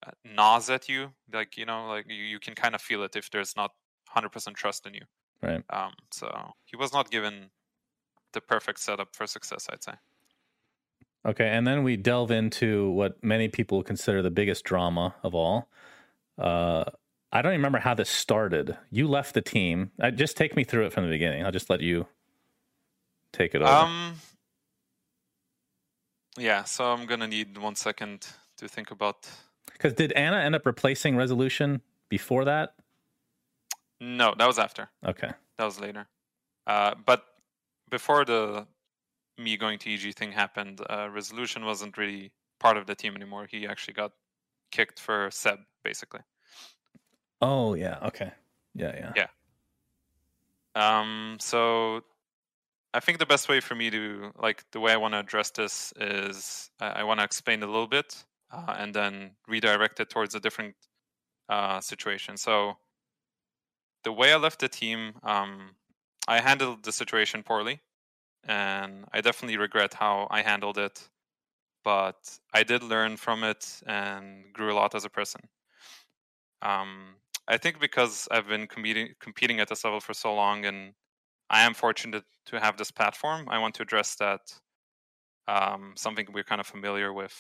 uh, 0.07 0.11
gnaws 0.26 0.69
at 0.69 0.88
you 0.88 1.11
like 1.32 1.57
you 1.57 1.65
know 1.65 1.88
like 1.88 2.05
you, 2.07 2.24
you 2.24 2.39
can 2.39 2.55
kind 2.55 2.74
of 2.74 2.82
feel 2.82 3.03
it 3.03 3.15
if 3.15 3.30
there's 3.30 3.53
not 3.57 3.71
100% 4.15 4.53
trust 4.55 4.86
in 4.88 4.93
you 4.93 5.05
Right. 5.41 5.63
um, 5.69 5.91
so 6.11 6.53
he 6.65 6.78
was 6.78 6.93
not 6.93 7.11
given 7.11 7.49
the 8.34 8.41
perfect 8.41 8.80
setup 8.80 9.15
for 9.15 9.26
success, 9.26 9.67
I'd 9.71 9.84
say. 9.84 9.93
Okay, 11.26 11.47
and 11.47 11.65
then 11.65 11.84
we 11.84 11.95
delve 11.95 12.32
into 12.32 12.89
what 12.91 13.24
many 13.24 13.47
people 13.47 13.82
consider 13.82 14.21
the 14.21 14.32
biggest 14.32 14.65
drama 14.65 15.15
of 15.24 15.34
all. 15.34 15.69
Uh, 16.38 16.84
I 17.32 17.41
don't 17.41 17.51
even 17.51 17.59
remember 17.59 17.80
how 17.80 17.93
this 17.93 18.09
started. 18.09 18.78
You 18.91 19.07
left 19.07 19.34
the 19.34 19.41
team. 19.41 19.91
Uh, 20.01 20.11
just 20.11 20.36
take 20.36 20.55
me 20.55 20.63
through 20.63 20.86
it 20.86 20.93
from 20.93 21.05
the 21.05 21.09
beginning. 21.09 21.45
I'll 21.45 21.51
just 21.51 21.69
let 21.69 21.82
you 21.82 22.07
take 23.32 23.55
it 23.55 23.61
over. 23.61 23.71
Um, 23.71 24.15
yeah, 26.38 26.63
so 26.63 26.86
I'm 26.86 27.05
gonna 27.05 27.27
need 27.27 27.57
one 27.57 27.75
second 27.75 28.27
to 28.57 28.67
think 28.67 28.91
about. 28.91 29.29
Because 29.71 29.93
did 29.93 30.11
Ana 30.13 30.38
end 30.38 30.55
up 30.55 30.65
replacing 30.65 31.15
Resolution 31.15 31.81
before 32.09 32.45
that? 32.45 32.75
No, 33.99 34.34
that 34.38 34.45
was 34.47 34.59
after. 34.59 34.89
Okay. 35.05 35.31
That 35.57 35.65
was 35.65 35.79
later. 35.79 36.07
Uh, 36.67 36.95
but 37.05 37.23
before 37.89 38.25
the 38.25 38.67
me 39.38 39.57
going 39.57 39.79
to 39.79 39.93
EG 39.93 40.13
thing 40.15 40.31
happened, 40.31 40.81
uh, 40.89 41.09
Resolution 41.09 41.65
wasn't 41.65 41.97
really 41.97 42.31
part 42.59 42.77
of 42.77 42.86
the 42.86 42.95
team 42.95 43.15
anymore. 43.15 43.47
He 43.49 43.67
actually 43.67 43.93
got 43.93 44.11
kicked 44.71 44.99
for 44.99 45.29
Ceb, 45.29 45.59
basically. 45.84 46.21
Oh 47.41 47.73
yeah. 47.73 47.99
Okay. 48.03 48.31
Yeah. 48.75 48.93
Yeah. 48.95 49.13
Yeah. 49.15 49.27
Um, 50.75 51.38
so 51.39 52.01
I 52.93 52.99
think 52.99 53.17
the 53.17 53.25
best 53.25 53.49
way 53.49 53.59
for 53.59 53.75
me 53.75 53.89
to 53.89 54.31
like 54.37 54.63
the 54.71 54.79
way 54.79 54.93
I 54.93 54.97
want 54.97 55.13
to 55.13 55.19
address 55.19 55.49
this 55.49 55.93
is 55.99 56.69
I, 56.79 56.87
I 56.87 57.03
want 57.03 57.19
to 57.19 57.23
explain 57.23 57.63
a 57.63 57.65
little 57.65 57.87
bit 57.87 58.23
uh, 58.51 58.75
and 58.77 58.93
then 58.93 59.31
redirect 59.47 59.99
it 59.99 60.09
towards 60.09 60.35
a 60.35 60.39
different 60.39 60.75
uh, 61.49 61.81
situation. 61.81 62.37
So 62.37 62.77
the 64.03 64.11
way 64.11 64.33
I 64.33 64.37
left 64.37 64.59
the 64.59 64.69
team, 64.69 65.13
um, 65.23 65.75
I 66.27 66.39
handled 66.39 66.83
the 66.83 66.91
situation 66.91 67.43
poorly, 67.43 67.81
and 68.43 69.05
I 69.11 69.21
definitely 69.21 69.57
regret 69.57 69.93
how 69.93 70.27
I 70.29 70.41
handled 70.41 70.77
it. 70.77 71.09
But 71.83 72.39
I 72.53 72.63
did 72.63 72.83
learn 72.83 73.17
from 73.17 73.43
it 73.43 73.81
and 73.85 74.45
grew 74.53 74.71
a 74.71 74.75
lot 74.75 74.95
as 74.95 75.03
a 75.03 75.09
person. 75.09 75.41
Um, 76.61 77.15
I 77.47 77.57
think 77.57 77.79
because 77.79 78.27
I've 78.31 78.47
been 78.47 78.67
competing 78.67 79.09
competing 79.19 79.59
at 79.59 79.67
this 79.67 79.83
level 79.83 79.99
for 79.99 80.13
so 80.13 80.33
long, 80.33 80.65
and 80.65 80.93
I 81.49 81.63
am 81.63 81.73
fortunate 81.73 82.23
to 82.47 82.59
have 82.59 82.77
this 82.77 82.91
platform. 82.91 83.47
I 83.49 83.59
want 83.59 83.75
to 83.75 83.83
address 83.83 84.15
that 84.15 84.41
um, 85.47 85.93
something 85.95 86.27
we're 86.33 86.43
kind 86.43 86.61
of 86.61 86.67
familiar 86.67 87.13
with, 87.13 87.35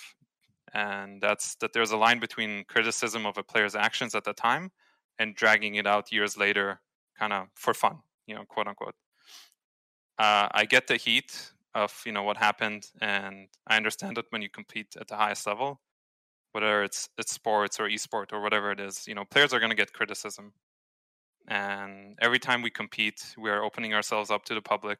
and 0.73 1.21
that's 1.21 1.55
that 1.55 1.73
there's 1.73 1.91
a 1.91 1.97
line 1.97 2.19
between 2.19 2.63
criticism 2.65 3.25
of 3.25 3.37
a 3.37 3.43
player's 3.43 3.75
actions 3.75 4.15
at 4.15 4.23
the 4.23 4.33
time 4.33 4.71
and 5.19 5.35
dragging 5.35 5.75
it 5.75 5.87
out 5.87 6.11
years 6.11 6.37
later, 6.37 6.81
kind 7.17 7.33
of 7.33 7.47
for 7.55 7.73
fun, 7.73 7.99
you 8.27 8.35
know, 8.35 8.43
quote 8.45 8.67
unquote. 8.67 8.95
Uh, 10.19 10.47
I 10.51 10.65
get 10.65 10.87
the 10.87 10.97
heat 10.97 11.51
of 11.75 12.01
you 12.05 12.11
know 12.11 12.23
what 12.23 12.37
happened, 12.37 12.87
and 13.01 13.47
I 13.67 13.77
understand 13.77 14.17
that 14.17 14.25
when 14.29 14.41
you 14.41 14.49
compete 14.49 14.95
at 14.99 15.07
the 15.07 15.15
highest 15.15 15.47
level, 15.47 15.81
whether 16.51 16.83
it's 16.83 17.09
it's 17.17 17.33
sports 17.33 17.79
or 17.79 17.89
esport 17.89 18.31
or 18.33 18.41
whatever 18.41 18.71
it 18.71 18.79
is, 18.79 19.07
you 19.07 19.15
know, 19.15 19.25
players 19.25 19.53
are 19.53 19.59
going 19.59 19.71
to 19.71 19.75
get 19.75 19.93
criticism. 19.93 20.53
And 21.47 22.17
every 22.21 22.39
time 22.39 22.61
we 22.61 22.69
compete, 22.69 23.35
we 23.37 23.49
are 23.49 23.63
opening 23.63 23.93
ourselves 23.93 24.31
up 24.31 24.45
to 24.45 24.53
the 24.53 24.61
public. 24.61 24.99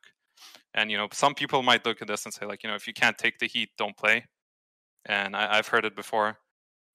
And 0.74 0.92
you 0.92 0.98
know, 0.98 1.08
some 1.14 1.34
people 1.34 1.64
might 1.64 1.86
look 1.86 2.02
at 2.02 2.08
this 2.08 2.26
and 2.26 2.34
say, 2.34 2.46
like, 2.46 2.64
you 2.64 2.70
know, 2.70 2.76
if 2.76 2.88
you 2.88 2.94
can't 2.94 3.18
take 3.18 3.40
the 3.40 3.48
heat, 3.48 3.70
don't 3.78 3.96
play. 3.96 4.26
And 5.06 5.36
I, 5.36 5.58
I've 5.58 5.68
heard 5.68 5.86
it 5.86 5.96
before. 5.96 6.38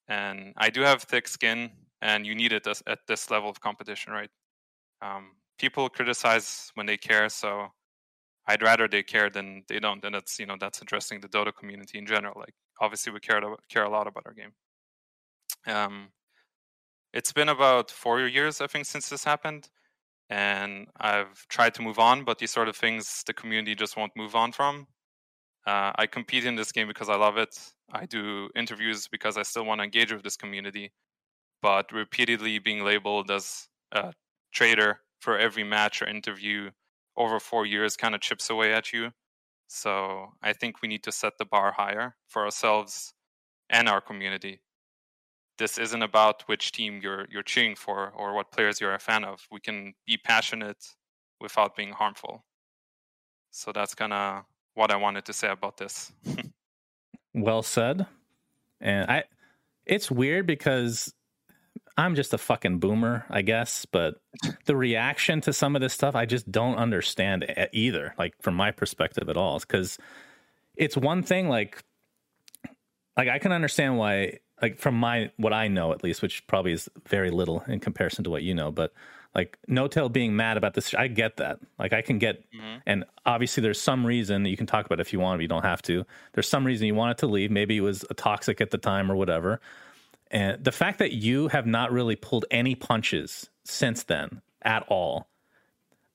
And 0.09 0.55
I 0.57 0.71
do 0.71 0.81
have 0.83 1.03
thick 1.03 1.29
skin, 1.29 1.71
and 2.01 2.27
you 2.27 2.35
need 2.35 2.53
it 2.53 2.67
at 2.67 2.99
this 3.07 3.31
level 3.31 3.51
of 3.51 3.61
competition, 3.61 4.13
right? 4.13 4.31
Um, 5.03 5.33
people 5.59 5.89
criticize 5.89 6.71
when 6.75 6.87
they 6.87 6.97
care, 6.97 7.29
so 7.29 7.69
I'd 8.47 8.63
rather 8.63 8.89
they 8.89 9.03
care 9.03 9.29
than 9.29 9.65
they 9.69 9.79
don't. 9.79 10.03
And 10.05 10.15
that's 10.15 10.39
you 10.39 10.47
know 10.47 10.57
that's 10.59 10.81
addressing 10.81 11.21
the 11.21 11.29
Dota 11.29 11.55
community 11.55 11.99
in 11.99 12.07
general. 12.07 12.35
Like 12.37 12.55
obviously 12.81 13.13
we 13.13 13.21
care 13.21 13.43
care 13.69 13.85
a 13.85 13.91
lot 13.91 14.07
about 14.07 14.25
our 14.27 14.33
game. 14.33 14.53
Um, 15.67 16.09
it's 17.13 17.33
been 17.33 17.49
about 17.49 17.91
four 17.91 18.21
years, 18.27 18.61
I 18.61 18.67
think, 18.67 18.87
since 18.87 19.09
this 19.09 19.25
happened, 19.25 19.69
and 20.31 20.89
I've 20.99 21.47
tried 21.49 21.75
to 21.75 21.83
move 21.83 21.99
on, 21.99 22.25
but 22.25 22.39
these 22.39 22.51
sort 22.51 22.69
of 22.69 22.77
things 22.77 23.23
the 23.27 23.35
community 23.35 23.75
just 23.75 23.97
won't 23.97 24.17
move 24.17 24.35
on 24.35 24.53
from. 24.53 24.87
Uh, 25.67 25.93
I 25.97 26.07
compete 26.07 26.45
in 26.45 26.57
this 26.57 26.73
game 26.73 26.89
because 26.89 27.09
I 27.09 27.17
love 27.17 27.37
it. 27.37 27.55
I 27.93 28.07
do 28.07 28.49
interviews 28.55 29.09
because 29.09 29.37
I 29.37 29.43
still 29.43 29.65
want 29.65 29.81
to 29.81 29.85
engage 29.85 30.13
with 30.13 30.23
this 30.23 30.37
community, 30.37 30.93
but 31.63 31.93
repeatedly 31.93 32.59
being 32.59 32.85
labeled 32.85 33.31
as 33.31 33.69
a 33.93 34.13
traitor 34.53 35.01
for 35.21 35.39
every 35.39 35.65
match 35.65 36.01
or 36.03 36.09
interview 36.09 36.71
over 37.17 37.41
four 37.41 37.67
years 37.67 37.97
kind 37.97 38.15
of 38.15 38.21
chips 38.21 38.51
away 38.51 38.73
at 38.73 38.93
you. 38.93 39.11
So 39.67 40.29
I 40.43 40.53
think 40.53 40.81
we 40.81 40.89
need 40.89 41.03
to 41.05 41.13
set 41.13 41.35
the 41.39 41.45
bar 41.45 41.73
higher 41.73 42.17
for 42.29 42.45
ourselves 42.45 43.13
and 43.69 43.89
our 43.89 44.01
community. 44.01 44.61
This 45.59 45.77
isn't 45.79 46.03
about 46.03 46.43
which 46.47 46.73
team 46.73 47.01
you're 47.03 47.27
you're 47.31 47.43
cheering 47.43 47.75
for 47.75 48.13
or 48.17 48.35
what 48.35 48.53
players 48.53 48.81
you're 48.81 48.95
a 48.95 48.99
fan 48.99 49.25
of. 49.25 49.47
We 49.51 49.61
can 49.61 49.95
be 50.07 50.17
passionate 50.17 50.95
without 51.41 51.77
being 51.77 51.93
harmful. 51.93 52.45
So 53.51 53.73
that's 53.73 53.95
kind 53.95 54.13
of 54.13 54.45
what 54.75 54.91
I 54.93 54.97
wanted 54.97 55.25
to 55.27 55.33
say 55.33 55.49
about 55.49 55.77
this. 55.77 56.13
well 57.35 57.63
said. 57.63 58.07
And 58.81 59.11
I 59.11 59.25
it's 59.85 60.11
weird 60.11 60.47
because 60.47 61.13
I'm 61.97 62.15
just 62.15 62.33
a 62.33 62.39
fucking 62.39 62.79
boomer, 62.79 63.25
I 63.29 63.43
guess, 63.43 63.85
but 63.85 64.21
the 64.67 64.77
reaction 64.77 65.41
to 65.43 65.53
some 65.53 65.75
of 65.75 65.83
this 65.83 65.93
stuff 65.93 66.15
I 66.15 66.27
just 66.27 66.51
don't 66.53 66.77
understand 66.77 67.53
either, 67.73 68.15
like 68.17 68.35
from 68.41 68.55
my 68.55 68.71
perspective 68.71 69.29
at 69.29 69.37
all. 69.37 69.59
Cuz 69.61 69.99
it's 70.77 70.97
one 70.97 71.25
thing 71.25 71.49
like 71.49 71.83
like 73.17 73.29
I 73.29 73.41
can 73.41 73.51
understand 73.51 73.99
why 73.99 74.39
like 74.61 74.79
from 74.79 74.95
my 74.95 75.31
what 75.37 75.53
I 75.53 75.69
know 75.69 75.93
at 75.93 76.03
least, 76.03 76.23
which 76.23 76.47
probably 76.47 76.73
is 76.73 76.89
very 77.07 77.31
little 77.31 77.63
in 77.69 77.81
comparison 77.81 78.25
to 78.25 78.31
what 78.31 78.43
you 78.43 78.55
know, 78.55 78.71
but 78.71 78.93
like 79.35 79.59
N0tail 79.69 80.13
being 80.13 80.35
mad 80.35 80.57
about 80.57 80.75
this, 80.75 80.95
I 80.95 81.07
get 81.07 81.37
that. 81.37 81.61
Like 81.79 81.93
I 81.93 82.03
can 82.03 82.19
get, 82.19 82.51
mm-hmm. 82.51 82.79
and 82.87 83.05
obviously 83.27 83.63
there's 83.63 83.81
some 83.81 84.05
reason 84.05 84.45
you 84.47 84.57
can 84.57 84.67
talk 84.67 84.87
about 84.87 85.01
if 85.01 85.13
you 85.13 85.21
want, 85.21 85.39
but 85.39 85.43
you 85.43 85.49
don't 85.49 85.65
have 85.65 85.83
to. 85.83 86.05
There's 86.33 86.49
some 86.49 86.65
reason 86.65 86.87
you 86.87 86.95
wanted 86.95 87.19
to 87.19 87.27
leave. 87.27 87.51
Maybe 87.51 87.77
it 87.77 87.83
was 87.83 88.05
toxic 88.17 88.61
at 88.61 88.71
the 88.71 88.79
time 88.79 89.13
or 89.13 89.17
whatever. 89.17 89.61
And 90.31 90.63
the 90.63 90.73
fact 90.73 90.99
that 90.99 91.13
you 91.13 91.49
have 91.49 91.67
not 91.67 91.93
really 91.93 92.17
pulled 92.17 92.47
any 92.51 92.75
punches 92.75 93.49
since 93.65 94.03
then 94.03 94.43
at 94.63 94.85
all, 94.89 95.29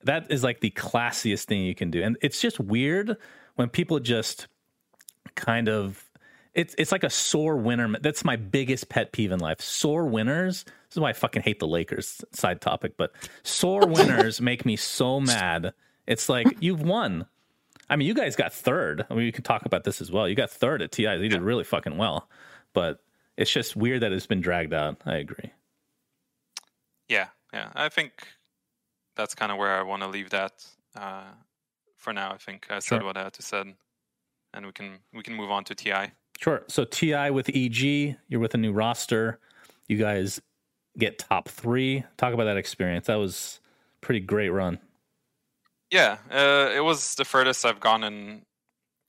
that 0.04 0.30
is 0.30 0.44
like 0.44 0.60
the 0.60 0.72
classiest 0.72 1.46
thing 1.46 1.64
you 1.64 1.76
can 1.76 1.92
do. 1.92 2.04
And 2.04 2.18
it's 2.22 2.42
just 2.42 2.60
weird 2.60 3.16
when 3.56 3.70
people 3.70 4.00
just 4.00 4.48
kind 5.36 5.70
of 5.70 6.10
it's 6.54 6.76
it's 6.78 6.92
like 6.92 7.04
a 7.04 7.10
sore 7.10 7.58
winner. 7.58 7.98
That's 8.00 8.24
my 8.24 8.36
biggest 8.36 8.90
pet 8.90 9.12
peeve 9.12 9.32
in 9.32 9.40
life. 9.40 9.60
Sore 9.62 10.06
winners. 10.06 10.64
This 10.64 10.98
is 10.98 11.00
why 11.00 11.10
I 11.10 11.14
fucking 11.14 11.42
hate 11.42 11.60
the 11.60 11.68
Lakers. 11.68 12.24
Side 12.32 12.62
topic, 12.62 12.94
but 12.98 13.12
sore 13.44 13.88
winners 13.88 14.40
make 14.40 14.66
me 14.66 14.76
so 14.76 15.20
mad. 15.20 15.74
It's 16.06 16.30
like 16.30 16.48
you've 16.60 16.82
won. 16.82 17.26
I 17.90 17.96
mean, 17.96 18.08
you 18.08 18.14
guys 18.14 18.36
got 18.36 18.54
third. 18.54 19.06
I 19.10 19.14
mean, 19.14 19.26
you 19.26 19.32
can 19.32 19.44
talk 19.44 19.66
about 19.66 19.84
this 19.84 20.00
as 20.00 20.12
well. 20.12 20.28
You 20.28 20.36
got 20.36 20.50
third 20.50 20.82
at 20.82 20.92
TI. 20.92 21.04
You 21.04 21.30
did 21.30 21.42
really 21.42 21.64
fucking 21.64 21.98
well, 21.98 22.30
but 22.74 23.00
it's 23.36 23.52
just 23.52 23.76
weird 23.76 24.02
that 24.02 24.12
it's 24.12 24.28
been 24.28 24.42
dragged 24.42 24.74
out. 24.74 25.02
I 25.06 25.18
agree. 25.18 25.52
Yeah, 27.10 27.28
yeah. 27.52 27.70
I 27.76 27.90
think 27.90 28.28
that's 29.16 29.36
kind 29.36 29.52
of 29.52 29.58
where 29.58 29.78
I 29.78 29.82
want 29.82 30.04
to 30.04 30.08
leave 30.08 30.30
that 30.30 30.66
uh, 30.96 31.32
for 31.98 32.14
now. 32.14 32.32
I 32.32 32.38
think 32.38 32.68
I 32.70 32.80
said 32.80 33.00
sure. 33.00 33.04
what 33.04 33.18
I 33.18 33.24
had 33.24 33.34
to 33.34 33.42
say, 33.42 33.64
and 34.54 34.66
we 34.66 34.72
can 34.72 35.00
we 35.14 35.24
can 35.24 35.34
move 35.34 35.52
on 35.52 35.64
to 35.66 35.76
TI. 35.76 36.12
Sure. 36.40 36.64
So 36.68 36.84
TI 36.84 37.30
with 37.30 37.50
EG, 37.50 38.18
you're 38.28 38.40
with 38.40 38.54
a 38.54 38.58
new 38.58 38.74
roster. 38.74 39.40
You 39.88 39.98
guys 39.98 40.42
get 40.98 41.20
top 41.20 41.48
three. 41.48 42.04
Talk 42.18 42.34
about 42.34 42.46
that 42.46 42.58
experience. 42.58 43.08
That 43.08 43.16
was 43.16 43.60
pretty 44.02 44.20
great 44.20 44.50
run. 44.50 44.80
Yeah, 45.92 46.18
uh, 46.32 46.72
it 46.76 46.82
was 46.82 47.16
the 47.16 47.26
furthest 47.26 47.66
I've 47.66 47.80
gone 47.80 48.04
in 48.04 48.42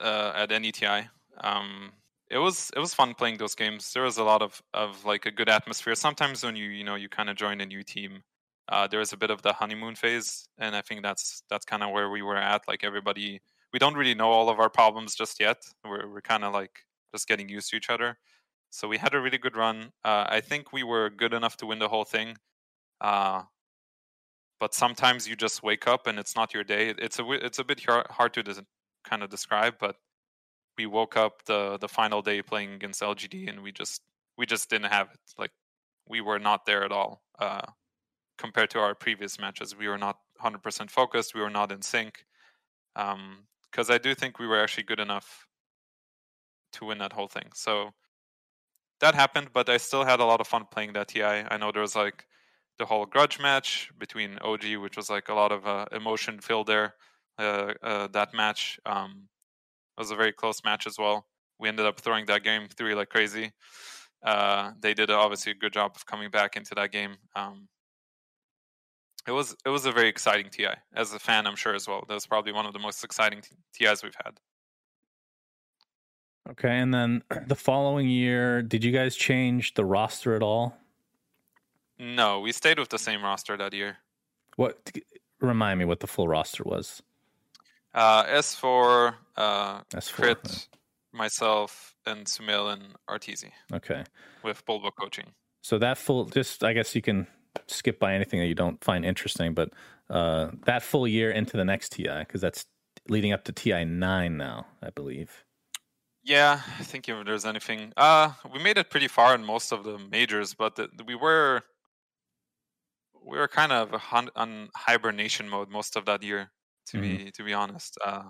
uh, 0.01 0.33
at 0.35 0.53
any 0.53 0.71
TI. 0.71 1.09
Um, 1.41 1.93
it 2.31 2.39
was 2.39 2.71
it 2.77 2.79
was 2.79 2.95
fun 2.95 3.15
playing 3.15 3.39
those 3.39 3.55
games. 3.55 3.93
There 3.93 4.03
was 4.03 4.19
a 4.19 4.25
lot 4.25 4.43
of, 4.43 4.63
of 4.73 5.05
like 5.05 5.27
a 5.27 5.31
good 5.31 5.49
atmosphere. 5.49 5.95
Sometimes 5.95 6.45
when 6.45 6.57
you 6.57 6.67
you 6.67 6.85
know 6.85 6.95
you 6.95 7.09
kind 7.09 7.31
of 7.31 7.37
join 7.37 7.61
a 7.61 7.67
new 7.67 7.83
team, 7.83 8.23
uh, 8.69 8.87
there 8.87 9.01
was 9.01 9.13
a 9.13 9.17
bit 9.17 9.31
of 9.31 9.43
the 9.43 9.53
honeymoon 9.53 9.95
phase, 9.95 10.49
and 10.59 10.77
I 10.77 10.83
think 10.83 11.03
that's 11.03 11.43
that's 11.49 11.65
kind 11.65 11.83
of 11.83 11.91
where 11.91 12.11
we 12.11 12.23
were 12.23 12.37
at. 12.37 12.63
Like 12.69 12.85
everybody, 12.85 13.41
we 13.73 13.79
don't 13.79 13.95
really 13.95 14.15
know 14.15 14.31
all 14.31 14.49
of 14.49 14.59
our 14.61 14.71
problems 14.71 15.15
just 15.15 15.41
yet. 15.41 15.59
We're 15.85 16.09
we're 16.09 16.21
kind 16.23 16.45
of 16.45 16.53
like 16.53 16.81
just 17.15 17.29
getting 17.29 17.49
used 17.49 17.71
to 17.71 17.77
each 17.77 17.91
other. 17.91 18.19
So 18.71 18.89
we 18.89 18.99
had 18.99 19.15
a 19.15 19.21
really 19.21 19.39
good 19.39 19.57
run. 19.57 19.93
Uh, 20.05 20.27
I 20.29 20.41
think 20.41 20.73
we 20.73 20.83
were 20.83 21.09
good 21.09 21.33
enough 21.33 21.57
to 21.59 21.67
win 21.67 21.79
the 21.79 21.89
whole 21.89 22.05
thing. 22.05 22.37
Uh, 23.01 23.43
but 24.59 24.75
sometimes 24.75 25.29
you 25.29 25.37
just 25.37 25.63
wake 25.63 25.87
up 25.87 26.07
and 26.09 26.19
it's 26.19 26.35
not 26.35 26.53
your 26.53 26.65
day. 26.65 26.95
It's 26.99 27.19
a 27.21 27.31
it's 27.33 27.61
a 27.61 27.65
bit 27.65 27.81
hard 28.11 28.35
to 28.35 28.65
kind 29.09 29.23
of 29.23 29.31
describe, 29.31 29.75
but 29.79 29.97
we 30.77 30.87
woke 30.87 31.17
up 31.17 31.45
the 31.45 31.79
the 31.79 31.89
final 31.89 32.21
day 32.23 32.43
playing 32.43 32.73
against 32.75 33.03
LGD 33.03 33.49
and 33.49 33.63
we 33.63 33.71
just 33.71 34.01
we 34.37 34.47
just 34.47 34.71
didn't 34.71 34.91
have 34.91 35.09
it. 35.13 35.21
Like 35.39 35.53
we 36.09 36.21
were 36.21 36.39
not 36.39 36.67
there 36.67 36.85
at 36.85 36.93
all. 36.93 37.23
Uh, 37.39 37.67
compared 38.39 38.71
to 38.71 38.81
our 38.81 38.95
previous 38.95 39.39
matches, 39.39 39.77
we 39.77 39.87
were 39.87 39.99
not 39.99 40.19
100% 40.43 40.91
focused. 40.91 41.35
We 41.35 41.41
were 41.41 41.51
not 41.51 41.71
in 41.71 41.83
sync. 41.83 42.25
Because 42.95 43.91
um, 43.91 43.95
I 43.95 43.99
do 43.99 44.15
think 44.15 44.39
we 44.39 44.47
were 44.47 44.61
actually 44.61 44.85
good 44.85 45.01
enough 45.01 45.47
to 46.75 46.87
win 46.87 46.99
that 46.99 47.13
whole 47.13 47.29
thing. 47.29 47.51
So 47.55 47.91
that 49.01 49.15
happened, 49.15 49.49
but 49.53 49.69
I 49.69 49.77
still 49.77 50.05
had 50.05 50.21
a 50.21 50.25
lot 50.25 50.41
of 50.41 50.47
fun 50.47 50.65
playing 50.71 50.93
that 50.95 51.09
TI. 51.09 51.23
I 51.23 51.57
know 51.57 51.73
there 51.73 51.83
was 51.83 51.97
like 51.97 52.27
the 52.79 52.87
whole 52.87 53.07
grudge 53.07 53.41
match 53.41 53.91
between 53.99 54.39
OG, 54.41 54.77
which 54.81 54.97
was 54.97 55.11
like 55.11 55.29
a 55.29 55.35
lot 55.35 55.53
of 55.53 55.67
uh, 55.67 55.87
emotion 55.93 56.41
filled 56.41 56.67
there. 56.67 56.95
Uh, 57.39 57.75
uh, 57.83 58.07
that 58.09 58.35
match 58.35 58.79
um, 58.87 59.29
was 59.99 60.11
a 60.11 60.17
very 60.17 60.33
close 60.33 60.63
match 60.65 60.87
as 60.87 60.99
well. 60.99 61.27
We 61.59 61.69
ended 61.69 61.87
up 61.87 62.01
throwing 62.01 62.27
that 62.27 62.45
game 62.45 62.69
three 62.69 62.95
like 62.95 63.11
crazy. 63.11 63.53
Uh, 64.25 64.73
they 64.81 64.95
did 64.95 65.11
obviously 65.11 65.53
a 65.53 65.57
good 65.57 65.73
job 65.73 65.93
of 65.95 66.07
coming 66.07 66.31
back 66.31 66.57
into 66.57 66.75
that 66.75 66.91
game. 66.91 67.17
Um, 67.37 67.69
it 69.27 69.33
was 69.33 69.57
it 69.65 69.71
was 69.71 69.87
a 69.87 69.93
very 69.93 70.09
exciting 70.09 70.51
TI 70.51 70.69
as 70.95 71.13
a 71.13 71.19
fan, 71.19 71.47
I'm 71.47 71.57
sure 71.57 71.75
as 71.75 71.87
well. 71.89 72.05
That 72.09 72.15
was 72.15 72.27
probably 72.27 72.53
one 72.53 72.67
of 72.67 72.73
the 72.73 72.79
most 72.79 73.05
exciting 73.05 73.43
TIs 73.75 74.03
we've 74.03 74.17
had. 74.25 74.39
Okay, 76.51 76.79
and 76.79 76.93
then 76.93 77.23
the 77.47 77.55
following 77.55 78.09
year, 78.09 78.63
did 78.63 78.85
you 78.85 78.93
guys 78.93 79.17
change 79.17 79.75
the 79.75 79.85
roster 79.85 80.35
at 80.35 80.43
all? 80.43 80.77
No, 81.99 82.41
we 82.41 82.53
stayed 82.53 82.79
with 82.79 82.89
the 82.89 82.99
same 82.99 83.23
roster 83.23 83.57
that 83.57 83.73
year. 83.73 83.99
What? 84.57 84.91
Remind 85.41 85.79
me 85.79 85.85
what 85.85 86.01
the 86.01 86.07
full 86.07 86.29
roster 86.29 86.65
was. 86.65 87.03
Uh, 87.95 88.25
S4, 88.25 89.15
uh, 89.37 89.81
S4 89.95 90.13
Crit, 90.13 90.39
yeah. 90.45 90.79
myself, 91.13 91.95
and 92.07 92.27
Sumail 92.27 92.73
and 92.73 92.83
Arteezy. 93.09 93.51
Okay. 93.73 94.03
With 94.43 94.65
Bulba 94.67 94.91
coaching. 94.91 95.27
So 95.63 95.79
that 95.79 95.97
full, 95.97 96.27
just 96.27 96.65
I 96.65 96.73
guess 96.73 96.95
you 96.95 97.03
can 97.03 97.27
skip 97.67 98.01
by 98.01 98.15
anything 98.15 98.41
that 98.41 98.47
you 98.47 98.55
don't 98.55 98.83
find 98.83 99.05
interesting, 99.05 99.55
but 99.55 99.71
uh, 100.11 100.51
that 100.67 100.83
full 100.83 101.07
year 101.07 101.31
into 101.31 101.57
the 101.57 101.65
next 101.65 101.91
TI 101.93 102.19
because 102.19 102.41
that's 102.41 102.67
leading 103.09 103.33
up 103.33 103.45
to 103.45 103.53
TI 103.53 103.85
nine 103.85 104.37
now, 104.37 104.67
I 104.83 104.91
believe. 104.91 105.44
Yeah, 106.25 106.63
I 106.79 106.83
think 106.83 107.07
if 107.09 107.27
there's 107.27 107.45
anything, 107.45 107.93
uh, 107.99 108.33
we 108.51 108.59
made 108.59 108.79
it 108.79 108.89
pretty 108.89 109.09
far 109.09 109.35
in 109.35 109.45
most 109.45 109.73
of 109.73 109.85
the 109.85 109.99
majors, 109.99 110.55
but 110.55 110.75
the, 110.75 110.89
we 111.07 111.15
were 111.15 111.63
we 113.27 113.37
were 113.39 113.49
kind 113.49 113.73
of 113.73 113.95
on 114.35 114.69
hibernation 114.75 115.49
mode 115.49 115.69
most 115.71 115.97
of 115.97 116.07
that 116.07 116.23
year. 116.23 116.51
To 116.89 116.99
mm-hmm. 116.99 117.25
be 117.25 117.31
to 117.33 117.45
be 117.45 117.53
honest, 117.53 117.99
uh, 118.05 118.25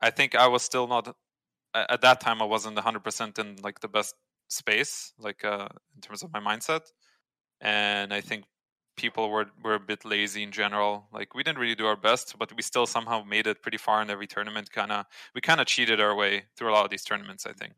I 0.00 0.10
think 0.10 0.34
I 0.34 0.46
was 0.48 0.62
still 0.62 0.86
not 0.86 1.14
at 1.74 2.02
that 2.02 2.20
time. 2.20 2.42
I 2.42 2.46
wasn't 2.46 2.76
100 2.76 3.00
percent 3.00 3.38
in 3.38 3.56
like 3.62 3.80
the 3.80 3.88
best 3.88 4.14
space, 4.48 5.12
like 5.18 5.44
uh, 5.44 5.68
in 5.94 6.00
terms 6.02 6.22
of 6.22 6.32
my 6.32 6.40
mindset, 6.40 6.82
and 7.62 8.12
I 8.12 8.20
think 8.20 8.44
people 9.00 9.30
were 9.30 9.46
were 9.64 9.74
a 9.74 9.80
bit 9.80 10.04
lazy 10.04 10.42
in 10.42 10.52
general. 10.52 10.92
Like 11.12 11.34
we 11.34 11.42
didn't 11.42 11.58
really 11.58 11.74
do 11.82 11.86
our 11.86 11.96
best, 11.96 12.38
but 12.38 12.48
we 12.56 12.62
still 12.62 12.86
somehow 12.86 13.24
made 13.24 13.46
it 13.46 13.62
pretty 13.62 13.78
far 13.78 14.02
in 14.02 14.10
every 14.10 14.26
tournament. 14.26 14.70
Kind 14.70 14.92
of, 14.92 15.06
we 15.34 15.40
kind 15.40 15.60
of 15.60 15.66
cheated 15.66 16.00
our 16.00 16.14
way 16.14 16.44
through 16.56 16.70
a 16.70 16.74
lot 16.76 16.84
of 16.84 16.90
these 16.90 17.04
tournaments. 17.04 17.46
I 17.46 17.52
think. 17.52 17.74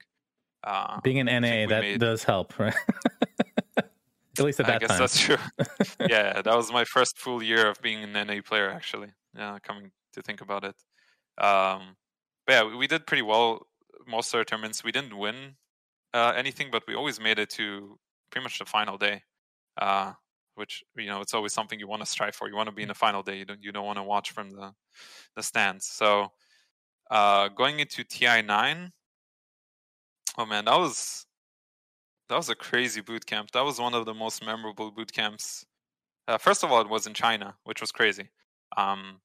Uh, 0.65 1.01
Being 1.01 1.21
an 1.21 1.43
NA, 1.43 1.67
that 1.67 1.83
made... 1.83 2.01
does 2.01 2.25
help, 2.25 2.59
right? 2.59 2.75
at 4.39 4.45
least 4.45 4.61
at 4.61 4.67
that 4.67 4.77
I 4.77 4.79
guess 4.79 4.91
time. 4.91 4.99
that's 4.99 5.19
true. 5.19 5.37
yeah, 6.09 6.41
that 6.43 6.57
was 6.57 6.73
my 6.73 6.85
first 6.85 7.19
full 7.19 7.43
year 7.43 7.69
of 7.69 7.81
being 7.83 8.03
an 8.03 8.13
NA 8.13 8.41
player, 8.45 8.71
actually. 8.71 9.09
Yeah, 9.37 9.59
coming 9.63 9.91
to 10.15 10.23
think 10.23 10.41
about 10.41 10.65
it. 10.65 10.77
Um, 11.43 11.97
but 12.47 12.53
yeah, 12.53 12.77
we 12.77 12.87
did 12.87 13.07
pretty 13.07 13.23
well 13.23 13.67
most 14.07 14.33
of 14.33 14.39
our 14.39 14.45
tournaments. 14.45 14.85
We 14.85 14.93
didn't 14.93 15.17
win 15.17 15.57
uh, 16.15 16.33
anything, 16.37 16.69
but 16.71 16.83
we 16.87 16.95
always 16.95 17.21
made 17.21 17.39
it 17.39 17.51
to 17.51 17.99
pretty 18.31 18.45
much 18.45 18.59
the 18.59 18.65
final 18.65 18.99
day. 18.99 19.23
Uh, 19.81 20.13
which 20.55 20.85
you 20.97 21.07
know 21.07 21.21
it's 21.21 21.35
always 21.35 21.53
something 21.53 21.79
you 21.79 21.89
want 21.89 22.03
to 22.03 22.07
strive 22.07 22.35
for. 22.35 22.49
You 22.49 22.57
want 22.57 22.69
to 22.69 22.75
be 22.75 22.83
in 22.83 22.89
the 22.89 22.95
final 22.95 23.23
day. 23.23 23.39
You 23.39 23.45
don't 23.45 23.63
you 23.63 23.73
don't 23.73 23.87
want 23.87 23.99
to 23.99 24.03
watch 24.03 24.31
from 24.33 24.51
the 24.51 24.73
the 25.37 25.43
stands. 25.43 25.87
So 25.87 26.33
uh, 27.11 27.49
going 27.49 27.81
into 27.81 28.05
TI 28.05 28.43
nine, 28.43 28.93
oh 30.39 30.47
man, 30.47 30.65
that 30.67 30.79
was 30.79 31.27
that 32.29 32.37
was 32.37 32.49
a 32.49 32.55
crazy 32.55 33.01
boot 33.01 33.27
camp. 33.27 33.51
That 33.53 33.65
was 33.65 33.79
one 33.79 33.95
of 33.95 34.07
the 34.07 34.15
most 34.15 34.45
memorable 34.45 34.91
boot 34.91 35.13
camps. 35.13 35.67
Uh, 36.29 36.39
first 36.39 36.63
of 36.63 36.71
all, 36.71 36.81
it 36.81 36.89
was 36.89 37.07
in 37.07 37.15
China, 37.15 37.55
which 37.65 37.81
was 37.81 37.93
crazy. 37.93 38.29
Um, 38.77 39.21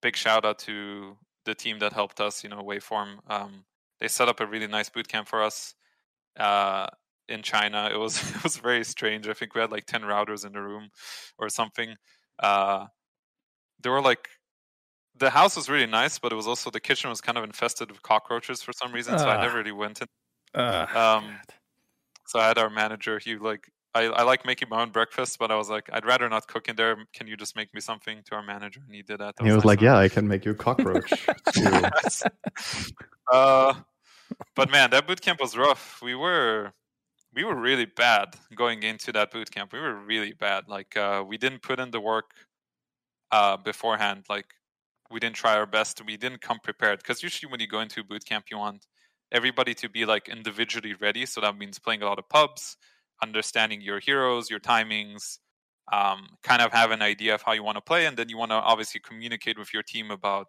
big 0.00 0.16
shout 0.16 0.44
out 0.44 0.58
to 0.60 1.16
the 1.44 1.54
team 1.54 1.78
that 1.80 1.92
helped 1.92 2.20
us. 2.20 2.42
You 2.42 2.50
know, 2.50 2.62
Waveform. 2.62 3.18
Um, 3.28 3.64
they 4.00 4.08
set 4.08 4.28
up 4.28 4.40
a 4.40 4.46
really 4.46 4.66
nice 4.66 4.88
boot 4.88 5.08
camp 5.08 5.28
for 5.28 5.42
us. 5.42 5.74
Uh, 6.38 6.86
in 7.32 7.42
China. 7.42 7.90
It 7.92 7.96
was 7.96 8.20
it 8.36 8.42
was 8.42 8.56
very 8.58 8.84
strange. 8.84 9.28
I 9.28 9.32
think 9.32 9.54
we 9.54 9.60
had 9.60 9.72
like 9.72 9.86
ten 9.86 10.02
routers 10.02 10.46
in 10.46 10.52
the 10.52 10.62
room 10.62 10.90
or 11.38 11.48
something. 11.48 11.96
Uh, 12.38 12.86
there 13.82 13.92
were 13.92 14.02
like 14.02 14.28
the 15.16 15.30
house 15.30 15.56
was 15.56 15.68
really 15.68 15.86
nice, 15.86 16.18
but 16.18 16.32
it 16.32 16.36
was 16.36 16.46
also 16.46 16.70
the 16.70 16.80
kitchen 16.80 17.10
was 17.10 17.20
kind 17.20 17.36
of 17.38 17.44
infested 17.44 17.90
with 17.90 18.02
cockroaches 18.02 18.62
for 18.62 18.72
some 18.72 18.92
reason, 18.92 19.18
so 19.18 19.28
I 19.28 19.40
never 19.40 19.58
really 19.58 19.72
went 19.72 20.00
in. 20.00 20.06
Ugh. 20.54 20.96
Um, 20.96 21.36
so 22.26 22.38
I 22.38 22.48
had 22.48 22.58
our 22.58 22.70
manager. 22.70 23.18
He 23.18 23.36
like 23.36 23.68
I, 23.94 24.04
I 24.04 24.22
like 24.22 24.46
making 24.46 24.68
my 24.70 24.80
own 24.80 24.90
breakfast, 24.90 25.38
but 25.38 25.50
I 25.50 25.56
was 25.56 25.68
like, 25.68 25.90
I'd 25.92 26.06
rather 26.06 26.28
not 26.28 26.46
cook 26.46 26.68
in 26.68 26.76
there. 26.76 26.96
Can 27.12 27.26
you 27.26 27.36
just 27.36 27.54
make 27.56 27.74
me 27.74 27.80
something 27.80 28.22
to 28.26 28.34
our 28.34 28.42
manager? 28.42 28.80
And 28.86 28.94
he 28.94 29.02
did 29.02 29.20
that. 29.20 29.36
That 29.36 29.44
he 29.44 29.50
was 29.50 29.58
nice 29.58 29.64
like, 29.66 29.80
"Yeah, 29.82 29.98
I 29.98 30.08
can 30.08 30.26
make 30.26 30.44
you 30.46 30.54
cockroach." 30.54 31.12
uh, 33.32 33.74
but 34.56 34.70
man, 34.70 34.90
that 34.90 35.06
boot 35.06 35.20
camp 35.20 35.40
was 35.40 35.56
rough. 35.56 36.00
We 36.02 36.14
were 36.14 36.72
we 37.34 37.44
were 37.44 37.54
really 37.54 37.86
bad 37.86 38.36
going 38.54 38.82
into 38.82 39.12
that 39.12 39.30
boot 39.30 39.50
camp. 39.50 39.72
We 39.72 39.80
were 39.80 39.94
really 39.94 40.32
bad. 40.32 40.68
Like 40.68 40.96
uh, 40.96 41.24
we 41.26 41.38
didn't 41.38 41.62
put 41.62 41.80
in 41.80 41.90
the 41.90 42.00
work 42.00 42.30
uh, 43.30 43.56
beforehand. 43.56 44.24
Like 44.28 44.46
we 45.10 45.20
didn't 45.20 45.36
try 45.36 45.54
our 45.54 45.66
best. 45.66 46.04
We 46.04 46.16
didn't 46.16 46.40
come 46.40 46.58
prepared. 46.62 46.98
Because 46.98 47.22
usually 47.22 47.50
when 47.50 47.60
you 47.60 47.68
go 47.68 47.80
into 47.80 48.04
boot 48.04 48.24
camp, 48.24 48.46
you 48.50 48.58
want 48.58 48.86
everybody 49.30 49.74
to 49.74 49.88
be 49.88 50.04
like 50.04 50.28
individually 50.28 50.94
ready. 50.94 51.26
So 51.26 51.40
that 51.40 51.56
means 51.56 51.78
playing 51.78 52.02
a 52.02 52.06
lot 52.06 52.18
of 52.18 52.28
pubs, 52.28 52.76
understanding 53.22 53.80
your 53.80 54.00
heroes, 54.00 54.50
your 54.50 54.60
timings, 54.60 55.38
um, 55.90 56.28
kind 56.42 56.62
of 56.62 56.72
have 56.72 56.90
an 56.90 57.02
idea 57.02 57.34
of 57.34 57.42
how 57.42 57.52
you 57.52 57.62
want 57.62 57.76
to 57.76 57.82
play, 57.82 58.06
and 58.06 58.16
then 58.16 58.28
you 58.28 58.36
want 58.36 58.50
to 58.50 58.56
obviously 58.56 59.00
communicate 59.00 59.58
with 59.58 59.72
your 59.74 59.82
team 59.82 60.10
about 60.10 60.46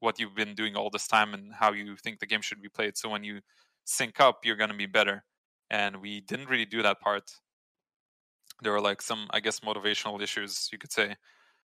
what 0.00 0.18
you've 0.18 0.34
been 0.34 0.54
doing 0.54 0.74
all 0.74 0.90
this 0.90 1.06
time 1.06 1.32
and 1.32 1.54
how 1.54 1.72
you 1.72 1.96
think 1.96 2.18
the 2.18 2.26
game 2.26 2.42
should 2.42 2.60
be 2.60 2.68
played. 2.68 2.96
So 2.96 3.08
when 3.08 3.24
you 3.24 3.40
sync 3.84 4.20
up, 4.20 4.40
you're 4.44 4.56
going 4.56 4.70
to 4.70 4.76
be 4.76 4.86
better. 4.86 5.24
And 5.74 6.00
we 6.00 6.20
didn't 6.20 6.48
really 6.48 6.70
do 6.76 6.82
that 6.82 7.00
part. 7.00 7.32
There 8.62 8.70
were 8.70 8.80
like 8.90 9.02
some, 9.02 9.26
I 9.30 9.40
guess, 9.40 9.58
motivational 9.58 10.22
issues, 10.22 10.68
you 10.70 10.78
could 10.78 10.92
say. 10.92 11.16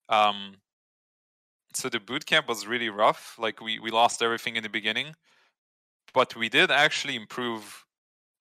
Um, 0.08 0.56
so 1.74 1.90
the 1.90 2.00
boot 2.00 2.26
camp 2.26 2.48
was 2.48 2.66
really 2.66 2.90
rough. 2.90 3.36
Like 3.38 3.60
we 3.60 3.78
we 3.86 3.92
lost 3.92 4.22
everything 4.22 4.56
in 4.56 4.64
the 4.64 4.70
beginning, 4.80 5.16
but 6.14 6.34
we 6.42 6.48
did 6.48 6.72
actually 6.72 7.16
improve 7.24 7.86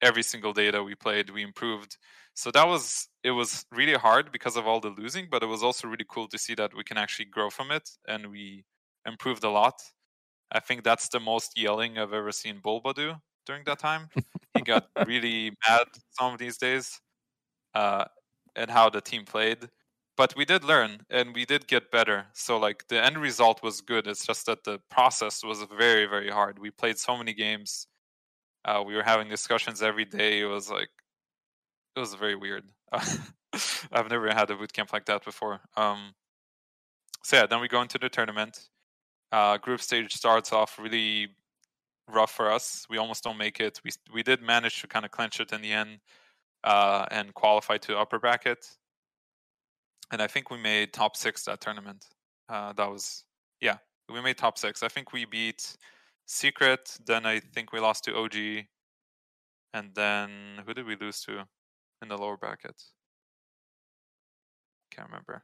every 0.01 0.23
single 0.23 0.53
day 0.53 0.71
that 0.71 0.85
we 0.85 0.95
played. 0.95 1.31
We 1.31 1.43
improved. 1.43 1.97
So 2.35 2.53
that 2.53 2.69
was 2.69 3.09
it 3.25 3.33
was 3.33 3.67
really 3.73 3.99
hard 4.07 4.31
because 4.31 4.57
of 4.57 4.65
all 4.69 4.81
the 4.81 4.95
losing, 5.03 5.27
but 5.29 5.43
it 5.43 5.47
was 5.55 5.65
also 5.65 5.89
really 5.89 6.07
cool 6.09 6.29
to 6.29 6.39
see 6.39 6.55
that 6.55 6.71
we 6.77 6.85
can 6.85 6.99
actually 6.99 7.31
grow 7.37 7.51
from 7.51 7.73
it 7.73 7.87
and 8.07 8.31
we 8.31 8.65
improved 9.05 9.43
a 9.43 9.51
lot. 9.51 9.83
I 10.53 10.61
think 10.61 10.85
that's 10.85 11.09
the 11.09 11.21
most 11.21 11.59
yelling 11.59 11.99
I've 11.99 12.13
ever 12.21 12.33
seen 12.33 12.61
Bulba 12.63 12.95
do 12.95 13.15
during 13.45 13.65
that 13.65 13.81
time. 13.81 14.09
he 14.55 14.62
got 14.62 14.87
really 15.07 15.53
mad 15.69 15.87
some 16.19 16.33
of 16.33 16.39
these 16.39 16.57
days 16.59 17.01
uh, 17.75 18.05
at 18.57 18.70
how 18.70 18.91
the 18.91 19.01
team 19.01 19.25
played. 19.25 19.69
But 20.16 20.35
we 20.37 20.45
did 20.45 20.65
learn 20.65 21.03
and 21.11 21.33
we 21.35 21.45
did 21.45 21.69
get 21.69 21.93
better. 21.93 22.27
So 22.35 22.59
like 22.59 22.89
the 22.89 23.03
end 23.03 23.19
result 23.19 23.62
was 23.62 23.81
good. 23.81 24.07
It's 24.09 24.27
just 24.27 24.47
that 24.47 24.65
the 24.65 24.81
process 24.91 25.45
was 25.45 25.65
very, 25.79 26.07
very 26.07 26.29
hard. 26.31 26.59
We 26.59 26.70
played 26.70 26.99
so 26.99 27.16
many 27.16 27.33
games. 27.33 27.87
Uh, 28.65 28.83
we 28.85 28.95
were 28.97 29.05
having 29.05 29.29
discussions 29.29 29.81
every 29.81 30.05
day. 30.05 30.41
It 30.41 30.47
was 30.47 30.70
like 30.70 30.89
it 31.97 32.01
was 32.01 32.15
very 32.15 32.35
weird. 32.35 32.65
I've 32.93 34.11
never 34.11 34.29
had 34.29 34.51
a 34.51 34.57
boot 34.57 34.73
camp 34.73 34.93
like 34.93 35.07
that 35.07 35.25
before. 35.25 35.61
Um, 35.77 36.15
so 37.23 37.37
yeah, 37.37 37.47
then 37.47 37.61
we 37.61 37.69
go 37.69 37.81
into 37.83 37.99
the 37.99 38.09
tournament. 38.09 38.69
Uh, 39.31 39.59
group 39.59 39.81
stage 39.81 40.15
starts 40.15 40.53
off 40.53 40.79
really 40.79 41.29
rough 42.09 42.31
for 42.33 42.51
us. 42.51 42.87
We 42.91 42.99
almost 42.99 43.23
don't 43.25 43.39
make 43.39 43.61
it. 43.61 43.81
We 43.85 43.91
we 44.13 44.23
did 44.23 44.43
manage 44.43 44.81
to 44.81 44.87
kind 44.87 45.05
of 45.05 45.11
clinch 45.11 45.41
it 45.41 45.53
in 45.53 45.63
the 45.63 45.73
end 45.73 45.99
uh, 46.65 47.07
and 47.11 47.35
qualify 47.35 47.79
to 47.79 47.99
upper 47.99 48.19
bracket. 48.19 48.67
And 50.11 50.23
I 50.23 50.27
think 50.27 50.51
we 50.51 50.59
made 50.59 50.93
top 50.93 51.17
six 51.17 51.45
that 51.45 51.61
tournament. 51.61 52.07
Uh, 52.49 52.73
that 52.75 52.91
was 52.91 53.25
yeah, 53.61 53.77
we 54.13 54.21
made 54.23 54.39
top 54.39 54.57
six. 54.59 54.83
I 54.83 54.89
think 54.89 55.13
we 55.13 55.25
beat 55.27 55.77
Secret. 56.27 56.99
Then 57.07 57.27
I 57.27 57.41
think 57.41 57.73
we 57.73 57.81
lost 57.81 58.05
to 58.05 58.17
OG, 58.17 58.37
and 59.75 59.95
then 59.95 60.31
who 60.67 60.73
did 60.75 60.87
we 60.87 60.97
lose 60.97 61.21
to 61.23 61.45
in 62.03 62.09
the 62.09 62.17
lower 62.17 62.37
bracket? 62.37 62.83
Can't 64.91 65.09
remember. 65.09 65.43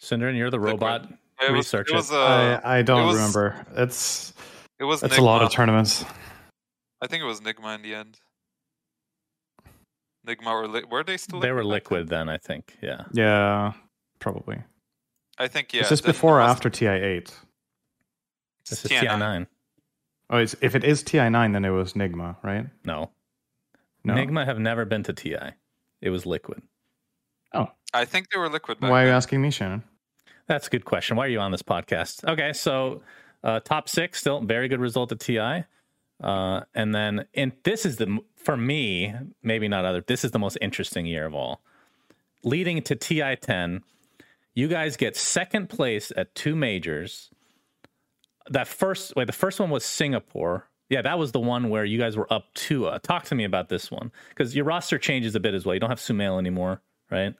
SyndereN, 0.00 0.36
you're 0.36 0.50
the 0.50 0.58
Liquid. 0.58 0.80
robot. 0.82 1.08
It 1.40 1.50
was, 1.50 1.58
Research 1.66 1.88
it 1.88 1.94
it. 1.94 1.96
was, 1.96 2.12
uh, 2.12 2.60
I, 2.64 2.78
I 2.78 2.82
don't 2.82 3.06
was- 3.06 3.16
remember. 3.16 3.66
It's 3.76 4.32
it 4.78 4.84
was 4.84 5.02
it's 5.02 5.18
a 5.18 5.22
lot 5.22 5.42
of 5.42 5.50
tournaments. 5.50 6.04
I 7.00 7.06
think 7.06 7.22
it 7.22 7.26
was 7.26 7.40
Nigma 7.40 7.74
in 7.74 7.82
the 7.82 7.94
end. 7.94 8.18
Nigma 10.26 10.46
or 10.46 10.66
li- 10.66 10.84
were 10.90 11.04
they 11.04 11.16
still? 11.16 11.40
They 11.40 11.52
were 11.52 11.58
back 11.58 11.64
then? 11.64 11.70
liquid 11.70 12.08
then, 12.08 12.28
I 12.28 12.38
think. 12.38 12.76
Yeah. 12.80 13.02
Yeah, 13.12 13.72
probably. 14.20 14.62
I 15.38 15.48
think 15.48 15.72
yeah. 15.72 15.82
is 15.82 15.88
this 15.88 16.00
then 16.00 16.10
it 16.10 16.14
before 16.14 16.38
or 16.38 16.42
after 16.42 16.70
TI 16.70 16.86
eight? 16.86 17.34
This 18.68 18.84
is 18.84 18.90
TI9. 18.90 19.08
TI9. 19.08 19.46
Oh, 20.30 20.38
it's, 20.38 20.56
if 20.62 20.74
it 20.74 20.84
is 20.84 21.02
TI 21.02 21.28
nine, 21.28 21.52
then 21.52 21.64
it 21.64 21.70
was 21.70 21.92
Nigma, 21.92 22.36
right? 22.42 22.66
No. 22.84 23.10
No. 24.04 24.14
Nigma 24.14 24.46
have 24.46 24.58
never 24.58 24.84
been 24.84 25.02
to 25.02 25.12
TI. 25.12 25.52
It 26.00 26.10
was 26.10 26.24
liquid. 26.24 26.62
Oh. 27.52 27.68
I 27.92 28.04
think 28.04 28.30
they 28.30 28.38
were 28.38 28.48
liquid. 28.48 28.80
Back 28.80 28.90
Why 28.90 29.04
are 29.04 29.06
you 29.06 29.12
asking 29.12 29.42
me, 29.42 29.50
Shannon? 29.50 29.82
That's 30.46 30.66
a 30.66 30.70
good 30.70 30.84
question. 30.84 31.16
Why 31.16 31.26
are 31.26 31.30
you 31.30 31.40
on 31.40 31.52
this 31.52 31.62
podcast? 31.62 32.26
Okay, 32.28 32.52
so 32.52 33.02
uh, 33.44 33.60
top 33.60 33.88
six, 33.88 34.18
still 34.18 34.40
very 34.40 34.66
good 34.68 34.80
result 34.80 35.12
at 35.12 35.20
TI. 35.20 35.64
Uh, 36.22 36.62
and 36.74 36.94
then, 36.94 37.26
and 37.34 37.52
this 37.64 37.84
is 37.84 37.96
the 37.96 38.18
for 38.36 38.56
me, 38.56 39.12
maybe 39.42 39.68
not 39.68 39.84
other. 39.84 40.00
This 40.00 40.24
is 40.24 40.30
the 40.30 40.38
most 40.38 40.56
interesting 40.60 41.06
year 41.06 41.26
of 41.26 41.34
all. 41.34 41.60
Leading 42.42 42.82
to 42.82 42.96
TI 42.96 43.36
ten, 43.36 43.82
you 44.54 44.68
guys 44.68 44.96
get 44.96 45.16
second 45.16 45.68
place 45.68 46.12
at 46.16 46.34
two 46.34 46.56
majors. 46.56 47.30
That 48.48 48.68
first, 48.68 49.14
wait, 49.16 49.26
the 49.26 49.32
first 49.32 49.60
one 49.60 49.70
was 49.70 49.84
Singapore. 49.84 50.68
Yeah, 50.88 51.02
that 51.02 51.18
was 51.18 51.32
the 51.32 51.40
one 51.40 51.70
where 51.70 51.84
you 51.84 51.98
guys 51.98 52.16
were 52.16 52.30
up 52.32 52.52
two. 52.54 52.86
Uh, 52.86 52.98
talk 52.98 53.24
to 53.24 53.34
me 53.34 53.44
about 53.44 53.68
this 53.68 53.90
one 53.90 54.12
because 54.28 54.54
your 54.54 54.64
roster 54.64 54.98
changes 54.98 55.34
a 55.34 55.40
bit 55.40 55.54
as 55.54 55.64
well. 55.64 55.74
You 55.74 55.80
don't 55.80 55.90
have 55.90 55.98
Sumail 55.98 56.38
anymore, 56.38 56.82
right? 57.10 57.34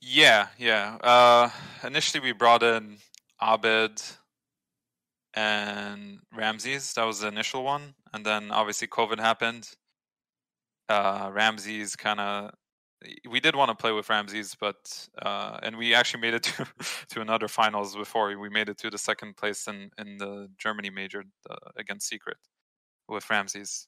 Yeah, 0.00 0.48
yeah. 0.58 0.98
Uh, 1.00 1.50
initially, 1.84 2.20
we 2.20 2.32
brought 2.32 2.62
in 2.62 2.98
Abed 3.40 4.02
and 5.36 6.18
Ramzes. 6.34 6.94
That 6.94 7.04
was 7.04 7.20
the 7.20 7.28
initial 7.28 7.62
one, 7.62 7.94
and 8.12 8.24
then 8.26 8.50
obviously 8.50 8.88
COVID 8.88 9.20
happened. 9.20 9.70
Uh, 10.88 11.30
Ramzes 11.32 11.94
kind 11.96 12.20
of. 12.20 12.50
We 13.28 13.40
did 13.40 13.54
want 13.54 13.68
to 13.68 13.74
play 13.74 13.92
with 13.92 14.08
Ramzes, 14.08 14.56
but 14.58 15.08
uh, 15.20 15.58
and 15.62 15.76
we 15.76 15.94
actually 15.94 16.22
made 16.22 16.34
it 16.34 16.42
to 16.54 16.66
to 17.10 17.20
another 17.20 17.46
finals 17.48 17.94
before. 17.94 18.36
We 18.38 18.48
made 18.48 18.68
it 18.70 18.78
to 18.78 18.90
the 18.90 18.98
second 18.98 19.36
place 19.36 19.68
in 19.68 19.90
in 19.98 20.16
the 20.16 20.48
Germany 20.58 20.90
major 20.90 21.24
uh, 21.50 21.56
against 21.76 22.08
Secret 22.08 22.38
with 23.08 23.28
Ramzes. 23.28 23.86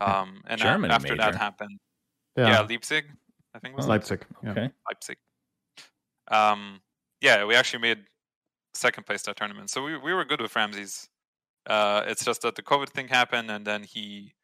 Um, 0.00 0.42
and 0.46 0.60
a- 0.60 0.64
Germany 0.64 0.92
after 0.92 1.16
that 1.16 1.34
happened, 1.34 1.78
yeah, 2.36 2.60
Leipzig, 2.60 3.04
I 3.54 3.58
think 3.58 3.72
it 3.72 3.76
was 3.76 3.86
Oh. 3.86 3.90
Leipzig. 3.90 4.24
Okay. 4.46 4.70
Leipzig. 4.88 5.18
Um, 6.30 6.80
yeah, 7.20 7.44
we 7.44 7.54
actually 7.56 7.80
made 7.80 8.04
second 8.78 9.04
place 9.06 9.22
that 9.22 9.36
tournament, 9.36 9.70
so 9.70 9.82
we 9.82 9.96
we 9.98 10.14
were 10.14 10.24
good 10.24 10.40
with 10.40 10.54
Ramzes. 10.56 11.08
Uh, 11.66 12.02
it's 12.06 12.24
just 12.24 12.42
that 12.42 12.54
the 12.56 12.62
COVID 12.62 12.90
thing 12.90 13.08
happened, 13.08 13.50
and 13.50 13.66
then 13.66 13.82
he 13.84 14.34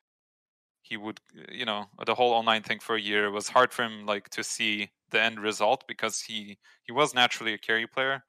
he 0.82 0.96
would 0.96 1.20
you 1.50 1.64
know 1.64 1.86
the 2.06 2.14
whole 2.14 2.32
online 2.32 2.62
thing 2.62 2.78
for 2.78 2.94
a 2.96 3.00
year 3.00 3.26
it 3.26 3.30
was 3.30 3.48
hard 3.48 3.72
for 3.72 3.84
him 3.84 4.04
like 4.06 4.28
to 4.30 4.44
see 4.44 4.90
the 5.10 5.20
end 5.20 5.40
result 5.40 5.84
because 5.88 6.20
he 6.20 6.58
he 6.82 6.92
was 6.92 7.14
naturally 7.14 7.54
a 7.54 7.58
carry 7.58 7.86
player. 7.86 8.24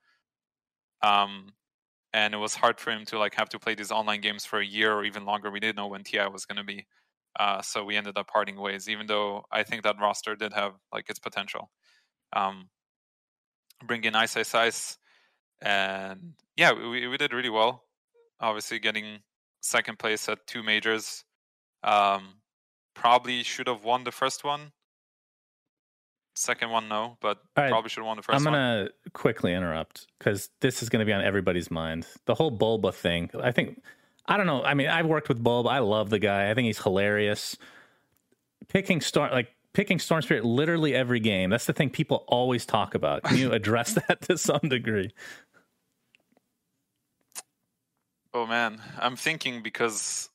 Um, 1.01 1.53
and 2.13 2.33
it 2.33 2.37
was 2.37 2.55
hard 2.55 2.79
for 2.79 2.91
him 2.91 3.05
to 3.05 3.19
like 3.19 3.35
have 3.35 3.49
to 3.49 3.59
play 3.59 3.75
these 3.75 3.91
online 3.91 4.21
games 4.21 4.45
for 4.45 4.59
a 4.59 4.65
year 4.65 4.93
or 4.93 5.03
even 5.03 5.25
longer. 5.25 5.51
We 5.51 5.59
didn't 5.59 5.75
know 5.75 5.87
when 5.87 6.03
TI 6.03 6.27
was 6.31 6.45
going 6.45 6.57
to 6.57 6.63
be. 6.63 6.85
Uh, 7.37 7.61
so 7.61 7.83
we 7.83 7.97
ended 7.97 8.17
up 8.17 8.27
parting 8.29 8.55
ways, 8.55 8.87
even 8.87 9.07
though 9.07 9.43
I 9.51 9.63
think 9.63 9.83
that 9.83 9.99
roster 9.99 10.35
did 10.35 10.53
have 10.53 10.73
like 10.93 11.09
its 11.09 11.19
potential. 11.19 11.69
Um, 12.33 12.69
bring 13.85 14.05
in 14.05 14.15
Ice 14.15 14.37
Ice 14.37 14.55
Ice, 14.55 14.97
and 15.61 16.33
yeah, 16.55 16.73
we 16.73 17.07
we 17.07 17.17
did 17.17 17.33
really 17.33 17.49
well. 17.49 17.83
Obviously, 18.39 18.79
getting 18.79 19.19
second 19.61 19.99
place 19.99 20.27
at 20.29 20.45
two 20.47 20.63
majors. 20.63 21.23
Um, 21.83 22.35
probably 22.93 23.43
should 23.43 23.67
have 23.67 23.83
won 23.83 24.03
the 24.03 24.11
first 24.11 24.43
one. 24.43 24.71
Second 26.37 26.69
one, 26.69 26.89
no, 26.89 27.17
but 27.21 27.39
right, 27.55 27.69
probably 27.69 27.89
should 27.89 28.01
have 28.01 28.07
won 28.07 28.17
the 28.17 28.23
1st 28.23 28.35
I'm 28.35 28.43
gonna 28.43 28.89
quickly 29.13 29.53
interrupt 29.53 30.07
because 30.19 30.49
this 30.59 30.83
is 30.83 30.89
gonna 30.89 31.05
be 31.05 31.13
on 31.13 31.23
everybody's 31.23 31.71
mind. 31.71 32.05
The 32.25 32.35
whole 32.35 32.51
Bulba 32.51 32.91
thing. 32.91 33.29
I 33.41 33.51
think 33.51 33.81
I 34.25 34.35
don't 34.35 34.45
know. 34.45 34.61
I 34.61 34.73
mean, 34.73 34.87
I've 34.87 35.05
worked 35.05 35.29
with 35.29 35.41
Bulba. 35.41 35.69
I 35.69 35.79
love 35.79 36.09
the 36.09 36.19
guy. 36.19 36.49
I 36.49 36.53
think 36.53 36.65
he's 36.65 36.81
hilarious. 36.81 37.55
Picking 38.67 38.99
Storm 38.99 39.31
like 39.31 39.47
picking 39.71 39.97
Storm 39.97 40.21
Spirit 40.23 40.43
literally 40.43 40.93
every 40.93 41.21
game. 41.21 41.51
That's 41.51 41.65
the 41.65 41.73
thing 41.73 41.89
people 41.89 42.25
always 42.27 42.65
talk 42.65 42.95
about. 42.95 43.23
Can 43.23 43.37
you 43.37 43.51
address 43.53 43.93
that 43.93 44.21
to 44.23 44.37
some 44.37 44.67
degree? 44.67 45.13
Oh 48.35 48.45
man, 48.45 48.81
I'm 48.99 49.15
thinking 49.15 49.63
because 49.63 50.29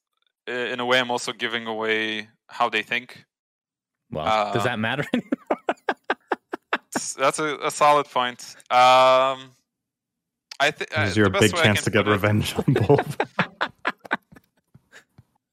in 0.46 0.80
a 0.80 0.86
way 0.86 0.98
I'm 0.98 1.10
also 1.10 1.32
giving 1.32 1.66
away 1.66 2.28
how 2.48 2.70
they 2.70 2.82
think. 2.82 3.26
Well, 4.10 4.26
Uh, 4.26 4.52
does 4.54 4.64
that 4.64 4.78
matter? 4.78 5.04
That's 7.18 7.38
a, 7.38 7.58
a 7.62 7.70
solid 7.70 8.06
point. 8.06 8.56
Um, 8.70 9.52
I 10.58 10.70
think 10.70 10.88
This 10.90 11.10
is 11.10 11.16
your 11.18 11.28
big 11.28 11.54
chance 11.54 11.84
to 11.84 11.90
get 11.90 12.06
revenge 12.06 12.54
on 12.56 12.72
Bulb. 12.86 13.06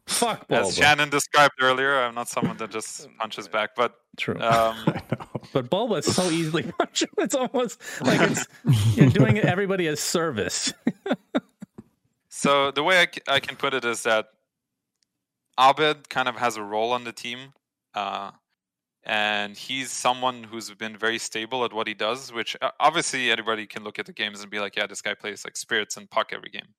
Fuck 0.06 0.46
As 0.50 0.74
Shannon 0.74 1.10
described 1.10 1.56
earlier, 1.60 2.00
I'm 2.00 2.16
not 2.16 2.30
someone 2.30 2.56
that 2.58 2.72
just 2.72 3.10
punches 3.20 3.50
back, 3.50 3.76
but 3.76 3.94
True. 4.16 4.40
um, 4.40 4.78
but 5.54 5.70
Bulba 5.70 5.96
is 5.96 6.16
so 6.16 6.30
easily 6.32 6.64
punchable. 6.64 7.24
It's 7.26 7.36
almost 7.36 7.82
like 8.02 8.22
it's 8.22 8.48
you're 8.96 9.10
doing 9.10 9.38
everybody 9.38 9.88
a 9.88 9.98
service. 9.98 10.74
So 12.38 12.70
the 12.70 12.84
way 12.84 13.02
I, 13.02 13.06
c- 13.06 13.22
I 13.28 13.40
can 13.40 13.56
put 13.56 13.74
it 13.74 13.84
is 13.84 14.04
that 14.04 14.28
Abed 15.60 16.08
kind 16.08 16.30
of 16.30 16.36
has 16.36 16.56
a 16.56 16.62
role 16.62 16.92
on 16.92 17.04
the 17.04 17.12
team, 17.12 17.52
uh, 17.96 18.30
and 19.04 19.58
he's 19.58 19.92
someone 19.92 20.44
who's 20.44 20.70
been 20.76 20.96
very 20.96 21.18
stable 21.18 21.66
at 21.66 21.74
what 21.74 21.88
he 21.88 21.96
does. 21.96 22.32
Which 22.32 22.56
uh, 22.62 22.70
obviously 22.80 23.32
anybody 23.32 23.66
can 23.66 23.84
look 23.84 23.98
at 23.98 24.06
the 24.06 24.14
games 24.14 24.42
and 24.42 24.52
be 24.52 24.60
like, 24.60 24.76
"Yeah, 24.76 24.86
this 24.86 25.02
guy 25.02 25.16
plays 25.16 25.46
like 25.46 25.58
spirits 25.58 25.98
and 25.98 26.08
puck 26.12 26.30
every 26.32 26.52
game," 26.52 26.76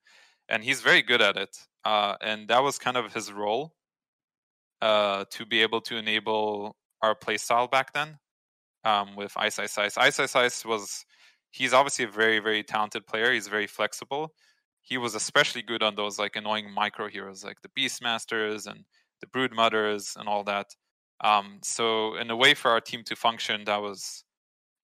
and 0.49 0.63
he's 0.63 0.81
very 0.81 1.03
good 1.03 1.21
at 1.21 1.37
it. 1.37 1.57
Uh, 1.85 2.15
and 2.21 2.47
that 2.47 2.63
was 2.63 2.79
kind 2.79 2.97
of 2.97 3.13
his 3.13 3.33
role 3.33 3.75
uh, 4.81 5.25
to 5.31 5.45
be 5.45 5.61
able 5.63 5.81
to 5.81 5.97
enable 5.97 6.77
our 7.03 7.17
playstyle 7.17 7.69
back 7.69 7.93
then 7.95 8.17
um, 8.85 9.17
with 9.17 9.33
Ice 9.37 9.59
Ice 9.59 9.77
Ice. 9.77 9.99
Ice 9.99 10.21
Ice 10.21 10.37
Ice 10.37 10.65
was 10.65 11.05
he's 11.51 11.73
obviously 11.73 12.05
a 12.05 12.09
very 12.09 12.39
very 12.39 12.63
talented 12.63 13.09
player. 13.09 13.33
He's 13.33 13.49
very 13.49 13.67
flexible 13.67 14.33
he 14.89 14.97
was 14.97 15.15
especially 15.15 15.61
good 15.63 15.83
on 15.83 15.95
those 15.97 16.19
like 16.19 16.35
annoying 16.37 16.73
micro 16.73 17.09
heroes 17.09 17.45
like 17.45 17.59
the 17.61 17.69
Beastmasters 17.69 18.67
and 18.67 18.85
the 19.21 19.27
Brood 19.27 19.53
Mothers 19.53 20.17
and 20.19 20.29
all 20.29 20.45
that. 20.45 20.67
Um, 21.23 21.59
so 21.63 22.17
in 22.17 22.31
a 22.31 22.37
way 22.37 22.55
for 22.55 22.71
our 22.71 22.81
team 22.81 23.03
to 23.05 23.17
function, 23.17 23.65
that 23.65 23.83
was 23.83 24.25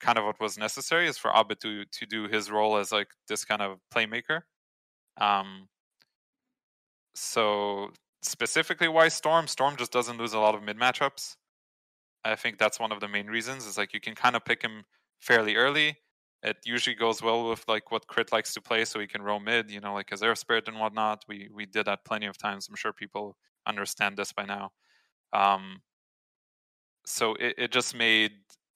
kind 0.01 0.19
of 0.19 0.25
what 0.25 0.41
was 0.41 0.59
necessary 0.59 1.09
is 1.09 1.17
for 1.17 1.31
Abed 1.35 1.61
to 1.63 1.85
to 1.87 2.07
do 2.07 2.29
his 2.29 2.51
role 2.51 2.77
as 2.77 2.93
like 2.93 3.09
this 3.29 3.45
kind 3.45 3.63
of 3.63 3.79
playmaker. 3.95 4.43
Um, 5.19 5.69
so 7.15 7.91
specifically 8.23 8.89
why 8.89 9.09
Storm? 9.09 9.47
Storm 9.47 9.77
just 9.77 9.93
doesn't 9.93 10.19
lose 10.19 10.35
a 10.35 10.39
lot 10.39 10.55
of 10.55 10.63
mid 10.63 10.79
matchups. 10.79 11.37
I 12.25 12.37
think 12.37 12.59
that's 12.59 12.81
one 12.81 12.93
of 12.93 13.01
the 13.01 13.09
main 13.09 13.29
reasons. 13.29 13.67
Is 13.67 13.79
like 13.79 13.95
you 13.95 14.01
can 14.01 14.15
kind 14.15 14.37
of 14.37 14.45
pick 14.45 14.61
him 14.63 14.85
fairly 15.21 15.57
early. 15.57 15.97
It 16.45 16.59
usually 16.67 16.97
goes 16.97 17.23
well 17.23 17.49
with 17.49 17.65
like 17.69 17.91
what 17.91 18.07
Crit 18.07 18.33
likes 18.33 18.55
to 18.55 18.61
play, 18.63 18.85
so 18.85 19.01
he 19.01 19.07
can 19.09 19.23
roam 19.23 19.45
mid. 19.45 19.71
You 19.71 19.81
know, 19.81 19.95
like 19.95 20.13
as 20.13 20.23
Earth 20.23 20.39
Spirit 20.39 20.69
and 20.69 20.79
whatnot. 20.79 21.25
We 21.29 21.49
we 21.55 21.67
did 21.67 21.87
that 21.87 22.05
plenty 22.05 22.27
of 22.27 22.39
times. 22.39 22.69
I'm 22.69 22.77
sure 22.77 22.93
people 22.93 23.37
understand 23.67 24.17
this 24.19 24.33
by 24.33 24.45
now. 24.47 24.73
Um, 25.33 25.83
so 27.07 27.35
it, 27.35 27.55
it 27.59 27.73
just 27.73 27.95
made 27.95 28.33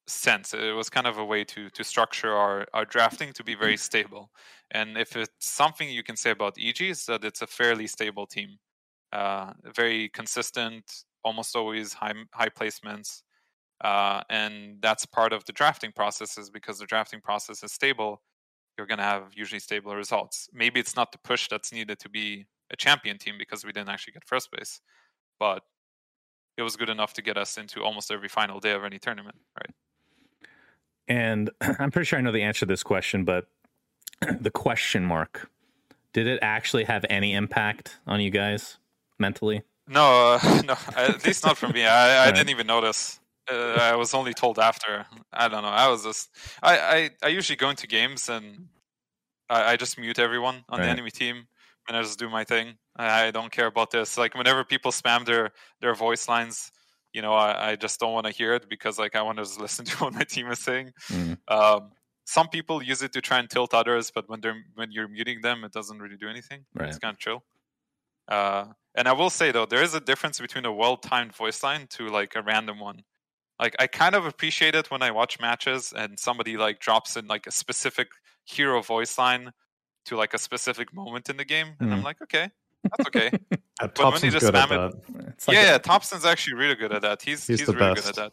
sense. 0.07 0.55
It 0.55 0.75
was 0.75 0.89
kind 0.91 1.07
of 1.07 1.19
a 1.19 1.25
way 1.25 1.45
to 1.45 1.71
to 1.71 1.85
structure 1.85 2.33
our 2.35 2.67
our 2.75 2.85
drafting 2.85 3.33
to 3.35 3.45
be 3.45 3.55
very 3.55 3.77
stable. 3.77 4.31
And 4.71 4.97
if 4.99 5.17
it's 5.17 5.33
something 5.41 5.89
you 5.91 6.03
can 6.03 6.17
say 6.17 6.31
about 6.31 6.57
EG 6.59 6.81
is 6.83 7.07
that 7.07 7.25
it's 7.25 7.43
a 7.43 7.47
fairly 7.47 7.87
stable 7.87 8.27
team, 8.27 8.59
uh, 9.13 9.53
very 9.75 10.09
consistent, 10.11 10.85
almost 11.25 11.57
always 11.57 11.93
high 11.95 12.15
high 12.33 12.49
placements. 12.51 13.23
Uh, 13.81 14.23
and 14.29 14.79
that's 14.81 15.07
part 15.07 15.33
of 15.33 15.45
the 15.45 15.53
drafting 15.53 15.93
process 15.93 16.37
is 16.37 16.51
because 16.51 16.79
the 16.79 16.87
drafting 16.87 17.21
process 17.21 17.63
is 17.63 17.73
stable 17.73 18.23
you're 18.77 18.87
going 18.87 18.99
to 18.99 19.05
have 19.05 19.33
usually 19.35 19.59
stable 19.59 19.95
results. 19.97 20.49
Maybe 20.53 20.79
it's 20.79 20.95
not 20.95 21.11
the 21.11 21.19
push 21.19 21.49
that's 21.49 21.73
needed 21.73 21.99
to 21.99 22.09
be 22.09 22.47
a 22.71 22.77
champion 22.77 23.19
team 23.19 23.35
because 23.37 23.65
we 23.65 23.73
didn't 23.73 23.89
actually 23.89 24.13
get 24.13 24.25
first 24.25 24.53
place 24.53 24.81
but 25.39 25.63
it 26.57 26.63
was 26.63 26.77
good 26.77 26.91
enough 26.91 27.15
to 27.15 27.23
get 27.23 27.37
us 27.37 27.57
into 27.57 27.83
almost 27.83 28.11
every 28.11 28.29
final 28.29 28.61
day 28.61 28.73
of 28.73 28.85
any 28.85 28.99
tournament 28.99 29.37
right? 29.57 29.75
And 31.07 31.51
I'm 31.61 31.91
pretty 31.91 32.07
sure 32.07 32.19
I 32.19 32.23
know 32.23 32.33
the 32.33 32.43
answer 32.43 32.61
to 32.61 32.67
this 32.67 32.83
question, 32.83 33.25
but 33.25 33.47
the 34.41 34.51
question 34.51 35.05
mark 35.05 35.51
did 36.13 36.27
it 36.27 36.39
actually 36.43 36.85
have 36.85 37.05
any 37.11 37.35
impact 37.35 37.99
on 38.07 38.21
you 38.21 38.31
guys 38.31 38.79
mentally? 39.19 39.63
no 39.87 40.39
uh, 40.43 40.63
no 40.67 40.77
at 40.97 41.25
least 41.25 41.45
not 41.45 41.57
for 41.57 41.69
me. 41.69 41.85
I, 41.85 42.29
I 42.29 42.31
didn't 42.33 42.51
even 42.51 42.67
notice 42.67 43.18
uh, 43.51 43.79
i 43.81 43.97
was 43.97 44.15
only 44.15 44.35
told 44.35 44.59
after 44.59 45.07
i 45.33 45.49
don't 45.49 45.63
know 45.63 45.69
i 45.69 45.89
was 45.89 46.05
just 46.05 46.31
i 46.63 46.79
i, 46.79 47.11
I 47.23 47.29
usually 47.29 47.57
go 47.57 47.71
into 47.71 47.87
games 47.87 48.29
and 48.29 48.69
I, 49.51 49.73
I 49.73 49.77
just 49.77 49.99
mute 49.99 50.19
everyone 50.19 50.65
on 50.69 50.81
the 50.81 50.87
enemy 50.87 51.11
team 51.11 51.47
and 51.89 51.97
I 51.97 52.03
just 52.03 52.19
do 52.19 52.29
my 52.29 52.45
thing. 52.45 52.75
I 52.97 53.27
I 53.27 53.31
don't 53.31 53.51
care 53.51 53.67
about 53.67 53.91
this. 53.91 54.19
Like 54.19 54.35
whenever 54.35 54.63
people 54.63 54.93
spam 54.93 55.25
their 55.25 55.51
their 55.81 55.95
voice 55.95 56.29
lines, 56.29 56.71
you 57.13 57.23
know, 57.23 57.33
I, 57.33 57.71
I 57.71 57.77
just 57.77 57.99
don't 57.99 58.13
want 58.13 58.27
to 58.27 58.33
hear 58.33 58.55
it 58.55 58.69
because 58.69 58.99
like 58.99 59.17
I 59.17 59.23
want 59.23 59.39
to 59.39 59.45
just 59.45 59.61
listen 59.67 59.85
to 59.87 59.97
what 59.97 60.13
my 60.15 60.25
team 60.25 60.51
is 60.51 60.61
saying. 60.61 60.93
Mm. 61.11 61.39
Um, 61.49 61.91
some 62.25 62.49
people 62.49 62.83
use 62.83 63.03
it 63.03 63.13
to 63.15 63.23
try 63.23 63.39
and 63.39 63.49
tilt 63.49 63.73
others, 63.73 64.13
but 64.15 64.29
when 64.29 64.41
they're 64.41 64.63
when 64.75 64.93
you're 64.93 65.09
muting 65.09 65.41
them, 65.41 65.65
it 65.65 65.73
doesn't 65.73 65.99
really 65.99 66.17
do 66.17 66.29
anything. 66.29 66.65
Right. 66.75 66.89
It's 66.89 66.99
kind 66.99 67.15
of 67.15 67.19
chill. 67.19 67.43
Uh, 68.29 68.67
and 68.95 69.09
I 69.09 69.13
will 69.13 69.31
say 69.31 69.51
though, 69.53 69.65
there 69.65 69.83
is 69.83 69.95
a 69.95 70.01
difference 70.01 70.39
between 70.39 70.67
a 70.67 70.73
well-timed 70.73 71.35
voice 71.35 71.63
line 71.63 71.87
to 71.91 72.09
like 72.09 72.37
a 72.37 72.43
random 72.43 72.79
one. 72.79 73.03
Like 73.61 73.75
I 73.79 73.87
kind 73.87 74.15
of 74.15 74.25
appreciate 74.27 74.75
it 74.75 74.91
when 74.91 75.03
I 75.03 75.11
watch 75.11 75.41
matches 75.41 75.93
and 75.97 76.19
somebody 76.19 76.57
like 76.57 76.79
drops 76.81 77.17
in 77.17 77.27
like 77.27 77.47
a 77.47 77.51
specific 77.51 78.09
hero 78.45 78.83
voice 78.83 79.19
line 79.19 79.53
to 80.07 80.17
like 80.17 80.33
a 80.35 80.39
specific 80.39 80.95
moment 80.95 81.29
in 81.29 81.37
the 81.37 81.45
game, 81.45 81.75
and 81.81 81.93
I'm 81.93 82.01
Mhm. 82.01 82.05
like, 82.05 82.23
okay, 82.23 82.51
that's 82.85 83.07
okay. 83.09 83.31
Uh, 83.81 83.87
when 83.87 83.91
you 83.91 84.11
Topson's 84.11 84.33
just 84.33 84.45
good 84.47 84.57
at 84.57 84.69
spam 84.69 84.91
that. 84.91 85.47
Like 85.47 85.55
yeah, 85.57 85.63
yeah, 85.63 85.79
Topson's 85.79 86.25
actually 86.25 86.55
really 86.55 86.75
good 86.75 86.93
at 86.93 87.03
that. 87.03 87.23
He's 87.23 87.47
He's 87.47 87.61
he's, 87.61 87.69
the 87.69 87.75
really 87.75 87.95
best. 87.95 88.07
good 88.15 88.19
at 88.19 88.33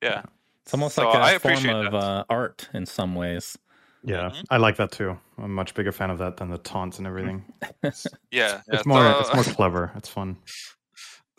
Yeah, 0.00 0.22
it's 0.62 0.72
almost 0.72 0.94
So 0.94 1.08
like 1.08 1.16
a 1.16 1.20
I 1.20 1.38
form 1.38 1.68
of 1.86 1.94
uh, 1.96 2.24
art 2.30 2.68
in 2.74 2.86
some 2.86 3.16
ways. 3.16 3.58
Yeah, 4.04 4.30
Mhm. 4.30 4.44
I 4.50 4.58
like 4.58 4.76
that 4.76 4.92
too. 4.92 5.18
I'm 5.38 5.44
a 5.44 5.48
much 5.48 5.74
bigger 5.74 5.90
fan 5.90 6.10
of 6.10 6.18
that 6.18 6.36
than 6.36 6.48
the 6.50 6.58
taunts 6.58 6.98
and 6.98 7.08
everything. 7.08 7.44
yeah. 7.82 7.90
yeah. 8.30 8.60
It's 8.68 8.86
more, 8.86 9.02
so- 9.02 9.18
it's 9.20 9.34
more 9.34 9.54
clever. 9.56 9.90
It's 9.96 10.08
fun. 10.08 10.36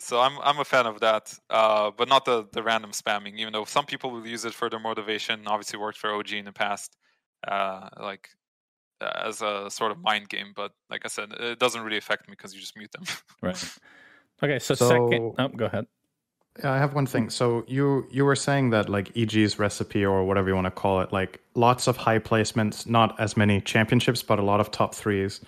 So 0.06 0.20
I'm 0.20 0.38
I'm 0.40 0.60
a 0.60 0.64
fan 0.64 0.86
of 0.86 1.00
that, 1.00 1.36
uh, 1.50 1.90
but 1.96 2.08
not 2.08 2.24
the 2.24 2.46
the 2.52 2.62
random 2.62 2.92
spamming. 2.92 3.38
Even 3.38 3.52
though 3.52 3.64
some 3.64 3.84
people 3.86 4.10
will 4.12 4.26
use 4.26 4.44
it 4.44 4.54
for 4.54 4.70
their 4.70 4.78
motivation. 4.78 5.42
Obviously, 5.46 5.80
worked 5.80 5.98
for 5.98 6.14
OG 6.14 6.32
in 6.32 6.44
the 6.44 6.52
past, 6.52 6.96
uh, 7.48 7.88
like 8.00 8.28
uh, 9.00 9.10
as 9.24 9.42
a 9.42 9.68
sort 9.68 9.90
of 9.90 9.98
mind 10.00 10.28
game. 10.28 10.52
But 10.54 10.70
like 10.90 11.02
I 11.04 11.08
said, 11.08 11.32
it 11.32 11.58
doesn't 11.58 11.82
really 11.82 11.96
affect 11.98 12.28
me 12.28 12.32
because 12.32 12.54
you 12.54 12.60
just 12.60 12.76
mute 12.76 12.92
them. 12.92 13.04
Right. 13.42 13.78
Okay, 14.42 14.58
so, 14.58 14.74
So- 14.74 14.88
second. 14.88 15.34
Oh, 15.38 15.48
go 15.48 15.66
ahead. 15.66 15.86
Yeah, 16.60 16.72
I 16.72 16.78
have 16.78 16.94
one 16.94 17.06
thing. 17.06 17.28
So 17.28 17.64
you 17.66 18.06
you 18.10 18.24
were 18.24 18.36
saying 18.36 18.70
that 18.70 18.88
like 18.88 19.14
EG's 19.16 19.58
recipe 19.58 20.06
or 20.06 20.24
whatever 20.24 20.48
you 20.48 20.54
want 20.54 20.66
to 20.66 20.70
call 20.70 21.00
it, 21.02 21.12
like 21.12 21.40
lots 21.54 21.86
of 21.88 21.96
high 21.96 22.18
placements, 22.18 22.86
not 22.86 23.18
as 23.20 23.36
many 23.36 23.60
championships, 23.60 24.22
but 24.22 24.38
a 24.38 24.42
lot 24.42 24.60
of 24.60 24.70
top 24.70 24.94
threes. 24.94 25.40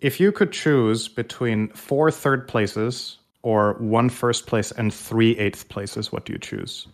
If 0.00 0.18
you 0.18 0.32
could 0.32 0.52
choose 0.52 1.06
between 1.06 1.68
four 1.68 2.10
third 2.10 2.48
places 2.48 3.18
or 3.44 3.74
one 3.74 4.08
first 4.08 4.46
place 4.46 4.72
and 4.72 4.92
three 4.92 5.36
eighth 5.38 5.68
places, 5.68 6.10
what 6.10 6.24
do 6.24 6.32
you 6.32 6.38
choose? 6.38 6.88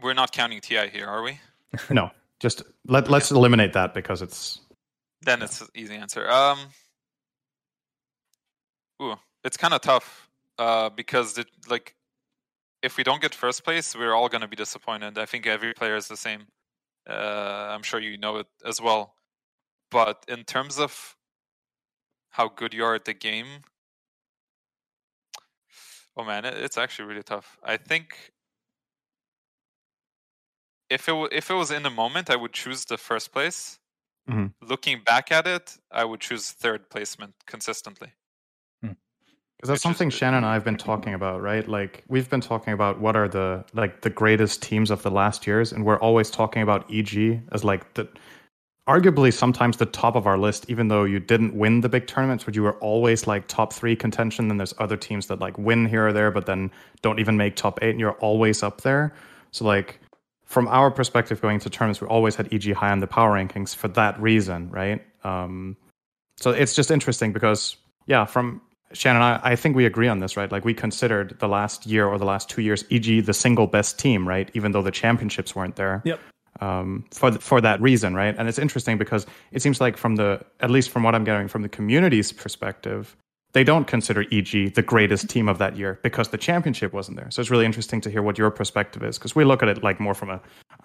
We're 0.00 0.14
not 0.14 0.30
counting 0.30 0.60
TI 0.60 0.88
here, 0.88 1.06
are 1.06 1.22
we? 1.22 1.40
no, 1.90 2.10
just 2.38 2.62
let 2.86 3.10
let's 3.10 3.30
eliminate 3.30 3.72
that 3.72 3.92
because 3.92 4.22
it's 4.22 4.60
Then 5.22 5.42
it's 5.42 5.60
an 5.60 5.68
easy 5.74 5.96
answer. 5.96 6.30
Um, 6.30 6.58
ooh, 9.02 9.16
it's 9.42 9.56
kind 9.56 9.74
of 9.74 9.80
tough 9.80 10.30
uh, 10.58 10.90
because 10.90 11.36
it, 11.38 11.48
like 11.68 11.96
if 12.80 12.96
we 12.96 13.02
don't 13.02 13.20
get 13.20 13.34
first 13.34 13.64
place, 13.64 13.96
we're 13.96 14.14
all 14.14 14.28
going 14.28 14.42
to 14.42 14.48
be 14.48 14.56
disappointed. 14.56 15.18
I 15.18 15.26
think 15.26 15.48
every 15.48 15.74
player 15.74 15.96
is 15.96 16.06
the 16.06 16.16
same. 16.16 16.42
Uh, 17.10 17.74
I'm 17.74 17.82
sure 17.82 17.98
you 17.98 18.16
know 18.16 18.36
it 18.36 18.46
as 18.64 18.80
well. 18.80 19.14
But 19.90 20.24
in 20.28 20.44
terms 20.44 20.78
of 20.78 21.16
how 22.30 22.48
good 22.48 22.72
you 22.72 22.84
are 22.84 22.94
at 22.94 23.06
the 23.06 23.14
game, 23.14 23.64
oh 26.18 26.24
man, 26.24 26.44
it, 26.44 26.54
it's 26.54 26.76
actually 26.76 27.08
really 27.08 27.22
tough. 27.22 27.58
I 27.62 27.76
think 27.78 28.32
if 30.90 31.08
it 31.08 31.12
wa- 31.12 31.28
if 31.32 31.50
it 31.50 31.54
was 31.54 31.70
in 31.70 31.82
the 31.84 31.90
moment, 31.90 32.30
I 32.30 32.36
would 32.36 32.52
choose 32.52 32.84
the 32.84 32.98
first 32.98 33.32
place. 33.32 33.78
Mhm. 34.28 34.52
Looking 34.60 35.02
back 35.02 35.32
at 35.32 35.46
it, 35.46 35.78
I 35.90 36.04
would 36.04 36.20
choose 36.20 36.50
third 36.50 36.90
placement 36.90 37.34
consistently. 37.46 38.12
Because 39.58 39.70
that's 39.70 39.82
something. 39.82 40.10
Shannon 40.10 40.38
and 40.38 40.46
I 40.46 40.54
have 40.54 40.62
been 40.62 40.76
talking 40.76 41.14
about, 41.14 41.42
right? 41.42 41.66
Like 41.68 42.04
we've 42.06 42.30
been 42.30 42.40
talking 42.40 42.72
about 42.72 43.00
what 43.00 43.16
are 43.16 43.28
the 43.28 43.64
like 43.74 44.02
the 44.02 44.10
greatest 44.10 44.62
teams 44.62 44.88
of 44.88 45.02
the 45.02 45.10
last 45.10 45.48
years, 45.48 45.72
and 45.72 45.84
we're 45.84 45.98
always 45.98 46.30
talking 46.30 46.62
about 46.62 46.88
EG 46.92 47.42
as 47.50 47.64
like 47.64 47.94
the 47.94 48.08
arguably 48.88 49.32
sometimes 49.32 49.76
the 49.76 49.86
top 49.86 50.16
of 50.16 50.26
our 50.26 50.38
list, 50.38 50.64
even 50.68 50.88
though 50.88 51.04
you 51.04 51.20
didn't 51.20 51.54
win 51.54 51.82
the 51.82 51.88
big 51.88 52.06
tournaments, 52.06 52.44
but 52.44 52.56
you 52.56 52.62
were 52.62 52.76
always 52.78 53.26
like 53.26 53.46
top 53.46 53.72
three 53.72 53.94
contention. 53.94 54.48
Then 54.48 54.56
there's 54.56 54.74
other 54.78 54.96
teams 54.96 55.26
that 55.26 55.38
like 55.38 55.56
win 55.58 55.86
here 55.86 56.08
or 56.08 56.12
there, 56.12 56.30
but 56.30 56.46
then 56.46 56.70
don't 57.02 57.20
even 57.20 57.36
make 57.36 57.54
top 57.54 57.82
eight, 57.82 57.90
and 57.90 58.00
you're 58.00 58.12
always 58.12 58.62
up 58.62 58.80
there. 58.80 59.14
So 59.50 59.64
like 59.64 60.00
from 60.46 60.66
our 60.68 60.90
perspective, 60.90 61.40
going 61.42 61.60
to 61.60 61.70
tournaments, 61.70 62.00
we 62.00 62.08
always 62.08 62.34
had 62.34 62.52
EG 62.52 62.72
high 62.72 62.90
on 62.90 63.00
the 63.00 63.06
power 63.06 63.36
rankings 63.36 63.76
for 63.76 63.88
that 63.88 64.18
reason, 64.20 64.70
right? 64.70 65.04
Um, 65.22 65.76
so 66.38 66.50
it's 66.50 66.74
just 66.74 66.90
interesting 66.90 67.32
because 67.32 67.76
yeah, 68.06 68.24
from 68.24 68.62
Shannon, 68.94 69.20
I, 69.20 69.40
I 69.42 69.56
think 69.56 69.76
we 69.76 69.84
agree 69.84 70.08
on 70.08 70.20
this, 70.20 70.36
right? 70.36 70.50
Like 70.50 70.64
we 70.64 70.72
considered 70.72 71.36
the 71.40 71.48
last 71.48 71.84
year 71.86 72.06
or 72.06 72.16
the 72.16 72.24
last 72.24 72.48
two 72.48 72.62
years, 72.62 72.84
EG 72.90 73.26
the 73.26 73.34
single 73.34 73.66
best 73.66 73.98
team, 73.98 74.26
right? 74.26 74.50
Even 74.54 74.72
though 74.72 74.82
the 74.82 74.90
championships 74.90 75.54
weren't 75.54 75.76
there. 75.76 76.00
Yep. 76.06 76.20
Um, 76.60 77.04
for 77.12 77.30
th- 77.30 77.42
for 77.42 77.60
that 77.60 77.80
reason, 77.80 78.14
right? 78.14 78.34
And 78.36 78.48
it's 78.48 78.58
interesting 78.58 78.98
because 78.98 79.26
it 79.52 79.62
seems 79.62 79.80
like 79.80 79.96
from 79.96 80.16
the 80.16 80.40
at 80.60 80.70
least 80.70 80.90
from 80.90 81.02
what 81.02 81.14
I'm 81.14 81.24
getting 81.24 81.48
from 81.48 81.62
the 81.62 81.68
community's 81.68 82.32
perspective, 82.32 83.16
they 83.52 83.64
don't 83.64 83.86
consider 83.86 84.24
EG 84.30 84.74
the 84.74 84.82
greatest 84.82 85.28
team 85.30 85.48
of 85.48 85.58
that 85.58 85.76
year 85.76 85.98
because 86.02 86.28
the 86.28 86.38
championship 86.38 86.92
wasn't 86.92 87.16
there. 87.16 87.30
So 87.30 87.40
it's 87.40 87.50
really 87.50 87.64
interesting 87.64 88.00
to 88.02 88.10
hear 88.10 88.22
what 88.22 88.36
your 88.36 88.50
perspective 88.50 89.02
is 89.02 89.18
because 89.18 89.34
we 89.34 89.44
look 89.44 89.62
at 89.62 89.68
it 89.68 89.82
like 89.82 90.00
more 90.00 90.14
from 90.14 90.30
a, 90.30 90.40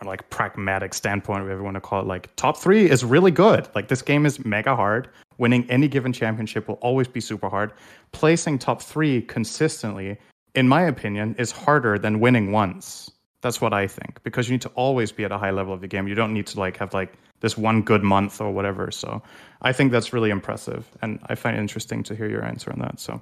like 0.05 0.29
pragmatic 0.29 0.93
standpoint, 0.93 1.43
whatever 1.43 1.59
you 1.59 1.65
want 1.65 1.75
to 1.75 1.81
call 1.81 2.01
it. 2.01 2.07
Like 2.07 2.33
top 2.35 2.57
three 2.57 2.89
is 2.89 3.03
really 3.03 3.31
good. 3.31 3.67
Like 3.75 3.89
this 3.89 4.01
game 4.01 4.25
is 4.25 4.43
mega 4.45 4.75
hard. 4.75 5.09
Winning 5.37 5.69
any 5.69 5.87
given 5.87 6.13
championship 6.13 6.67
will 6.67 6.75
always 6.75 7.07
be 7.07 7.19
super 7.19 7.49
hard. 7.49 7.73
Placing 8.11 8.59
top 8.59 8.81
three 8.81 9.21
consistently, 9.23 10.17
in 10.55 10.67
my 10.67 10.83
opinion, 10.83 11.35
is 11.37 11.51
harder 11.51 11.99
than 11.99 12.19
winning 12.19 12.51
once. 12.51 13.11
That's 13.43 13.59
what 13.59 13.73
I 13.73 13.87
think 13.87 14.23
because 14.23 14.47
you 14.47 14.53
need 14.53 14.61
to 14.61 14.69
always 14.69 15.11
be 15.11 15.25
at 15.25 15.31
a 15.33 15.37
high 15.37 15.51
level 15.51 15.73
of 15.73 15.81
the 15.81 15.87
game. 15.87 16.07
You 16.07 16.15
don't 16.15 16.33
need 16.33 16.47
to 16.47 16.59
like 16.59 16.77
have 16.77 16.93
like 16.93 17.13
this 17.41 17.57
one 17.57 17.81
good 17.81 18.01
month 18.01 18.39
or 18.39 18.51
whatever. 18.51 18.89
So 18.89 19.21
I 19.61 19.73
think 19.73 19.91
that's 19.91 20.13
really 20.13 20.29
impressive, 20.29 20.89
and 21.01 21.19
I 21.25 21.35
find 21.35 21.57
it 21.57 21.59
interesting 21.59 22.03
to 22.03 22.15
hear 22.15 22.29
your 22.29 22.45
answer 22.45 22.71
on 22.71 22.79
that. 22.79 23.01
So 23.01 23.21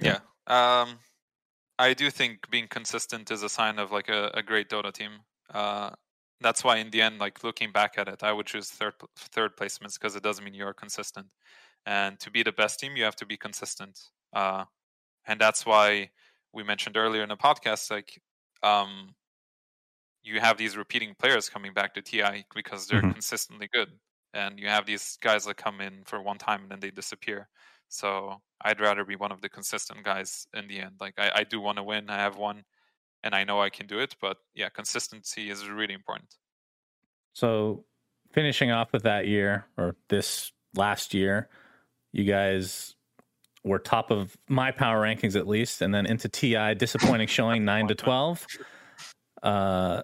yeah, 0.00 0.20
yeah. 0.48 0.82
um, 0.82 0.98
I 1.78 1.92
do 1.92 2.10
think 2.10 2.50
being 2.50 2.66
consistent 2.66 3.30
is 3.30 3.42
a 3.42 3.48
sign 3.50 3.78
of 3.78 3.92
like 3.92 4.08
a, 4.08 4.30
a 4.32 4.42
great 4.42 4.70
Dota 4.70 4.90
team. 4.90 5.12
Uh, 5.52 5.90
that's 6.40 6.64
why 6.64 6.78
in 6.78 6.90
the 6.90 7.02
end, 7.02 7.18
like 7.18 7.44
looking 7.44 7.72
back 7.72 7.98
at 7.98 8.08
it, 8.08 8.22
I 8.22 8.32
would 8.32 8.46
choose 8.46 8.70
third 8.70 8.94
third 9.16 9.54
placements 9.54 10.00
because 10.00 10.16
it 10.16 10.22
doesn't 10.22 10.44
mean 10.44 10.54
you're 10.54 10.72
consistent. 10.72 11.26
And 11.84 12.18
to 12.20 12.30
be 12.30 12.42
the 12.42 12.52
best 12.52 12.80
team, 12.80 12.96
you 12.96 13.04
have 13.04 13.16
to 13.16 13.26
be 13.26 13.36
consistent. 13.36 14.00
Uh, 14.32 14.64
and 15.26 15.38
that's 15.38 15.66
why 15.66 16.10
we 16.54 16.62
mentioned 16.62 16.96
earlier 16.96 17.22
in 17.22 17.28
the 17.28 17.36
podcast, 17.36 17.90
like 17.90 18.18
um, 18.64 19.14
you 20.22 20.40
have 20.40 20.56
these 20.56 20.76
repeating 20.76 21.14
players 21.18 21.48
coming 21.48 21.72
back 21.74 21.94
to 21.94 22.02
TI 22.02 22.46
because 22.54 22.86
they're 22.86 23.00
mm-hmm. 23.00 23.12
consistently 23.12 23.68
good, 23.72 23.88
and 24.32 24.58
you 24.58 24.68
have 24.68 24.86
these 24.86 25.18
guys 25.20 25.44
that 25.44 25.56
come 25.56 25.80
in 25.80 26.02
for 26.04 26.20
one 26.22 26.38
time 26.38 26.62
and 26.62 26.70
then 26.70 26.80
they 26.80 26.90
disappear. 26.90 27.48
So 27.88 28.40
I'd 28.62 28.80
rather 28.80 29.04
be 29.04 29.16
one 29.16 29.30
of 29.30 29.42
the 29.42 29.48
consistent 29.48 30.02
guys 30.02 30.46
in 30.54 30.66
the 30.66 30.80
end. 30.80 30.94
Like 30.98 31.14
I, 31.18 31.30
I 31.36 31.44
do 31.44 31.60
want 31.60 31.76
to 31.76 31.84
win. 31.84 32.08
I 32.08 32.16
have 32.16 32.36
one, 32.36 32.64
and 33.22 33.34
I 33.34 33.44
know 33.44 33.60
I 33.60 33.70
can 33.70 33.86
do 33.86 33.98
it. 33.98 34.16
But 34.20 34.38
yeah, 34.54 34.70
consistency 34.70 35.50
is 35.50 35.68
really 35.68 35.94
important. 35.94 36.34
So 37.34 37.84
finishing 38.32 38.70
off 38.70 38.92
with 38.92 39.02
that 39.02 39.26
year 39.26 39.66
or 39.76 39.94
this 40.08 40.52
last 40.74 41.12
year, 41.12 41.48
you 42.12 42.24
guys 42.24 42.96
were 43.64 43.78
top 43.78 44.10
of 44.10 44.36
my 44.48 44.70
power 44.70 45.02
rankings 45.02 45.34
at 45.34 45.48
least, 45.48 45.82
and 45.82 45.94
then 45.94 46.06
into 46.06 46.28
TI, 46.28 46.74
disappointing 46.74 47.26
showing 47.26 47.64
nine 47.64 47.88
to 47.88 47.94
twelve. 47.94 48.46
Uh, 49.42 50.02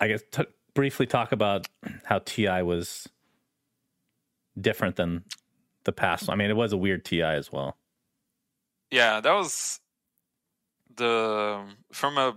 I 0.00 0.08
guess 0.08 0.22
t- 0.32 0.44
briefly 0.74 1.06
talk 1.06 1.32
about 1.32 1.68
how 2.04 2.18
TI 2.18 2.62
was 2.62 3.08
different 4.60 4.96
than 4.96 5.24
the 5.84 5.92
past. 5.92 6.28
I 6.28 6.34
mean, 6.34 6.50
it 6.50 6.56
was 6.56 6.72
a 6.72 6.76
weird 6.76 7.04
TI 7.04 7.22
as 7.22 7.52
well. 7.52 7.76
Yeah, 8.90 9.20
that 9.20 9.32
was 9.32 9.80
the 10.96 11.62
from 11.92 12.18
a 12.18 12.36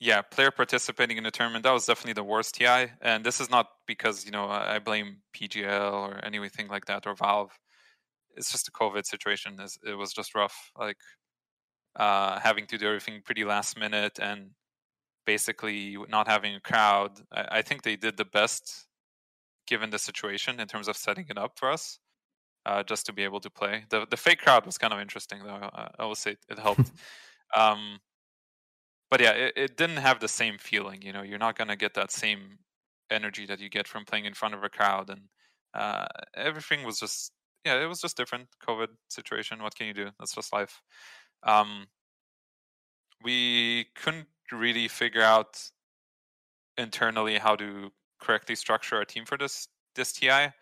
yeah 0.00 0.22
player 0.22 0.50
participating 0.50 1.16
in 1.16 1.24
the 1.24 1.30
tournament. 1.30 1.64
That 1.64 1.72
was 1.72 1.86
definitely 1.86 2.14
the 2.14 2.24
worst 2.24 2.54
TI, 2.56 2.92
and 3.00 3.24
this 3.24 3.40
is 3.40 3.50
not 3.50 3.68
because 3.86 4.24
you 4.24 4.30
know 4.30 4.46
I 4.48 4.78
blame 4.78 5.18
PGL 5.34 5.92
or 5.92 6.24
anything 6.24 6.68
like 6.68 6.86
that 6.86 7.06
or 7.06 7.14
Valve 7.14 7.58
it's 8.36 8.52
just 8.52 8.68
a 8.68 8.72
COVID 8.72 9.06
situation. 9.06 9.58
It 9.84 9.94
was 9.94 10.12
just 10.12 10.34
rough, 10.34 10.70
like 10.78 10.98
uh, 11.96 12.38
having 12.40 12.66
to 12.66 12.78
do 12.78 12.86
everything 12.86 13.22
pretty 13.24 13.44
last 13.44 13.78
minute 13.78 14.18
and 14.20 14.50
basically 15.24 15.96
not 16.08 16.28
having 16.28 16.54
a 16.54 16.60
crowd. 16.60 17.20
I, 17.32 17.58
I, 17.58 17.62
think 17.62 17.82
they 17.82 17.96
did 17.96 18.16
the 18.16 18.24
best 18.24 18.86
given 19.66 19.90
the 19.90 19.98
situation 19.98 20.60
in 20.60 20.68
terms 20.68 20.88
of 20.88 20.96
setting 20.96 21.26
it 21.28 21.38
up 21.38 21.58
for 21.58 21.70
us, 21.70 21.98
uh, 22.66 22.82
just 22.82 23.06
to 23.06 23.12
be 23.12 23.24
able 23.24 23.40
to 23.40 23.50
play. 23.50 23.84
The 23.90 24.06
the 24.08 24.16
fake 24.16 24.40
crowd 24.40 24.66
was 24.66 24.78
kind 24.78 24.92
of 24.92 25.00
interesting, 25.00 25.40
though. 25.44 25.70
I, 25.72 25.88
I 25.98 26.04
will 26.04 26.14
say 26.14 26.36
it 26.48 26.58
helped. 26.58 26.92
um, 27.56 27.98
but 29.10 29.20
yeah, 29.20 29.32
it, 29.32 29.52
it 29.56 29.76
didn't 29.76 29.98
have 29.98 30.20
the 30.20 30.28
same 30.28 30.58
feeling. 30.58 31.02
You 31.02 31.12
know, 31.12 31.22
you're 31.22 31.38
not 31.38 31.56
gonna 31.56 31.76
get 31.76 31.94
that 31.94 32.10
same 32.10 32.58
energy 33.10 33.46
that 33.46 33.60
you 33.60 33.68
get 33.68 33.88
from 33.88 34.04
playing 34.04 34.26
in 34.26 34.34
front 34.34 34.54
of 34.54 34.62
a 34.62 34.68
crowd, 34.68 35.10
and 35.10 35.22
uh, 35.74 36.06
everything 36.34 36.84
was 36.84 37.00
just 37.00 37.32
yeah, 37.66 37.82
it 37.82 37.86
was 37.86 38.00
just 38.00 38.16
different 38.16 38.46
COVID 38.66 38.88
situation. 39.10 39.62
What 39.62 39.74
can 39.74 39.88
you 39.88 39.94
do? 39.94 40.10
That's 40.18 40.34
just 40.34 40.52
life. 40.52 40.82
Um, 41.42 41.88
we 43.24 43.86
couldn't 43.96 44.28
really 44.52 44.86
figure 44.86 45.22
out 45.22 45.60
internally 46.78 47.38
how 47.38 47.56
to 47.56 47.90
correctly 48.20 48.54
structure 48.54 48.96
our 48.96 49.04
team 49.04 49.24
for 49.24 49.36
this 49.36 49.66
this 49.96 50.12
TI. 50.12 50.52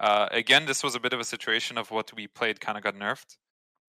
Uh, 0.00 0.28
again, 0.30 0.64
this 0.64 0.82
was 0.82 0.94
a 0.94 1.00
bit 1.00 1.12
of 1.12 1.20
a 1.20 1.24
situation 1.24 1.76
of 1.76 1.90
what 1.90 2.10
we 2.16 2.26
played 2.26 2.60
kind 2.60 2.78
of 2.78 2.84
got 2.84 2.94
nerfed 2.94 3.36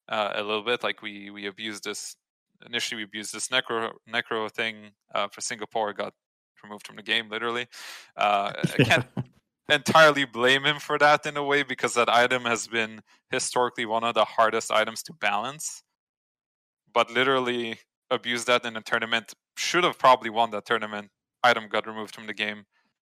uh, 0.10 0.34
a 0.36 0.44
little 0.44 0.64
bit. 0.64 0.84
Like 0.84 1.02
we 1.02 1.30
we 1.30 1.48
abused 1.48 1.86
this 1.86 2.18
initially. 2.66 2.98
We 2.98 3.04
abused 3.06 3.34
this 3.34 3.48
necro 3.48 3.94
necro 4.10 4.52
thing 4.52 4.92
uh, 5.16 5.30
for 5.30 5.40
Singapore. 5.40 5.94
Got 5.94 6.14
removed 6.64 6.86
from 6.86 6.98
the 6.98 7.04
game 7.04 7.30
literally. 7.30 7.68
Uh, 8.18 8.52
I 8.80 8.84
can't 8.84 9.06
entirely 9.70 10.26
blame 10.26 10.64
him 10.64 10.80
for 10.80 10.98
that 10.98 11.26
in 11.26 11.38
a 11.38 11.44
way 11.44 11.64
because 11.64 11.94
that 11.96 12.10
item 12.10 12.44
has 12.46 12.68
been 12.68 13.02
historically 13.30 13.86
one 13.86 14.04
of 14.04 14.14
the 14.16 14.26
hardest 14.26 14.72
items 14.72 15.04
to 15.04 15.14
balance. 15.14 15.84
But 16.94 17.12
literally 17.12 17.80
abused 18.10 18.48
that 18.48 18.66
in 18.66 18.78
a 18.78 18.82
tournament. 18.82 19.34
Should 19.58 19.84
have 19.84 20.00
probably 20.00 20.30
won 20.30 20.52
that 20.52 20.66
tournament. 20.66 21.10
Item 21.44 21.68
got 21.70 21.88
removed 21.88 22.16
from 22.16 22.28
the 22.28 22.34
game. 22.34 22.66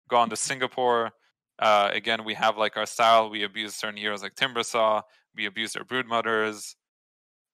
Gone 0.09 0.31
to 0.31 0.37
Singapore. 0.37 1.12
Uh, 1.59 1.91
again, 1.93 2.24
we 2.24 2.35
have 2.35 2.57
like 2.57 2.77
our 2.77 2.87
style. 2.87 3.31
We 3.31 3.45
abuse 3.45 3.74
certain 3.74 3.97
heroes 3.97 4.23
like 4.23 4.35
Timbersaw. 4.35 5.03
We 5.35 5.47
abuse 5.47 5.77
our 5.77 5.85
brood 5.85 6.07
mothers. 6.07 6.77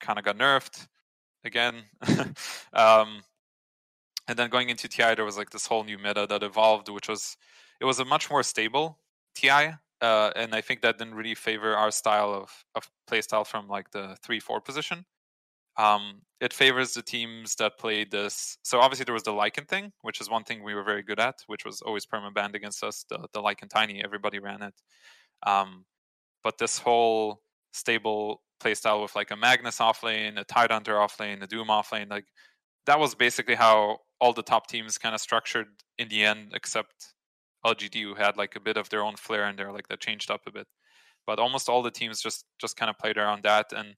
Kind 0.00 0.18
of 0.18 0.24
got 0.24 0.38
nerfed 0.38 0.86
again. 1.44 1.82
um, 2.72 3.22
and 4.28 4.36
then 4.36 4.50
going 4.50 4.70
into 4.70 4.88
TI, 4.88 5.14
there 5.14 5.24
was 5.24 5.36
like 5.36 5.50
this 5.50 5.66
whole 5.66 5.84
new 5.84 5.98
meta 5.98 6.26
that 6.28 6.42
evolved, 6.42 6.88
which 6.88 7.08
was 7.08 7.36
it 7.80 7.84
was 7.84 7.98
a 7.98 8.04
much 8.04 8.30
more 8.30 8.42
stable 8.42 8.98
TI, 9.34 9.74
uh, 10.00 10.30
and 10.36 10.54
I 10.54 10.60
think 10.60 10.82
that 10.82 10.98
didn't 10.98 11.14
really 11.14 11.34
favor 11.34 11.74
our 11.74 11.90
style 11.90 12.32
of 12.32 12.64
of 12.74 12.88
play 13.06 13.20
style 13.22 13.44
from 13.44 13.68
like 13.68 13.90
the 13.90 14.16
three 14.22 14.40
four 14.40 14.60
position. 14.60 15.04
Um, 15.78 16.22
it 16.40 16.52
favors 16.54 16.94
the 16.94 17.02
teams 17.02 17.54
that 17.56 17.78
played 17.78 18.10
this. 18.10 18.56
So 18.62 18.80
obviously 18.80 19.04
there 19.04 19.14
was 19.14 19.24
the 19.24 19.32
Lycan 19.32 19.68
thing, 19.68 19.92
which 20.02 20.20
is 20.22 20.30
one 20.30 20.44
thing 20.44 20.62
we 20.62 20.74
were 20.74 20.82
very 20.82 21.02
good 21.02 21.20
at, 21.20 21.34
which 21.48 21.66
was 21.66 21.82
always 21.82 22.06
perma 22.06 22.32
banned 22.32 22.54
against 22.54 22.82
us. 22.82 23.04
The 23.08 23.26
the 23.32 23.42
Lycan 23.42 23.68
Tiny, 23.68 24.02
everybody 24.02 24.38
ran 24.38 24.62
it. 24.62 24.74
Um, 25.46 25.84
but 26.42 26.58
this 26.58 26.78
whole 26.78 27.42
stable 27.72 28.42
playstyle 28.62 29.02
with 29.02 29.14
like 29.14 29.30
a 29.30 29.36
Magnus 29.36 29.78
offlane, 29.78 30.40
a 30.40 30.44
Tidehunter 30.44 30.96
offlane, 30.96 31.42
a 31.42 31.46
Doom 31.46 31.68
offlane, 31.68 32.10
like 32.10 32.26
that 32.86 32.98
was 32.98 33.14
basically 33.14 33.54
how 33.54 33.98
all 34.20 34.32
the 34.32 34.42
top 34.42 34.66
teams 34.66 34.98
kind 34.98 35.14
of 35.14 35.20
structured 35.20 35.68
in 35.98 36.08
the 36.08 36.24
end, 36.24 36.52
except 36.54 37.14
LGD 37.66 38.02
who 38.02 38.14
had 38.14 38.36
like 38.36 38.56
a 38.56 38.60
bit 38.60 38.76
of 38.76 38.88
their 38.88 39.02
own 39.02 39.16
flair 39.16 39.48
in 39.48 39.56
there, 39.56 39.72
like 39.72 39.88
that 39.88 40.00
changed 40.00 40.30
up 40.30 40.42
a 40.46 40.52
bit. 40.52 40.66
But 41.26 41.38
almost 41.38 41.68
all 41.68 41.82
the 41.82 41.90
teams 41.90 42.20
just 42.22 42.44
just 42.60 42.76
kind 42.76 42.90
of 42.90 42.98
played 42.98 43.18
around 43.18 43.42
that, 43.44 43.72
and 43.72 43.94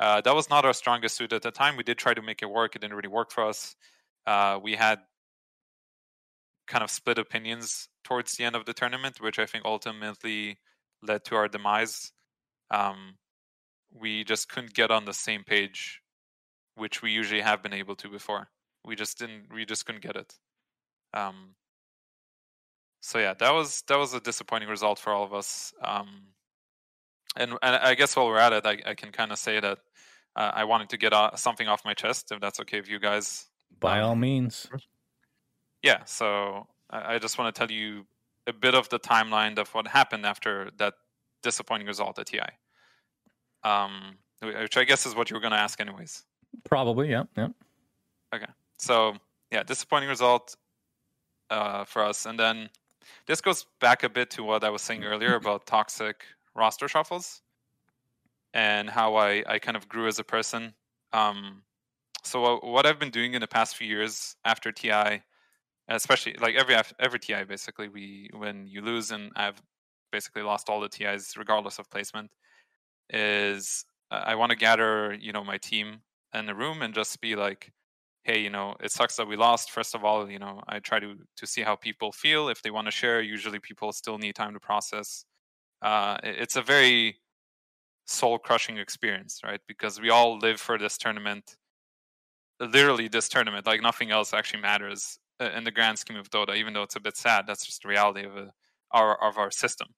uh, 0.00 0.20
that 0.22 0.34
was 0.34 0.50
not 0.50 0.64
our 0.64 0.72
strongest 0.72 1.16
suit 1.16 1.32
at 1.32 1.42
the 1.42 1.50
time. 1.50 1.76
We 1.76 1.84
did 1.84 1.98
try 1.98 2.14
to 2.14 2.22
make 2.22 2.42
it 2.42 2.50
work; 2.50 2.74
it 2.74 2.80
didn't 2.80 2.96
really 2.96 3.08
work 3.08 3.30
for 3.30 3.46
us. 3.46 3.76
Uh, 4.26 4.58
we 4.62 4.74
had 4.74 5.00
kind 6.66 6.82
of 6.82 6.90
split 6.90 7.18
opinions 7.18 7.88
towards 8.04 8.34
the 8.36 8.44
end 8.44 8.56
of 8.56 8.64
the 8.64 8.72
tournament, 8.72 9.20
which 9.20 9.38
I 9.38 9.46
think 9.46 9.64
ultimately 9.64 10.58
led 11.02 11.24
to 11.26 11.36
our 11.36 11.48
demise. 11.48 12.12
Um, 12.70 13.16
we 13.92 14.24
just 14.24 14.48
couldn't 14.48 14.74
get 14.74 14.90
on 14.90 15.04
the 15.04 15.12
same 15.12 15.44
page, 15.44 16.00
which 16.74 17.02
we 17.02 17.12
usually 17.12 17.42
have 17.42 17.62
been 17.62 17.72
able 17.72 17.96
to 17.96 18.08
before. 18.08 18.48
We 18.84 18.96
just 18.96 19.18
didn't. 19.18 19.52
We 19.52 19.64
just 19.64 19.86
couldn't 19.86 20.02
get 20.02 20.16
it. 20.16 20.34
Um, 21.14 21.54
so 23.04 23.18
yeah, 23.18 23.34
that 23.34 23.52
was 23.52 23.82
that 23.88 23.98
was 23.98 24.14
a 24.14 24.20
disappointing 24.20 24.66
result 24.66 24.98
for 24.98 25.12
all 25.12 25.24
of 25.24 25.34
us. 25.34 25.74
Um, 25.82 26.22
and 27.36 27.52
and 27.60 27.76
I 27.76 27.94
guess 27.94 28.16
while 28.16 28.26
we're 28.26 28.38
at 28.38 28.54
it, 28.54 28.64
I, 28.64 28.78
I 28.86 28.94
can 28.94 29.12
kind 29.12 29.30
of 29.30 29.36
say 29.36 29.60
that 29.60 29.78
uh, 30.34 30.52
I 30.54 30.64
wanted 30.64 30.88
to 30.88 30.96
get 30.96 31.12
uh, 31.12 31.36
something 31.36 31.68
off 31.68 31.84
my 31.84 31.92
chest, 31.92 32.32
if 32.32 32.40
that's 32.40 32.60
okay 32.60 32.80
with 32.80 32.88
you 32.88 32.98
guys. 32.98 33.46
By 33.78 34.00
um, 34.00 34.08
all 34.08 34.16
means. 34.16 34.68
Yeah. 35.82 36.04
So 36.06 36.66
I, 36.88 37.16
I 37.16 37.18
just 37.18 37.36
want 37.36 37.54
to 37.54 37.58
tell 37.58 37.70
you 37.70 38.06
a 38.46 38.54
bit 38.54 38.74
of 38.74 38.88
the 38.88 38.98
timeline 38.98 39.58
of 39.58 39.68
what 39.74 39.86
happened 39.86 40.24
after 40.24 40.70
that 40.78 40.94
disappointing 41.42 41.86
result 41.86 42.18
at 42.18 42.28
TI. 42.28 42.40
Um, 43.64 44.16
which 44.42 44.78
I 44.78 44.84
guess 44.84 45.04
is 45.04 45.14
what 45.14 45.28
you 45.28 45.36
were 45.36 45.40
going 45.40 45.52
to 45.52 45.58
ask, 45.58 45.78
anyways. 45.78 46.24
Probably, 46.64 47.10
yeah, 47.10 47.24
yeah. 47.36 47.48
Okay, 48.34 48.50
so 48.78 49.14
yeah, 49.52 49.62
disappointing 49.62 50.08
result 50.08 50.56
uh, 51.50 51.84
for 51.84 52.02
us, 52.02 52.24
and 52.24 52.38
then 52.38 52.70
this 53.26 53.40
goes 53.40 53.66
back 53.80 54.02
a 54.02 54.08
bit 54.08 54.30
to 54.30 54.42
what 54.42 54.64
I 54.64 54.70
was 54.70 54.82
saying 54.82 55.04
earlier 55.04 55.34
about 55.34 55.66
toxic 55.66 56.24
roster 56.54 56.88
shuffles 56.88 57.42
and 58.52 58.88
how 58.88 59.16
I, 59.16 59.42
I 59.46 59.58
kind 59.58 59.76
of 59.76 59.88
grew 59.88 60.06
as 60.06 60.18
a 60.18 60.24
person. 60.24 60.74
Um, 61.12 61.62
so 62.22 62.58
what 62.62 62.86
I've 62.86 62.98
been 62.98 63.10
doing 63.10 63.34
in 63.34 63.40
the 63.40 63.48
past 63.48 63.76
few 63.76 63.86
years 63.86 64.36
after 64.44 64.72
TI 64.72 65.22
especially 65.88 66.34
like 66.40 66.54
every 66.54 66.76
every 66.98 67.18
TI 67.18 67.44
basically 67.44 67.88
we 67.88 68.30
when 68.32 68.66
you 68.66 68.80
lose 68.80 69.10
and 69.10 69.30
I've 69.36 69.60
basically 70.10 70.42
lost 70.42 70.68
all 70.68 70.80
the 70.80 70.88
TIs 70.88 71.34
regardless 71.36 71.78
of 71.78 71.90
placement 71.90 72.30
is 73.10 73.84
uh, 74.10 74.22
I 74.24 74.34
want 74.36 74.50
to 74.50 74.56
gather 74.56 75.14
you 75.14 75.32
know 75.32 75.44
my 75.44 75.58
team 75.58 76.00
in 76.32 76.46
the 76.46 76.54
room 76.54 76.82
and 76.82 76.94
just 76.94 77.20
be 77.20 77.36
like 77.36 77.72
hey 78.24 78.40
you 78.40 78.50
know 78.50 78.74
it 78.80 78.92
sucks 78.92 79.16
that 79.16 79.26
we 79.28 79.36
lost 79.36 79.70
first 79.70 79.94
of 79.94 80.04
all 80.04 80.30
you 80.30 80.38
know 80.38 80.60
I 80.68 80.78
try 80.80 81.00
to 81.00 81.14
to 81.36 81.46
see 81.46 81.62
how 81.62 81.76
people 81.76 82.12
feel 82.12 82.48
if 82.48 82.62
they 82.62 82.70
want 82.70 82.86
to 82.86 82.90
share 82.90 83.20
usually 83.20 83.58
people 83.60 83.92
still 83.92 84.18
need 84.18 84.34
time 84.34 84.54
to 84.54 84.60
process 84.60 85.24
uh, 85.82 86.18
it- 86.24 86.36
it's 86.40 86.56
a 86.56 86.62
very 86.62 87.20
soul 88.06 88.38
crushing 88.38 88.78
experience 88.78 89.40
right 89.44 89.60
because 89.68 90.00
we 90.00 90.10
all 90.10 90.38
live 90.38 90.60
for 90.60 90.78
this 90.78 90.98
tournament 90.98 91.56
literally 92.60 93.08
this 93.08 93.28
tournament 93.28 93.66
like 93.66 93.82
nothing 93.82 94.10
else 94.10 94.32
actually 94.32 94.60
matters 94.60 95.18
uh, 95.40 95.50
in 95.56 95.64
the 95.64 95.70
grand 95.70 95.98
scheme 95.98 96.16
of 96.16 96.30
Dota, 96.30 96.56
even 96.56 96.72
though 96.72 96.82
it's 96.82 96.96
a 96.96 97.00
bit 97.00 97.16
sad. 97.16 97.44
That's 97.46 97.66
just 97.66 97.82
the 97.82 97.88
reality 97.88 98.24
of 98.24 98.36
a, 98.36 98.52
our 98.92 99.20
of 99.22 99.36
our 99.38 99.50
system. 99.50 99.88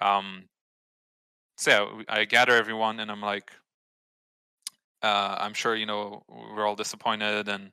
Um, 0.00 0.44
so 1.56 1.70
yeah, 1.70 2.04
I 2.08 2.24
gather 2.24 2.52
everyone, 2.52 3.00
and 3.00 3.10
I'm 3.10 3.20
like, 3.20 3.50
uh, 5.02 5.36
I'm 5.38 5.54
sure 5.54 5.74
you 5.74 5.86
know 5.86 6.22
we're 6.28 6.66
all 6.66 6.76
disappointed, 6.76 7.48
and 7.48 7.72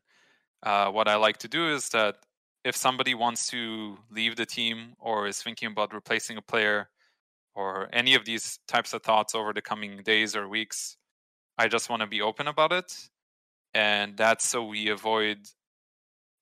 uh, 0.63 0.89
what 0.91 1.07
I 1.07 1.15
like 1.15 1.37
to 1.39 1.47
do 1.47 1.73
is 1.73 1.89
that 1.89 2.15
if 2.63 2.75
somebody 2.75 3.13
wants 3.13 3.47
to 3.47 3.97
leave 4.09 4.35
the 4.35 4.45
team 4.45 4.93
or 4.99 5.27
is 5.27 5.41
thinking 5.41 5.69
about 5.69 5.93
replacing 5.93 6.37
a 6.37 6.41
player 6.41 6.89
or 7.55 7.89
any 7.93 8.15
of 8.15 8.25
these 8.25 8.59
types 8.67 8.93
of 8.93 9.03
thoughts 9.03 9.35
over 9.35 9.53
the 9.53 9.61
coming 9.61 10.01
days 10.03 10.35
or 10.35 10.47
weeks, 10.47 10.97
I 11.57 11.67
just 11.67 11.89
want 11.89 12.01
to 12.01 12.07
be 12.07 12.21
open 12.21 12.47
about 12.47 12.71
it, 12.71 13.09
and 13.73 14.17
that's 14.17 14.45
so 14.47 14.63
we 14.65 14.89
avoid 14.89 15.39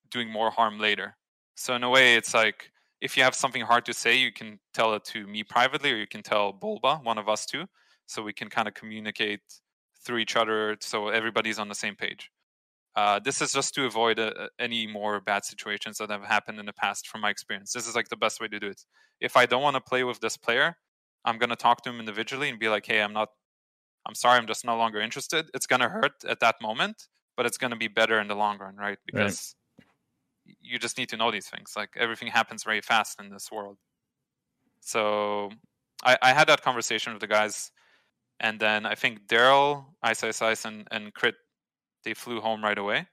doing 0.10 0.30
more 0.30 0.52
harm 0.52 0.80
later. 0.80 1.16
So 1.56 1.76
in 1.76 1.84
a 1.84 1.90
way, 1.90 2.16
it's 2.16 2.34
like 2.34 2.72
if 3.02 3.18
you 3.18 3.24
have 3.24 3.36
something 3.36 3.62
hard 3.64 3.86
to 3.86 3.94
say, 3.94 4.16
you 4.16 4.32
can 4.32 4.60
tell 4.74 4.94
it 4.94 5.04
to 5.06 5.26
me 5.28 5.44
privately, 5.44 5.92
or 5.92 5.98
you 5.98 6.08
can 6.08 6.22
tell 6.22 6.54
Bulba, 6.54 6.98
one 7.04 7.18
of 7.18 7.28
us 7.28 7.46
two, 7.46 7.66
so 8.06 8.22
we 8.22 8.34
can 8.34 8.50
kind 8.50 8.68
of 8.68 8.74
communicate 8.74 9.42
through 10.04 10.18
each 10.20 10.36
other, 10.36 10.78
so 10.82 11.10
everybody's 11.10 11.60
on 11.60 11.70
the 11.70 11.76
same 11.76 11.96
page. 11.96 12.32
Uh, 12.96 13.20
this 13.20 13.42
is 13.42 13.54
just 13.54 13.74
to 13.76 13.86
avoid 13.86 14.20
uh, 14.20 14.50
any 14.60 14.86
more 14.86 15.22
bad 15.22 15.46
situations 15.46 15.98
that 15.98 16.10
have 16.10 16.24
happened 16.24 16.60
in 16.60 16.66
the 16.66 16.74
past, 16.74 17.08
from 17.08 17.22
my 17.22 17.30
experience. 17.30 17.72
This 17.74 17.88
is 17.88 17.96
like 17.96 18.10
the 18.10 18.18
best 18.18 18.42
way 18.42 18.48
to 18.50 18.60
do 18.60 18.68
it. 18.68 18.82
If 19.22 19.38
I 19.38 19.46
don't 19.46 19.62
want 19.64 19.76
to 19.76 19.82
play 19.82 20.04
with 20.04 20.20
this 20.20 20.38
player, 20.38 20.76
I'm 21.26 21.38
gonna 21.38 21.56
talk 21.56 21.84
to 21.84 21.90
him 21.90 22.00
individually 22.00 22.50
and 22.50 22.60
be 22.60 22.70
like, 22.70 22.86
"Hey, 22.86 23.02
I'm 23.02 23.14
not. 23.14 23.30
I'm 24.08 24.16
sorry, 24.16 24.38
I'm 24.40 24.48
just 24.48 24.66
no 24.66 24.78
longer 24.78 25.00
interested." 25.02 25.50
It's 25.54 25.68
gonna 25.68 25.90
hurt 25.90 26.24
at 26.28 26.40
that 26.42 26.56
moment, 26.62 27.08
but 27.38 27.46
it's 27.46 27.58
gonna 27.58 27.78
be 27.78 27.88
better 27.88 28.20
in 28.20 28.28
the 28.28 28.36
long 28.36 28.58
run, 28.60 28.76
right? 28.76 29.00
Because 29.06 29.56
you 30.46 30.80
just 30.80 30.98
need 30.98 31.10
to 31.10 31.18
know 31.18 31.32
these 31.32 31.48
things. 31.50 31.74
Like 31.76 31.92
everything 31.96 32.30
happens 32.30 32.64
very 32.64 32.82
fast 32.82 33.20
in 33.22 33.30
this 33.30 33.52
world. 33.52 33.78
So 34.82 35.52
I, 36.04 36.18
I 36.22 36.34
had 36.34 36.48
that 36.48 36.62
conversation 36.62 37.14
with 37.14 37.22
the 37.22 37.28
guys, 37.28 37.72
and 38.42 38.60
then 38.60 38.86
I 38.86 38.96
think 38.96 39.28
Daryl, 39.28 39.86
Ice 40.04 40.24
Ice 40.24 40.42
Ice, 40.42 40.66
and, 40.66 40.88
and 40.92 41.14
Crit, 41.14 41.36
they 42.04 42.14
flew 42.14 42.42
home 42.42 42.64
right 42.64 42.78
away. 42.78 43.08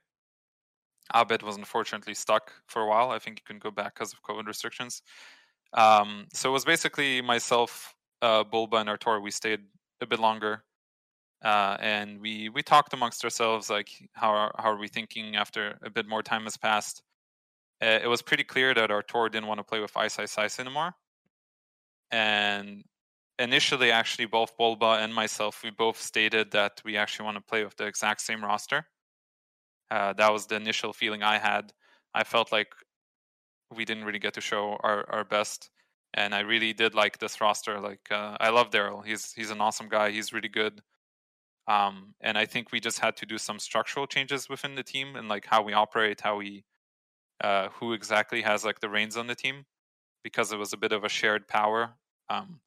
Abed 1.13 1.41
was 1.41 1.55
unfortunately 1.55 2.13
stuck 2.13 2.51
for 2.67 2.81
a 2.81 2.87
while. 2.87 3.11
I 3.11 3.19
think 3.19 3.39
he 3.39 3.43
couldn't 3.45 3.63
go 3.63 3.71
back 3.71 3.95
because 3.95 4.13
of 4.13 4.21
COVID 4.23 4.45
restrictions. 4.45 5.01
Um, 5.73 6.27
so 6.33 6.49
it 6.49 6.53
was 6.53 6.65
basically 6.65 7.21
myself, 7.21 7.95
uh, 8.21 8.43
Bulba, 8.43 8.77
and 8.77 8.89
Artour. 8.89 9.21
We 9.21 9.31
stayed 9.31 9.61
a 10.01 10.05
bit 10.05 10.19
longer, 10.19 10.63
uh, 11.43 11.77
and 11.79 12.19
we 12.19 12.49
we 12.49 12.61
talked 12.61 12.93
amongst 12.93 13.23
ourselves 13.23 13.69
like 13.69 13.89
how 14.13 14.31
are, 14.31 14.51
how 14.57 14.71
are 14.71 14.77
we 14.77 14.89
thinking 14.89 15.35
after 15.37 15.79
a 15.83 15.89
bit 15.89 16.07
more 16.07 16.21
time 16.21 16.43
has 16.43 16.57
passed 16.57 17.03
uh, 17.81 17.99
it 18.03 18.07
was 18.07 18.21
pretty 18.21 18.43
clear 18.43 18.73
that 18.73 18.91
Artour 18.91 19.29
didn't 19.29 19.47
want 19.47 19.59
to 19.59 19.63
play 19.63 19.79
with 19.79 19.95
Ice 19.95 20.19
Ice 20.19 20.37
Ice 20.37 20.59
anymore. 20.59 20.93
And 22.11 22.83
initially, 23.39 23.91
actually, 23.91 24.25
both 24.25 24.55
Bulba 24.57 24.99
and 25.01 25.13
myself, 25.13 25.63
we 25.63 25.71
both 25.71 25.99
stated 25.99 26.51
that 26.51 26.81
we 26.85 26.97
actually 26.97 27.25
want 27.25 27.37
to 27.37 27.41
play 27.41 27.63
with 27.63 27.77
the 27.77 27.87
exact 27.87 28.21
same 28.21 28.43
roster. 28.43 28.85
Uh, 29.89 30.13
that 30.13 30.31
was 30.31 30.45
the 30.45 30.55
initial 30.55 30.93
feeling 30.93 31.23
I 31.23 31.39
had. 31.39 31.73
I 32.13 32.23
felt 32.23 32.51
like 32.51 32.73
we 33.75 33.85
didn't 33.85 34.05
really 34.05 34.19
get 34.19 34.33
to 34.35 34.41
show 34.41 34.77
our, 34.81 35.09
our 35.09 35.23
best. 35.23 35.69
And 36.13 36.33
I 36.35 36.39
really 36.41 36.73
did 36.73 36.95
like 36.95 37.19
this 37.19 37.39
roster. 37.39 37.79
Like 37.79 38.07
uh, 38.11 38.37
I 38.39 38.49
love 38.49 38.71
Daryl. 38.71 39.05
He's 39.05 39.31
he's 39.33 39.51
an 39.51 39.61
awesome 39.61 39.89
guy. 39.89 40.09
He's 40.11 40.33
really 40.33 40.49
good. 40.49 40.81
Um, 41.67 42.15
and 42.19 42.35
I 42.37 42.45
think 42.45 42.71
we 42.71 42.79
just 42.79 42.99
had 42.99 43.15
to 43.17 43.27
do 43.27 43.37
some 43.37 43.59
structural 43.59 44.07
changes 44.07 44.49
within 44.49 44.73
the 44.73 44.83
team 44.83 45.15
and 45.15 45.29
like 45.29 45.45
how 45.45 45.61
we 45.61 45.73
operate, 45.73 46.21
how 46.21 46.37
we 46.37 46.63
uh, 47.41 47.69
who 47.69 47.93
exactly 47.93 48.41
has 48.41 48.65
like 48.65 48.79
the 48.79 48.89
reins 48.89 49.15
on 49.15 49.27
the 49.27 49.35
team 49.35 49.65
because 50.23 50.51
it 50.51 50.57
was 50.57 50.73
a 50.73 50.77
bit 50.77 50.91
of 50.91 51.03
a 51.03 51.09
shared 51.09 51.47
power. 51.47 51.91
Um, 52.29 52.59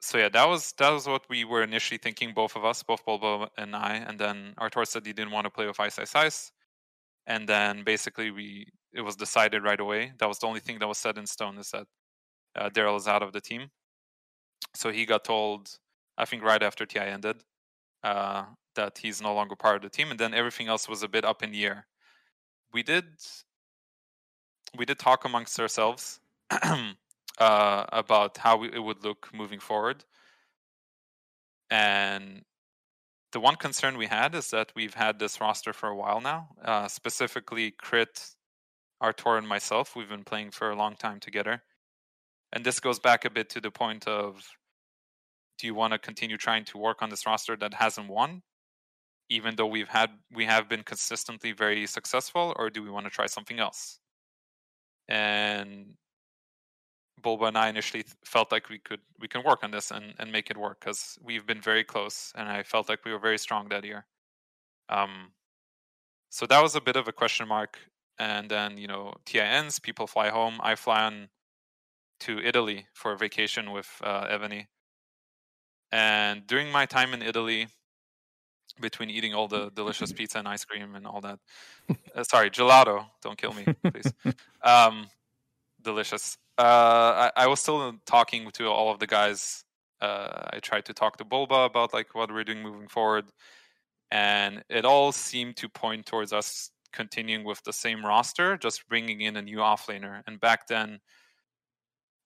so 0.00 0.18
yeah, 0.18 0.28
that 0.30 0.48
was 0.48 0.72
that 0.78 0.90
was 0.90 1.06
what 1.06 1.28
we 1.28 1.44
were 1.44 1.62
initially 1.62 1.98
thinking, 1.98 2.32
both 2.34 2.56
of 2.56 2.64
us, 2.64 2.82
both 2.82 3.04
Bulba 3.04 3.50
and 3.56 3.76
I. 3.76 3.96
And 3.96 4.18
then 4.18 4.54
Artour 4.58 4.84
said 4.84 5.06
he 5.06 5.12
didn't 5.12 5.32
want 5.32 5.44
to 5.44 5.50
play 5.50 5.66
with 5.66 5.80
Ice 5.80 5.98
Ice 5.98 6.14
Ice, 6.14 6.52
and 7.26 7.48
then 7.48 7.84
basically 7.84 8.30
we 8.30 8.66
it 8.92 9.02
was 9.02 9.16
decided 9.16 9.62
right 9.62 9.80
away. 9.80 10.12
That 10.18 10.28
was 10.28 10.38
the 10.38 10.46
only 10.46 10.60
thing 10.60 10.78
that 10.80 10.88
was 10.88 10.98
set 10.98 11.18
in 11.18 11.26
stone 11.26 11.58
is 11.58 11.70
that 11.70 11.86
uh, 12.56 12.70
Daryl 12.70 12.96
is 12.96 13.06
out 13.08 13.22
of 13.22 13.32
the 13.32 13.40
team. 13.40 13.70
So 14.74 14.90
he 14.90 15.06
got 15.06 15.24
told, 15.24 15.78
I 16.18 16.24
think 16.24 16.42
right 16.42 16.62
after 16.62 16.86
TI 16.86 17.00
ended, 17.00 17.44
uh, 18.04 18.44
that 18.76 18.98
he's 18.98 19.22
no 19.22 19.34
longer 19.34 19.56
part 19.56 19.76
of 19.76 19.82
the 19.82 19.90
team, 19.90 20.10
and 20.10 20.18
then 20.18 20.34
everything 20.34 20.68
else 20.68 20.88
was 20.88 21.02
a 21.02 21.08
bit 21.08 21.24
up 21.24 21.42
in 21.42 21.52
the 21.52 21.64
air 21.64 21.86
we 22.72 22.82
did 22.82 23.04
we 24.76 24.84
did 24.84 24.98
talk 24.98 25.24
amongst 25.24 25.58
ourselves 25.58 26.20
uh, 27.40 27.86
about 27.92 28.36
how 28.38 28.62
it 28.62 28.78
would 28.78 29.02
look 29.02 29.28
moving 29.34 29.60
forward. 29.60 30.04
And 31.70 32.42
the 33.32 33.40
one 33.40 33.56
concern 33.56 33.96
we 33.96 34.06
had 34.06 34.34
is 34.34 34.50
that 34.50 34.72
we've 34.74 34.94
had 34.94 35.18
this 35.18 35.40
roster 35.40 35.72
for 35.72 35.88
a 35.88 35.96
while 35.96 36.20
now 36.20 36.48
uh, 36.64 36.88
specifically 36.88 37.72
crit 37.72 38.34
artour 39.00 39.38
and 39.38 39.48
myself. 39.48 39.96
We've 39.96 40.08
been 40.08 40.24
playing 40.24 40.50
for 40.50 40.70
a 40.70 40.76
long 40.76 40.96
time 40.96 41.20
together. 41.20 41.62
And 42.52 42.64
this 42.64 42.80
goes 42.80 42.98
back 42.98 43.24
a 43.24 43.30
bit 43.30 43.48
to 43.50 43.60
the 43.60 43.70
point 43.70 44.06
of 44.06 44.44
do 45.58 45.66
you 45.66 45.74
want 45.74 45.92
to 45.92 45.98
continue 45.98 46.36
trying 46.36 46.64
to 46.66 46.78
work 46.78 47.02
on 47.02 47.10
this 47.10 47.26
roster 47.26 47.56
that 47.56 47.74
hasn't 47.74 48.08
won 48.08 48.42
even 49.30 49.54
though 49.54 49.66
we've 49.66 49.88
had 49.88 50.10
we 50.32 50.44
have 50.44 50.68
been 50.68 50.82
consistently 50.82 51.52
very 51.52 51.86
successful 51.86 52.52
or 52.56 52.68
do 52.68 52.82
we 52.82 52.90
want 52.90 53.06
to 53.06 53.10
try 53.10 53.26
something 53.26 53.60
else? 53.60 54.00
And 55.08 55.94
Bulba 57.22 57.46
and 57.46 57.58
I 57.58 57.68
initially 57.68 58.04
felt 58.24 58.52
like 58.52 58.68
we 58.68 58.78
could 58.78 59.00
we 59.18 59.28
can 59.28 59.42
work 59.44 59.62
on 59.62 59.70
this 59.70 59.90
and, 59.90 60.14
and 60.18 60.32
make 60.32 60.50
it 60.50 60.56
work 60.56 60.80
because 60.80 61.18
we've 61.22 61.46
been 61.46 61.60
very 61.60 61.84
close 61.84 62.32
and 62.34 62.48
I 62.48 62.62
felt 62.62 62.88
like 62.88 63.04
we 63.04 63.12
were 63.12 63.18
very 63.18 63.38
strong 63.38 63.68
that 63.68 63.84
year. 63.84 64.06
Um, 64.88 65.32
so 66.30 66.46
that 66.46 66.62
was 66.62 66.74
a 66.76 66.80
bit 66.80 66.96
of 66.96 67.08
a 67.08 67.12
question 67.12 67.48
mark. 67.48 67.78
And 68.18 68.50
then 68.50 68.76
you 68.78 68.86
know 68.86 69.14
TINs, 69.24 69.78
people 69.78 70.06
fly 70.06 70.28
home. 70.28 70.58
I 70.62 70.74
fly 70.74 71.02
on 71.04 71.28
to 72.20 72.38
Italy 72.38 72.86
for 72.92 73.12
a 73.12 73.16
vacation 73.16 73.72
with 73.72 73.88
uh, 74.02 74.26
Evany. 74.26 74.66
And 75.92 76.46
during 76.46 76.70
my 76.70 76.86
time 76.86 77.14
in 77.14 77.22
Italy, 77.22 77.66
between 78.80 79.10
eating 79.10 79.34
all 79.34 79.48
the 79.48 79.70
delicious 79.74 80.12
pizza 80.18 80.38
and 80.38 80.48
ice 80.48 80.64
cream 80.64 80.94
and 80.94 81.06
all 81.06 81.20
that. 81.20 81.38
Uh, 82.14 82.24
sorry, 82.24 82.50
gelato. 82.50 83.06
Don't 83.22 83.38
kill 83.38 83.52
me, 83.52 83.64
please. 83.84 84.12
um, 84.62 85.08
delicious. 85.82 86.36
Uh, 86.58 87.30
I, 87.36 87.44
I 87.44 87.46
was 87.46 87.60
still 87.60 87.94
talking 88.06 88.50
to 88.52 88.68
all 88.68 88.92
of 88.92 88.98
the 88.98 89.06
guys. 89.06 89.64
Uh, 90.00 90.48
I 90.52 90.58
tried 90.60 90.86
to 90.86 90.94
talk 90.94 91.16
to 91.18 91.24
Bulba 91.24 91.54
about 91.54 91.92
like 91.92 92.14
what 92.14 92.30
we're 92.30 92.44
doing 92.44 92.62
moving 92.62 92.88
forward, 92.88 93.26
and 94.10 94.62
it 94.68 94.84
all 94.84 95.12
seemed 95.12 95.56
to 95.56 95.68
point 95.68 96.06
towards 96.06 96.32
us 96.32 96.70
continuing 96.92 97.44
with 97.44 97.62
the 97.64 97.72
same 97.72 98.04
roster, 98.04 98.56
just 98.56 98.88
bringing 98.88 99.20
in 99.20 99.36
a 99.36 99.42
new 99.42 99.58
offlaner. 99.58 100.22
And 100.26 100.40
back 100.40 100.66
then, 100.66 101.00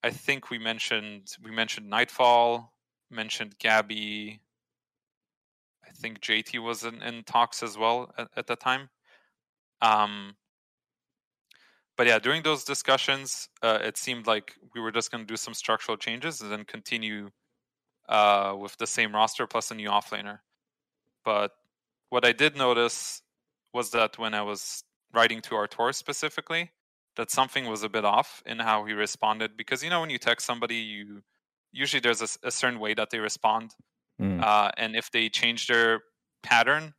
I 0.03 0.11
think 0.11 0.51
we 0.51 0.59
mentioned 0.59 1.29
we 1.43 1.51
mentioned 1.51 1.89
Nightfall, 1.89 2.73
mentioned 3.11 3.59
Gabbi, 3.59 4.39
I 5.87 5.91
think 5.93 6.21
JT 6.21 6.63
was 6.63 6.85
in, 6.85 7.03
in 7.03 7.23
talks 7.25 7.63
as 7.63 7.79
well 7.79 8.13
at, 8.19 8.29
at 8.37 8.47
the 8.47 8.57
time. 8.57 8.89
Um, 9.81 10.35
but 11.97 12.07
yeah, 12.07 12.19
during 12.19 12.43
those 12.43 12.65
discussions, 12.65 13.49
uh, 13.63 13.79
it 13.83 13.97
seemed 13.97 14.27
like 14.27 14.57
we 14.75 14.81
were 14.81 14.93
just 14.93 15.11
going 15.11 15.25
to 15.25 15.27
do 15.33 15.37
some 15.37 15.55
structural 15.55 15.97
changes 15.97 16.41
and 16.41 16.51
then 16.51 16.65
continue 16.65 17.31
uh, 18.09 18.55
with 18.59 18.77
the 18.79 18.87
same 18.87 19.15
roster 19.15 19.47
plus 19.47 19.71
a 19.71 19.75
new 19.75 19.89
offlaner. 19.89 20.41
But 21.25 21.53
what 22.11 22.25
I 22.25 22.33
did 22.33 22.57
notice 22.57 23.23
was 23.73 23.91
that 23.93 24.19
when 24.19 24.35
I 24.35 24.43
was 24.43 24.85
writing 25.13 25.41
to 25.43 25.57
Artour 25.57 25.93
specifically, 25.93 26.73
that 27.17 27.31
something 27.31 27.67
was 27.67 27.83
a 27.83 27.89
bit 27.89 28.05
off 28.05 28.43
in 28.47 28.59
how 28.59 28.85
he 28.85 28.93
responded. 28.93 29.57
Because 29.57 29.83
you 29.83 29.91
know, 29.91 30.01
when 30.01 30.11
you 30.11 30.19
text 30.19 30.47
somebody, 30.47 30.77
you 30.77 31.23
usually 31.73 32.01
there's 32.01 32.23
a, 32.23 32.49
a 32.49 32.51
certain 32.51 32.81
way 32.81 32.95
that 32.95 33.11
they 33.11 33.19
respond 33.21 33.75
Mm. 34.21 34.41
uh, 34.41 34.71
and 34.77 34.95
if 34.95 35.11
they 35.11 35.29
change 35.29 35.67
their 35.67 36.03
pattern 36.43 36.95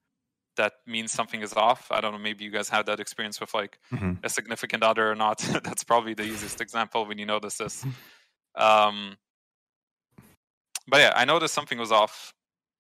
that 0.58 0.74
means 0.86 1.12
something 1.12 1.42
is 1.42 1.54
off. 1.54 1.88
I 1.92 2.02
don't 2.02 2.12
know. 2.14 2.18
Maybe 2.20 2.44
you 2.46 2.52
guys 2.52 2.70
had 2.70 2.86
that 2.88 3.00
experience 3.00 3.40
with 3.40 3.54
like 3.54 3.80
Mhm. 3.92 4.24
a 4.24 4.30
significant 4.30 4.84
other 4.84 5.12
or 5.12 5.16
not. 5.16 5.38
That's 5.64 5.84
probably 5.84 6.14
the 6.14 6.24
easiest 6.24 6.62
example 6.62 7.06
when 7.06 7.18
you 7.18 7.26
notice 7.26 7.58
this. 7.58 7.86
Um, 8.58 9.18
but 10.88 11.00
yeah, 11.00 11.14
I 11.16 11.26
noticed 11.26 11.54
something 11.54 11.78
was 11.78 11.92
off, 11.92 12.34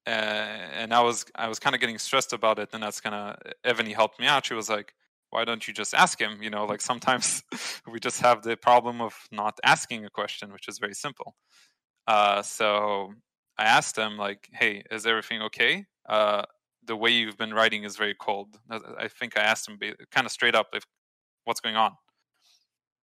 uh, 0.08 0.10
and 0.10 0.94
I 0.94 1.02
was 1.02 1.26
I 1.36 1.48
was 1.48 1.60
kind 1.60 1.76
of 1.76 1.82
getting 1.82 1.98
stressed 1.98 2.34
about 2.34 2.60
it. 2.60 2.70
And 2.74 2.82
that's 2.84 3.02
kind 3.02 3.16
of 3.16 3.38
Evany 3.66 3.94
helped 3.94 4.20
me 4.20 4.28
out. 4.28 4.46
She 4.46 4.54
was 4.54 4.70
like, 4.70 4.94
"Why 5.32 5.44
don't 5.44 5.68
you 5.68 5.74
just 5.74 5.94
ask 5.94 6.20
him?" 6.22 6.42
You 6.42 6.50
know, 6.50 6.66
like 6.66 6.82
sometimes 6.82 7.44
we 7.92 8.00
just 8.00 8.22
have 8.22 8.44
the 8.44 8.56
problem 8.56 9.02
of 9.02 9.16
not 9.32 9.60
asking 9.64 10.06
a 10.06 10.10
question, 10.10 10.54
which 10.54 10.68
is 10.68 10.80
very 10.80 10.94
simple. 10.94 11.36
Uh, 12.08 12.42
so 12.42 13.14
I 13.58 13.66
asked 13.66 13.98
him 13.98 14.18
like, 14.18 14.50
"Hey, 14.54 14.84
is 14.92 15.06
everything 15.06 15.42
okay?" 15.44 15.86
Uh, 16.08 16.44
the 16.88 16.96
way 16.96 17.10
you've 17.10 17.38
been 17.38 17.54
writing 17.54 17.84
is 17.84 17.96
very 17.96 18.16
cold. 18.16 18.58
I 18.70 19.08
think 19.08 19.38
I 19.38 19.42
asked 19.42 19.68
him 19.68 19.80
kind 20.12 20.26
of 20.26 20.32
straight 20.32 20.56
up 20.56 20.68
if 20.74 20.84
what's 21.46 21.60
going 21.60 21.76
on. 21.76 21.94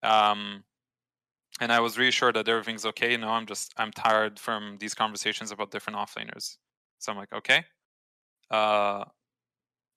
Um, 0.03 0.65
and 1.61 1.71
I 1.73 1.81
was 1.81 1.99
reassured 1.99 2.37
that 2.37 2.49
everything's 2.49 2.87
okay. 2.87 3.17
No, 3.17 3.29
I'm 3.29 3.47
just 3.47 3.73
I'm 3.77 3.93
tired 3.93 4.39
from 4.39 4.79
these 4.81 4.95
conversations 4.95 5.51
about 5.53 5.71
different 5.71 5.99
offlaners. 5.99 6.57
So 6.99 7.13
I'm 7.13 7.19
like, 7.19 7.33
okay. 7.33 7.65
Uh, 8.51 9.05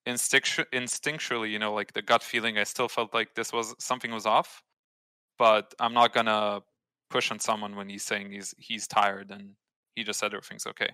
instinctu- 0.07 0.65
instinctually, 0.73 1.51
you 1.51 1.59
know, 1.59 1.73
like 1.73 1.93
the 1.93 2.01
gut 2.01 2.23
feeling, 2.23 2.57
I 2.57 2.63
still 2.63 2.87
felt 2.87 3.13
like 3.13 3.35
this 3.35 3.51
was 3.53 3.73
something 3.79 4.11
was 4.11 4.25
off, 4.25 4.63
but 5.37 5.73
I'm 5.79 5.93
not 5.93 6.13
gonna 6.13 6.61
push 7.09 7.31
on 7.31 7.39
someone 7.39 7.75
when 7.75 7.89
he's 7.89 8.03
saying 8.03 8.31
he's 8.31 8.53
he's 8.57 8.87
tired 8.87 9.31
and 9.31 9.51
he 9.95 10.03
just 10.03 10.19
said 10.19 10.33
everything's 10.33 10.67
okay. 10.67 10.89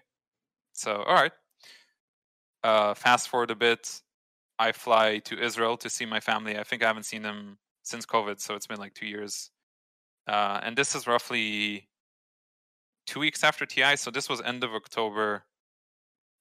So 0.74 1.04
all 1.04 1.16
right. 1.16 1.32
Uh, 2.64 2.94
fast 2.94 3.30
forward 3.30 3.52
a 3.52 3.56
bit, 3.56 4.02
I 4.60 4.72
fly 4.72 5.20
to 5.20 5.42
Israel 5.42 5.78
to 5.78 5.90
see 5.90 6.06
my 6.06 6.20
family. 6.20 6.58
I 6.58 6.64
think 6.64 6.84
I 6.84 6.88
haven't 6.88 7.06
seen 7.06 7.24
them 7.24 7.58
since 7.84 8.06
COVID, 8.06 8.40
so 8.40 8.56
it's 8.56 8.68
been 8.68 8.80
like 8.80 8.94
two 8.94 9.08
years. 9.08 9.50
Uh, 10.28 10.60
and 10.64 10.78
this 10.78 10.94
is 10.94 11.08
roughly 11.08 11.88
two 13.08 13.20
weeks 13.20 13.44
after 13.44 13.66
TI, 13.66 13.96
so 13.96 14.12
this 14.12 14.30
was 14.30 14.42
end 14.42 14.64
of 14.64 14.74
October. 14.74 15.44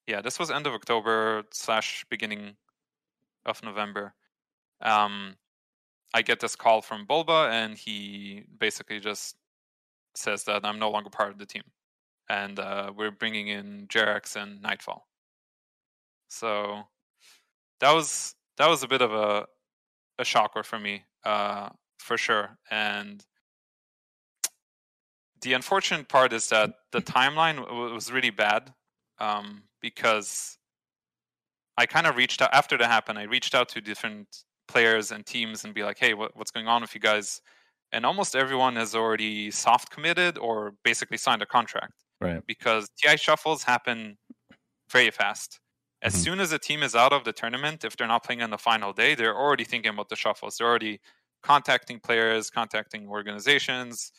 Yeah, 0.07 0.21
this 0.21 0.37
was 0.37 0.51
end 0.51 0.67
of 0.67 0.73
October 0.73 1.43
slash 1.51 2.05
beginning 2.09 2.55
of 3.45 3.63
November. 3.63 4.13
Um, 4.81 5.35
I 6.13 6.21
get 6.21 6.39
this 6.39 6.55
call 6.55 6.81
from 6.81 7.05
Bulba, 7.05 7.49
and 7.51 7.77
he 7.77 8.43
basically 8.59 8.99
just 8.99 9.35
says 10.15 10.43
that 10.43 10.65
I'm 10.65 10.79
no 10.79 10.91
longer 10.91 11.09
part 11.09 11.31
of 11.31 11.37
the 11.39 11.45
team, 11.45 11.63
and 12.29 12.59
uh, 12.59 12.91
we're 12.95 13.11
bringing 13.11 13.47
in 13.47 13.87
JerAx 13.87 14.35
and 14.35 14.61
Nightfall. 14.61 15.07
So 16.31 16.83
that 17.79 17.91
was 17.91 18.35
that 18.57 18.67
was 18.69 18.83
a 18.83 18.87
bit 18.87 19.01
of 19.01 19.13
a 19.13 19.47
a 20.19 20.25
shocker 20.25 20.63
for 20.63 20.79
me, 20.79 21.05
uh, 21.25 21.69
for 21.99 22.17
sure. 22.17 22.57
And 22.71 23.25
the 25.41 25.53
unfortunate 25.53 26.07
part 26.07 26.33
is 26.33 26.49
that 26.49 26.73
the 26.91 26.99
timeline 27.01 27.57
w- 27.57 27.93
was 27.93 28.11
really 28.11 28.29
bad 28.29 28.73
um, 29.19 29.63
because 29.81 30.57
I 31.77 31.85
kind 31.85 32.07
of 32.07 32.15
reached 32.15 32.41
out 32.41 32.53
after 32.53 32.77
that 32.77 32.87
happened. 32.87 33.17
I 33.19 33.23
reached 33.23 33.55
out 33.55 33.69
to 33.69 33.81
different 33.81 34.43
players 34.67 35.11
and 35.11 35.25
teams 35.25 35.63
and 35.65 35.73
be 35.73 35.83
like, 35.83 35.97
"Hey, 35.97 36.13
what, 36.13 36.35
what's 36.35 36.51
going 36.51 36.67
on 36.67 36.81
with 36.81 36.93
you 36.95 37.01
guys?" 37.01 37.41
And 37.91 38.05
almost 38.05 38.35
everyone 38.35 38.75
has 38.77 38.95
already 38.95 39.51
soft 39.51 39.89
committed 39.91 40.37
or 40.37 40.73
basically 40.83 41.17
signed 41.17 41.41
a 41.41 41.45
contract 41.45 42.05
Right. 42.21 42.43
because 42.47 42.87
TI 42.97 43.17
shuffles 43.17 43.63
happen 43.63 44.17
very 44.91 45.11
fast. 45.11 45.59
As 46.01 46.13
Mhm. 46.13 46.19
soon 46.19 46.39
as 46.39 46.51
a 46.51 46.59
team 46.59 46.83
is 46.83 46.95
out 46.95 47.13
of 47.13 47.23
the 47.23 47.33
tournament, 47.33 47.83
if 47.83 47.95
they're 47.95 48.07
not 48.07 48.23
playing 48.23 48.41
on 48.41 48.49
the 48.49 48.57
final 48.57 48.93
day, 48.93 49.15
they're 49.15 49.37
already 49.37 49.63
thinking 49.63 49.93
about 49.93 50.09
the 50.09 50.15
shuffles. 50.15 50.57
They're 50.57 50.67
already 50.67 50.99
contacting 51.43 51.99
players, 51.99 52.49
contacting 52.49 53.07
organizations. 53.07 54.11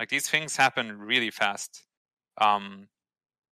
Like 0.00 0.08
these 0.10 0.28
things 0.30 0.56
happen 0.56 0.98
really 0.98 1.30
fast. 1.30 1.86
Um, 2.38 2.88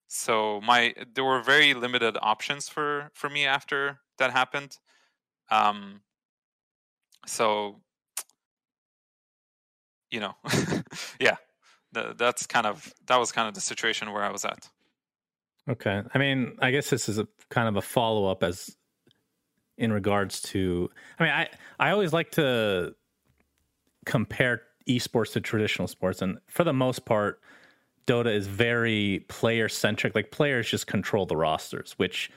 so 0.08 0.60
my 0.62 0.94
there 1.14 1.24
were 1.24 1.42
very 1.42 1.74
limited 1.74 2.18
options 2.22 2.68
for 2.68 3.10
for 3.14 3.30
me 3.30 3.46
after 3.46 4.00
that 4.18 4.32
happened. 4.32 4.78
Um, 5.50 6.02
so 7.26 7.82
you 10.10 10.20
know, 10.20 10.34
yeah, 11.20 11.36
tha- 11.92 12.14
that's 12.16 12.46
kind 12.46 12.66
of 12.66 12.92
that 13.06 13.16
was 13.16 13.32
kind 13.32 13.48
of 13.48 13.54
the 13.54 13.60
situation 13.60 14.12
where 14.12 14.22
I 14.24 14.30
was 14.30 14.44
at. 14.44 14.70
Okay. 15.68 16.02
I 16.12 16.18
mean, 16.18 16.56
I 16.60 16.70
guess 16.70 16.90
this 16.90 17.08
is 17.08 17.18
a 17.18 17.26
kind 17.48 17.68
of 17.68 17.76
a 17.76 17.82
follow 17.82 18.26
up 18.30 18.42
as 18.42 18.76
in 19.76 19.92
regards 19.92 20.40
to 20.42 20.90
I 21.18 21.22
mean, 21.22 21.32
I 21.32 21.48
I 21.78 21.90
always 21.90 22.12
like 22.12 22.32
to 22.32 22.94
compare 24.06 24.62
esports 24.88 25.32
to 25.32 25.40
traditional 25.40 25.88
sports 25.88 26.20
and 26.20 26.38
for 26.46 26.62
the 26.62 26.74
most 26.74 27.06
part 27.06 27.40
Dota 28.06 28.34
is 28.34 28.46
very 28.46 29.24
player 29.28 29.68
centric. 29.68 30.14
Like 30.14 30.30
players 30.30 30.68
just 30.68 30.86
control 30.86 31.26
the 31.26 31.36
rosters, 31.36 31.94
which, 31.96 32.30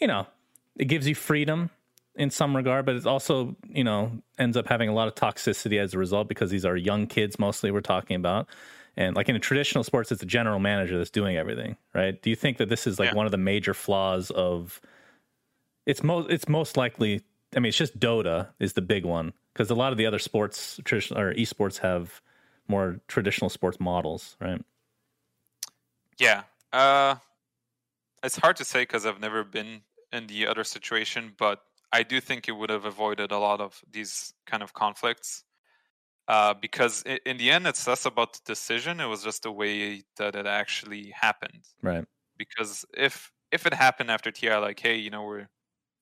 you 0.00 0.06
know, 0.06 0.26
it 0.76 0.86
gives 0.86 1.08
you 1.08 1.14
freedom 1.14 1.70
in 2.14 2.30
some 2.30 2.54
regard, 2.54 2.86
but 2.86 2.96
it 2.96 3.06
also, 3.06 3.56
you 3.68 3.84
know, 3.84 4.12
ends 4.38 4.56
up 4.56 4.68
having 4.68 4.88
a 4.88 4.94
lot 4.94 5.08
of 5.08 5.14
toxicity 5.14 5.80
as 5.80 5.94
a 5.94 5.98
result 5.98 6.28
because 6.28 6.50
these 6.50 6.64
are 6.64 6.76
young 6.76 7.06
kids 7.06 7.38
mostly 7.38 7.70
we're 7.70 7.80
talking 7.80 8.16
about. 8.16 8.48
And 8.96 9.16
like 9.16 9.28
in 9.28 9.36
a 9.36 9.40
traditional 9.40 9.84
sports, 9.84 10.12
it's 10.12 10.22
a 10.22 10.26
general 10.26 10.58
manager 10.60 10.96
that's 10.98 11.10
doing 11.10 11.36
everything, 11.36 11.76
right? 11.94 12.20
Do 12.22 12.30
you 12.30 12.36
think 12.36 12.58
that 12.58 12.68
this 12.68 12.86
is 12.86 12.98
like 12.98 13.10
Yeah. 13.10 13.14
one 13.14 13.26
of 13.26 13.32
the 13.32 13.38
major 13.38 13.74
flaws 13.74 14.30
of 14.30 14.80
it's 15.86 16.02
most 16.02 16.30
it's 16.30 16.48
most 16.48 16.76
likely 16.76 17.22
I 17.56 17.60
mean 17.60 17.68
it's 17.68 17.76
just 17.76 17.98
Dota 17.98 18.48
is 18.58 18.72
the 18.74 18.82
big 18.82 19.04
one 19.04 19.32
because 19.52 19.70
a 19.70 19.74
lot 19.74 19.92
of 19.92 19.98
the 19.98 20.06
other 20.06 20.18
sports 20.18 20.80
traditional 20.84 21.20
or 21.20 21.34
esports 21.34 21.78
have 21.78 22.20
more 22.68 23.00
traditional 23.08 23.50
sports 23.50 23.78
models, 23.80 24.36
right? 24.40 24.60
Yeah. 26.18 26.44
Uh, 26.72 27.16
it's 28.22 28.36
hard 28.36 28.56
to 28.56 28.64
say 28.64 28.82
because 28.82 29.06
I've 29.06 29.20
never 29.20 29.44
been 29.44 29.82
in 30.12 30.26
the 30.26 30.46
other 30.46 30.64
situation, 30.64 31.34
but 31.36 31.62
I 31.92 32.02
do 32.02 32.20
think 32.20 32.48
it 32.48 32.52
would 32.52 32.70
have 32.70 32.84
avoided 32.84 33.30
a 33.32 33.38
lot 33.38 33.60
of 33.60 33.82
these 33.90 34.34
kind 34.46 34.62
of 34.62 34.72
conflicts. 34.72 35.44
Uh, 36.28 36.54
because 36.54 37.02
i- 37.06 37.20
in 37.26 37.36
the 37.36 37.50
end, 37.50 37.66
it's 37.66 37.86
less 37.86 38.06
about 38.06 38.32
the 38.34 38.40
decision; 38.46 39.00
it 39.00 39.06
was 39.06 39.22
just 39.24 39.42
the 39.42 39.52
way 39.52 40.02
that 40.16 40.34
it 40.36 40.46
actually 40.46 41.10
happened. 41.10 41.64
Right. 41.82 42.06
Because 42.38 42.84
if 42.96 43.32
if 43.52 43.66
it 43.66 43.74
happened 43.74 44.10
after 44.10 44.30
TI, 44.32 44.58
like, 44.58 44.80
hey, 44.80 44.96
you 44.96 45.10
know, 45.10 45.24
we're 45.24 45.48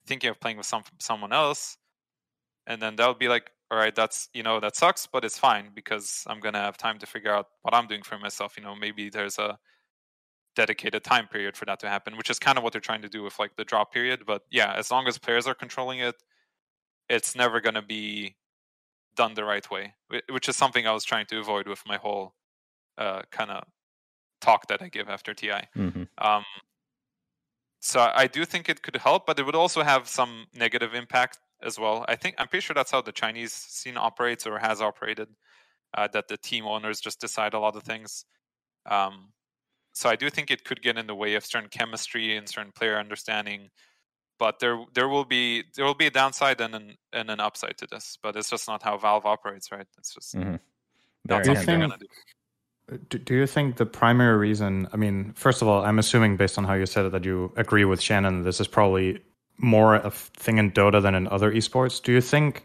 thinking 0.06 0.30
of 0.30 0.40
playing 0.40 0.58
with 0.58 0.66
some 0.66 0.84
someone 1.00 1.32
else, 1.34 1.78
and 2.66 2.82
then 2.82 2.96
that 2.96 3.08
would 3.08 3.18
be 3.18 3.28
like, 3.28 3.52
all 3.70 3.78
right, 3.78 3.94
that's 3.94 4.28
you 4.34 4.42
know 4.44 4.60
that 4.60 4.76
sucks, 4.76 5.06
but 5.06 5.24
it's 5.24 5.38
fine 5.38 5.72
because 5.74 6.24
I'm 6.28 6.40
gonna 6.40 6.60
have 6.60 6.76
time 6.78 6.98
to 7.00 7.06
figure 7.06 7.32
out 7.34 7.48
what 7.62 7.74
I'm 7.74 7.86
doing 7.88 8.02
for 8.04 8.18
myself. 8.18 8.56
You 8.58 8.64
know, 8.64 8.76
maybe 8.76 9.10
there's 9.10 9.38
a 9.38 9.58
dedicated 10.54 11.02
time 11.04 11.28
period 11.28 11.56
for 11.56 11.64
that 11.66 11.80
to 11.80 11.88
happen, 11.88 12.16
which 12.16 12.30
is 12.30 12.38
kind 12.38 12.58
of 12.58 12.64
what 12.64 12.72
they're 12.72 12.80
trying 12.80 13.02
to 13.02 13.08
do 13.08 13.22
with 13.22 13.38
like 13.38 13.56
the 13.56 13.64
drop 13.64 13.92
period. 13.92 14.24
But 14.26 14.42
yeah, 14.50 14.74
as 14.74 14.90
long 14.90 15.08
as 15.08 15.18
players 15.18 15.46
are 15.46 15.54
controlling 15.54 16.00
it, 16.00 16.16
it's 17.08 17.36
never 17.36 17.60
gonna 17.60 17.82
be 17.82 18.36
done 19.16 19.34
the 19.34 19.44
right 19.44 19.68
way, 19.70 19.94
which 20.30 20.48
is 20.48 20.56
something 20.56 20.86
I 20.86 20.92
was 20.92 21.04
trying 21.04 21.26
to 21.26 21.40
avoid 21.40 21.68
with 21.68 21.82
my 21.86 21.96
whole 21.98 22.34
uh, 22.98 23.22
kind 23.32 23.50
of 23.50 23.64
talk 24.40 24.68
that 24.68 24.82
I 24.82 24.88
give 24.90 25.08
after 25.08 25.34
TI. 25.34 25.68
hmm 25.74 26.04
Um, 26.18 26.44
so 27.80 28.00
I 28.14 28.26
do 28.26 28.44
think 28.44 28.68
it 28.68 28.82
could 28.82 28.96
help, 28.96 29.26
but 29.26 29.38
it 29.38 29.42
would 29.44 29.56
also 29.56 29.82
have 29.82 30.08
some 30.08 30.46
negative 30.54 30.94
impact 30.94 31.40
as 31.62 31.78
well. 31.78 32.04
I 32.08 32.16
think 32.16 32.36
I'm 32.38 32.48
pretty 32.48 32.64
sure 32.64 32.74
that's 32.74 32.90
how 32.90 33.02
the 33.02 33.12
Chinese 33.12 33.52
scene 33.52 33.96
operates 33.96 34.46
or 34.46 34.58
has 34.58 34.80
operated. 34.80 35.28
Uh, 35.96 36.08
that 36.12 36.28
the 36.28 36.36
team 36.36 36.66
owners 36.66 37.00
just 37.00 37.20
decide 37.20 37.54
a 37.54 37.58
lot 37.60 37.76
of 37.76 37.84
things. 37.84 38.26
Um, 38.86 39.32
so 39.92 40.10
I 40.10 40.16
do 40.16 40.30
think 40.30 40.50
it 40.50 40.64
could 40.64 40.82
get 40.82 40.98
in 40.98 41.06
the 41.06 41.14
way 41.14 41.34
of 41.34 41.46
certain 41.46 41.70
chemistry 41.70 42.36
and 42.36 42.48
certain 42.48 42.72
player 42.72 42.98
understanding. 42.98 43.70
But 44.42 44.58
there 44.58 44.84
there 44.92 45.08
will 45.08 45.24
be 45.24 45.62
there 45.76 45.84
will 45.84 45.94
be 45.94 46.08
a 46.08 46.10
downside 46.10 46.60
and 46.60 46.74
an 46.74 46.96
and 47.12 47.30
an 47.30 47.38
upside 47.38 47.76
to 47.78 47.86
this. 47.86 48.18
But 48.20 48.34
it's 48.34 48.50
just 48.50 48.66
not 48.66 48.82
how 48.82 48.98
Valve 48.98 49.24
operates, 49.24 49.70
right? 49.70 49.86
It's 49.98 50.12
just 50.12 50.34
Mhm. 50.34 50.58
not 51.28 51.44
Very 51.44 51.44
something 51.44 51.66
they're 51.66 51.88
gonna 51.88 51.98
do. 51.98 52.98
Do, 53.08 53.18
do 53.18 53.34
you 53.36 53.46
think 53.46 53.76
the 53.76 53.86
primary 53.86 54.36
reason? 54.36 54.88
I 54.92 54.96
mean, 54.96 55.32
first 55.34 55.62
of 55.62 55.68
all, 55.68 55.84
I'm 55.84 56.00
assuming 56.00 56.36
based 56.36 56.58
on 56.58 56.64
how 56.64 56.74
you 56.74 56.86
said 56.86 57.06
it 57.06 57.12
that 57.12 57.24
you 57.24 57.52
agree 57.56 57.84
with 57.84 58.00
Shannon. 58.00 58.42
This 58.42 58.58
is 58.58 58.66
probably 58.66 59.22
more 59.58 59.94
a 59.94 60.10
thing 60.10 60.58
in 60.58 60.72
Dota 60.72 61.00
than 61.00 61.14
in 61.14 61.28
other 61.28 61.52
esports. 61.52 62.02
Do 62.02 62.10
you 62.10 62.20
think 62.20 62.64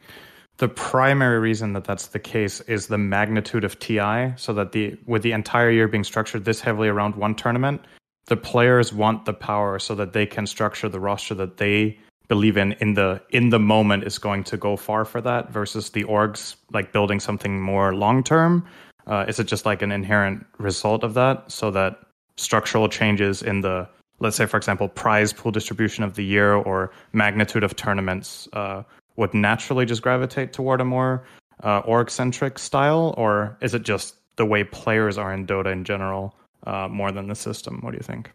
the 0.57 0.67
primary 0.67 1.37
reason 1.37 1.73
that 1.73 1.83
that's 1.83 2.07
the 2.07 2.17
case 2.19 2.59
is 2.61 2.87
the 2.87 2.97
magnitude 2.97 3.63
of 3.63 3.77
TI? 3.77 4.33
So 4.35 4.51
that 4.53 4.71
the 4.71 4.97
with 5.05 5.21
the 5.21 5.31
entire 5.31 5.69
year 5.69 5.87
being 5.87 6.03
structured 6.03 6.43
this 6.45 6.59
heavily 6.59 6.87
around 6.87 7.13
one 7.15 7.35
tournament, 7.35 7.81
the 8.27 8.37
players 8.37 8.93
want 8.93 9.25
the 9.25 9.33
power 9.33 9.79
so 9.79 9.95
that 9.95 10.13
they 10.13 10.25
can 10.25 10.45
structure 10.47 10.89
the 10.89 10.99
roster 10.99 11.33
that 11.35 11.57
they 11.57 11.97
believe 12.27 12.57
in 12.57 12.73
in 12.73 12.93
the 12.93 13.21
in 13.29 13.49
the 13.49 13.59
moment 13.59 14.03
is 14.03 14.17
going 14.17 14.43
to 14.43 14.57
go 14.57 14.75
far 14.75 15.05
for 15.05 15.21
that 15.21 15.49
versus 15.49 15.91
the 15.91 16.03
orgs 16.03 16.55
like 16.73 16.91
building 16.91 17.19
something 17.19 17.61
more 17.61 17.95
long 17.95 18.21
term 18.23 18.67
uh, 19.07 19.25
is 19.27 19.39
it 19.39 19.45
just 19.45 19.65
like 19.65 19.81
an 19.81 19.91
inherent 19.91 20.45
result 20.57 21.03
of 21.03 21.13
that? 21.13 21.49
So 21.51 21.71
that 21.71 21.99
structural 22.35 22.89
changes 22.89 23.41
in 23.41 23.61
the 23.61 23.87
let's 24.19 24.35
say, 24.35 24.47
for 24.47 24.57
example, 24.57 24.87
prize 24.89 25.31
pool 25.31 25.51
distribution 25.51 26.03
of 26.03 26.15
the 26.15 26.25
year 26.25 26.53
or 26.53 26.91
magnitude 27.13 27.63
of 27.63 27.75
tournaments, 27.75 28.47
uh, 28.53 28.81
would 29.15 29.31
naturally 29.31 29.85
just 29.85 30.01
gravitate 30.01 30.53
toward 30.53 30.81
a 30.81 30.85
more 30.85 31.23
uh, 31.63 31.79
org 31.79 32.09
centric 32.09 32.57
style, 32.57 33.13
or 33.15 33.55
is 33.61 33.75
it 33.75 33.83
just 33.83 34.15
the 34.35 34.45
way 34.45 34.63
players 34.63 35.17
are 35.17 35.31
in 35.33 35.45
Dota 35.45 35.71
in 35.71 35.83
general 35.83 36.35
uh, 36.67 36.87
more 36.87 37.11
than 37.11 37.27
the 37.27 37.35
system? 37.35 37.79
What 37.81 37.91
do 37.91 37.97
you 37.97 38.03
think? 38.03 38.31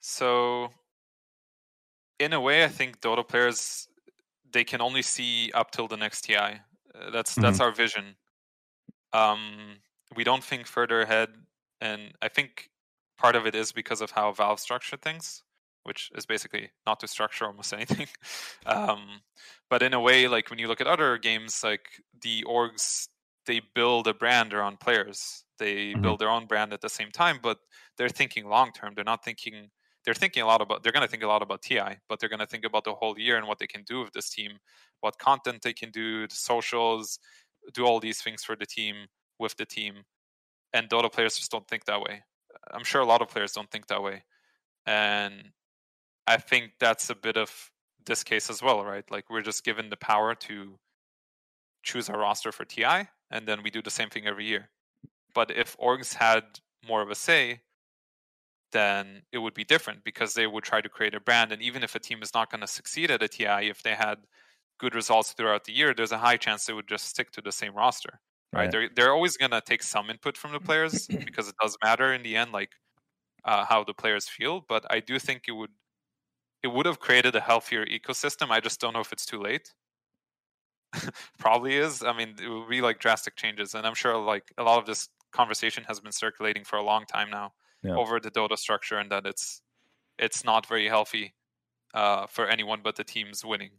So, 0.00 0.68
in 2.18 2.32
a 2.32 2.40
way, 2.40 2.64
I 2.64 2.68
think 2.68 3.00
Dota 3.00 3.26
players 3.26 3.88
they 4.52 4.64
can 4.64 4.80
only 4.80 5.02
see 5.02 5.50
up 5.52 5.70
till 5.70 5.88
the 5.88 5.96
next 5.96 6.22
TI. 6.22 6.36
Uh, 6.36 7.10
that's 7.12 7.32
mm-hmm. 7.32 7.42
that's 7.42 7.60
our 7.60 7.72
vision. 7.72 8.16
Um, 9.12 9.78
we 10.14 10.24
don't 10.24 10.44
think 10.44 10.66
further 10.66 11.00
ahead, 11.02 11.30
and 11.80 12.12
I 12.22 12.28
think 12.28 12.70
part 13.18 13.36
of 13.36 13.46
it 13.46 13.54
is 13.54 13.72
because 13.72 14.00
of 14.00 14.10
how 14.10 14.32
Valve 14.32 14.60
structured 14.60 15.02
things, 15.02 15.42
which 15.84 16.10
is 16.14 16.26
basically 16.26 16.70
not 16.86 17.00
to 17.00 17.08
structure 17.08 17.46
almost 17.46 17.72
anything. 17.78 18.08
um, 18.66 19.20
but 19.70 19.82
in 19.82 19.94
a 19.94 20.00
way, 20.00 20.28
like 20.28 20.50
when 20.50 20.58
you 20.58 20.68
look 20.68 20.80
at 20.80 20.86
other 20.86 21.18
games, 21.18 21.62
like 21.62 21.88
the 22.22 22.44
orgs, 22.44 23.08
they 23.48 23.62
build 23.74 24.06
a 24.06 24.14
brand 24.14 24.52
around 24.52 24.78
players. 24.78 25.44
They 25.58 25.76
mm-hmm. 25.76 26.02
build 26.02 26.20
their 26.20 26.28
own 26.28 26.46
brand 26.46 26.72
at 26.72 26.82
the 26.82 26.88
same 26.88 27.10
time, 27.10 27.40
but 27.42 27.58
they're 27.96 28.10
thinking 28.10 28.46
long 28.46 28.70
term. 28.72 28.92
They're 28.94 29.04
not 29.04 29.24
thinking. 29.24 29.70
They're 30.04 30.14
thinking 30.14 30.42
a 30.42 30.46
lot 30.46 30.60
about. 30.60 30.82
They're 30.82 30.92
going 30.92 31.04
to 31.04 31.10
think 31.10 31.24
a 31.24 31.26
lot 31.26 31.42
about 31.42 31.62
TI, 31.62 31.96
but 32.08 32.20
they're 32.20 32.28
going 32.28 32.38
to 32.38 32.46
think 32.46 32.64
about 32.64 32.84
the 32.84 32.92
whole 32.92 33.18
year 33.18 33.36
and 33.38 33.48
what 33.48 33.58
they 33.58 33.66
can 33.66 33.82
do 33.82 34.00
with 34.04 34.12
this 34.12 34.30
team, 34.30 34.52
what 35.00 35.18
content 35.18 35.62
they 35.62 35.72
can 35.72 35.90
do, 35.90 36.28
the 36.28 36.34
socials, 36.34 37.18
do 37.74 37.84
all 37.84 37.98
these 37.98 38.20
things 38.20 38.44
for 38.44 38.54
the 38.54 38.66
team 38.66 39.06
with 39.38 39.56
the 39.56 39.66
team. 39.66 40.04
And 40.74 40.88
Dota 40.88 41.10
players 41.10 41.36
just 41.36 41.50
don't 41.50 41.66
think 41.66 41.86
that 41.86 42.00
way. 42.00 42.22
I'm 42.70 42.84
sure 42.84 43.00
a 43.00 43.06
lot 43.06 43.22
of 43.22 43.28
players 43.28 43.52
don't 43.52 43.70
think 43.70 43.86
that 43.86 44.02
way, 44.02 44.24
and 44.86 45.52
I 46.26 46.36
think 46.36 46.72
that's 46.78 47.08
a 47.08 47.14
bit 47.14 47.38
of 47.38 47.50
this 48.04 48.22
case 48.22 48.50
as 48.50 48.62
well, 48.62 48.84
right? 48.84 49.10
Like 49.10 49.30
we're 49.30 49.42
just 49.42 49.64
given 49.64 49.88
the 49.88 49.96
power 49.96 50.34
to 50.34 50.78
choose 51.82 52.10
our 52.10 52.18
roster 52.18 52.52
for 52.52 52.64
TI, 52.64 53.08
and 53.30 53.46
then 53.46 53.62
we 53.62 53.70
do 53.70 53.82
the 53.82 53.90
same 53.90 54.10
thing 54.10 54.26
every 54.26 54.46
year. 54.46 54.70
But 55.34 55.50
if 55.50 55.76
orgs 55.78 56.14
had 56.14 56.44
more 56.86 57.02
of 57.02 57.10
a 57.10 57.14
say, 57.14 57.62
then 58.72 59.22
it 59.32 59.38
would 59.38 59.54
be 59.54 59.64
different 59.64 60.04
because 60.04 60.34
they 60.34 60.46
would 60.46 60.64
try 60.64 60.80
to 60.80 60.88
create 60.88 61.14
a 61.14 61.20
brand. 61.20 61.52
And 61.52 61.62
even 61.62 61.82
if 61.82 61.94
a 61.94 61.98
team 61.98 62.22
is 62.22 62.34
not 62.34 62.50
going 62.50 62.60
to 62.60 62.66
succeed 62.66 63.10
at 63.10 63.22
a 63.22 63.28
TI, 63.28 63.68
if 63.68 63.82
they 63.82 63.94
had 63.94 64.18
good 64.78 64.94
results 64.94 65.32
throughout 65.32 65.64
the 65.64 65.72
year, 65.72 65.94
there's 65.94 66.12
a 66.12 66.18
high 66.18 66.36
chance 66.36 66.66
they 66.66 66.72
would 66.72 66.88
just 66.88 67.06
stick 67.06 67.30
to 67.32 67.40
the 67.40 67.52
same 67.52 67.74
roster. 67.74 68.20
Right? 68.52 68.62
right. 68.62 68.70
They're 68.70 68.88
they're 68.94 69.12
always 69.12 69.36
going 69.36 69.50
to 69.50 69.60
take 69.60 69.82
some 69.82 70.10
input 70.10 70.36
from 70.36 70.52
the 70.52 70.60
players 70.60 71.06
because 71.24 71.48
it 71.48 71.54
does 71.60 71.76
matter 71.84 72.12
in 72.12 72.22
the 72.22 72.36
end, 72.36 72.52
like 72.52 72.72
uh, 73.44 73.64
how 73.64 73.84
the 73.84 73.94
players 73.94 74.28
feel. 74.28 74.64
But 74.68 74.86
I 74.90 75.00
do 75.00 75.18
think 75.18 75.44
it 75.48 75.52
would 75.52 75.72
it 76.62 76.68
would 76.68 76.86
have 76.86 77.00
created 77.00 77.36
a 77.36 77.40
healthier 77.40 77.86
ecosystem. 77.86 78.50
I 78.50 78.60
just 78.60 78.80
don't 78.80 78.94
know 78.94 79.00
if 79.00 79.12
it's 79.12 79.26
too 79.26 79.40
late. 79.40 79.72
Probably 81.38 81.76
is. 81.76 82.02
I 82.02 82.16
mean, 82.16 82.34
it 82.42 82.48
would 82.48 82.68
be 82.68 82.80
like 82.80 82.98
drastic 82.98 83.36
changes, 83.36 83.74
and 83.74 83.86
I'm 83.86 83.94
sure 83.94 84.16
like 84.16 84.52
a 84.56 84.62
lot 84.62 84.78
of 84.78 84.86
this 84.86 85.08
conversation 85.32 85.84
has 85.84 86.00
been 86.00 86.12
circulating 86.12 86.64
for 86.64 86.76
a 86.76 86.82
long 86.82 87.04
time 87.04 87.30
now 87.30 87.52
yeah. 87.82 87.94
over 87.94 88.18
the 88.20 88.30
Dota 88.30 88.56
structure, 88.56 88.98
and 88.98 89.10
that 89.10 89.26
it's 89.26 89.62
it's 90.18 90.44
not 90.44 90.66
very 90.66 90.88
healthy 90.88 91.34
uh, 91.94 92.26
for 92.26 92.46
anyone 92.46 92.80
but 92.82 92.96
the 92.96 93.04
teams 93.04 93.44
winning, 93.44 93.70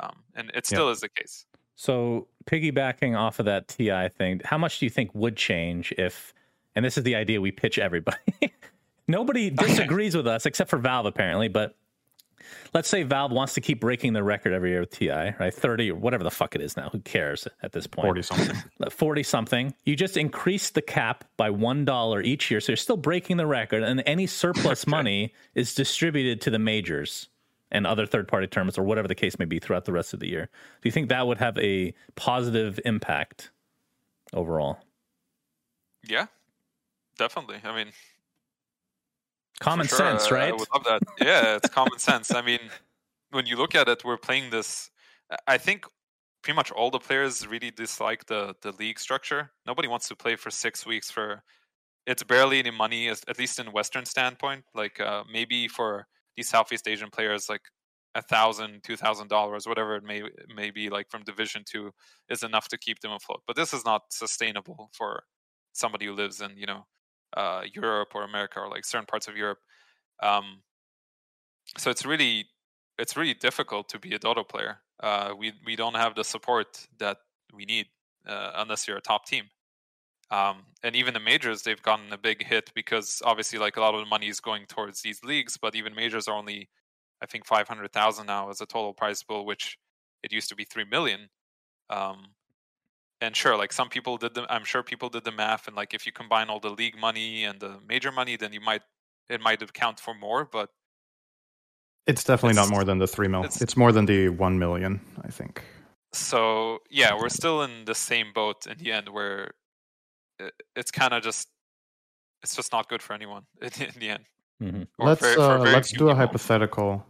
um, 0.00 0.24
and 0.34 0.50
it 0.54 0.66
still 0.66 0.86
yeah. 0.86 0.92
is 0.92 1.00
the 1.00 1.08
case. 1.08 1.46
So 1.74 2.28
piggybacking 2.46 3.18
off 3.18 3.38
of 3.38 3.46
that 3.46 3.68
TI 3.68 4.08
thing, 4.08 4.40
how 4.44 4.58
much 4.58 4.78
do 4.78 4.86
you 4.86 4.90
think 4.90 5.14
would 5.14 5.36
change 5.36 5.92
if? 5.98 6.34
And 6.74 6.82
this 6.84 6.96
is 6.96 7.04
the 7.04 7.16
idea 7.16 7.40
we 7.40 7.50
pitch 7.50 7.78
everybody. 7.78 8.18
Nobody 9.08 9.50
disagrees 9.50 10.16
with 10.16 10.26
us 10.26 10.46
except 10.46 10.70
for 10.70 10.78
Valve 10.78 11.06
apparently, 11.06 11.48
but 11.48 11.76
let's 12.74 12.88
say 12.88 13.02
Valve 13.02 13.32
wants 13.32 13.54
to 13.54 13.60
keep 13.60 13.80
breaking 13.80 14.12
the 14.12 14.22
record 14.22 14.52
every 14.52 14.70
year 14.70 14.80
with 14.80 14.90
TI, 14.90 15.34
right? 15.38 15.52
30 15.52 15.90
or 15.90 15.96
whatever 15.96 16.24
the 16.24 16.30
fuck 16.30 16.54
it 16.54 16.60
is 16.60 16.76
now. 16.76 16.88
Who 16.90 17.00
cares 17.00 17.46
at 17.62 17.72
this 17.72 17.86
point? 17.86 18.06
40 18.06 18.22
something. 18.22 18.56
40 18.90 19.22
something. 19.22 19.74
You 19.84 19.96
just 19.96 20.16
increase 20.16 20.70
the 20.70 20.82
cap 20.82 21.24
by 21.36 21.50
$1 21.50 22.24
each 22.24 22.50
year. 22.50 22.60
So 22.60 22.72
you're 22.72 22.76
still 22.76 22.96
breaking 22.96 23.36
the 23.36 23.46
record, 23.46 23.82
and 23.82 24.02
any 24.06 24.26
surplus 24.26 24.86
money 24.86 25.34
is 25.54 25.74
distributed 25.74 26.40
to 26.42 26.50
the 26.50 26.58
majors 26.58 27.28
and 27.70 27.86
other 27.86 28.06
third 28.06 28.28
party 28.28 28.46
tournaments 28.46 28.78
or 28.78 28.82
whatever 28.82 29.08
the 29.08 29.14
case 29.14 29.38
may 29.38 29.46
be 29.46 29.58
throughout 29.58 29.86
the 29.86 29.92
rest 29.92 30.12
of 30.12 30.20
the 30.20 30.28
year. 30.28 30.48
Do 30.82 30.88
you 30.88 30.92
think 30.92 31.08
that 31.08 31.26
would 31.26 31.38
have 31.38 31.58
a 31.58 31.94
positive 32.14 32.78
impact 32.84 33.50
overall? 34.32 34.78
Yeah, 36.06 36.26
definitely. 37.18 37.56
I 37.64 37.74
mean, 37.74 37.92
common 39.62 39.86
sure. 39.86 39.98
sense, 39.98 40.30
right? 40.30 40.52
I 40.52 40.52
would 40.52 40.68
love 40.72 40.84
that. 40.84 41.02
Yeah, 41.20 41.56
it's 41.56 41.68
common 41.68 41.98
sense. 41.98 42.32
I 42.34 42.42
mean, 42.42 42.60
when 43.30 43.46
you 43.46 43.56
look 43.56 43.74
at 43.74 43.88
it, 43.88 44.04
we're 44.04 44.18
playing 44.18 44.50
this. 44.50 44.90
I 45.46 45.58
think 45.58 45.86
pretty 46.42 46.56
much 46.56 46.70
all 46.70 46.90
the 46.90 46.98
players 46.98 47.46
really 47.46 47.70
dislike 47.70 48.26
the 48.26 48.54
the 48.62 48.72
league 48.72 48.98
structure. 48.98 49.50
Nobody 49.66 49.88
wants 49.88 50.08
to 50.08 50.16
play 50.16 50.36
for 50.36 50.50
six 50.50 50.86
weeks 50.86 51.10
for. 51.10 51.42
It's 52.04 52.24
barely 52.24 52.58
any 52.58 52.72
money, 52.72 53.08
at 53.08 53.38
least 53.38 53.60
in 53.60 53.66
Western 53.66 54.04
standpoint. 54.04 54.64
Like 54.74 54.98
uh, 55.00 55.22
maybe 55.32 55.68
for 55.68 56.08
these 56.36 56.48
Southeast 56.48 56.88
Asian 56.88 57.10
players, 57.10 57.48
like 57.48 57.62
a 58.14 58.22
thousand, 58.22 58.82
two 58.82 58.96
thousand 58.96 59.28
dollars, 59.28 59.66
whatever 59.66 59.96
it 59.96 60.04
may 60.04 60.22
may 60.54 60.70
be, 60.70 60.90
like 60.90 61.08
from 61.10 61.22
Division 61.22 61.62
Two, 61.64 61.92
is 62.28 62.42
enough 62.42 62.68
to 62.68 62.78
keep 62.78 63.00
them 63.00 63.12
afloat. 63.12 63.42
But 63.46 63.56
this 63.56 63.72
is 63.72 63.84
not 63.84 64.02
sustainable 64.10 64.90
for 64.92 65.22
somebody 65.72 66.06
who 66.06 66.12
lives 66.12 66.40
in 66.40 66.56
you 66.56 66.66
know 66.66 66.86
uh, 67.36 67.62
Europe 67.72 68.10
or 68.14 68.24
America 68.24 68.60
or 68.60 68.68
like 68.68 68.84
certain 68.84 69.06
parts 69.06 69.28
of 69.28 69.36
Europe. 69.36 69.58
Um, 70.22 70.62
so 71.78 71.90
it's 71.90 72.04
really 72.04 72.46
it's 72.98 73.16
really 73.16 73.34
difficult 73.34 73.88
to 73.90 73.98
be 73.98 74.14
a 74.14 74.18
Dota 74.18 74.48
player. 74.48 74.78
Uh, 75.00 75.34
we 75.36 75.52
we 75.64 75.76
don't 75.76 75.96
have 75.96 76.14
the 76.14 76.24
support 76.24 76.86
that 76.98 77.18
we 77.52 77.64
need 77.64 77.86
uh, 78.26 78.52
unless 78.56 78.86
you're 78.86 78.98
a 78.98 79.02
top 79.02 79.26
team. 79.26 79.44
Um, 80.30 80.62
and 80.82 80.96
even 80.96 81.12
the 81.12 81.20
majors, 81.20 81.62
they've 81.62 81.82
gotten 81.82 82.10
a 82.10 82.16
big 82.16 82.42
hit 82.46 82.70
because 82.74 83.20
obviously, 83.24 83.58
like 83.58 83.76
a 83.76 83.80
lot 83.80 83.94
of 83.94 84.00
the 84.00 84.06
money 84.06 84.28
is 84.28 84.40
going 84.40 84.64
towards 84.66 85.02
these 85.02 85.22
leagues, 85.22 85.58
but 85.60 85.74
even 85.74 85.94
majors 85.94 86.26
are 86.26 86.34
only, 86.34 86.70
I 87.22 87.26
think, 87.26 87.44
five 87.46 87.68
hundred 87.68 87.92
thousand 87.92 88.26
now 88.26 88.48
as 88.48 88.60
a 88.60 88.66
total 88.66 88.94
prize 88.94 89.22
pool, 89.22 89.44
which 89.44 89.76
it 90.22 90.32
used 90.32 90.48
to 90.48 90.56
be 90.56 90.64
three 90.64 90.86
million. 90.90 91.28
Um, 91.90 92.28
and 93.22 93.36
sure, 93.36 93.56
like 93.56 93.72
some 93.72 93.88
people 93.88 94.16
did 94.18 94.34
the, 94.34 94.44
I'm 94.52 94.64
sure 94.64 94.82
people 94.82 95.08
did 95.08 95.24
the 95.24 95.30
math, 95.32 95.68
and 95.68 95.76
like 95.76 95.94
if 95.94 96.04
you 96.04 96.12
combine 96.12 96.48
all 96.50 96.58
the 96.58 96.70
league 96.70 96.98
money 96.98 97.44
and 97.44 97.60
the 97.60 97.78
major 97.88 98.10
money, 98.10 98.36
then 98.36 98.52
you 98.52 98.60
might 98.60 98.82
it 99.30 99.40
might 99.40 99.62
account 99.62 100.00
for 100.00 100.12
more, 100.12 100.44
but 100.44 100.70
it's 102.06 102.24
definitely 102.24 102.58
it's, 102.60 102.68
not 102.68 102.74
more 102.74 102.84
than 102.84 102.98
the 102.98 103.06
three 103.06 103.28
mil. 103.28 103.44
It's, 103.44 103.62
it's 103.62 103.76
more 103.76 103.92
than 103.92 104.06
the 104.06 104.28
one 104.28 104.58
million, 104.58 105.00
I 105.24 105.28
think. 105.28 105.62
So 106.12 106.80
yeah, 106.90 107.14
we're 107.14 107.28
still 107.28 107.62
in 107.62 107.84
the 107.84 107.94
same 107.94 108.32
boat 108.34 108.66
in 108.66 108.76
the 108.78 108.90
end, 108.90 109.08
where 109.08 109.52
it's 110.74 110.90
kind 110.90 111.14
of 111.14 111.22
just 111.22 111.48
it's 112.42 112.56
just 112.56 112.72
not 112.72 112.88
good 112.88 113.02
for 113.02 113.12
anyone 113.12 113.44
in, 113.62 113.70
the 114.00 114.08
end. 114.10 114.24
Mm-hmm. 114.60 114.82
Let's 114.98 115.20
for, 115.20 115.40
uh, 115.40 115.58
let's 115.58 115.92
do 115.92 116.10
a 116.10 116.14
hypothetical. 116.14 117.06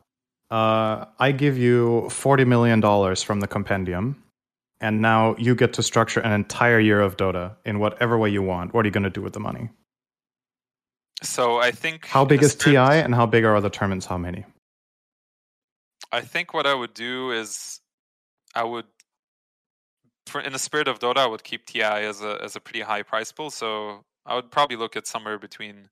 Uh, 0.50 1.06
I 1.18 1.32
give 1.32 1.56
you 1.56 2.10
forty 2.10 2.44
million 2.44 2.80
dollars 2.80 3.22
from 3.22 3.40
the 3.40 3.46
compendium, 3.46 4.22
and 4.82 5.00
now 5.00 5.36
you 5.38 5.54
get 5.54 5.72
to 5.74 5.82
structure 5.82 6.20
an 6.20 6.32
entire 6.32 6.80
year 6.80 7.00
of 7.00 7.16
Dota 7.16 7.54
in 7.64 7.78
whatever 7.78 8.18
way 8.18 8.28
you 8.28 8.42
want. 8.42 8.74
What 8.74 8.84
are 8.84 8.88
you 8.88 8.92
going 8.92 9.04
to 9.04 9.10
do 9.10 9.22
with 9.22 9.32
the 9.32 9.40
money? 9.40 9.70
So 11.22 11.58
I 11.58 11.70
think 11.70 12.06
how 12.06 12.24
big 12.24 12.42
is 12.42 12.56
TI 12.56 12.76
and 12.76 13.14
how 13.14 13.26
big 13.26 13.44
are 13.44 13.54
other 13.54 13.70
tournaments? 13.70 14.06
How 14.06 14.18
many? 14.18 14.44
I 16.10 16.20
think 16.20 16.52
what 16.52 16.66
I 16.66 16.74
would 16.74 16.94
do 16.94 17.30
is 17.30 17.80
I 18.54 18.64
would 18.64 18.86
for, 20.26 20.40
in 20.40 20.52
the 20.52 20.58
spirit 20.58 20.88
of 20.88 20.98
Dota, 20.98 21.18
I 21.18 21.26
would 21.26 21.44
keep 21.44 21.66
TI 21.66 21.82
as 21.82 22.22
a 22.22 22.38
as 22.42 22.56
a 22.56 22.60
pretty 22.60 22.80
high 22.80 23.02
price 23.02 23.30
pool. 23.30 23.50
So 23.50 24.04
I 24.26 24.34
would 24.34 24.50
probably 24.50 24.76
look 24.76 24.96
at 24.96 25.06
somewhere 25.06 25.38
between 25.38 25.88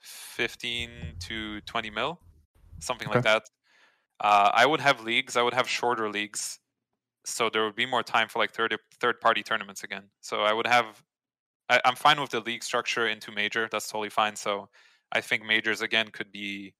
fifteen 0.00 0.90
to 1.20 1.60
twenty 1.62 1.90
mil, 1.90 2.18
something 2.80 3.08
okay. 3.08 3.18
like 3.18 3.24
that. 3.24 3.44
Uh, 4.18 4.50
I 4.52 4.66
would 4.66 4.80
have 4.80 5.02
leagues. 5.02 5.36
I 5.36 5.42
would 5.42 5.54
have 5.54 5.68
shorter 5.68 6.10
leagues, 6.10 6.58
so 7.24 7.50
there 7.50 7.64
would 7.64 7.76
be 7.76 7.86
more 7.86 8.02
time 8.02 8.28
for 8.28 8.38
like 8.38 8.52
third 8.52 8.76
third 9.00 9.20
party 9.20 9.42
tournaments 9.42 9.84
again. 9.84 10.04
So 10.20 10.42
I 10.42 10.52
would 10.52 10.66
have. 10.66 11.02
I, 11.68 11.80
I'm 11.84 11.96
fine 11.96 12.20
with 12.20 12.30
the 12.30 12.40
league 12.40 12.64
structure 12.64 13.08
into 13.08 13.30
major. 13.32 13.68
That's 13.70 13.88
totally 13.88 14.10
fine. 14.10 14.36
So 14.36 14.68
I 15.12 15.20
think 15.20 15.44
majors 15.44 15.82
again 15.82 16.08
could 16.08 16.32
be. 16.32 16.74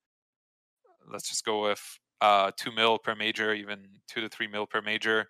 Let's 1.10 1.28
just 1.28 1.44
go 1.44 1.62
with 1.62 1.82
uh, 2.20 2.50
two 2.56 2.72
mil 2.72 2.98
per 2.98 3.14
major, 3.14 3.52
even 3.54 3.86
two 4.08 4.20
to 4.20 4.28
three 4.28 4.46
mil 4.46 4.66
per 4.66 4.80
major 4.80 5.28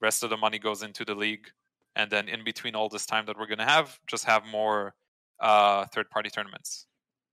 rest 0.00 0.22
of 0.22 0.30
the 0.30 0.36
money 0.36 0.58
goes 0.58 0.82
into 0.82 1.04
the 1.04 1.14
league 1.14 1.48
and 1.94 2.10
then 2.10 2.28
in 2.28 2.44
between 2.44 2.74
all 2.74 2.88
this 2.88 3.06
time 3.06 3.26
that 3.26 3.38
we're 3.38 3.46
to 3.46 3.64
have 3.64 3.98
just 4.06 4.24
have 4.24 4.44
more 4.46 4.94
uh, 5.40 5.84
third 5.86 6.08
party 6.10 6.30
tournaments 6.30 6.86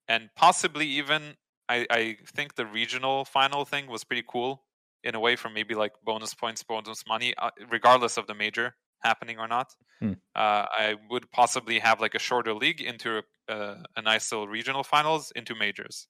and 0.08 0.30
possibly 0.36 0.86
even 0.86 1.36
I, 1.70 1.86
I 1.90 2.18
think 2.36 2.56
the 2.56 2.66
regional 2.66 3.26
final 3.26 3.66
thing 3.66 3.88
was 3.88 4.04
pretty 4.04 4.24
cool 4.28 4.64
in 5.04 5.16
a 5.16 5.20
way 5.20 5.36
from 5.36 5.54
maybe 5.54 5.76
like 5.76 5.92
bonus 6.04 6.34
points 6.34 6.64
bonus 6.64 7.04
money 7.08 7.34
uh, 7.38 7.50
regardless 7.70 8.18
of 8.18 8.28
the 8.28 8.34
major 8.34 8.76
happening 9.04 9.38
or 9.38 9.48
not. 9.48 9.76
Hmm. 10.00 10.14
Uh, 10.36 10.66
I 10.72 10.96
would 11.10 11.30
possibly 11.32 11.80
have 11.80 12.00
like 12.00 12.16
a 12.16 12.20
shorter 12.20 12.54
league 12.54 12.82
into 12.82 13.22
a, 13.50 13.54
uh, 13.54 13.84
a 13.98 14.02
nice 14.02 14.32
little 14.32 14.48
regional 14.48 14.84
finals 14.84 15.32
into 15.36 15.56
majors. 15.56 16.08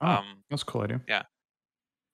Oh, 0.00 0.06
Um, 0.06 0.44
that's 0.48 0.62
a 0.62 0.64
cool 0.64 0.82
idea. 0.82 1.00
Yeah. 1.08 1.22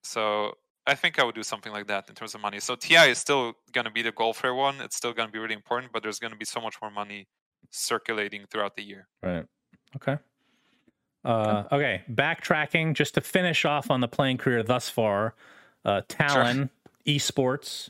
So 0.02 0.54
I 0.86 0.94
think 0.94 1.18
I 1.18 1.24
would 1.24 1.34
do 1.34 1.42
something 1.42 1.72
like 1.72 1.86
that 1.88 2.08
in 2.08 2.14
terms 2.14 2.34
of 2.34 2.40
money. 2.40 2.60
So 2.60 2.76
TI 2.76 3.10
is 3.10 3.18
still 3.18 3.54
going 3.72 3.84
to 3.84 3.90
be 3.90 4.02
the 4.02 4.12
goal 4.12 4.32
for 4.32 4.54
one. 4.54 4.80
It's 4.80 4.96
still 4.96 5.12
going 5.12 5.28
to 5.28 5.32
be 5.32 5.38
really 5.38 5.54
important, 5.54 5.92
but 5.92 6.02
there's 6.02 6.18
going 6.18 6.32
to 6.32 6.38
be 6.38 6.44
so 6.44 6.60
much 6.60 6.76
more 6.80 6.90
money 6.90 7.26
circulating 7.70 8.46
throughout 8.50 8.76
the 8.76 8.82
year. 8.82 9.08
Right. 9.22 9.44
Okay. 9.96 10.16
Uh, 11.24 11.64
okay. 11.72 12.04
Backtracking 12.10 12.94
just 12.94 13.14
to 13.14 13.20
finish 13.20 13.64
off 13.64 13.90
on 13.90 14.00
the 14.00 14.08
playing 14.08 14.38
career 14.38 14.62
thus 14.62 14.88
far. 14.88 15.34
Uh, 15.86 16.02
Talon 16.08 16.68
esports. 17.06 17.88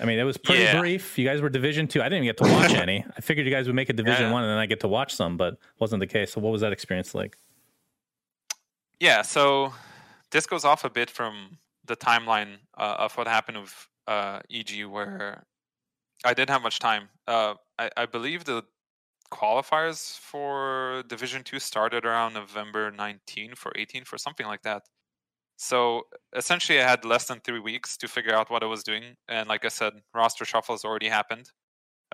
I 0.00 0.04
mean, 0.06 0.18
it 0.18 0.24
was 0.24 0.36
pretty 0.38 0.62
Yeah. 0.62 0.78
brief. 0.80 1.18
You 1.18 1.24
guys 1.26 1.40
were 1.42 1.48
Division 1.50 1.86
Two. 1.86 2.00
I 2.00 2.04
didn't 2.04 2.24
even 2.24 2.28
get 2.36 2.36
to 2.38 2.50
watch 2.50 2.72
any. 2.86 3.04
I 3.16 3.20
figured 3.20 3.46
you 3.46 3.52
guys 3.52 3.66
would 3.66 3.74
make 3.76 3.90
a 3.90 3.92
Division 3.92 4.26
Yeah. 4.26 4.32
One, 4.32 4.42
and 4.44 4.50
then 4.50 4.58
I 4.58 4.66
get 4.66 4.80
to 4.80 4.88
watch 4.88 5.14
some, 5.14 5.36
but 5.36 5.58
wasn't 5.78 6.00
the 6.00 6.06
case. 6.06 6.32
So, 6.32 6.40
what 6.40 6.50
was 6.50 6.62
that 6.62 6.72
experience 6.72 7.14
like? 7.14 7.36
Yeah, 9.00 9.22
so 9.22 9.74
this 10.30 10.46
goes 10.46 10.64
off 10.64 10.84
a 10.84 10.90
bit 10.90 11.10
from 11.10 11.58
the 11.84 11.96
timeline 11.96 12.56
uh, 12.76 12.96
of 12.98 13.16
what 13.16 13.26
happened 13.28 13.58
with 13.60 13.88
uh, 14.06 14.40
EG, 14.50 14.86
where 14.86 15.44
I 16.24 16.32
didn't 16.34 16.50
have 16.50 16.62
much 16.62 16.78
time. 16.78 17.08
Uh, 17.26 17.54
I, 17.78 17.90
I 17.96 18.06
believe 18.06 18.44
the 18.44 18.62
qualifiers 19.30 20.18
for 20.18 21.02
Division 21.06 21.42
Two 21.44 21.58
started 21.58 22.04
around 22.06 22.34
November 22.34 22.90
19th 22.90 23.66
or 23.66 23.72
18th 23.72 24.12
or 24.12 24.18
something 24.18 24.46
like 24.46 24.62
that. 24.62 24.82
So 25.58 26.04
essentially, 26.36 26.80
I 26.80 26.88
had 26.88 27.04
less 27.04 27.26
than 27.26 27.40
three 27.40 27.58
weeks 27.60 27.96
to 27.98 28.08
figure 28.08 28.34
out 28.34 28.50
what 28.50 28.62
I 28.62 28.66
was 28.66 28.84
doing, 28.84 29.16
and 29.28 29.48
like 29.48 29.64
I 29.64 29.68
said, 29.68 29.94
roster 30.14 30.44
shuffle 30.44 30.74
has 30.74 30.84
already 30.84 31.08
happened. 31.08 31.50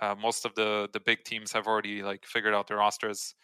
Uh, 0.03 0.15
most 0.17 0.45
of 0.47 0.55
the 0.57 0.89
the 0.93 1.01
big 1.01 1.25
teams 1.25 1.53
have 1.53 1.67
already 1.69 2.03
like 2.03 2.25
figured 2.27 2.55
out 2.55 2.69
their 2.69 2.79
rosters. 2.79 3.35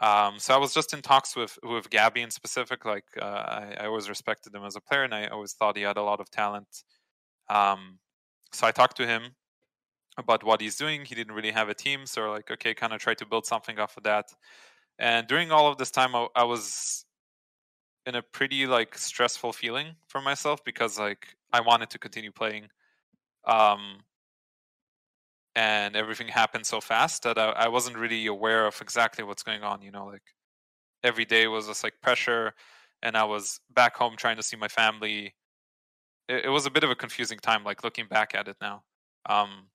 Um, 0.00 0.38
so 0.38 0.54
I 0.54 0.58
was 0.58 0.74
just 0.74 0.94
in 0.94 1.02
talks 1.02 1.36
with 1.36 1.58
with 1.64 1.90
Gabbi 1.90 2.18
in 2.24 2.30
specific. 2.32 2.84
Like 2.86 3.06
uh, 3.20 3.24
I, 3.24 3.76
I 3.82 3.86
always 3.86 4.08
respected 4.10 4.54
him 4.54 4.64
as 4.64 4.76
a 4.76 4.80
player, 4.82 5.04
and 5.04 5.14
I 5.14 5.28
always 5.28 5.54
thought 5.54 5.76
he 5.78 5.84
had 5.84 5.98
a 5.98 6.02
lot 6.02 6.20
of 6.20 6.30
talent. 6.30 6.68
Um, 7.50 7.98
so 8.52 8.66
I 8.66 8.72
talked 8.72 8.96
to 8.98 9.06
him 9.06 9.36
about 10.18 10.44
what 10.44 10.60
he's 10.60 10.76
doing. 10.76 11.04
He 11.04 11.14
didn't 11.14 11.34
really 11.34 11.52
have 11.52 11.68
a 11.68 11.74
team, 11.74 12.06
so 12.06 12.30
like 12.32 12.50
okay, 12.50 12.74
kind 12.74 12.92
of 12.92 13.00
try 13.00 13.14
to 13.14 13.26
build 13.26 13.46
something 13.46 13.78
off 13.78 13.96
of 13.96 14.04
that. 14.04 14.26
And 14.98 15.26
during 15.28 15.52
all 15.52 15.68
of 15.68 15.78
this 15.78 15.90
time, 15.92 16.14
I, 16.16 16.28
I 16.36 16.44
was 16.44 17.06
in 18.08 18.14
a 18.14 18.22
pretty 18.22 18.66
like 18.66 18.96
stressful 18.96 19.52
feeling 19.52 19.88
for 20.08 20.22
myself 20.22 20.64
because 20.64 20.98
like 20.98 21.36
I 21.52 21.60
wanted 21.60 21.90
to 21.90 21.98
continue 21.98 22.32
playing. 22.32 22.68
Um, 23.46 24.00
and 25.54 25.94
everything 25.94 26.28
happened 26.28 26.64
so 26.64 26.80
fast 26.80 27.22
that 27.24 27.36
I, 27.36 27.50
I 27.50 27.68
wasn't 27.68 27.98
really 27.98 28.26
aware 28.26 28.66
of 28.66 28.80
exactly 28.80 29.24
what's 29.24 29.42
going 29.42 29.62
on. 29.62 29.82
You 29.82 29.90
know, 29.90 30.06
like 30.06 30.22
every 31.04 31.26
day 31.26 31.46
was 31.48 31.66
just 31.66 31.84
like 31.84 31.94
pressure, 32.02 32.54
and 33.02 33.16
I 33.16 33.24
was 33.24 33.60
back 33.74 33.96
home 33.96 34.14
trying 34.16 34.36
to 34.36 34.42
see 34.42 34.56
my 34.56 34.68
family. 34.68 35.34
It, 36.28 36.46
it 36.46 36.48
was 36.48 36.64
a 36.64 36.70
bit 36.70 36.84
of 36.84 36.90
a 36.90 36.94
confusing 36.94 37.38
time, 37.38 37.62
like 37.62 37.84
looking 37.84 38.06
back 38.06 38.34
at 38.34 38.48
it 38.48 38.56
now. 38.60 38.84
Um, 39.28 39.68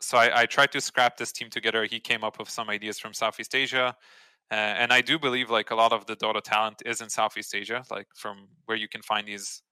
so 0.00 0.18
I, 0.18 0.42
I 0.42 0.46
tried 0.46 0.72
to 0.72 0.80
scrap 0.80 1.16
this 1.16 1.30
team 1.32 1.50
together. 1.50 1.84
He 1.84 2.00
came 2.00 2.24
up 2.24 2.38
with 2.38 2.50
some 2.50 2.70
ideas 2.70 2.98
from 2.98 3.12
Southeast 3.12 3.54
Asia, 3.54 3.94
uh, 4.50 4.54
and 4.54 4.92
I 4.92 5.02
do 5.02 5.18
believe 5.18 5.50
like 5.50 5.70
a 5.70 5.74
lot 5.74 5.92
of 5.92 6.06
the 6.06 6.16
Dota 6.16 6.40
talent 6.42 6.82
is 6.86 7.00
in 7.00 7.10
Southeast 7.10 7.54
Asia, 7.54 7.84
like 7.90 8.06
from 8.16 8.48
where 8.64 8.78
you 8.78 8.88
can 8.88 9.02
find 9.02 9.28
these, 9.28 9.62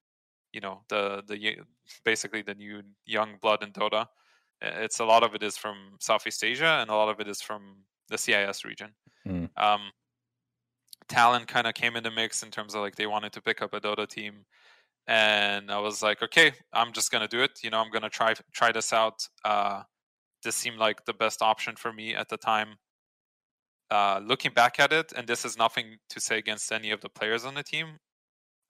you 0.52 0.60
know, 0.60 0.82
the 0.88 1.22
the 1.26 1.56
basically 2.04 2.42
the 2.42 2.54
new 2.54 2.82
young 3.06 3.36
blood 3.40 3.62
in 3.62 3.72
Dota. 3.72 4.06
It's 4.60 5.00
a 5.00 5.04
lot 5.04 5.22
of 5.22 5.34
it 5.34 5.42
is 5.42 5.56
from 5.56 5.76
Southeast 6.00 6.44
Asia, 6.44 6.78
and 6.80 6.90
a 6.90 6.94
lot 6.94 7.08
of 7.08 7.20
it 7.20 7.28
is 7.28 7.40
from 7.40 7.84
the 8.08 8.18
CIS 8.18 8.64
region. 8.64 8.90
Hmm. 9.24 9.46
Um, 9.56 9.80
Talon 11.08 11.44
kind 11.44 11.66
of 11.66 11.74
came 11.74 11.96
in 11.96 12.02
the 12.02 12.10
mix 12.10 12.42
in 12.42 12.50
terms 12.50 12.74
of 12.74 12.82
like 12.82 12.96
they 12.96 13.06
wanted 13.06 13.32
to 13.32 13.40
pick 13.40 13.62
up 13.62 13.72
a 13.72 13.80
Dota 13.80 14.06
team, 14.06 14.44
and 15.06 15.70
I 15.70 15.78
was 15.78 16.02
like, 16.02 16.22
okay, 16.22 16.52
I'm 16.74 16.92
just 16.92 17.10
gonna 17.10 17.28
do 17.28 17.42
it. 17.42 17.60
You 17.62 17.70
know, 17.70 17.78
I'm 17.78 17.90
gonna 17.90 18.10
try 18.10 18.34
try 18.52 18.72
this 18.72 18.92
out. 18.92 19.26
Uh, 19.42 19.84
this 20.42 20.54
seemed 20.54 20.78
like 20.78 21.04
the 21.06 21.14
best 21.14 21.40
option 21.40 21.76
for 21.76 21.94
me 21.94 22.14
at 22.14 22.28
the 22.28 22.36
time. 22.36 22.76
Uh, 23.90 24.20
looking 24.24 24.52
back 24.52 24.80
at 24.80 24.92
it, 24.92 25.12
and 25.12 25.28
this 25.28 25.44
is 25.44 25.56
nothing 25.56 25.98
to 26.10 26.20
say 26.20 26.38
against 26.38 26.72
any 26.72 26.90
of 26.90 27.00
the 27.02 27.08
players 27.08 27.44
on 27.44 27.54
the 27.54 27.62
team, 27.62 27.98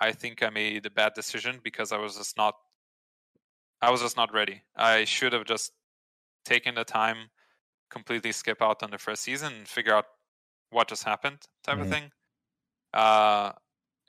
I 0.01 0.13
think 0.13 0.43
I 0.43 0.51
made 0.51 0.87
a 0.87 0.91
bad 0.91 1.15
decision 1.15 1.61
because 1.63 1.93
I 1.93 1.99
was 1.99 2.17
just 2.17 2.37
not. 2.37 2.57
I 3.81 3.91
was 3.91 4.01
just 4.01 4.17
not 4.17 4.33
ready. 4.33 4.63
I 4.75 5.05
should 5.05 5.33
have 5.33 5.45
just 5.45 5.73
taken 6.45 6.77
the 6.77 6.85
time, 6.85 7.31
completely 7.91 8.33
skip 8.33 8.63
out 8.63 8.83
on 8.83 8.91
the 8.91 8.99
first 8.99 9.23
season, 9.23 9.55
and 9.55 9.69
figure 9.69 9.95
out 9.95 10.07
what 10.71 10.89
just 10.89 11.05
happened, 11.05 11.47
type 11.65 11.79
Mhm. 11.79 11.83
of 11.83 11.89
thing. 11.89 12.13
Uh, 12.95 13.53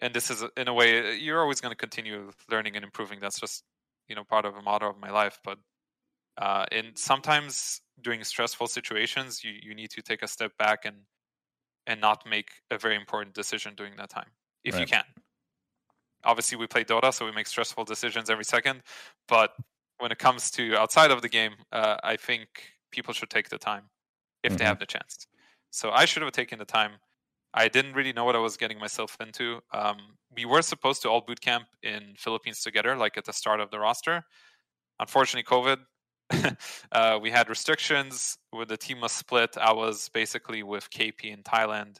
and 0.01 0.13
this 0.15 0.31
is 0.31 0.43
in 0.57 0.67
a 0.67 0.73
way 0.73 1.15
you're 1.17 1.41
always 1.41 1.61
going 1.61 1.71
to 1.71 1.77
continue 1.77 2.31
learning 2.49 2.75
and 2.75 2.85
improving. 2.85 3.19
That's 3.21 3.39
just 3.39 3.65
you 4.09 4.15
know 4.15 4.23
part 4.25 4.45
of 4.45 4.55
a 4.57 4.61
motto 4.61 4.89
of 4.89 4.99
my 4.99 5.11
life. 5.11 5.39
But 5.43 5.59
uh, 6.38 6.65
in 6.71 6.95
sometimes 6.95 7.81
during 8.02 8.24
stressful 8.24 8.68
situations, 8.68 9.44
you 9.44 9.53
you 9.61 9.76
need 9.76 9.91
to 9.91 10.02
take 10.02 10.24
a 10.24 10.28
step 10.28 10.57
back 10.57 10.86
and 10.86 11.06
and 11.88 12.02
not 12.02 12.26
make 12.28 12.52
a 12.72 12.78
very 12.80 12.95
important 12.95 13.36
decision 13.36 13.76
during 13.76 13.95
that 13.98 14.10
time 14.11 14.32
if 14.64 14.80
you 14.80 14.88
can. 14.88 15.06
Obviously, 16.24 16.57
we 16.57 16.68
play 16.68 16.84
Dota, 16.84 17.14
so 17.14 17.26
we 17.26 17.32
make 17.32 17.48
stressful 17.48 17.86
decisions 17.86 18.30
every 18.30 18.44
second. 18.45 18.84
But 19.28 19.56
when 19.99 20.11
it 20.11 20.18
comes 20.19 20.52
to 20.52 20.76
outside 20.76 21.11
of 21.11 21.22
the 21.22 21.30
game, 21.30 21.56
uh, 21.72 21.98
I 22.03 22.18
think 22.18 22.74
people 22.91 23.14
should 23.14 23.30
take 23.30 23.49
the 23.49 23.57
time 23.57 23.90
if 24.44 24.56
Mhm. 24.56 24.57
they 24.57 24.65
have 24.65 24.80
the 24.80 24.86
chance. 24.86 25.28
So 25.72 25.91
I 25.91 26.06
should 26.06 26.24
have 26.24 26.32
taken 26.32 26.60
the 26.60 26.65
time. 26.65 26.99
I 27.53 27.68
didn't 27.69 27.94
really 27.94 28.14
know 28.14 28.26
what 28.26 28.36
I 28.36 28.40
was 28.40 28.57
getting 28.57 28.80
myself 28.80 29.18
into. 29.22 29.61
Um, 29.74 30.18
we 30.32 30.45
were 30.45 30.61
supposed 30.61 31.02
to 31.03 31.10
all 31.10 31.22
boot 31.22 31.41
camp 31.41 31.68
in 31.84 32.15
Philippines 32.18 32.61
together, 32.61 32.95
like 32.95 33.18
at 33.18 33.26
the 33.26 33.34
start 33.34 33.60
of 33.60 33.72
the 33.72 33.80
roster. 33.80 34.24
Unfortunately, 34.99 35.44
COVID, 35.44 35.86
uh, 36.91 37.20
we 37.22 37.32
had 37.32 37.49
restrictions. 37.49 38.38
When 38.52 38.68
the 38.68 38.78
team 38.78 39.02
was 39.02 39.12
split, 39.12 39.58
I 39.58 39.74
was 39.74 40.10
basically 40.10 40.64
with 40.64 40.90
KP 40.90 41.26
in 41.26 41.44
Thailand. 41.44 41.98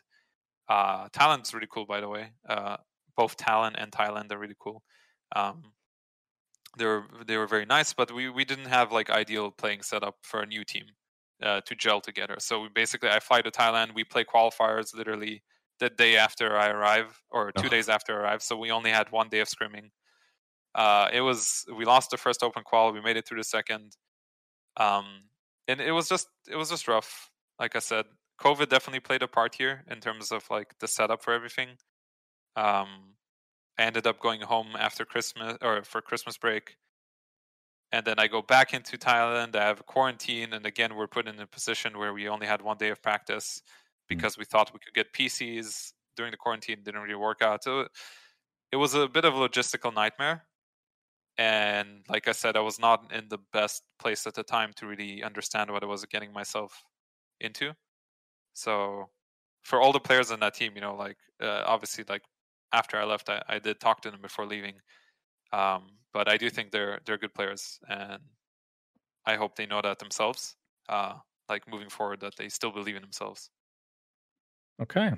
Uh, 0.68 1.08
Thailand's 1.10 1.54
really 1.54 1.68
cool, 1.72 1.86
by 1.86 2.02
the 2.02 2.10
way. 2.10 2.32
Uh, 2.48 2.78
both 3.16 3.38
Thailand 3.38 3.76
and 3.78 3.92
Thailand 3.92 4.32
are 4.32 4.38
really 4.38 4.56
cool. 4.60 4.84
Um, 5.36 5.74
they 6.78 6.86
were 6.86 7.06
they 7.26 7.38
were 7.38 7.48
very 7.48 7.66
nice, 7.66 7.94
but 7.94 8.14
we, 8.14 8.30
we 8.30 8.46
didn't 8.46 8.66
have 8.66 8.92
like 8.92 9.10
ideal 9.10 9.52
playing 9.52 9.82
setup 9.82 10.16
for 10.22 10.42
a 10.42 10.46
new 10.46 10.64
team 10.64 10.86
uh, 11.42 11.62
to 11.62 11.76
gel 11.76 12.02
together. 12.02 12.36
So 12.40 12.62
we 12.62 12.70
basically, 12.70 13.10
I 13.10 13.20
fly 13.20 13.42
to 13.42 13.52
Thailand. 13.52 13.96
We 13.96 14.04
play 14.04 14.24
qualifiers 14.24 14.96
literally 14.96 15.44
the 15.80 15.90
day 15.90 16.18
after 16.18 16.58
I 16.58 16.70
arrive, 16.70 17.22
or 17.30 17.52
two 17.52 17.70
days 17.70 17.88
after 17.90 18.16
I 18.16 18.24
arrive. 18.24 18.42
So 18.42 18.58
we 18.58 18.72
only 18.72 18.92
had 18.92 19.12
one 19.12 19.30
day 19.30 19.40
of 19.40 19.48
scrimming. 19.48 19.90
Uh, 20.76 21.10
it 21.12 21.22
was 21.22 21.66
we 21.76 21.86
lost 21.86 22.12
the 22.12 22.18
first 22.18 22.44
open 22.44 22.64
qual. 22.64 22.92
We 22.92 23.02
made 23.02 23.18
it 23.18 23.28
through 23.28 23.40
the 23.40 23.44
second, 23.44 23.96
um, 24.78 25.06
and 25.68 25.82
it 25.82 25.92
was 25.92 26.08
just 26.08 26.28
it 26.50 26.56
was 26.56 26.70
just 26.70 26.88
rough. 26.88 27.32
Like 27.60 27.76
I 27.76 27.80
said, 27.80 28.06
COVID 28.42 28.70
definitely 28.70 29.00
played 29.00 29.24
a 29.24 29.28
part 29.28 29.56
here 29.56 29.84
in 29.90 30.00
terms 30.00 30.32
of 30.32 30.46
like 30.50 30.78
the 30.80 30.88
setup 30.88 31.24
for 31.24 31.34
everything. 31.34 31.70
Um, 32.56 33.16
I 33.78 33.84
ended 33.84 34.08
up 34.08 34.20
going 34.20 34.42
home 34.42 34.70
after 34.78 35.06
Christmas 35.06 35.58
or 35.62 35.84
for 35.84 36.02
Christmas 36.02 36.38
break. 36.38 36.78
And 37.92 38.06
then 38.06 38.20
I 38.20 38.28
go 38.28 38.42
back 38.42 38.74
into 38.74 38.98
Thailand. 38.98 39.56
I 39.56 39.66
have 39.66 39.80
a 39.80 39.84
quarantine. 39.84 40.54
And 40.54 40.66
again, 40.66 40.96
we're 40.96 41.08
put 41.08 41.28
in 41.28 41.40
a 41.40 41.48
position 41.48 41.98
where 41.98 42.14
we 42.14 42.28
only 42.28 42.46
had 42.46 42.62
one 42.62 42.78
day 42.78 42.90
of 42.90 43.02
practice 43.02 43.62
because 44.10 44.38
we 44.38 44.46
thought 44.46 44.74
we 44.74 44.80
could 44.80 44.94
get 44.94 45.14
PCs 45.14 45.94
during 46.16 46.32
the 46.32 46.38
quarantine. 46.38 46.80
Didn't 46.84 47.02
really 47.02 47.16
work 47.16 47.42
out. 47.42 47.64
So 47.64 47.88
it 48.72 48.76
was 48.78 48.94
a 48.94 49.08
bit 49.08 49.26
of 49.26 49.36
a 49.36 49.38
logistical 49.38 49.94
nightmare. 49.94 50.47
And 51.38 52.04
like 52.10 52.28
I 52.28 52.32
said, 52.32 52.58
I 52.58 52.62
was 52.62 52.80
not 52.80 53.12
in 53.14 53.28
the 53.30 53.38
best 53.54 53.84
place 54.00 54.26
at 54.26 54.34
the 54.34 54.44
time 54.44 54.72
to 54.78 54.88
really 54.88 55.24
understand 55.24 55.70
what 55.70 55.84
I 55.84 55.86
was 55.86 56.04
getting 56.06 56.34
myself 56.34 56.84
into. 57.40 57.74
So 58.54 59.10
for 59.64 59.80
all 59.80 59.92
the 59.92 60.00
players 60.00 60.32
on 60.32 60.40
that 60.40 60.56
team, 60.56 60.72
you 60.76 60.82
know, 60.82 60.96
like 60.96 61.18
uh, 61.42 61.64
obviously, 61.66 62.06
like 62.10 62.24
after 62.74 62.98
I 62.98 63.06
left, 63.06 63.30
I, 63.30 63.44
I 63.48 63.60
did 63.60 63.80
talk 63.80 64.02
to 64.02 64.12
them 64.12 64.22
before 64.22 64.46
leaving. 64.46 64.76
Um, 65.54 65.88
but 66.14 66.28
I 66.28 66.38
do 66.38 66.50
think 66.50 66.72
they're 66.72 67.00
they're 67.06 67.18
good 67.18 67.34
players, 67.34 67.80
and 67.88 68.20
I 69.26 69.36
hope 69.36 69.56
they 69.56 69.68
know 69.68 69.82
that 69.82 70.00
themselves. 70.00 70.56
Uh, 70.90 71.14
like 71.50 71.70
moving 71.70 71.90
forward, 71.90 72.20
that 72.22 72.36
they 72.38 72.50
still 72.50 72.72
believe 72.72 72.96
in 72.96 73.02
themselves. 73.02 73.50
Okay. 74.82 75.12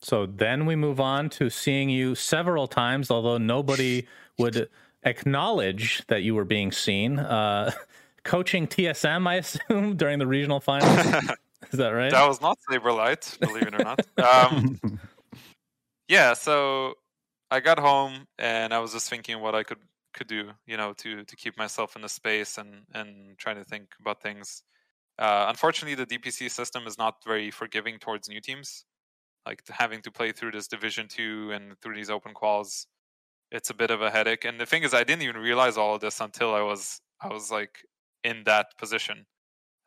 So 0.00 0.26
then 0.26 0.66
we 0.66 0.74
move 0.74 1.00
on 1.00 1.30
to 1.30 1.48
seeing 1.48 1.88
you 1.88 2.14
several 2.14 2.66
times, 2.66 3.10
although 3.10 3.38
nobody 3.38 4.06
would 4.38 4.68
acknowledge 5.04 6.04
that 6.08 6.22
you 6.22 6.34
were 6.34 6.44
being 6.44 6.72
seen. 6.72 7.18
Uh, 7.18 7.70
coaching 8.24 8.66
TSM, 8.66 9.26
I 9.26 9.34
assume, 9.36 9.96
during 9.96 10.18
the 10.18 10.26
regional 10.26 10.60
finals. 10.60 10.98
Is 11.70 11.78
that 11.78 11.90
right? 11.90 12.10
That 12.10 12.26
was 12.26 12.40
not 12.40 12.58
Saberlight, 12.68 13.38
believe 13.38 13.68
it 13.68 13.74
or 13.74 13.84
not. 13.84 14.00
Um, 14.18 14.80
yeah, 16.08 16.34
so 16.34 16.94
I 17.50 17.60
got 17.60 17.78
home 17.78 18.26
and 18.38 18.74
I 18.74 18.80
was 18.80 18.92
just 18.92 19.08
thinking 19.08 19.40
what 19.40 19.54
I 19.54 19.62
could 19.62 19.78
could 20.12 20.26
do, 20.26 20.50
you 20.66 20.76
know, 20.76 20.92
to 20.94 21.24
to 21.24 21.36
keep 21.36 21.56
myself 21.56 21.96
in 21.96 22.02
the 22.02 22.08
space 22.08 22.58
and 22.58 22.82
and 22.92 23.38
trying 23.38 23.56
to 23.56 23.64
think 23.64 23.90
about 24.00 24.22
things. 24.22 24.62
Uh, 25.18 25.46
unfortunately, 25.48 25.94
the 25.94 26.06
DPC 26.06 26.50
system 26.50 26.86
is 26.86 26.98
not 26.98 27.16
very 27.24 27.50
forgiving 27.50 27.98
towards 27.98 28.28
new 28.28 28.40
teams. 28.40 28.84
Like 29.46 29.62
having 29.68 30.02
to 30.02 30.10
play 30.10 30.32
through 30.32 30.52
this 30.52 30.66
Division 30.66 31.08
Two 31.08 31.50
and 31.52 31.78
through 31.80 31.94
these 31.94 32.10
open 32.10 32.34
quals, 32.34 32.86
it's 33.52 33.70
a 33.70 33.74
bit 33.74 33.92
of 33.92 34.02
a 34.02 34.10
headache. 34.12 34.46
And 34.46 34.60
the 34.60 34.66
thing 34.66 34.84
is, 34.84 34.94
I 34.94 35.04
didn't 35.04 35.22
even 35.22 35.38
realize 35.42 35.78
all 35.78 35.96
of 35.96 36.02
this 36.02 36.20
until 36.20 36.54
I 36.54 36.62
was 36.62 37.02
I 37.20 37.28
was 37.28 37.52
like 37.52 37.84
in 38.24 38.44
that 38.44 38.68
position, 38.78 39.26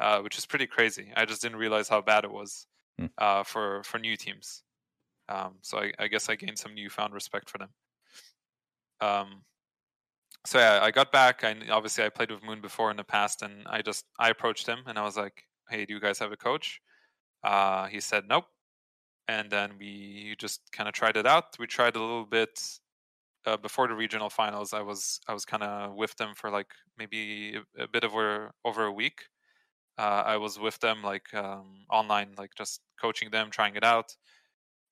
uh, 0.02 0.22
which 0.22 0.38
is 0.38 0.46
pretty 0.48 0.68
crazy. 0.68 1.14
I 1.16 1.26
just 1.26 1.42
didn't 1.44 1.60
realize 1.60 1.90
how 1.90 2.02
bad 2.02 2.26
it 2.26 2.32
was 2.32 2.68
Hmm. 2.98 3.08
uh, 3.20 3.44
for 3.44 3.84
for 3.86 4.00
new 4.00 4.18
teams. 4.18 4.64
Um, 5.30 5.60
so 5.64 5.80
I, 5.80 5.94
I 6.00 6.08
guess 6.10 6.30
I 6.30 6.36
gained 6.38 6.60
some 6.60 6.76
newfound 6.76 7.14
respect 7.16 7.50
for 7.50 7.60
them. 7.60 7.72
Um, 9.02 9.46
so 10.46 10.60
yeah, 10.60 10.80
I 10.82 10.92
got 10.92 11.12
back. 11.12 11.44
I 11.44 11.56
obviously 11.70 12.04
I 12.04 12.10
played 12.10 12.32
with 12.32 12.44
Moon 12.44 12.62
before 12.62 12.92
in 12.92 12.98
the 12.98 13.04
past, 13.04 13.42
and 13.42 13.68
I 13.68 13.82
just 13.82 14.06
I 14.20 14.30
approached 14.30 14.68
him 14.68 14.80
and 14.88 14.98
I 15.00 15.04
was 15.04 15.18
like, 15.18 15.44
"Hey, 15.70 15.86
do 15.86 15.94
you 15.94 16.00
guys 16.00 16.20
have 16.20 16.32
a 16.32 16.38
coach?" 16.38 16.82
Uh, 17.44 17.88
he 17.88 18.00
said 18.02 18.28
nope, 18.28 18.46
and 19.28 19.52
then 19.52 19.78
we 19.80 20.36
just 20.40 20.72
kind 20.74 20.90
of 20.90 20.96
tried 20.96 21.18
it 21.18 21.28
out. 21.28 21.58
We 21.60 21.68
tried 21.68 21.96
a 21.98 22.02
little 22.02 22.26
bit 22.28 22.62
uh, 23.46 23.58
before 23.58 23.88
the 23.88 23.96
regional 23.96 24.30
finals. 24.30 24.74
I 24.74 24.82
was 24.82 25.20
I 25.28 25.34
was 25.34 25.46
kind 25.46 25.64
of 25.64 25.96
with 25.96 26.16
them 26.18 26.34
for 26.36 26.50
like 26.50 26.72
maybe 26.98 27.58
a, 27.80 27.84
a 27.84 27.88
bit 27.88 28.04
over 28.04 28.52
over 28.66 28.86
a 28.86 28.92
week. 28.92 29.24
Uh, 29.98 30.24
I 30.26 30.38
was 30.38 30.60
with 30.60 30.80
them 30.80 31.04
like 31.04 31.34
um, 31.34 31.86
online, 31.92 32.34
like 32.38 32.52
just 32.58 32.82
coaching 33.02 33.32
them, 33.32 33.52
trying 33.52 33.76
it 33.76 33.84
out. 33.84 34.16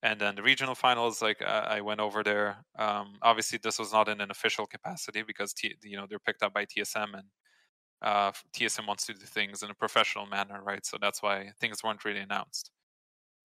And 0.03 0.19
then 0.19 0.35
the 0.35 0.43
regional 0.43 0.75
finals 0.75 1.21
like 1.21 1.41
uh, 1.41 1.65
i 1.67 1.81
went 1.81 2.01
over 2.01 2.23
there. 2.23 2.65
Um, 2.77 3.15
obviously 3.21 3.59
this 3.63 3.79
was 3.79 3.93
not 3.93 4.09
in 4.09 4.21
an 4.21 4.31
official 4.31 4.65
capacity 4.67 5.23
because 5.23 5.53
T- 5.53 5.75
you 5.83 5.97
know 5.97 6.05
they're 6.09 6.19
picked 6.19 6.43
up 6.43 6.53
by 6.53 6.65
tsm 6.65 7.13
and 7.13 7.27
uh, 8.01 8.31
tsm 8.55 8.87
wants 8.87 9.05
to 9.07 9.13
do 9.13 9.25
things 9.25 9.63
in 9.63 9.71
a 9.71 9.75
professional 9.75 10.25
manner 10.27 10.61
right? 10.63 10.85
So 10.85 10.97
that's 11.01 11.23
why 11.23 11.51
things 11.59 11.83
weren't 11.83 12.05
really 12.05 12.19
announced. 12.21 12.71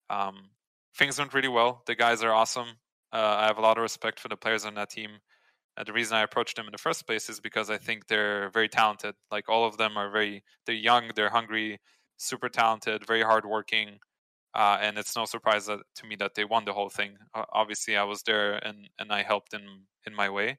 Um, 0.09 0.51
things 0.95 1.19
went 1.19 1.33
really 1.33 1.47
well. 1.49 1.83
The 1.87 1.95
guys 1.95 2.23
are 2.23 2.33
awesome 2.33 2.77
uh, 3.13 3.35
i 3.39 3.45
have 3.45 3.57
a 3.57 3.61
lot 3.61 3.77
of 3.77 3.81
respect 3.81 4.19
for 4.19 4.27
the 4.27 4.37
players 4.37 4.65
on 4.65 4.75
that 4.75 4.89
team 4.89 5.11
and 5.77 5.87
the 5.87 5.93
reason 5.93 6.17
i 6.17 6.21
approached 6.21 6.55
them 6.55 6.65
in 6.65 6.71
the 6.71 6.77
first 6.77 7.05
place 7.05 7.29
is 7.29 7.39
because 7.39 7.69
i 7.69 7.77
think 7.77 8.07
they're 8.07 8.49
very 8.49 8.69
talented 8.69 9.15
like 9.31 9.49
all 9.49 9.65
of 9.65 9.77
them 9.77 9.97
are 9.97 10.09
very 10.09 10.43
they're 10.65 10.75
young 10.75 11.09
they're 11.15 11.29
hungry 11.29 11.79
super 12.17 12.49
talented 12.49 13.05
very 13.05 13.23
hardworking 13.23 13.99
uh, 14.55 14.77
and 14.81 14.97
it's 14.97 15.15
no 15.15 15.25
surprise 15.25 15.67
that, 15.67 15.79
to 15.95 16.07
me 16.07 16.15
that 16.15 16.33
they 16.35 16.43
won 16.43 16.65
the 16.65 16.73
whole 16.73 16.89
thing. 16.89 17.11
Uh, 17.35 17.43
obviously, 17.53 17.95
I 17.95 18.03
was 18.03 18.23
there 18.23 18.53
and, 18.65 18.89
and 18.97 19.11
I 19.11 19.23
helped 19.23 19.53
in 19.53 19.61
in 20.07 20.15
my 20.15 20.29
way, 20.29 20.57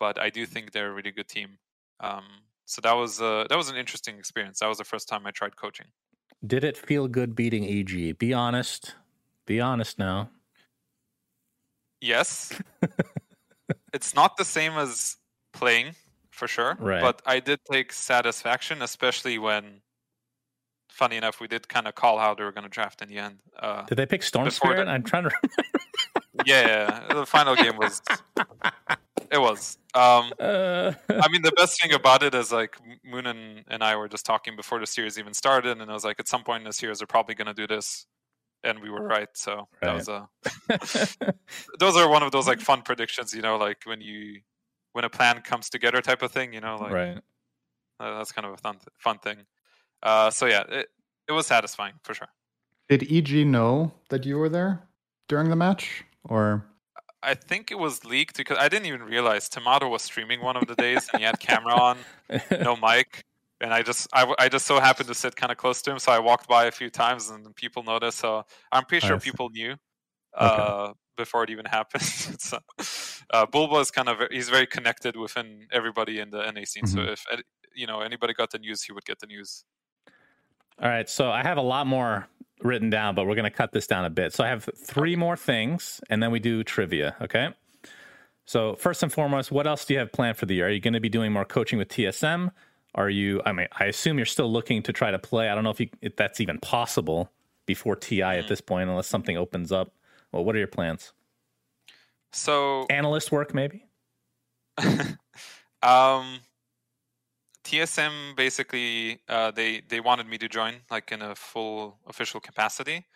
but 0.00 0.18
I 0.20 0.30
do 0.30 0.46
think 0.46 0.72
they're 0.72 0.90
a 0.90 0.94
really 0.94 1.10
good 1.10 1.28
team. 1.28 1.58
Um, 2.00 2.24
so 2.64 2.80
that 2.82 2.94
was 2.94 3.20
uh, 3.20 3.44
that 3.48 3.56
was 3.56 3.68
an 3.68 3.76
interesting 3.76 4.18
experience. 4.18 4.60
That 4.60 4.68
was 4.68 4.78
the 4.78 4.84
first 4.84 5.08
time 5.08 5.26
I 5.26 5.30
tried 5.30 5.56
coaching. 5.56 5.86
Did 6.44 6.64
it 6.64 6.76
feel 6.76 7.06
good 7.06 7.36
beating 7.36 7.64
EG? 7.64 8.18
Be 8.18 8.32
honest. 8.32 8.94
Be 9.46 9.60
honest 9.60 9.98
now. 9.98 10.30
Yes, 12.02 12.52
it's 13.94 14.14
not 14.14 14.36
the 14.36 14.44
same 14.44 14.72
as 14.72 15.16
playing 15.52 15.94
for 16.30 16.48
sure, 16.48 16.76
Right. 16.80 17.00
but 17.00 17.22
I 17.24 17.38
did 17.40 17.60
take 17.70 17.92
satisfaction, 17.92 18.82
especially 18.82 19.38
when. 19.38 19.80
Funny 20.90 21.16
enough, 21.16 21.40
we 21.40 21.48
did 21.48 21.66
kind 21.70 21.88
of 21.88 21.94
call 21.94 22.18
how 22.18 22.34
they 22.34 22.44
were 22.44 22.52
going 22.52 22.64
to 22.64 22.68
draft 22.68 23.00
in 23.00 23.08
the 23.08 23.16
end. 23.16 23.38
Uh, 23.58 23.82
Did 23.86 23.96
they 23.96 24.04
pick 24.04 24.22
Storm 24.22 24.50
Spirit? 24.50 24.84
the- 24.84 24.90
I'm 24.90 25.02
trying 25.02 25.24
to 25.30 25.30
yeah, 26.44 26.66
yeah, 27.08 27.14
the 27.14 27.24
final 27.24 27.56
game 27.56 27.76
was. 27.78 28.02
It 29.30 29.40
was. 29.40 29.78
Um, 29.94 30.30
uh, 30.38 30.92
I 31.08 31.26
mean, 31.30 31.40
the 31.40 31.52
best 31.56 31.80
thing 31.80 31.94
about 31.94 32.22
it 32.22 32.34
is 32.34 32.52
like 32.52 32.76
Moon 33.02 33.24
and, 33.26 33.64
and 33.68 33.82
I 33.82 33.96
were 33.96 34.06
just 34.06 34.26
talking 34.26 34.54
before 34.56 34.78
the 34.78 34.86
series 34.86 35.18
even 35.18 35.32
started, 35.32 35.80
and 35.80 35.90
I 35.90 35.94
was 35.94 36.04
like, 36.04 36.20
at 36.20 36.28
some 36.28 36.42
point 36.44 36.60
in 36.60 36.64
the 36.66 36.72
series, 36.74 36.98
they're 36.98 37.06
probably 37.06 37.34
going 37.34 37.46
to 37.46 37.54
do 37.54 37.66
this, 37.66 38.06
and 38.64 38.80
we 38.80 38.90
were 38.90 39.02
right. 39.06 39.28
So 39.34 39.68
that 39.80 39.88
Right. 39.88 39.94
was 39.94 40.08
a. 40.08 40.28
those 41.78 41.96
are 41.96 42.08
one 42.08 42.22
of 42.22 42.32
those 42.32 42.46
like 42.46 42.60
fun 42.60 42.82
predictions, 42.82 43.34
you 43.34 43.42
know, 43.42 43.56
like 43.56 43.82
when 43.84 44.00
you 44.00 44.40
when 44.92 45.04
a 45.04 45.10
plan 45.10 45.40
comes 45.42 45.70
together 45.70 46.00
type 46.00 46.22
of 46.22 46.32
thing, 46.32 46.52
you 46.52 46.60
know, 46.60 46.76
like 46.76 46.92
right. 46.92 47.18
uh, 48.00 48.18
that's 48.18 48.32
kind 48.32 48.46
of 48.46 48.52
a 48.52 48.56
fun 48.56 48.78
fun 48.98 49.18
thing. 49.18 49.38
Uh, 50.02 50.30
so 50.30 50.46
yeah, 50.46 50.64
it 50.68 50.88
it 51.28 51.32
was 51.32 51.46
satisfying 51.46 51.94
for 52.02 52.14
sure. 52.14 52.28
Did 52.88 53.10
EG 53.10 53.46
know 53.46 53.92
that 54.10 54.26
you 54.26 54.36
were 54.36 54.48
there 54.48 54.82
during 55.28 55.48
the 55.48 55.56
match? 55.56 56.04
Or 56.24 56.64
I 57.22 57.34
think 57.34 57.70
it 57.70 57.78
was 57.78 58.04
leaked 58.04 58.36
because 58.36 58.58
I 58.58 58.68
didn't 58.68 58.86
even 58.86 59.02
realize 59.02 59.48
Tomato 59.48 59.88
was 59.88 60.02
streaming 60.02 60.42
one 60.42 60.56
of 60.56 60.66
the 60.66 60.74
days 60.74 61.08
and 61.08 61.18
he 61.18 61.24
had 61.24 61.38
camera 61.38 61.74
on. 61.80 61.98
no 62.50 62.76
mic 62.76 63.24
and 63.62 63.72
i 63.72 63.82
just 63.82 64.08
I, 64.12 64.34
I 64.38 64.48
just 64.50 64.66
so 64.66 64.80
happened 64.80 65.08
to 65.08 65.14
sit 65.14 65.36
kind 65.36 65.52
of 65.52 65.58
close 65.58 65.82
to 65.82 65.92
him 65.92 65.98
so 66.00 66.12
i 66.12 66.18
walked 66.18 66.48
by 66.48 66.66
a 66.66 66.72
few 66.72 66.90
times 66.90 67.30
and 67.30 67.54
people 67.56 67.82
noticed 67.84 68.18
so 68.18 68.44
i'm 68.72 68.84
pretty 68.84 69.06
sure 69.06 69.18
people 69.18 69.48
knew 69.50 69.76
uh, 70.34 70.92
before 71.16 71.44
it 71.44 71.50
even 71.50 71.64
happened 71.78 72.02
so, 72.02 72.58
uh, 73.30 73.46
bulba 73.46 73.76
is 73.76 73.90
kind 73.90 74.08
of 74.08 74.18
he's 74.30 74.48
very 74.50 74.66
connected 74.66 75.16
within 75.16 75.66
everybody 75.72 76.20
in 76.20 76.30
the 76.30 76.50
na 76.52 76.64
scene 76.64 76.86
so 76.86 77.00
Mhm. 77.00 77.12
if 77.14 77.24
you 77.74 77.86
know 77.86 78.00
anybody 78.00 78.34
got 78.34 78.50
the 78.50 78.58
news 78.58 78.82
he 78.82 78.92
would 78.92 79.04
get 79.04 79.18
the 79.20 79.26
news 79.26 79.64
All 80.82 80.88
right, 80.88 81.08
so 81.08 81.30
I 81.30 81.42
have 81.42 81.58
a 81.58 81.62
lot 81.62 81.86
more 81.86 82.28
written 82.62 82.90
down, 82.90 83.14
but 83.14 83.26
we're 83.26 83.34
going 83.34 83.50
to 83.52 83.56
cut 83.56 83.72
this 83.72 83.86
down 83.86 84.04
a 84.04 84.10
bit. 84.10 84.32
So 84.32 84.42
I 84.44 84.48
have 84.48 84.68
three 84.76 85.16
more 85.16 85.36
things, 85.36 86.00
and 86.10 86.22
then 86.22 86.30
we 86.32 86.40
do 86.40 86.64
trivia. 86.64 87.14
Okay. 87.20 87.50
So 88.44 88.74
first 88.76 89.02
and 89.02 89.12
foremost, 89.12 89.52
what 89.52 89.66
else 89.66 89.84
do 89.84 89.94
you 89.94 90.00
have 90.00 90.12
planned 90.12 90.36
for 90.36 90.46
the 90.46 90.54
year? 90.56 90.66
Are 90.66 90.70
you 90.70 90.80
going 90.80 90.94
to 90.94 91.00
be 91.00 91.08
doing 91.08 91.32
more 91.32 91.44
coaching 91.44 91.78
with 91.78 91.88
TSM? 91.88 92.50
Are 92.94 93.08
you? 93.08 93.40
I 93.46 93.52
mean, 93.52 93.68
I 93.78 93.86
assume 93.86 94.18
you're 94.18 94.26
still 94.26 94.52
looking 94.52 94.82
to 94.82 94.92
try 94.92 95.10
to 95.10 95.18
play. 95.18 95.48
I 95.48 95.54
don't 95.54 95.64
know 95.64 95.70
if 95.70 95.80
you 95.80 95.88
if 96.00 96.16
that's 96.16 96.40
even 96.40 96.58
possible 96.58 97.30
before 97.66 97.96
TI 97.96 98.22
at 98.22 98.48
this 98.48 98.60
point, 98.60 98.90
unless 98.90 99.06
something 99.06 99.36
opens 99.36 99.72
up. 99.72 99.92
Well, 100.30 100.44
what 100.44 100.54
are 100.54 100.58
your 100.58 100.68
plans? 100.68 101.12
so 102.32 102.86
Analyst 102.90 103.30
work, 103.30 103.54
maybe. 103.54 103.86
um 105.82 106.40
TSM 107.64 108.36
basically 108.36 109.20
uh, 109.28 109.50
they 109.50 109.82
they 109.88 110.00
wanted 110.00 110.26
me 110.26 110.38
to 110.38 110.48
join 110.48 110.74
like 110.90 111.12
in 111.12 111.22
a 111.22 111.34
full 111.34 111.98
official 112.06 112.40
capacity, 112.40 113.06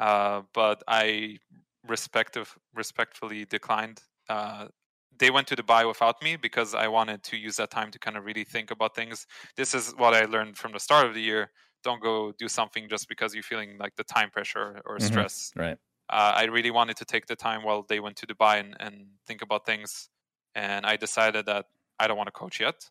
uh, 0.00 0.42
but 0.52 0.82
I 0.88 1.38
respective 1.86 2.56
respectfully 2.74 3.44
declined. 3.44 4.02
Uh, 4.28 4.68
they 5.18 5.30
went 5.30 5.48
to 5.48 5.56
Dubai 5.56 5.86
without 5.86 6.22
me 6.22 6.36
because 6.36 6.74
I 6.74 6.88
wanted 6.88 7.22
to 7.24 7.36
use 7.36 7.56
that 7.56 7.70
time 7.70 7.90
to 7.92 7.98
kind 7.98 8.16
of 8.16 8.24
really 8.24 8.44
think 8.44 8.70
about 8.70 8.94
things. 8.94 9.26
This 9.56 9.74
is 9.74 9.94
what 9.96 10.14
I 10.14 10.24
learned 10.24 10.56
from 10.58 10.72
the 10.72 10.80
start 10.80 11.06
of 11.06 11.14
the 11.14 11.20
year. 11.22 11.52
Don't 11.82 12.02
go 12.02 12.32
do 12.32 12.48
something 12.48 12.88
just 12.88 13.08
because 13.08 13.34
you're 13.34 13.42
feeling 13.42 13.78
like 13.78 13.96
the 13.96 14.04
time 14.04 14.30
pressure 14.30 14.80
or 14.86 14.98
Mhm. 14.98 15.26
stress 15.40 15.54
Right. 15.54 15.78
uh, 16.10 16.32
I 16.36 16.44
really 16.44 16.70
wanted 16.70 16.96
to 16.98 17.04
take 17.06 17.26
the 17.26 17.36
time 17.36 17.62
while 17.64 17.82
they 17.82 18.00
went 18.00 18.16
to 18.18 18.26
Dubai 18.26 18.60
and, 18.60 18.76
and 18.80 19.12
think 19.26 19.42
about 19.42 19.66
things. 19.66 20.10
And 20.54 20.86
I 20.86 20.96
decided 20.96 21.46
that 21.46 21.66
I 21.98 22.08
don't 22.08 22.16
want 22.18 22.28
to 22.28 22.32
coach 22.32 22.60
yet. 22.60 22.90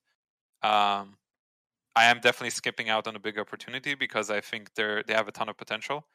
Um, 0.63 1.17
I 1.95 2.05
am 2.05 2.19
definitely 2.21 2.51
skipping 2.51 2.89
out 2.89 3.07
on 3.07 3.15
a 3.15 3.19
big 3.19 3.39
opportunity 3.39 3.95
because 3.95 4.29
I 4.31 4.41
think 4.41 4.73
they're 4.75 5.03
they 5.03 5.13
have 5.13 5.27
a 5.27 5.33
ton 5.33 5.49
of 5.49 5.57
potential. 5.57 6.07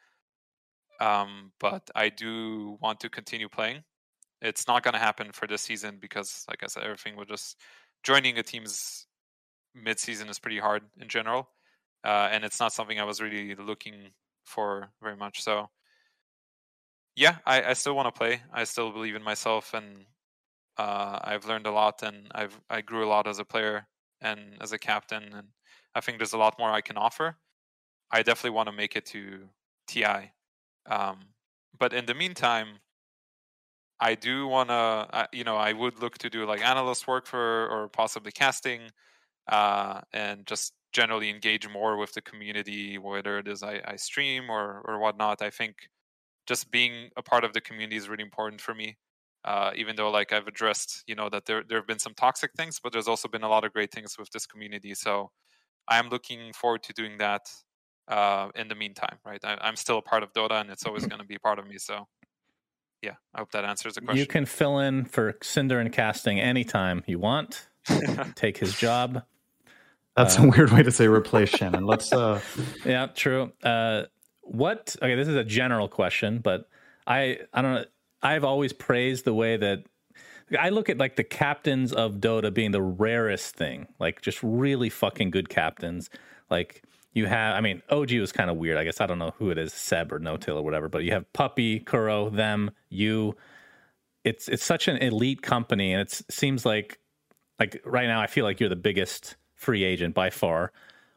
Um, 1.00 1.52
but 1.58 1.90
I 1.94 2.08
do 2.08 2.78
want 2.80 3.00
to 3.00 3.10
continue 3.10 3.48
playing. 3.48 3.84
It's 4.42 4.68
not 4.68 4.82
going 4.82 4.94
to 4.94 5.00
happen 5.00 5.32
for 5.32 5.46
this 5.46 5.62
season 5.62 5.98
because, 6.00 6.44
like 6.48 6.62
I 6.62 6.66
said, 6.66 6.82
everything 6.82 7.16
will 7.16 7.24
just 7.24 7.56
joining 8.02 8.38
a 8.38 8.42
team's 8.42 9.06
mid-season 9.74 10.28
is 10.28 10.38
pretty 10.38 10.58
hard 10.58 10.82
in 11.00 11.08
general, 11.08 11.48
uh, 12.04 12.28
and 12.30 12.44
it's 12.44 12.60
not 12.60 12.72
something 12.72 13.00
I 13.00 13.04
was 13.04 13.20
really 13.20 13.54
looking 13.54 14.10
for 14.44 14.90
very 15.02 15.16
much. 15.16 15.42
So 15.42 15.68
yeah, 17.16 17.36
I, 17.46 17.62
I 17.70 17.72
still 17.72 17.96
want 17.96 18.12
to 18.14 18.18
play. 18.18 18.42
I 18.52 18.64
still 18.64 18.92
believe 18.92 19.14
in 19.16 19.22
myself, 19.22 19.72
and 19.74 20.04
uh, 20.76 21.18
I've 21.22 21.46
learned 21.46 21.66
a 21.66 21.70
lot, 21.70 22.02
and 22.02 22.28
I've 22.34 22.60
I 22.70 22.82
grew 22.82 23.04
a 23.04 23.08
lot 23.08 23.26
as 23.26 23.38
a 23.38 23.44
player 23.44 23.86
and 24.20 24.40
as 24.60 24.72
a 24.72 24.78
captain, 24.78 25.32
and 25.34 25.48
I 25.94 26.00
think 26.00 26.18
there's 26.18 26.34
a 26.34 26.38
lot 26.38 26.58
more 26.58 26.70
I 26.70 26.82
can 26.82 26.96
offer. 26.96 27.36
I 28.10 28.22
definitely 28.22 28.50
want 28.50 28.68
to 28.68 28.72
make 28.72 28.96
it 28.96 29.06
to 29.06 29.48
TI, 29.88 30.32
um, 30.86 31.20
but 31.78 31.92
in 31.92 32.06
the 32.06 32.14
meantime, 32.14 32.80
I 34.00 34.14
do 34.14 34.46
want 34.46 34.68
to. 34.70 35.28
You 35.32 35.44
know, 35.44 35.56
I 35.56 35.72
would 35.72 36.00
look 36.00 36.18
to 36.18 36.30
do 36.30 36.44
like 36.46 36.60
analyst 36.62 37.08
work 37.08 37.26
for, 37.26 37.66
or 37.68 37.88
possibly 37.88 38.32
casting, 38.32 38.90
uh, 39.48 40.02
and 40.12 40.46
just 40.46 40.74
generally 40.92 41.30
engage 41.30 41.68
more 41.68 41.96
with 41.96 42.12
the 42.14 42.22
community, 42.22 42.98
whether 42.98 43.38
it 43.38 43.48
is 43.48 43.62
I, 43.62 43.82
I 43.86 43.96
stream 43.96 44.50
or 44.50 44.82
or 44.86 44.98
whatnot. 45.00 45.42
I 45.42 45.50
think 45.50 45.88
just 46.46 46.70
being 46.70 47.10
a 47.16 47.22
part 47.22 47.44
of 47.44 47.52
the 47.54 47.60
community 47.60 47.96
is 47.96 48.08
really 48.08 48.24
important 48.24 48.60
for 48.62 48.74
me. 48.74 48.98
Uh, 49.44 49.72
even 49.76 49.96
though 49.96 50.10
like 50.10 50.32
I've 50.32 50.48
addressed, 50.48 51.04
you 51.08 51.14
know, 51.16 51.28
that 51.30 51.46
there 51.46 51.64
there 51.68 51.78
have 51.78 51.86
been 51.88 51.98
some 52.00 52.14
toxic 52.14 52.52
things, 52.56 52.80
but 52.82 52.92
there's 52.92 53.08
also 53.08 53.28
been 53.28 53.44
a 53.44 53.48
lot 53.48 53.64
of 53.64 53.72
great 53.72 53.92
things 53.92 54.18
with 54.18 54.30
this 54.30 54.46
community. 54.46 54.94
So 54.94 55.30
I 55.88 55.98
am 55.98 56.08
looking 56.10 56.52
forward 56.54 56.82
to 56.84 56.92
doing 56.94 57.18
that 57.18 57.42
uh, 58.08 58.50
in 58.56 58.68
the 58.68 58.74
meantime, 58.76 59.18
right? 59.24 59.40
I, 59.44 59.58
I'm 59.62 59.76
still 59.76 59.98
a 59.98 60.02
part 60.02 60.22
of 60.22 60.32
Dota, 60.34 60.60
and 60.60 60.70
it's 60.70 60.86
always 60.86 61.06
going 61.08 61.20
to 61.20 61.26
be 61.26 61.36
a 61.36 61.40
part 61.40 61.58
of 61.58 61.66
me. 61.68 61.78
So 61.78 62.08
yeah, 63.06 63.14
I 63.34 63.38
hope 63.38 63.52
that 63.52 63.64
answers 63.64 63.94
the 63.94 64.02
question. 64.02 64.18
You 64.18 64.26
can 64.26 64.44
fill 64.46 64.78
in 64.80 65.04
for 65.06 65.36
Cinder 65.42 65.78
and 65.80 65.92
casting 65.92 66.38
anytime 66.40 67.02
you 67.06 67.18
want. 67.18 67.68
take 68.34 68.58
his 68.58 68.76
job. 68.78 69.22
That's 70.16 70.38
Uh, 70.38 70.42
a 70.42 70.48
weird 70.48 70.72
way 70.72 70.82
to 70.82 70.90
say 70.90 71.06
replace 71.06 71.50
Shannon. 71.50 71.86
Let's 71.86 72.12
uh 72.12 72.40
Yeah, 72.84 73.06
true. 73.06 73.52
Uh, 73.62 74.04
what? 74.42 74.96
Okay, 75.00 75.14
this 75.14 75.28
is 75.28 75.36
a 75.36 75.44
general 75.44 75.88
question, 75.88 76.38
but 76.40 76.68
I 77.06 77.38
I 77.54 77.62
don't 77.62 77.74
know. 77.74 77.84
I've 78.22 78.44
always 78.44 78.72
praised 78.72 79.24
the 79.24 79.34
way 79.34 79.56
that 79.56 79.84
I 80.58 80.70
look 80.70 80.88
at 80.88 80.98
like 80.98 81.16
the 81.16 81.24
captains 81.24 81.92
of 81.92 82.14
Dota 82.16 82.52
being 82.52 82.72
the 82.72 82.82
rarest 82.82 83.54
thing, 83.56 83.86
like 84.00 84.20
just 84.22 84.40
really 84.42 84.88
fucking 84.90 85.30
good 85.30 85.48
captains. 85.48 86.10
Like 86.50 86.82
you 87.16 87.24
have, 87.24 87.56
I 87.56 87.62
mean, 87.62 87.80
OG 87.88 88.12
was 88.12 88.30
kind 88.30 88.50
of 88.50 88.58
weird. 88.58 88.76
I 88.76 88.84
guess 88.84 89.00
I 89.00 89.06
don't 89.06 89.18
know 89.18 89.32
who 89.38 89.48
it 89.48 89.56
is, 89.56 89.72
Ceb 89.72 90.12
or 90.12 90.20
N0tail 90.20 90.56
or 90.56 90.62
whatever, 90.62 90.90
but 90.90 91.02
you 91.02 91.12
have 91.12 91.32
Puppey, 91.32 91.80
Kuro, 91.80 92.28
them, 92.28 92.70
you. 92.90 93.34
It's 94.22 94.48
it's 94.48 94.64
such 94.64 94.86
an 94.86 94.98
elite 94.98 95.40
company, 95.40 95.94
and 95.94 96.02
it 96.02 96.22
seems 96.30 96.66
like 96.66 96.98
like 97.58 97.80
right 97.86 98.06
now 98.06 98.20
I 98.20 98.26
feel 98.26 98.44
like 98.44 98.60
you're 98.60 98.68
the 98.68 98.76
biggest 98.76 99.36
free 99.54 99.82
agent 99.82 100.14
by 100.14 100.28
far. 100.28 100.72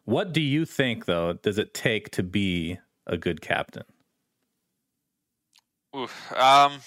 What 0.06 0.32
do 0.32 0.40
you 0.40 0.64
think 0.64 1.06
though 1.06 1.34
does 1.34 1.58
it 1.58 1.74
take 1.74 2.12
to 2.12 2.24
be 2.24 2.80
a 3.06 3.18
good 3.18 3.42
captain? 3.42 3.84
Oof, 5.94 6.32
um, 6.32 6.80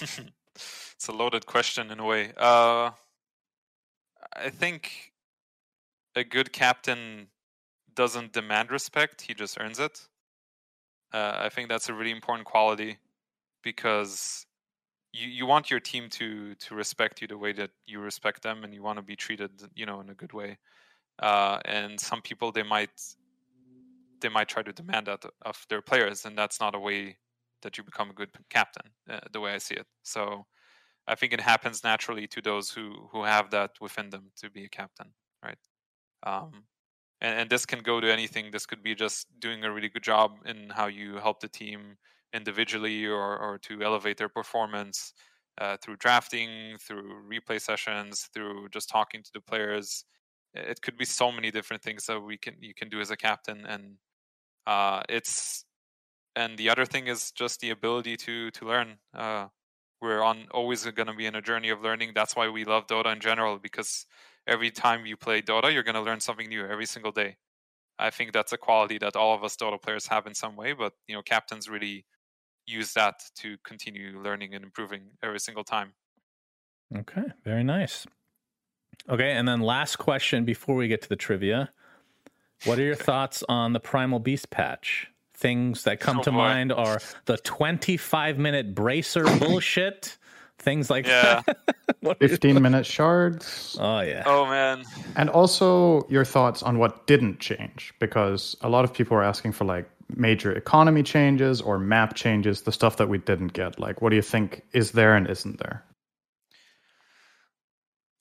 it's 0.00 1.06
a 1.06 1.12
loaded 1.12 1.44
question 1.44 1.90
in 1.90 2.00
a 2.00 2.04
way. 2.04 2.32
Uh, 2.34 2.92
I 4.34 4.48
think 4.48 5.12
a 6.16 6.24
good 6.24 6.50
captain 6.50 7.28
doesn't 7.94 8.32
demand 8.32 8.70
respect; 8.70 9.22
he 9.22 9.34
just 9.34 9.58
earns 9.60 9.78
it. 9.78 10.08
Uh, 11.12 11.34
I 11.38 11.48
think 11.48 11.68
that's 11.68 11.88
a 11.88 11.94
really 11.94 12.10
important 12.10 12.46
quality 12.46 12.98
because 13.62 14.46
you, 15.12 15.28
you 15.28 15.46
want 15.46 15.70
your 15.70 15.80
team 15.80 16.08
to 16.10 16.54
to 16.56 16.74
respect 16.74 17.22
you 17.22 17.28
the 17.28 17.38
way 17.38 17.52
that 17.52 17.70
you 17.86 18.00
respect 18.00 18.42
them, 18.42 18.64
and 18.64 18.74
you 18.74 18.82
want 18.82 18.98
to 18.98 19.02
be 19.02 19.16
treated, 19.16 19.50
you 19.74 19.86
know, 19.86 20.00
in 20.00 20.10
a 20.10 20.14
good 20.14 20.32
way. 20.32 20.58
Uh, 21.20 21.60
and 21.64 22.00
some 22.00 22.22
people 22.22 22.52
they 22.52 22.62
might 22.64 22.90
they 24.20 24.28
might 24.28 24.48
try 24.48 24.62
to 24.62 24.72
demand 24.72 25.06
that 25.06 25.24
of 25.42 25.64
their 25.68 25.82
players, 25.82 26.24
and 26.24 26.36
that's 26.36 26.60
not 26.60 26.74
a 26.74 26.78
way 26.78 27.18
that 27.62 27.78
you 27.78 27.84
become 27.84 28.10
a 28.10 28.14
good 28.14 28.30
captain. 28.50 28.90
Uh, 29.08 29.20
the 29.32 29.40
way 29.40 29.52
I 29.54 29.58
see 29.58 29.74
it, 29.74 29.86
so 30.02 30.46
I 31.06 31.14
think 31.14 31.32
it 31.32 31.40
happens 31.40 31.84
naturally 31.84 32.26
to 32.28 32.42
those 32.42 32.70
who 32.70 33.08
who 33.12 33.24
have 33.24 33.50
that 33.50 33.72
within 33.80 34.10
them 34.10 34.32
to 34.38 34.50
be 34.50 34.64
a 34.64 34.68
captain, 34.68 35.12
right? 35.44 35.58
Um, 36.24 36.64
and, 37.24 37.40
and 37.40 37.50
this 37.50 37.64
can 37.64 37.80
go 37.80 38.00
to 38.00 38.12
anything. 38.12 38.50
This 38.50 38.66
could 38.66 38.82
be 38.82 38.94
just 38.94 39.26
doing 39.40 39.64
a 39.64 39.72
really 39.72 39.88
good 39.88 40.02
job 40.02 40.32
in 40.44 40.68
how 40.68 40.86
you 40.86 41.16
help 41.16 41.40
the 41.40 41.48
team 41.48 41.96
individually 42.34 43.06
or, 43.06 43.38
or 43.38 43.58
to 43.58 43.82
elevate 43.82 44.18
their 44.18 44.28
performance 44.28 45.14
uh, 45.58 45.78
through 45.82 45.96
drafting, 45.96 46.76
through 46.86 47.22
replay 47.32 47.58
sessions, 47.60 48.28
through 48.34 48.68
just 48.68 48.90
talking 48.90 49.22
to 49.22 49.30
the 49.32 49.40
players. 49.40 50.04
It 50.52 50.82
could 50.82 50.98
be 50.98 51.06
so 51.06 51.32
many 51.32 51.50
different 51.50 51.82
things 51.82 52.04
that 52.06 52.20
we 52.20 52.36
can 52.36 52.56
you 52.60 52.74
can 52.74 52.88
do 52.88 53.00
as 53.00 53.10
a 53.10 53.16
captain, 53.16 53.64
and 53.66 53.96
uh, 54.66 55.02
it's 55.08 55.64
and 56.36 56.56
the 56.58 56.70
other 56.70 56.84
thing 56.84 57.08
is 57.08 57.32
just 57.32 57.60
the 57.60 57.70
ability 57.70 58.16
to 58.18 58.50
to 58.52 58.64
learn. 58.64 58.98
Uh, 59.12 59.46
we're 60.00 60.22
on 60.22 60.46
always 60.52 60.84
going 60.84 61.08
to 61.08 61.14
be 61.14 61.26
in 61.26 61.34
a 61.34 61.42
journey 61.42 61.70
of 61.70 61.82
learning. 61.82 62.12
That's 62.14 62.36
why 62.36 62.48
we 62.50 62.64
love 62.64 62.86
Dota 62.86 63.12
in 63.12 63.20
general 63.20 63.58
because 63.58 64.06
every 64.46 64.70
time 64.70 65.06
you 65.06 65.16
play 65.16 65.42
Dota, 65.42 65.72
you're 65.72 65.82
going 65.82 65.94
to 65.94 66.00
learn 66.02 66.20
something 66.20 66.48
new 66.48 66.64
every 66.66 66.86
single 66.86 67.12
day. 67.12 67.36
I 67.98 68.10
think 68.10 68.32
that's 68.32 68.52
a 68.52 68.58
quality 68.58 68.98
that 68.98 69.14
all 69.16 69.34
of 69.34 69.44
us 69.44 69.56
Dota 69.56 69.80
players 69.80 70.06
have 70.08 70.26
in 70.26 70.34
some 70.34 70.56
way, 70.56 70.72
but 70.72 70.94
you 71.06 71.14
know, 71.14 71.22
captains 71.22 71.68
really 71.68 72.04
use 72.66 72.92
that 72.94 73.22
to 73.36 73.56
continue 73.64 74.20
learning 74.20 74.54
and 74.54 74.64
improving 74.64 75.10
every 75.22 75.38
single 75.40 75.64
time. 75.64 75.92
Okay, 76.96 77.24
very 77.44 77.64
nice. 77.64 78.06
Okay, 79.08 79.32
and 79.32 79.46
then 79.46 79.60
last 79.60 79.96
question 79.96 80.44
before 80.44 80.76
we 80.76 80.88
get 80.88 81.02
to 81.02 81.08
the 81.08 81.16
trivia. 81.16 81.70
What 82.64 82.78
are 82.78 82.82
your 82.82 82.94
thoughts 83.10 83.42
on 83.48 83.72
the 83.72 83.80
Primal 83.80 84.18
Beast 84.18 84.50
patch? 84.50 85.08
Things 85.36 85.82
that 85.82 86.00
come 86.00 86.20
Oh, 86.20 86.22
to 86.22 86.30
boy. 86.30 86.36
mind 86.38 86.72
are 86.72 87.00
the 87.26 87.36
25 87.38 88.38
minute 88.38 88.74
bracer 88.74 89.24
bullshit, 89.38 90.16
things 90.58 90.90
like 90.90 91.06
Yeah. 91.06 91.42
that. 91.46 91.58
What 92.00 92.18
are 92.20 92.24
your 92.26 92.28
15 92.28 92.60
minute 92.60 92.84
shards. 92.84 93.76
Oh 93.80 94.00
yeah. 94.00 94.24
Oh 94.26 94.44
man, 94.46 94.84
And 95.16 95.30
also 95.30 96.06
your 96.10 96.24
thoughts 96.24 96.62
on 96.62 96.78
what 96.78 97.06
didn't 97.06 97.40
change, 97.40 97.94
because 97.98 98.56
a 98.60 98.68
lot 98.68 98.84
of 98.84 98.92
people 98.92 99.16
are 99.16 99.22
asking 99.22 99.52
for 99.52 99.64
like 99.64 99.88
major 100.14 100.52
economy 100.52 101.02
changes 101.02 101.62
or 101.62 101.78
map 101.78 102.14
changes, 102.14 102.62
the 102.62 102.72
stuff 102.72 102.98
that 102.98 103.08
we 103.08 103.16
didn't 103.16 103.54
get. 103.54 103.80
Like, 103.80 104.02
what 104.02 104.10
do 104.10 104.16
you 104.16 104.22
think 104.22 104.62
is 104.72 104.92
there 104.92 105.16
and 105.16 105.28
isn't 105.30 105.58
there? 105.58 105.82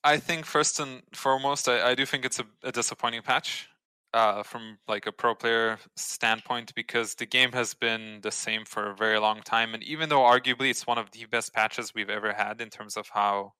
I 0.06 0.18
think 0.18 0.46
first 0.46 0.80
and 0.80 1.02
foremost, 1.14 1.68
I, 1.68 1.92
I 1.92 1.96
do 1.96 2.06
think 2.06 2.24
it's 2.26 2.40
a, 2.40 2.46
a 2.64 2.72
disappointing 2.72 3.22
patch 3.22 3.68
uh, 4.14 4.44
from 4.44 4.78
like 4.88 5.08
a 5.08 5.12
pro 5.12 5.34
player 5.36 5.80
standpoint 5.96 6.74
because 6.76 7.16
the 7.16 7.26
game 7.26 7.52
has 7.52 7.74
been 7.74 8.20
the 8.22 8.32
same 8.32 8.64
for 8.66 8.90
a 8.90 8.96
very 8.96 9.20
long 9.20 9.42
time, 9.42 9.74
and 9.74 9.84
even 9.84 10.10
though 10.10 10.22
arguably 10.22 10.70
it's 10.70 10.88
one 10.88 10.98
of 10.98 11.12
the 11.12 11.26
best 11.26 11.54
patches 11.54 11.94
we've 11.96 12.10
ever 12.10 12.34
had 12.34 12.62
in 12.62 12.70
terms 12.70 12.96
of 12.96 13.08
how 13.14 13.54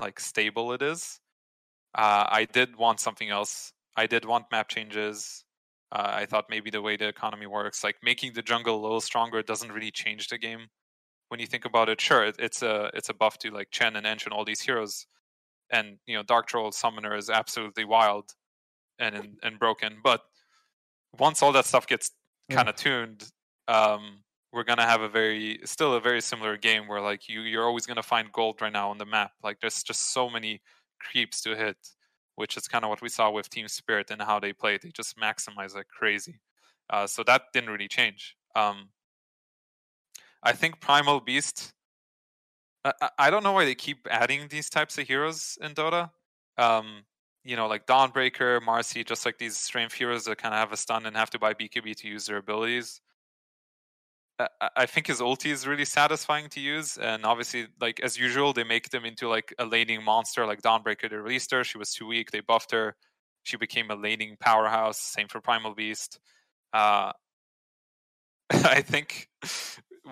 like 0.00 0.20
stable 0.20 0.72
it 0.72 0.82
is, 0.82 1.20
uh, 1.94 2.26
I 2.28 2.46
did 2.52 2.76
want 2.76 3.00
something 3.00 3.30
else. 3.30 3.72
I 3.96 4.06
did 4.06 4.24
want 4.24 4.46
map 4.52 4.68
changes. 4.68 5.44
Uh, 5.92 6.10
I 6.12 6.26
thought 6.26 6.46
maybe 6.50 6.70
the 6.70 6.82
way 6.82 6.96
the 6.96 7.08
economy 7.08 7.46
works, 7.46 7.82
like 7.84 7.96
making 8.02 8.34
the 8.34 8.42
jungle 8.42 8.78
a 8.78 8.82
little 8.82 9.00
stronger, 9.00 9.42
doesn't 9.42 9.72
really 9.72 9.90
change 9.90 10.28
the 10.28 10.38
game. 10.38 10.66
When 11.28 11.40
you 11.40 11.46
think 11.46 11.64
about 11.64 11.88
it, 11.88 12.00
sure, 12.00 12.24
it, 12.24 12.36
it's 12.38 12.62
a 12.62 12.90
it's 12.94 13.08
a 13.08 13.14
buff 13.14 13.38
to 13.38 13.50
like 13.50 13.68
Chen 13.70 13.96
and 13.96 14.06
Ench 14.06 14.24
and 14.24 14.32
all 14.32 14.44
these 14.44 14.62
heroes, 14.62 15.06
and 15.70 15.98
you 16.06 16.16
know 16.16 16.22
Dark 16.22 16.46
Troll 16.48 16.72
Summoner 16.72 17.16
is 17.16 17.30
absolutely 17.30 17.84
wild 17.84 18.32
and 18.98 19.14
and, 19.16 19.38
and 19.42 19.58
broken. 19.58 19.98
But 20.02 20.22
once 21.18 21.42
all 21.42 21.52
that 21.52 21.64
stuff 21.66 21.86
gets 21.86 22.10
kind 22.50 22.68
of 22.68 22.76
tuned, 22.76 23.30
um, 23.68 24.22
we're 24.52 24.64
gonna 24.64 24.86
have 24.86 25.00
a 25.02 25.08
very 25.08 25.60
still 25.64 25.94
a 25.94 26.00
very 26.00 26.20
similar 26.20 26.56
game 26.56 26.88
where 26.88 27.00
like 27.00 27.28
you 27.28 27.40
you're 27.42 27.64
always 27.64 27.86
gonna 27.86 28.02
find 28.02 28.30
gold 28.32 28.60
right 28.62 28.72
now 28.72 28.90
on 28.90 28.98
the 28.98 29.06
map. 29.06 29.32
Like 29.42 29.60
there's 29.60 29.82
just 29.82 30.12
so 30.12 30.28
many 30.30 30.60
creeps 31.00 31.40
to 31.42 31.54
hit, 31.56 31.76
which 32.36 32.56
is 32.56 32.66
kind 32.68 32.84
of 32.84 32.88
what 32.90 33.02
we 33.02 33.08
saw 33.08 33.30
with 33.30 33.48
Team 33.50 33.68
Spirit 33.68 34.10
and 34.10 34.20
how 34.22 34.38
they 34.40 34.52
played. 34.52 34.82
They 34.82 34.90
just 34.90 35.16
maximize 35.18 35.74
like 35.74 35.88
crazy. 35.88 36.40
Uh, 36.90 37.06
so 37.06 37.22
that 37.24 37.42
didn't 37.52 37.70
really 37.70 37.88
change. 37.88 38.34
Um, 38.56 38.88
I 40.42 40.52
think 40.52 40.80
Primal 40.80 41.20
Beast. 41.20 41.72
I, 42.84 42.92
I- 43.02 43.10
I 43.18 43.30
don't 43.30 43.42
know 43.42 43.52
why 43.52 43.64
they 43.64 43.74
keep 43.74 44.06
adding 44.10 44.48
these 44.48 44.70
types 44.70 44.96
of 44.98 45.06
heroes 45.06 45.58
in 45.60 45.74
Dota. 45.74 46.10
Um, 46.56 47.04
you 47.48 47.56
know, 47.56 47.66
like 47.66 47.86
Dawnbreaker, 47.86 48.60
Marci, 48.60 49.06
just 49.06 49.24
like 49.24 49.38
these 49.38 49.56
strange 49.56 49.94
heroes 49.94 50.24
that 50.26 50.36
kind 50.38 50.54
of 50.54 50.60
have 50.60 50.72
a 50.72 50.76
stun 50.76 51.06
and 51.06 51.16
have 51.16 51.30
to 51.30 51.38
buy 51.38 51.54
BKB 51.54 51.96
to 51.96 52.08
use 52.08 52.26
their 52.26 52.36
abilities. 52.36 53.00
I- 54.76 54.86
think 54.86 55.08
his 55.08 55.20
ulti 55.20 55.50
is 55.50 55.66
really 55.66 55.84
satisfying 55.84 56.48
to 56.50 56.60
use, 56.60 56.96
and 56.96 57.24
obviously, 57.26 57.68
like 57.80 57.98
as 58.00 58.16
usual, 58.18 58.52
they 58.52 58.62
make 58.64 58.90
them 58.90 59.04
into 59.04 59.28
like 59.28 59.52
a 59.58 59.64
laning 59.66 60.04
monster. 60.04 60.46
Like 60.46 60.62
Dawnbreaker, 60.62 61.10
they 61.10 61.16
released 61.16 61.50
her; 61.50 61.64
she 61.64 61.78
was 61.78 61.92
too 61.92 62.06
weak. 62.06 62.30
They 62.30 62.40
buffed 62.40 62.70
her; 62.72 62.94
she 63.42 63.56
became 63.56 63.90
a 63.90 63.96
laning 63.96 64.36
powerhouse. 64.38 65.00
Same 65.00 65.26
for 65.28 65.40
Primal 65.40 65.74
Beast. 65.74 66.20
Uh, 66.72 67.12
I 68.50 68.82
think 68.82 69.28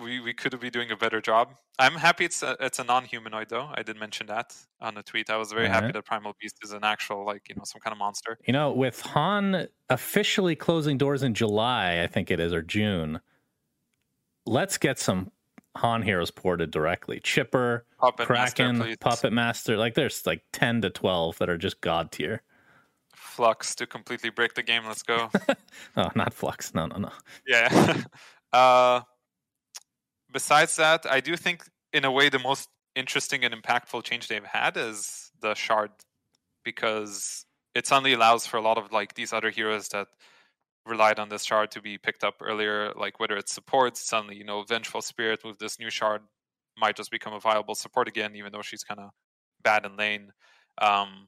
we 0.01 0.19
we 0.19 0.33
could 0.33 0.59
be 0.59 0.69
doing 0.69 0.91
a 0.91 0.95
better 0.95 1.21
job. 1.21 1.55
I'm 1.79 1.93
happy 1.93 2.25
it's 2.25 2.41
a, 2.43 2.55
it's 2.59 2.79
a 2.79 2.83
non-humanoid 2.83 3.49
though. 3.49 3.69
I 3.73 3.83
did 3.83 3.99
mention 3.99 4.27
that 4.27 4.55
on 4.81 4.97
a 4.97 5.03
tweet. 5.03 5.29
I 5.29 5.37
was 5.37 5.51
very 5.51 5.67
happy 5.67 5.91
that 5.91 6.05
Primal 6.05 6.35
Beast 6.41 6.57
is 6.63 6.71
an 6.71 6.83
actual 6.83 7.25
like 7.25 7.49
you 7.49 7.55
know 7.55 7.63
some 7.65 7.81
kind 7.81 7.91
of 7.91 7.97
monster. 7.97 8.37
You 8.45 8.53
know, 8.53 8.71
with 8.71 9.01
HoN 9.01 9.67
officially 9.89 10.55
closing 10.55 10.97
doors 10.97 11.23
in 11.23 11.33
July, 11.33 12.01
I 12.01 12.07
think 12.07 12.31
it 12.31 12.39
is, 12.39 12.53
or 12.53 12.61
June, 12.61 13.21
let's 14.45 14.77
get 14.77 14.99
some 14.99 15.31
HoN 15.77 16.01
heroes 16.01 16.31
ported 16.31 16.71
directly. 16.71 17.19
Chipper, 17.19 17.85
Puppet 17.99 18.25
Kraken, 18.25 18.79
please. 18.79 18.97
Puppet 18.97 19.31
Master. 19.31 19.77
Like 19.77 19.93
there's 19.93 20.25
like 20.25 20.41
10 20.53 20.81
to 20.81 20.89
12 20.89 21.37
that 21.37 21.49
are 21.49 21.57
just 21.57 21.81
god 21.81 22.11
tier. 22.11 22.41
Flux 23.13 23.75
to 23.75 23.85
completely 23.85 24.29
break 24.29 24.55
the 24.55 24.63
game. 24.63 24.85
Let's 24.85 25.03
go. 25.03 25.29
Oh, 25.95 26.09
not 26.15 26.33
Flux. 26.33 26.75
No, 26.75 26.85
no, 26.85 26.97
no. 26.97 27.11
yeah. 27.47 28.03
uh, 28.53 29.01
besides 30.37 30.75
that, 30.75 31.01
I 31.09 31.19
do 31.19 31.35
think 31.35 31.63
in 31.91 32.05
a 32.05 32.11
way 32.11 32.29
the 32.29 32.37
most 32.51 32.69
interesting 32.95 33.43
and 33.43 33.55
impactful 33.59 34.03
change 34.03 34.27
they've 34.27 34.51
had 34.59 34.77
is 34.77 35.31
the 35.41 35.55
shard 35.55 35.89
because 36.63 37.43
it 37.73 37.87
suddenly 37.87 38.13
allows 38.13 38.45
for 38.45 38.57
a 38.57 38.61
lot 38.61 38.77
of 38.77 38.91
like 38.91 39.15
these 39.15 39.33
other 39.33 39.49
heroes 39.49 39.87
that 39.89 40.07
relied 40.85 41.17
on 41.17 41.29
this 41.29 41.43
shard 41.43 41.71
to 41.71 41.81
be 41.81 41.97
picked 41.97 42.23
up 42.23 42.35
earlier 42.49 42.93
like 43.03 43.19
whether 43.19 43.35
it's 43.35 43.51
supports 43.51 43.99
suddenly 44.11 44.35
you 44.37 44.45
know 44.49 44.63
vengeful 44.63 45.01
spirit 45.01 45.39
with 45.43 45.57
this 45.57 45.79
new 45.79 45.89
shard 45.89 46.21
might 46.77 46.95
just 46.95 47.11
become 47.17 47.33
a 47.33 47.39
viable 47.39 47.75
support 47.75 48.07
again 48.07 48.35
even 48.35 48.51
though 48.51 48.61
she's 48.69 48.83
kind 48.83 48.99
of 48.99 49.09
bad 49.63 49.85
in 49.87 49.97
lane 49.97 50.25
um, 50.87 51.27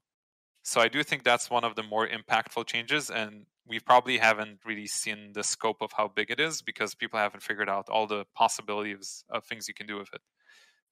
so 0.64 0.80
i 0.80 0.88
do 0.88 1.04
think 1.04 1.24
that's 1.24 1.50
one 1.50 1.66
of 1.66 1.74
the 1.76 1.84
more 1.84 2.08
impactful 2.08 2.66
changes 2.74 3.10
and 3.10 3.46
we 3.70 3.80
probably 3.80 4.18
haven't 4.18 4.60
really 4.66 4.88
seen 4.88 5.32
the 5.34 5.44
scope 5.44 5.78
of 5.82 5.92
how 5.96 6.08
big 6.08 6.32
it 6.32 6.40
is 6.40 6.62
because 6.62 6.96
people 6.96 7.20
haven't 7.20 7.44
figured 7.44 7.70
out 7.70 7.88
all 7.90 8.08
the 8.08 8.26
possibilities 8.36 9.24
of 9.30 9.44
things 9.46 9.68
you 9.68 9.74
can 9.74 9.88
do 9.88 9.98
with 9.98 10.10
it 10.14 10.22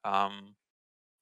um, 0.04 0.56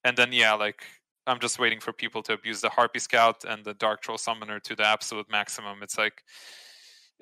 and 0.04 0.18
then 0.18 0.32
yeah 0.32 0.54
like 0.54 0.84
I'm 1.28 1.40
just 1.40 1.58
waiting 1.58 1.80
for 1.80 1.92
people 1.92 2.22
to 2.24 2.34
abuse 2.34 2.62
the 2.62 2.70
Harpy 2.70 3.00
Scout 3.00 3.46
and 3.48 3.66
the 3.66 3.74
Dark 3.74 4.02
Troll 4.02 4.18
Summoner 4.18 4.60
to 4.60 4.76
the 4.76 4.86
absolute 4.86 5.26
maximum. 5.30 5.82
It's 5.82 5.98
like 5.98 6.24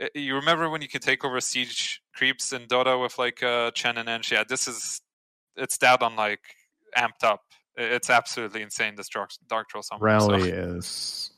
uh, 0.01 0.07
you 0.13 0.35
remember 0.35 0.69
when 0.69 0.81
you 0.81 0.87
could 0.87 1.01
take 1.01 1.23
over 1.23 1.39
siege 1.39 2.01
creeps 2.15 2.51
in 2.51 2.63
Dota 2.63 3.01
with 3.01 3.17
like 3.17 3.41
uh, 3.43 3.71
Chen 3.71 3.97
and 3.97 4.09
Ench? 4.09 4.31
Yeah, 4.31 4.43
this 4.47 4.67
is 4.67 5.01
it's 5.55 5.77
that 5.77 6.01
on 6.01 6.15
like 6.15 6.41
amped 6.97 7.23
up. 7.23 7.41
It's 7.75 8.09
absolutely 8.09 8.61
insane. 8.61 8.95
This 8.95 9.09
Dark, 9.09 9.31
Dark 9.47 9.69
Troll 9.69 9.83
Summoner. 9.83 10.05
Rally 10.05 10.49
So, 10.49 10.55
is 10.55 11.31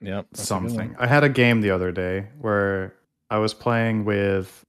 Yep. 0.00 0.26
that's 0.30 0.40
a 0.40 0.42
good 0.42 0.46
something. 0.46 0.96
I 0.98 1.06
had 1.06 1.24
a 1.24 1.28
game 1.28 1.60
the 1.60 1.70
other 1.70 1.92
day 1.92 2.28
where 2.40 2.94
I 3.30 3.38
was 3.38 3.54
playing 3.54 4.04
with 4.04 4.62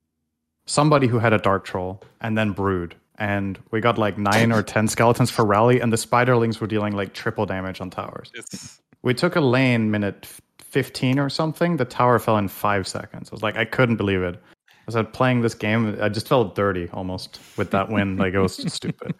somebody 0.65 1.07
who 1.07 1.19
had 1.19 1.33
a 1.33 1.37
dark 1.37 1.65
troll 1.65 2.01
and 2.21 2.37
then 2.37 2.51
brood. 2.51 2.95
And 3.19 3.57
we 3.71 3.81
got 3.81 3.97
like 3.97 4.17
nine 4.17 4.51
or 4.51 4.61
ten 4.61 4.87
skeletons 4.87 5.31
for 5.31 5.43
rally, 5.43 5.79
and 5.79 5.91
the 5.91 5.97
spiderlings 5.97 6.59
were 6.59 6.67
dealing 6.67 6.95
like 6.95 7.13
triple 7.13 7.47
damage 7.47 7.81
on 7.81 7.89
towers. 7.89 8.31
it's 8.35 8.79
We 9.01 9.15
took 9.15 9.35
a 9.35 9.41
lane 9.41 9.89
minute 9.89 10.27
15 10.59 11.17
or 11.17 11.29
something. 11.29 11.77
The 11.77 11.85
tower 11.85 12.19
fell 12.19 12.37
in 12.37 12.47
five 12.47 12.87
seconds. 12.87 13.29
I 13.31 13.33
was 13.33 13.41
like, 13.41 13.55
I 13.55 13.65
couldn't 13.65 13.95
believe 13.95 14.21
it. 14.21 14.39
I 14.87 14.91
said, 14.93 15.11
playing 15.11 15.41
this 15.41 15.53
game, 15.53 15.97
I 16.01 16.07
just 16.09 16.27
felt 16.27 16.55
dirty 16.55 16.89
almost 16.93 17.39
with 17.57 17.71
that 17.71 17.89
win. 17.89 18.15
like 18.17 18.33
it 18.33 18.39
was 18.39 18.55
stupid. 18.73 19.15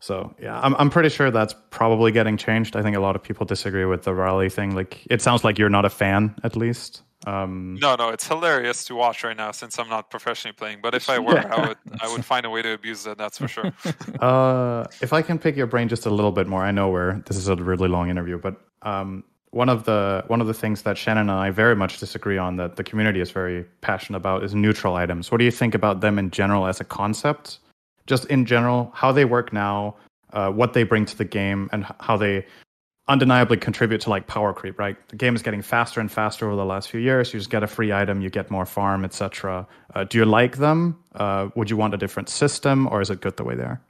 So 0.00 0.34
yeah, 0.40 0.60
I'm 0.60 0.74
I'm 0.76 0.90
pretty 0.90 1.08
sure 1.10 1.30
that's 1.30 1.54
probably 1.70 2.10
getting 2.12 2.36
changed. 2.36 2.74
I 2.76 2.82
think 2.82 2.96
a 2.96 3.00
lot 3.00 3.14
of 3.16 3.22
people 3.22 3.46
disagree 3.46 3.84
with 3.84 4.02
the 4.02 4.14
rally 4.14 4.48
thing. 4.48 4.74
Like 4.74 5.06
it 5.10 5.22
sounds 5.22 5.44
like 5.44 5.58
you're 5.58 5.70
not 5.70 5.84
a 5.84 5.90
fan, 5.90 6.34
at 6.42 6.56
least. 6.56 7.02
Um, 7.24 7.78
no, 7.80 7.94
no, 7.94 8.08
it's 8.08 8.26
hilarious 8.26 8.84
to 8.86 8.96
watch 8.96 9.22
right 9.22 9.36
now 9.36 9.52
since 9.52 9.78
I'm 9.78 9.88
not 9.88 10.10
professionally 10.10 10.54
playing. 10.54 10.80
But 10.82 10.92
if 10.96 11.08
I 11.08 11.20
were, 11.20 11.34
Yeah. 11.36 11.54
I 11.54 11.68
would 11.68 11.76
I 12.00 12.12
would 12.12 12.24
find 12.24 12.44
a 12.44 12.50
way 12.50 12.62
to 12.62 12.72
abuse 12.72 13.06
it. 13.06 13.16
That's 13.16 13.38
for 13.38 13.46
sure. 13.48 13.72
Uh, 14.18 14.86
if 15.00 15.12
I 15.12 15.22
can 15.22 15.38
pick 15.38 15.56
your 15.56 15.66
brain 15.68 15.88
just 15.88 16.06
a 16.06 16.10
little 16.10 16.32
bit 16.32 16.46
more, 16.48 16.62
I 16.64 16.70
know 16.72 16.90
we're 16.90 17.20
this 17.26 17.36
is 17.36 17.46
a 17.48 17.54
really 17.56 17.88
long 17.88 18.10
interview, 18.10 18.38
but 18.38 18.56
um, 18.82 19.22
one 19.52 19.68
of 19.68 19.84
the 19.84 20.24
one 20.26 20.40
of 20.40 20.46
the 20.46 20.54
things 20.54 20.82
that 20.82 20.98
Shannon 20.98 21.28
and 21.28 21.38
I 21.38 21.50
very 21.50 21.76
much 21.76 21.98
disagree 21.98 22.38
on 22.38 22.56
that 22.56 22.76
the 22.76 22.82
community 22.82 23.20
is 23.20 23.30
very 23.30 23.64
passionate 23.82 24.16
about 24.16 24.42
is 24.42 24.54
neutral 24.54 24.96
items. 24.96 25.30
What 25.30 25.38
do 25.38 25.44
you 25.44 25.50
think 25.50 25.74
about 25.74 26.00
them 26.00 26.18
in 26.18 26.30
general 26.30 26.66
as 26.66 26.80
a 26.80 26.84
concept? 26.84 27.58
Just 28.06 28.24
in 28.26 28.46
general, 28.46 28.90
how 28.94 29.12
they 29.12 29.26
work 29.26 29.52
now, 29.52 29.94
uh, 30.32 30.50
what 30.50 30.72
they 30.72 30.82
bring 30.82 31.04
to 31.04 31.16
the 31.16 31.24
game, 31.24 31.68
and 31.70 31.86
how 32.00 32.16
they 32.16 32.46
undeniably 33.08 33.58
contribute 33.58 34.00
to 34.00 34.10
like 34.10 34.26
power 34.26 34.54
creep. 34.54 34.78
Right, 34.78 34.96
the 35.10 35.16
game 35.16 35.36
is 35.36 35.42
getting 35.42 35.60
faster 35.60 36.00
and 36.00 36.10
faster 36.10 36.46
over 36.46 36.56
the 36.56 36.64
last 36.64 36.90
few 36.90 37.00
years. 37.00 37.34
You 37.34 37.38
just 37.38 37.50
get 37.50 37.62
a 37.62 37.66
free 37.66 37.92
item, 37.92 38.22
you 38.22 38.30
get 38.30 38.50
more 38.50 38.64
farm, 38.64 39.04
etc. 39.04 39.68
Uh, 39.94 40.04
do 40.04 40.16
you 40.16 40.24
like 40.24 40.56
them? 40.56 40.98
Uh, 41.14 41.50
would 41.56 41.68
you 41.68 41.76
want 41.76 41.92
a 41.92 41.98
different 41.98 42.30
system, 42.30 42.88
or 42.88 43.02
is 43.02 43.10
it 43.10 43.20
good 43.20 43.36
the 43.36 43.44
way 43.44 43.54
they 43.54 43.64
are? 43.64 43.82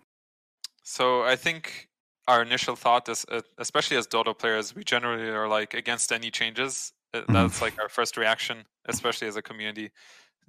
So 0.83 1.23
I 1.23 1.37
think 1.37 1.89
our 2.29 2.43
initial 2.43 2.77
thought 2.77 3.09
is, 3.09 3.25
uh, 3.31 3.43
especially 3.59 3.97
as 3.97 4.07
Dota 4.07 4.37
players, 4.37 4.75
we 4.75 4.85
generally 4.85 5.29
are 5.29 5.49
like 5.49 5.75
against 5.75 6.13
any 6.13 6.31
changes. 6.31 6.93
Uh, 7.15 7.23
Mhm. 7.23 7.33
That's 7.33 7.61
like 7.63 7.79
our 7.81 7.89
first 7.89 8.17
reaction, 8.17 8.67
especially 8.87 9.29
as 9.29 9.37
a 9.37 9.43
community. 9.43 9.91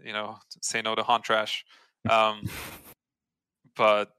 You 0.03 0.13
know, 0.13 0.39
say 0.61 0.81
no 0.81 0.95
to 0.95 1.03
haunt 1.03 1.23
trash. 1.23 1.65
Um, 2.09 2.49
but 3.75 4.11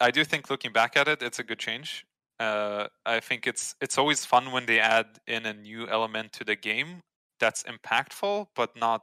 I 0.00 0.10
do 0.10 0.24
think 0.24 0.50
looking 0.50 0.72
back 0.72 0.96
at 0.96 1.08
it, 1.08 1.22
it's 1.22 1.38
a 1.38 1.44
good 1.44 1.58
change. 1.58 2.06
Uh, 2.40 2.88
I 3.06 3.20
think 3.20 3.46
it's 3.46 3.74
it's 3.80 3.98
always 3.98 4.24
fun 4.24 4.50
when 4.52 4.66
they 4.66 4.80
add 4.80 5.20
in 5.26 5.46
a 5.46 5.54
new 5.54 5.86
element 5.88 6.32
to 6.34 6.44
the 6.44 6.56
game 6.56 7.00
that's 7.38 7.62
impactful 7.64 8.48
but 8.54 8.76
not 8.76 9.02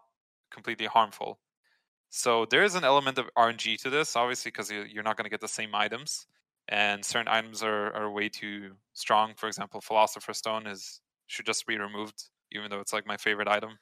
completely 0.51 0.87
harmful. 0.87 1.39
So 2.09 2.45
there 2.45 2.63
is 2.63 2.75
an 2.75 2.83
element 2.83 3.17
of 3.17 3.29
RNG 3.37 3.77
to 3.83 3.89
this, 3.89 4.15
obviously, 4.15 4.51
because 4.51 4.71
you're 4.71 5.03
not 5.03 5.17
going 5.17 5.25
to 5.25 5.29
get 5.29 5.41
the 5.41 5.47
same 5.47 5.75
items, 5.75 6.27
and 6.69 7.03
certain 7.03 7.27
items 7.27 7.61
are, 7.63 7.93
are 7.93 8.11
way 8.11 8.29
too 8.29 8.71
strong. 8.93 9.33
For 9.35 9.47
example, 9.47 9.81
Philosopher's 9.81 10.37
Stone 10.37 10.67
is 10.67 11.01
should 11.27 11.45
just 11.45 11.67
be 11.67 11.77
removed, 11.77 12.29
even 12.51 12.69
though 12.71 12.79
it's 12.79 12.93
like 12.93 13.05
my 13.05 13.17
favorite 13.17 13.47
item. 13.47 13.77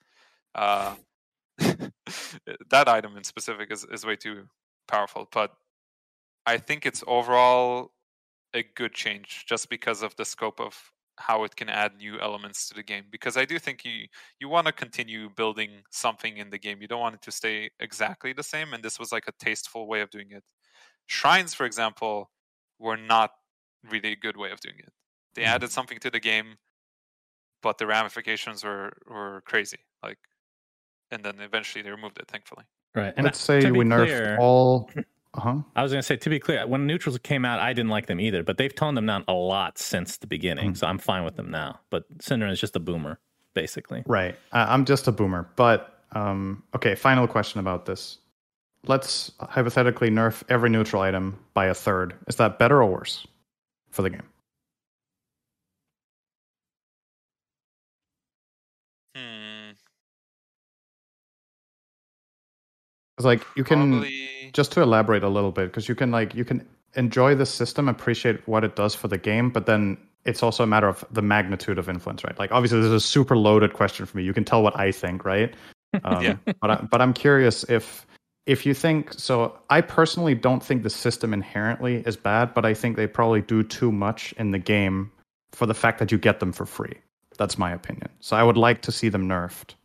Uh, 0.56 0.96
that 2.70 2.88
item 2.88 3.18
in 3.18 3.24
specific 3.24 3.72
is, 3.72 3.86
is 3.92 4.06
way 4.06 4.16
too 4.16 4.44
powerful, 4.88 5.28
but 5.32 5.52
I 6.46 6.58
think 6.58 6.86
it's 6.86 7.04
overall 7.08 7.92
a 8.54 8.64
good 8.76 8.94
change 8.94 9.46
just 9.48 9.70
because 9.70 10.02
of 10.02 10.16
the 10.16 10.26
scope 10.26 10.60
of 10.60 10.76
how 11.18 11.44
it 11.44 11.56
can 11.56 11.68
add 11.68 11.98
new 11.98 12.20
elements 12.20 12.68
to 12.70 12.76
the 12.76 12.84
game. 12.84 13.06
Because 13.12 13.38
I 13.38 13.46
do 13.46 13.60
think 13.60 13.84
you 13.84 14.06
you 14.40 14.48
want 14.48 14.68
to 14.68 14.74
continue 14.74 15.30
building 15.30 15.84
something 15.92 16.38
in 16.38 16.50
the 16.50 16.58
game. 16.58 16.82
You 16.82 16.88
don't 16.88 17.02
want 17.02 17.16
it 17.16 17.22
to 17.24 17.32
stay 17.32 17.70
exactly 17.80 18.34
the 18.34 18.44
same, 18.44 18.74
and 18.74 18.84
this 18.84 19.00
was 19.00 19.12
like 19.12 19.26
a 19.28 19.44
tasteful 19.44 19.88
way 19.88 20.02
of 20.02 20.10
doing 20.10 20.28
it. 20.32 20.44
Shrines, 21.08 21.54
for 21.54 21.66
example, 21.66 22.30
were 22.80 22.98
not 22.98 23.32
really 23.90 24.12
a 24.12 24.16
good 24.16 24.38
way 24.38 24.52
of 24.52 24.60
doing 24.60 24.80
it. 24.80 24.94
They 25.36 25.44
Mhm. 25.44 25.48
added 25.56 25.72
something 25.72 26.00
to 26.00 26.10
the 26.10 26.20
game, 26.20 26.58
but 27.62 27.78
the 27.78 27.88
ramifications 27.88 28.64
were 28.64 28.94
were 29.08 29.42
crazy. 29.46 29.80
Like, 30.04 30.20
and 31.12 31.24
then 31.24 31.40
eventually 31.40 31.82
they 31.82 31.92
removed 31.92 32.18
it. 32.20 32.28
Thankfully. 32.28 32.66
Right. 32.96 33.14
And 33.16 33.24
Let's 33.26 33.40
to 33.40 33.62
say 33.62 33.72
we 33.72 33.86
nerfed 33.86 34.06
clear- 34.06 34.38
all. 34.40 34.90
Uh-huh. 35.34 35.62
I 35.76 35.84
was 35.84 35.92
going 35.92 36.00
to 36.02 36.06
say, 36.06 36.16
to 36.16 36.30
be 36.32 36.40
clear, 36.40 36.66
when 36.66 36.88
neutrals 36.88 37.16
came 37.20 37.46
out, 37.46 37.60
I 37.60 37.72
didn't 37.72 37.92
like 37.92 38.08
them 38.08 38.20
either, 38.20 38.42
but 38.42 38.58
they've 38.58 38.74
toned 38.74 38.98
them 38.98 39.06
down 39.06 39.24
a 39.28 39.34
lot 39.34 39.78
since 39.78 40.18
the 40.18 40.26
beginning, 40.26 40.72
Mm. 40.72 40.78
so 40.78 40.88
I'm 40.88 40.98
fine 40.98 41.24
with 41.24 41.36
them 41.36 41.52
now. 41.52 41.80
But 41.92 42.06
Cinder 42.20 42.48
is 42.48 42.60
just 42.60 42.76
a 42.76 42.80
boomer, 42.80 43.20
basically. 43.54 44.02
Right. 44.08 44.36
I 44.52 44.74
I'm 44.74 44.84
just 44.84 45.08
a 45.08 45.12
boomer. 45.12 45.48
But 45.56 46.02
um, 46.14 46.64
okay, 46.76 46.96
final 46.96 47.28
question 47.28 47.60
about 47.60 47.86
this. 47.86 48.18
Let's 48.86 49.32
hypothetically 49.40 50.10
nerf 50.10 50.44
every 50.50 50.70
neutral 50.70 51.02
item 51.02 51.38
by 51.54 51.66
a 51.66 51.74
third. 51.74 52.16
Is 52.28 52.36
that 52.38 52.60
better 52.60 52.82
or 52.82 52.90
worse 52.90 53.26
for 53.90 54.02
the 54.02 54.10
game? 54.10 54.24
Hmm. 59.16 59.72
It's 63.18 63.26
like 63.26 63.46
you 63.56 63.64
can 63.64 63.92
Probably. 63.92 64.52
just 64.54 64.72
to 64.74 64.82
elaborate 64.82 65.24
a 65.24 65.30
little 65.30 65.52
bit 65.52 65.68
because 65.68 65.90
you 65.90 65.96
can 65.96 66.12
like 66.12 66.36
you 66.36 66.46
can 66.46 66.68
enjoy 66.96 67.36
the 67.36 67.46
system, 67.46 67.90
appreciate 67.90 68.48
what 68.48 68.64
it 68.64 68.76
does 68.76 68.96
for 68.96 69.08
the 69.08 69.18
game, 69.18 69.50
but 69.50 69.66
then 69.66 69.98
it's 70.26 70.44
also 70.44 70.64
a 70.64 70.68
matter 70.68 70.88
of 70.88 71.04
the 71.12 71.22
magnitude 71.22 71.78
of 71.80 71.90
influence, 71.90 72.24
right? 72.24 72.38
Like 72.38 72.52
obviously, 72.52 72.80
this 72.80 72.88
is 72.88 72.94
a 72.94 73.00
super 73.00 73.38
loaded 73.38 73.74
question 73.74 74.06
for 74.06 74.18
me. 74.18 74.24
You 74.24 74.34
can 74.34 74.46
tell 74.46 74.62
what 74.64 74.78
I 74.80 74.92
think, 74.92 75.26
right? 75.26 75.54
Um, 76.04 76.22
Yeah. 76.24 76.36
But 76.62 76.72
I, 76.72 76.76
but 76.92 77.02
I'm 77.02 77.14
curious 77.14 77.64
if 77.70 78.07
if 78.48 78.66
you 78.66 78.74
think 78.74 79.14
so. 79.14 79.56
I 79.70 79.82
personally 79.82 80.34
don't 80.34 80.64
think 80.64 80.82
the 80.84 80.90
system 80.90 81.34
inherently 81.34 81.98
is 82.06 82.18
bad, 82.18 82.54
but 82.54 82.66
I 82.66 82.74
think 82.74 82.96
they 82.96 83.06
probably 83.06 83.42
do 83.42 83.62
too 83.62 83.92
much 83.92 84.34
in 84.38 84.52
the 84.52 84.60
game 84.60 85.12
for 85.52 85.66
the 85.68 85.74
fact 85.74 86.00
that 86.00 86.12
you 86.12 86.18
get 86.18 86.40
them 86.40 86.52
for 86.54 86.66
free. 86.66 86.96
That's 87.38 87.58
my 87.58 87.72
opinion. 87.72 88.10
So 88.20 88.36
I 88.36 88.44
would 88.44 88.58
like 88.58 88.82
to 88.84 88.92
see 88.92 89.10
them 89.10 89.28
nerfed, 89.28 89.76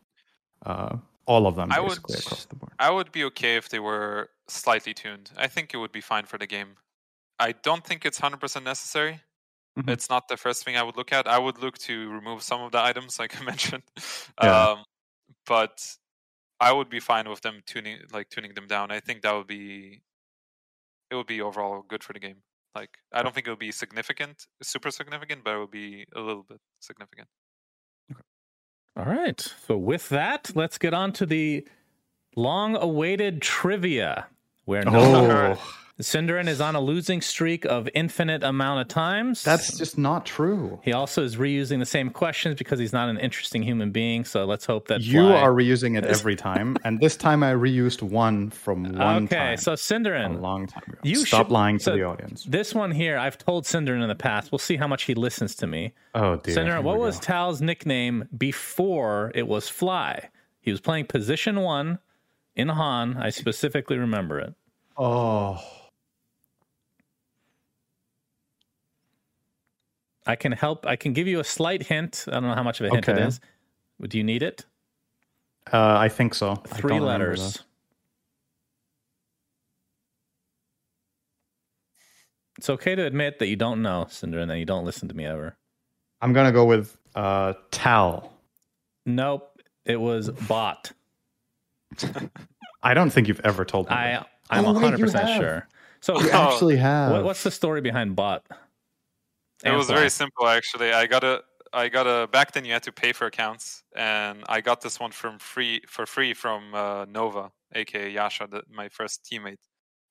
uh, 0.64 0.96
all 1.26 1.46
of 1.46 1.56
them 1.56 1.70
I 1.72 1.80
would- 1.80 1.88
basically 1.88 2.18
across 2.18 2.44
the 2.46 2.56
board. 2.56 2.72
I 2.78 2.90
would 2.90 3.12
be 3.12 3.24
okay 3.24 3.56
if 3.56 3.68
they 3.68 3.78
were 3.80 4.30
slightly 4.48 4.94
tuned. 4.94 5.30
I 5.36 5.48
think 5.48 5.74
it 5.74 5.76
would 5.78 5.92
be 5.92 6.00
fine 6.00 6.24
for 6.26 6.38
the 6.38 6.46
game. 6.46 6.76
I 7.38 7.52
don't 7.52 7.84
think 7.84 8.04
it's 8.06 8.18
100% 8.20 8.64
necessary. 8.64 9.20
Mhm. 9.78 9.90
It's 9.90 10.08
not 10.08 10.28
the 10.28 10.36
first 10.36 10.64
thing 10.64 10.76
I 10.76 10.82
would 10.82 10.96
look 10.96 11.12
at. 11.12 11.26
I 11.26 11.38
would 11.38 11.58
look 11.58 11.78
to 11.78 12.10
remove 12.10 12.42
some 12.42 12.60
of 12.62 12.72
the 12.72 12.80
items, 12.80 13.18
like 13.18 13.40
I 13.40 13.42
mentioned. 13.52 13.82
Yeah. 14.42 14.68
Um, 14.70 14.84
but 15.46 15.96
I 16.62 16.72
would 16.72 16.88
be 16.88 17.00
fine 17.00 17.28
with 17.28 17.40
them 17.40 17.60
tuning, 17.66 17.98
like 18.12 18.28
tuning 18.30 18.54
them 18.54 18.68
down. 18.68 18.92
I 18.92 19.00
think 19.00 19.22
that 19.22 19.34
would 19.34 19.48
be, 19.48 20.02
it 21.10 21.16
would 21.16 21.26
be 21.26 21.40
overall 21.40 21.84
good 21.88 22.04
for 22.04 22.12
the 22.12 22.20
game. 22.20 22.36
Like 22.74 22.90
I 23.12 23.22
don't 23.22 23.34
think 23.34 23.48
it 23.48 23.50
would 23.50 23.58
be 23.58 23.72
significant, 23.72 24.46
super 24.62 24.92
significant, 24.92 25.42
but 25.44 25.56
it 25.56 25.58
would 25.58 25.72
be 25.72 26.06
a 26.14 26.20
little 26.20 26.44
bit 26.48 26.60
significant. 26.78 27.26
All 28.96 29.06
right. 29.06 29.40
So 29.66 29.76
with 29.76 30.08
that, 30.10 30.52
let's 30.54 30.78
get 30.78 30.94
on 30.94 31.12
to 31.14 31.26
the 31.26 31.66
long-awaited 32.36 33.42
trivia, 33.42 34.28
where 34.64 34.84
no, 34.84 35.56
Oh, 35.58 35.74
SyndereN 36.02 36.48
is 36.48 36.60
on 36.60 36.74
a 36.74 36.80
losing 36.80 37.20
streak 37.20 37.64
of 37.64 37.88
infinite 37.94 38.42
amount 38.42 38.80
of 38.80 38.88
times. 38.88 39.42
that's 39.42 39.78
just 39.78 39.96
not 39.96 40.26
true. 40.26 40.78
He 40.82 40.92
also 40.92 41.22
is 41.22 41.36
reusing 41.36 41.78
the 41.78 41.86
same 41.86 42.10
questions 42.10 42.56
because 42.56 42.78
he's 42.78 42.92
not 42.92 43.08
an 43.08 43.18
interesting 43.18 43.62
human 43.62 43.90
being. 43.90 44.24
So 44.24 44.44
let's 44.44 44.66
hope 44.66 44.88
that 44.88 45.00
You 45.00 45.20
Fly- 45.22 45.40
are 45.40 45.52
reusing 45.52 45.96
it 45.96 46.04
every 46.04 46.36
time, 46.50 46.76
and 46.84 47.00
this 47.00 47.16
time 47.16 47.42
I 47.42 47.52
reused 47.52 48.02
one 48.02 48.50
from 48.50 48.84
one 48.96 49.24
okay. 49.24 49.36
time. 49.36 49.56
So 49.56 49.72
SyndereN, 49.72 50.36
a 50.36 50.38
long 50.40 50.66
time 50.66 50.82
ago. 50.88 50.98
you 51.02 51.24
Stop 51.24 51.46
should- 51.46 51.52
lying 51.52 51.78
to 51.78 51.84
so 51.84 51.96
the 51.96 52.02
audience. 52.02 52.44
this 52.44 52.74
one 52.74 52.90
here, 52.90 53.16
I've 53.16 53.38
told 53.38 53.64
SyndereN 53.64 54.02
in 54.02 54.08
the 54.08 54.14
past. 54.14 54.52
We'll 54.52 54.58
see 54.58 54.76
how 54.76 54.86
much 54.88 55.04
he 55.04 55.14
listens 55.14 55.54
to 55.56 55.66
me. 55.66 55.92
Oh 56.14 56.36
dear. 56.36 56.62
Here 56.64 56.80
what 56.80 56.98
was. 56.98 57.18
Tal's 57.20 57.62
nickname 57.62 58.28
before 58.36 59.32
it 59.34 59.46
was 59.46 59.68
Fly? 59.68 60.28
He 60.60 60.70
was 60.70 60.80
playing 60.80 61.06
position 61.06 61.60
one 61.60 61.98
in 62.56 62.68
HoN. 62.68 63.16
I 63.16 63.30
specifically 63.30 63.98
remember 63.98 64.38
it. 64.40 64.54
oh, 64.96 65.62
I 70.26 70.36
can 70.36 70.52
help. 70.52 70.86
I 70.86 70.96
can 70.96 71.12
give 71.12 71.26
you 71.26 71.40
a 71.40 71.44
slight 71.44 71.82
hint. 71.82 72.24
I 72.28 72.32
don't 72.32 72.44
know 72.44 72.54
how 72.54 72.62
much 72.62 72.80
of 72.80 72.86
a 72.86 72.90
hint 72.90 73.08
it 73.08 73.12
Okay. 73.12 73.22
is. 73.24 73.40
Do 74.08 74.18
you 74.18 74.24
need 74.24 74.42
it? 74.42 74.64
uh, 75.72 75.96
I 75.98 76.08
think 76.08 76.34
so. 76.34 76.56
Three 76.66 76.98
letters. 76.98 77.62
It's 82.58 82.68
okay 82.70 82.94
to 82.94 83.04
admit 83.04 83.38
that 83.38 83.46
you 83.46 83.56
don't 83.56 83.82
know, 83.82 84.06
Cinder, 84.08 84.38
and 84.40 84.50
that 84.50 84.58
you 84.58 84.64
don't 84.64 84.84
listen 84.84 85.08
to 85.08 85.14
me 85.14 85.24
ever. 85.24 85.56
I'm 86.20 86.32
gonna 86.32 86.52
go 86.52 86.64
with 86.64 86.96
uh, 87.14 87.54
Tal. 87.70 88.32
Nope, 89.06 89.60
it 89.84 90.00
was 90.00 90.30
bot. 90.30 90.92
I 92.82 92.94
don't 92.94 93.10
think 93.10 93.28
you've 93.28 93.40
ever 93.40 93.64
told 93.64 93.88
me. 93.88 93.94
I, 93.94 94.24
I'm 94.50 94.64
Oh, 94.66 94.72
100 94.72 95.00
percent 95.00 95.28
have. 95.28 95.40
sure. 95.40 95.68
So 96.00 96.20
You 96.20 96.30
actually 96.30 96.76
have. 96.76 97.12
what, 97.12 97.24
what's 97.24 97.42
the 97.42 97.50
story 97.50 97.80
behind 97.80 98.14
bot? 98.16 98.44
It 99.64 99.70
was 99.76 99.88
very 99.88 100.10
simple 100.10 100.48
actually. 100.48 100.92
I 100.92 101.06
got 101.06 101.24
a 101.24 101.42
I 101.72 101.88
got 101.88 102.06
a 102.06 102.26
back 102.28 102.52
then 102.52 102.64
you 102.64 102.72
had 102.72 102.82
to 102.84 102.92
pay 102.92 103.12
for 103.12 103.26
accounts, 103.26 103.82
and 103.96 104.44
I 104.48 104.60
got 104.60 104.80
this 104.80 105.00
one 105.00 105.10
from 105.12 105.38
free 105.38 105.80
for 105.88 106.04
free 106.06 106.34
from 106.34 106.74
uh, 106.74 107.04
Nova, 107.06 107.50
aka 107.74 108.10
Yasha, 108.10 108.46
the, 108.50 108.62
my 108.70 108.88
first 108.88 109.24
teammate. 109.30 109.58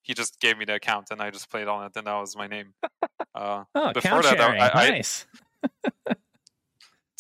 He 0.02 0.14
just 0.16 0.40
gave 0.40 0.58
me 0.58 0.66
the 0.66 0.76
account, 0.76 1.08
and 1.12 1.22
I 1.22 1.30
just 1.30 1.50
played 1.52 1.68
on 1.68 1.86
it, 1.86 1.92
and 1.96 2.08
that 2.08 2.14
was 2.20 2.36
my 2.36 2.48
name. 2.48 2.74
Uh, 3.34 3.64
Oh, 3.76 3.94
before 3.94 4.22
that. 4.24 4.40
I- 4.42 4.70
I- 4.88 4.90
nice. 4.90 5.26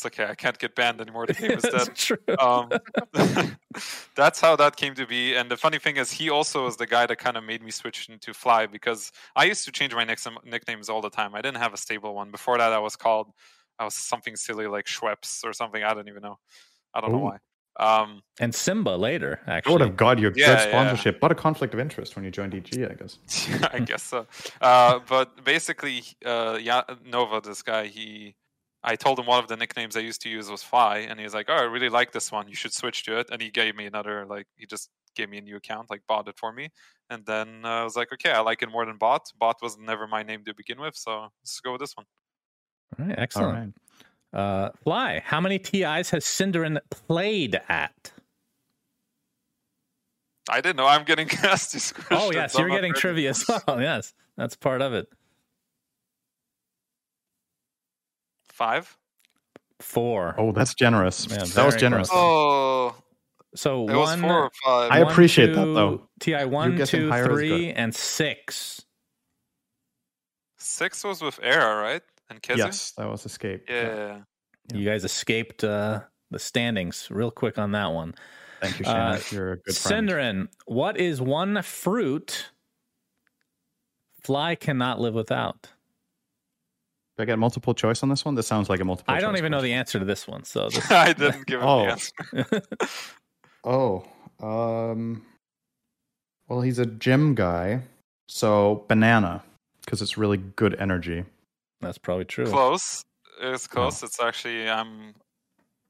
it's 0.05 0.19
okay. 0.19 0.29
I 0.29 0.35
can't 0.35 0.57
get 0.57 0.75
banned 0.75 0.99
anymore. 1.01 1.27
The 1.27 1.33
game 1.41 1.51
is 1.51 1.63
dead. 1.63 1.73
That's 1.73 2.05
true. 2.05 2.17
um, 2.39 2.69
that's 4.15 4.41
how 4.41 4.55
that 4.55 4.75
came 4.75 4.95
to 4.95 5.05
be. 5.05 5.35
And 5.35 5.49
the 5.49 5.57
funny 5.57 5.77
thing 5.79 5.97
is, 5.97 6.11
he 6.11 6.29
also 6.29 6.65
was 6.65 6.77
the 6.77 6.87
guy 6.87 7.05
that 7.05 7.17
kind 7.17 7.37
of 7.37 7.43
made 7.43 7.61
me 7.61 7.71
switch 7.71 8.09
into 8.09 8.33
Fly 8.33 8.65
because 8.65 9.11
I 9.35 9.45
used 9.45 9.65
to 9.65 9.71
change 9.71 9.93
my 9.93 10.03
nick- 10.03 10.19
nicknames 10.45 10.89
all 10.89 11.01
the 11.01 11.09
time. 11.09 11.35
I 11.35 11.41
didn't 11.41 11.57
have 11.57 11.73
a 11.73 11.77
stable 11.77 12.15
one. 12.15 12.31
Before 12.31 12.57
that, 12.57 12.73
I 12.73 12.79
was 12.79 12.95
called, 12.95 13.27
I 13.79 13.85
was 13.85 13.95
something 13.95 14.35
silly 14.35 14.67
like 14.67 14.85
Schweppes 14.85 15.43
or 15.43 15.53
something. 15.53 15.83
I 15.83 15.93
don't 15.93 16.07
even 16.07 16.21
know. 16.21 16.39
I 16.93 17.01
don't 17.01 17.11
know 17.11 17.19
why. 17.19 17.37
Um, 17.79 18.21
and 18.39 18.53
Simba 18.53 18.91
later, 18.91 19.39
I 19.47 19.53
would 19.53 19.57
actually. 19.57 19.85
have 19.85 19.95
got 19.97 20.19
you 20.19 20.27
a 20.27 20.31
Yeah, 20.31 20.47
good 20.47 20.57
yeah. 20.59 20.67
sponsorship, 20.67 21.19
but 21.21 21.31
a 21.31 21.35
conflict 21.35 21.73
of 21.73 21.79
interest 21.79 22.15
when 22.15 22.25
you 22.25 22.31
joined 22.31 22.53
EG, 22.53 22.83
I 22.83 22.95
guess. 22.95 23.17
I 23.71 23.79
guess 23.79 24.03
so. 24.03 24.27
Uh, 24.59 24.99
but 25.07 25.43
basically, 25.45 26.03
uh, 26.25 26.57
yeah, 26.61 26.81
Nova, 27.05 27.39
this 27.39 27.61
guy, 27.61 27.87
he, 27.87 28.35
I 28.83 28.95
told 28.95 29.19
him 29.19 29.27
one 29.27 29.39
of 29.43 29.47
the 29.47 29.57
nicknames 29.57 29.95
I 29.95 29.99
used 29.99 30.21
to 30.21 30.29
use 30.29 30.49
was 30.49 30.63
Fly, 30.63 30.99
and 30.99 31.19
he 31.19 31.23
was 31.23 31.33
like, 31.33 31.47
"Oh, 31.49 31.55
I 31.55 31.63
really 31.63 31.89
like 31.89 32.11
this 32.11 32.31
one. 32.31 32.47
You 32.47 32.55
should 32.55 32.73
switch 32.73 33.03
to 33.03 33.19
it." 33.19 33.27
And 33.31 33.41
he 33.41 33.51
gave 33.51 33.75
me 33.75 33.85
another, 33.85 34.25
like, 34.25 34.47
he 34.55 34.65
just 34.65 34.89
gave 35.15 35.29
me 35.29 35.37
a 35.37 35.41
new 35.41 35.57
account, 35.57 35.89
like, 35.89 36.01
bought 36.07 36.27
it 36.27 36.37
for 36.37 36.51
me. 36.51 36.69
And 37.09 37.25
then 37.25 37.61
uh, 37.63 37.67
I 37.67 37.83
was 37.83 37.95
like, 37.95 38.11
"Okay, 38.13 38.31
I 38.31 38.39
like 38.39 38.63
it 38.63 38.71
more 38.71 38.85
than 38.85 38.97
bot. 38.97 39.31
Bot 39.37 39.57
was 39.61 39.77
never 39.77 40.07
my 40.07 40.23
name 40.23 40.43
to 40.45 40.53
begin 40.55 40.79
with, 40.79 40.95
so 40.95 41.27
let's 41.41 41.59
go 41.59 41.73
with 41.73 41.81
this 41.81 41.95
one." 41.95 42.05
All 42.99 43.05
right, 43.05 43.19
excellent. 43.19 43.75
right. 44.33 44.39
Uh, 44.39 44.71
Fly, 44.83 45.21
how 45.23 45.41
many 45.41 45.59
TIs 45.59 46.09
has 46.09 46.25
SyndereN 46.25 46.79
played 46.89 47.59
at? 47.69 48.11
I 50.49 50.61
didn't 50.61 50.77
know 50.77 50.87
I'm 50.87 51.03
getting 51.03 51.29
asked 51.43 51.73
these 51.73 51.91
questions. 51.91 52.21
Oh, 52.21 52.31
yes, 52.31 52.55
I'm 52.55 52.61
you're 52.61 52.75
getting 52.75 52.93
trivia 52.93 53.29
as 53.29 53.45
well. 53.47 53.61
Yes, 53.81 54.13
that's 54.37 54.55
part 54.55 54.81
of 54.81 54.93
it. 54.93 55.07
Five. 58.61 58.95
Four. 59.79 60.35
Oh, 60.37 60.51
that's 60.51 60.75
generous. 60.75 61.25
Yeah, 61.27 61.43
that 61.43 61.65
was 61.65 61.75
generous. 61.75 62.09
close. 62.09 62.93
Oh, 62.93 62.95
so 63.55 63.89
it 63.89 63.95
was 63.95 64.09
one, 64.09 64.21
four 64.21 64.43
or 64.43 64.51
five. 64.63 64.91
I 64.91 65.01
one, 65.01 65.11
appreciate 65.11 65.55
that, 65.55 65.65
though. 65.65 66.07
TI 66.19 66.45
one, 66.45 66.75
guessing 66.75 66.99
two, 66.99 67.09
higher 67.09 67.23
is 67.23 67.27
three, 67.27 67.65
good. 67.67 67.77
and 67.77 67.95
six. 67.95 68.85
Six 70.59 71.03
was 71.03 71.23
with 71.23 71.39
Era, 71.41 71.81
right? 71.81 72.03
And 72.29 72.39
Kezu. 72.39 72.57
Yes, 72.57 72.91
that 72.99 73.09
was 73.09 73.25
escape. 73.25 73.65
Yeah. 73.67 74.19
You 74.71 74.85
guys 74.85 75.03
escaped 75.03 75.63
uh, 75.63 76.01
the 76.29 76.37
standings 76.37 77.07
real 77.09 77.31
quick 77.31 77.57
on 77.57 77.71
that 77.71 77.87
one. 77.87 78.13
Thank 78.61 78.77
you, 78.77 78.85
Uh, 78.85 79.17
Shannon. 79.17 79.21
You're 79.31 79.51
a 79.53 79.57
good 79.57 79.75
friend. 79.75 80.07
SyndereN, 80.07 80.47
what 80.67 80.97
is 80.99 81.19
one 81.19 81.63
fruit 81.63 82.51
Fly 84.21 84.53
cannot 84.53 84.99
live 84.99 85.15
without? 85.15 85.71
Do 87.17 87.23
I 87.23 87.25
get 87.25 87.37
multiple 87.39 87.73
choice 87.73 88.03
on 88.03 88.09
this 88.09 88.23
one? 88.23 88.35
This 88.35 88.47
sounds 88.47 88.69
like 88.69 88.79
a 88.79 88.85
multiple 88.85 89.13
I 89.13 89.19
don't 89.19 89.33
choice 89.33 89.39
even 89.39 89.51
know 89.51 89.61
the 89.61 89.73
answer 89.73 89.99
to 89.99 90.05
this 90.05 90.27
one. 90.27 90.43
So 90.45 90.69
this, 90.69 90.89
I 90.91 91.13
didn't 91.13 91.45
give 91.47 91.61
him 91.61 91.67
Oh. 91.67 91.85
the 91.85 91.91
answer. 91.91 92.61
Oh, 93.63 94.03
um, 94.41 95.23
well, 96.47 96.61
he's 96.61 96.79
a 96.79 96.85
gym 96.87 97.35
guy, 97.35 97.81
so 98.27 98.85
banana 98.87 99.43
because 99.85 100.01
it's 100.01 100.17
really 100.17 100.37
good 100.37 100.75
energy. 100.79 101.25
that's 101.79 101.99
probably 101.99 102.25
true. 102.25 102.47
Close. 102.47 103.03
It's 103.39 103.67
close. 103.67 104.01
It's 104.01 104.19
actually 104.19 104.67
I'm 104.67 105.13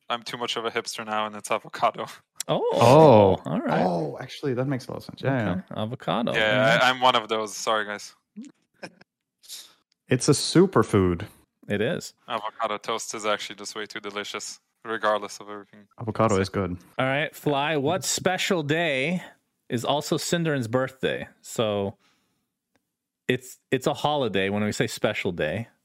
I'm 0.10 0.22
too 0.24 0.36
much 0.38 0.58
of 0.58 0.66
a 0.66 0.70
hipster 0.72 1.06
now, 1.06 1.28
and 1.28 1.36
it's 1.38 1.50
avocado. 1.50 2.08
Oh, 2.50 2.62
Oh, 2.74 3.50
all 3.50 3.60
right. 3.62 3.86
Oh, 3.86 4.18
actually, 4.20 4.54
that 4.56 4.66
makes 4.66 4.88
a 4.88 4.92
lot 4.92 4.98
of 4.98 5.04
sense. 5.06 5.22
Yeah, 5.22 5.62
yeah. 5.72 5.82
Avocado. 5.82 6.34
yeah, 6.34 6.80
I, 6.82 6.90
I'm 6.90 7.00
one 7.00 7.16
of 7.16 7.30
those. 7.30 7.56
Sorry, 7.56 7.86
guys. 7.86 8.14
It's 10.12 10.28
a 10.30 10.34
superfood. 10.34 11.26
it 11.68 11.82
is. 11.82 12.14
Avocado 12.28 12.78
toast 12.78 13.16
is 13.16 13.26
actually 13.26 13.56
just 13.56 13.76
way 13.76 13.86
too 13.86 14.00
delicious, 14.02 14.60
regardless 14.86 15.40
of 15.40 15.50
everything. 15.50 15.88
Avocado 16.00 16.38
is 16.40 16.50
good. 16.50 16.78
All 17.00 17.06
right, 17.06 17.34
Fly. 17.36 17.78
What 17.78 18.04
special 18.04 18.62
day 18.62 19.24
is 19.70 19.84
also 19.86 20.18
SyndereN's 20.18 20.68
birthday? 20.68 21.28
So 21.42 21.96
it's 23.30 23.58
it's 23.72 23.88
a 23.88 23.94
holiday 23.94 24.50
when 24.50 24.64
we 24.64 24.72
say 24.74 24.86
special 24.88 25.32
day. 25.32 25.68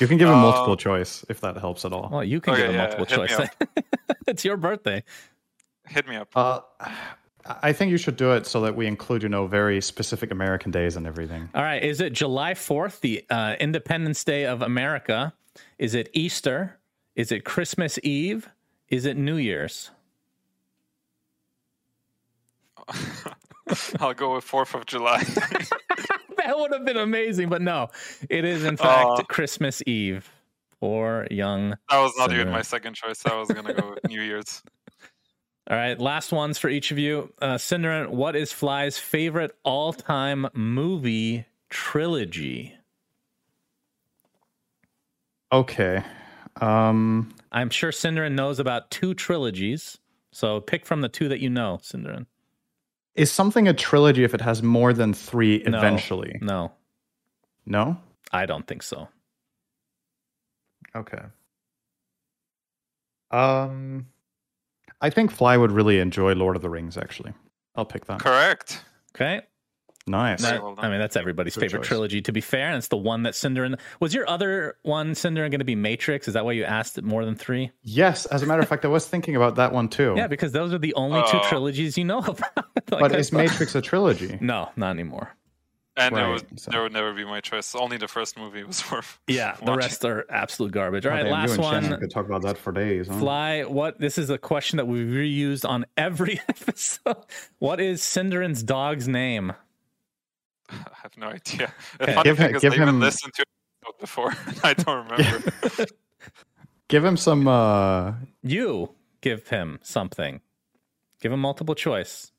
You 0.00 0.08
can 0.08 0.18
give 0.18 0.28
him 0.28 0.34
Uh, 0.34 0.40
multiple 0.42 0.76
choice 0.76 1.24
if 1.28 1.40
that 1.42 1.56
helps 1.56 1.84
at 1.84 1.92
all. 1.92 2.08
Well, 2.10 2.24
you 2.24 2.40
can 2.40 2.54
Okay, 2.54 2.66
give 2.66 2.74
a 2.74 2.78
multiple 2.78 3.04
hit 3.04 3.20
me 3.20 3.26
choice. 3.28 3.48
it's 4.26 4.44
your 4.44 4.56
birthday. 4.56 5.04
Hit 5.86 6.08
me 6.08 6.16
up. 6.16 6.28
Uh, 6.34 6.60
I 7.46 7.72
think 7.72 7.90
you 7.90 7.98
should 7.98 8.16
do 8.16 8.32
it 8.32 8.46
so 8.46 8.60
that 8.62 8.74
we 8.74 8.86
include, 8.86 9.22
you 9.22 9.28
know, 9.28 9.46
very 9.46 9.80
specific 9.80 10.30
American 10.30 10.70
days 10.70 10.96
and 10.96 11.06
everything. 11.06 11.48
All 11.54 11.62
right. 11.62 11.82
Is 11.82 12.00
it 12.00 12.12
July 12.12 12.54
4th, 12.54 13.00
the 13.00 13.24
uh, 13.28 13.56
Independence 13.60 14.24
Day 14.24 14.46
of 14.46 14.62
America? 14.62 15.34
Is 15.78 15.94
it 15.94 16.08
Easter? 16.14 16.78
Is 17.14 17.30
it 17.30 17.44
Christmas 17.44 17.98
Eve? 18.02 18.48
Is 18.88 19.04
it 19.04 19.16
New 19.16 19.36
Year's? 19.36 19.90
I'll 24.00 24.14
go 24.14 24.34
with 24.34 24.44
Fourth 24.44 24.74
of 24.74 24.86
July. 24.86 25.22
that 26.36 26.58
would 26.58 26.72
have 26.72 26.84
been 26.84 26.96
amazing, 26.96 27.48
but 27.48 27.62
no. 27.62 27.88
It 28.28 28.44
is, 28.44 28.64
in 28.64 28.76
fact, 28.76 29.06
Aw. 29.06 29.22
Christmas 29.24 29.82
Eve. 29.86 30.30
Poor 30.80 31.26
young. 31.30 31.70
that 31.88 31.98
was 31.98 32.12
not 32.18 32.32
even 32.32 32.50
my 32.50 32.62
second 32.62 32.94
choice. 32.94 33.24
I 33.24 33.38
was 33.38 33.48
gonna 33.48 33.72
go 33.72 33.90
with 33.90 34.06
New 34.10 34.20
Year's. 34.20 34.62
All 35.70 35.76
right. 35.76 35.98
Last 35.98 36.30
ones 36.32 36.58
for 36.58 36.68
each 36.68 36.90
of 36.90 36.98
you. 36.98 37.32
Uh, 37.40 37.54
SyndereN, 37.54 38.10
what 38.10 38.36
is 38.36 38.52
Fly's 38.52 38.98
favorite 38.98 39.56
all 39.64 39.92
time 39.94 40.46
movie 40.54 41.46
trilogy? 41.70 42.74
Okay. 45.52 46.02
Um, 46.60 47.34
I'm 47.52 47.70
sure 47.70 47.90
SyndereN 47.92 48.32
knows 48.32 48.58
about 48.58 48.90
two 48.90 49.14
trilogies. 49.14 49.98
So 50.32 50.60
pick 50.60 50.84
from 50.84 51.00
the 51.00 51.08
two 51.08 51.28
that 51.28 51.40
you 51.40 51.48
know, 51.48 51.78
SyndereN. 51.82 52.26
is 53.14 53.30
something 53.30 53.68
a 53.68 53.72
trilogy 53.72 54.24
if 54.24 54.34
it 54.34 54.40
has 54.40 54.62
more 54.62 54.92
than 54.92 55.14
three 55.14 55.62
No. 55.66 55.78
eventually? 55.78 56.38
No, 56.42 56.72
No? 57.64 57.96
I 58.32 58.44
don't 58.46 58.66
think 58.66 58.82
so. 58.82 59.08
Okay. 60.96 61.22
Um, 63.30 64.06
I 65.00 65.10
think 65.10 65.30
Fly 65.30 65.56
would 65.56 65.72
really 65.72 65.98
enjoy 65.98 66.34
Lord 66.34 66.56
of 66.56 66.62
the 66.62 66.70
Rings. 66.70 66.96
Actually, 66.96 67.32
I'll 67.74 67.84
pick 67.84 68.06
that. 68.06 68.20
Correct. 68.20 68.82
Okay. 69.14 69.42
Nice. 70.06 70.42
That- 70.42 70.62
well. 70.62 70.74
I 70.76 70.88
mean, 70.90 70.98
that's 70.98 71.16
everybody's 71.16 71.54
Good 71.54 71.62
favorite 71.62 71.80
choice. 71.80 71.88
trilogy, 71.88 72.22
to 72.22 72.32
be 72.32 72.40
fair. 72.40 72.68
And 72.68 72.76
it's 72.76 72.88
the 72.88 72.96
one 72.96 73.22
that 73.22 73.32
SyndereN 73.32 73.78
was 74.00 74.12
your 74.12 74.28
other 74.28 74.76
one, 74.82 75.12
SyndereN, 75.12 75.50
going 75.50 75.60
to 75.60 75.64
be 75.64 75.74
Matrix? 75.74 76.28
Is 76.28 76.34
that 76.34 76.44
why 76.44 76.52
you 76.52 76.64
asked 76.64 76.98
it 76.98 77.04
more 77.04 77.24
than 77.24 77.34
three? 77.34 77.70
Yes, 77.82 78.26
as 78.26 78.42
a 78.42 78.46
matter 78.46 78.60
of 78.60 78.68
fact, 78.68 78.84
I 78.84 78.88
was 78.88 79.06
thinking 79.06 79.34
about 79.34 79.56
that 79.56 79.72
one 79.72 79.88
too. 79.88 80.14
Yeah, 80.16 80.26
because 80.26 80.52
those 80.52 80.74
are 80.74 80.78
the 80.78 80.94
only 80.94 81.22
two 81.30 81.38
oh. 81.38 81.48
trilogies 81.48 81.96
you 81.96 82.04
know 82.04 82.18
about. 82.26 82.66
Like, 82.90 83.00
but 83.00 83.14
is 83.14 83.32
Matrix 83.32 83.74
a 83.74 83.80
trilogy? 83.80 84.36
No, 84.40 84.70
not 84.76 84.90
anymore. 84.90 85.34
And 85.96 86.16
it 86.16 86.20
Right, 86.20 86.28
was 86.32 86.44
so- 86.56 86.70
there 86.72 86.82
would 86.82 86.92
never 86.92 87.12
be 87.12 87.24
my 87.24 87.40
choice. 87.40 87.72
Only 87.74 87.98
the 87.98 88.08
first 88.08 88.36
movie 88.36 88.64
was 88.64 88.82
worth. 88.90 89.20
Yeah, 89.28 89.56
the 89.64 89.74
rest 89.74 90.04
are 90.04 90.26
absolute 90.28 90.72
garbage. 90.72 91.06
All 91.06 91.12
Oh, 91.12 91.14
right, 91.14 91.22
damn, 91.22 91.28
you 91.28 91.32
last 91.34 91.54
and 91.54 91.62
Shannon 91.64 91.90
one. 91.92 92.00
could 92.00 92.10
talk 92.10 92.26
about 92.26 92.42
that 92.42 92.58
for 92.58 92.72
days. 92.72 93.06
Huh? 93.06 93.18
Fly, 93.20 93.62
what? 93.62 94.00
This 94.00 94.18
is 94.18 94.28
a 94.28 94.36
question 94.38 94.76
that 94.78 94.86
we've 94.86 95.06
reused 95.06 95.68
on 95.68 95.84
every 95.96 96.40
episode. 96.48 97.16
What 97.60 97.80
is 97.80 98.02
SyndereN's 98.02 98.62
dog's 98.64 99.06
name? 99.06 99.52
I 100.70 100.74
have 101.02 101.16
no 101.16 101.28
idea. 101.28 101.72
The 101.98 102.04
Okay. 102.04 102.14
funny 102.14 102.24
Give 102.24 102.38
him- 102.38 102.46
thing 102.48 102.56
is, 102.56 102.62
give 102.62 102.72
I 102.72 102.76
even 102.76 102.88
him- 102.88 103.00
listened 103.00 103.34
to 103.34 103.42
it 103.42 104.00
before. 104.00 104.32
I 104.64 104.74
don't 104.74 105.08
remember. 105.10 105.52
Give 106.88 107.04
him 107.04 107.16
some. 107.16 107.46
uh 107.46 108.14
You 108.42 108.94
give 109.20 109.48
him 109.48 109.78
something. 109.82 110.40
Give 111.20 111.32
him 111.32 111.40
multiple 111.40 111.74
choice. 111.74 112.32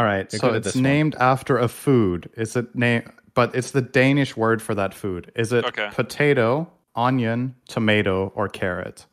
All 0.00 0.06
right, 0.06 0.32
so 0.32 0.54
it's 0.54 0.64
this 0.64 0.76
one. 0.76 0.84
named 0.84 1.14
after 1.16 1.58
a 1.58 1.68
food. 1.68 2.30
Is 2.34 2.56
it 2.56 2.74
name? 2.74 3.02
But 3.34 3.54
it's 3.54 3.72
the 3.72 3.82
Danish 3.82 4.34
word 4.34 4.62
for 4.62 4.74
that 4.74 4.94
food. 4.94 5.30
Is 5.36 5.52
it 5.52 5.62
Okay. 5.66 5.90
potato, 5.92 6.72
onion, 6.94 7.54
tomato, 7.68 8.32
or 8.34 8.48
carrot? 8.48 9.04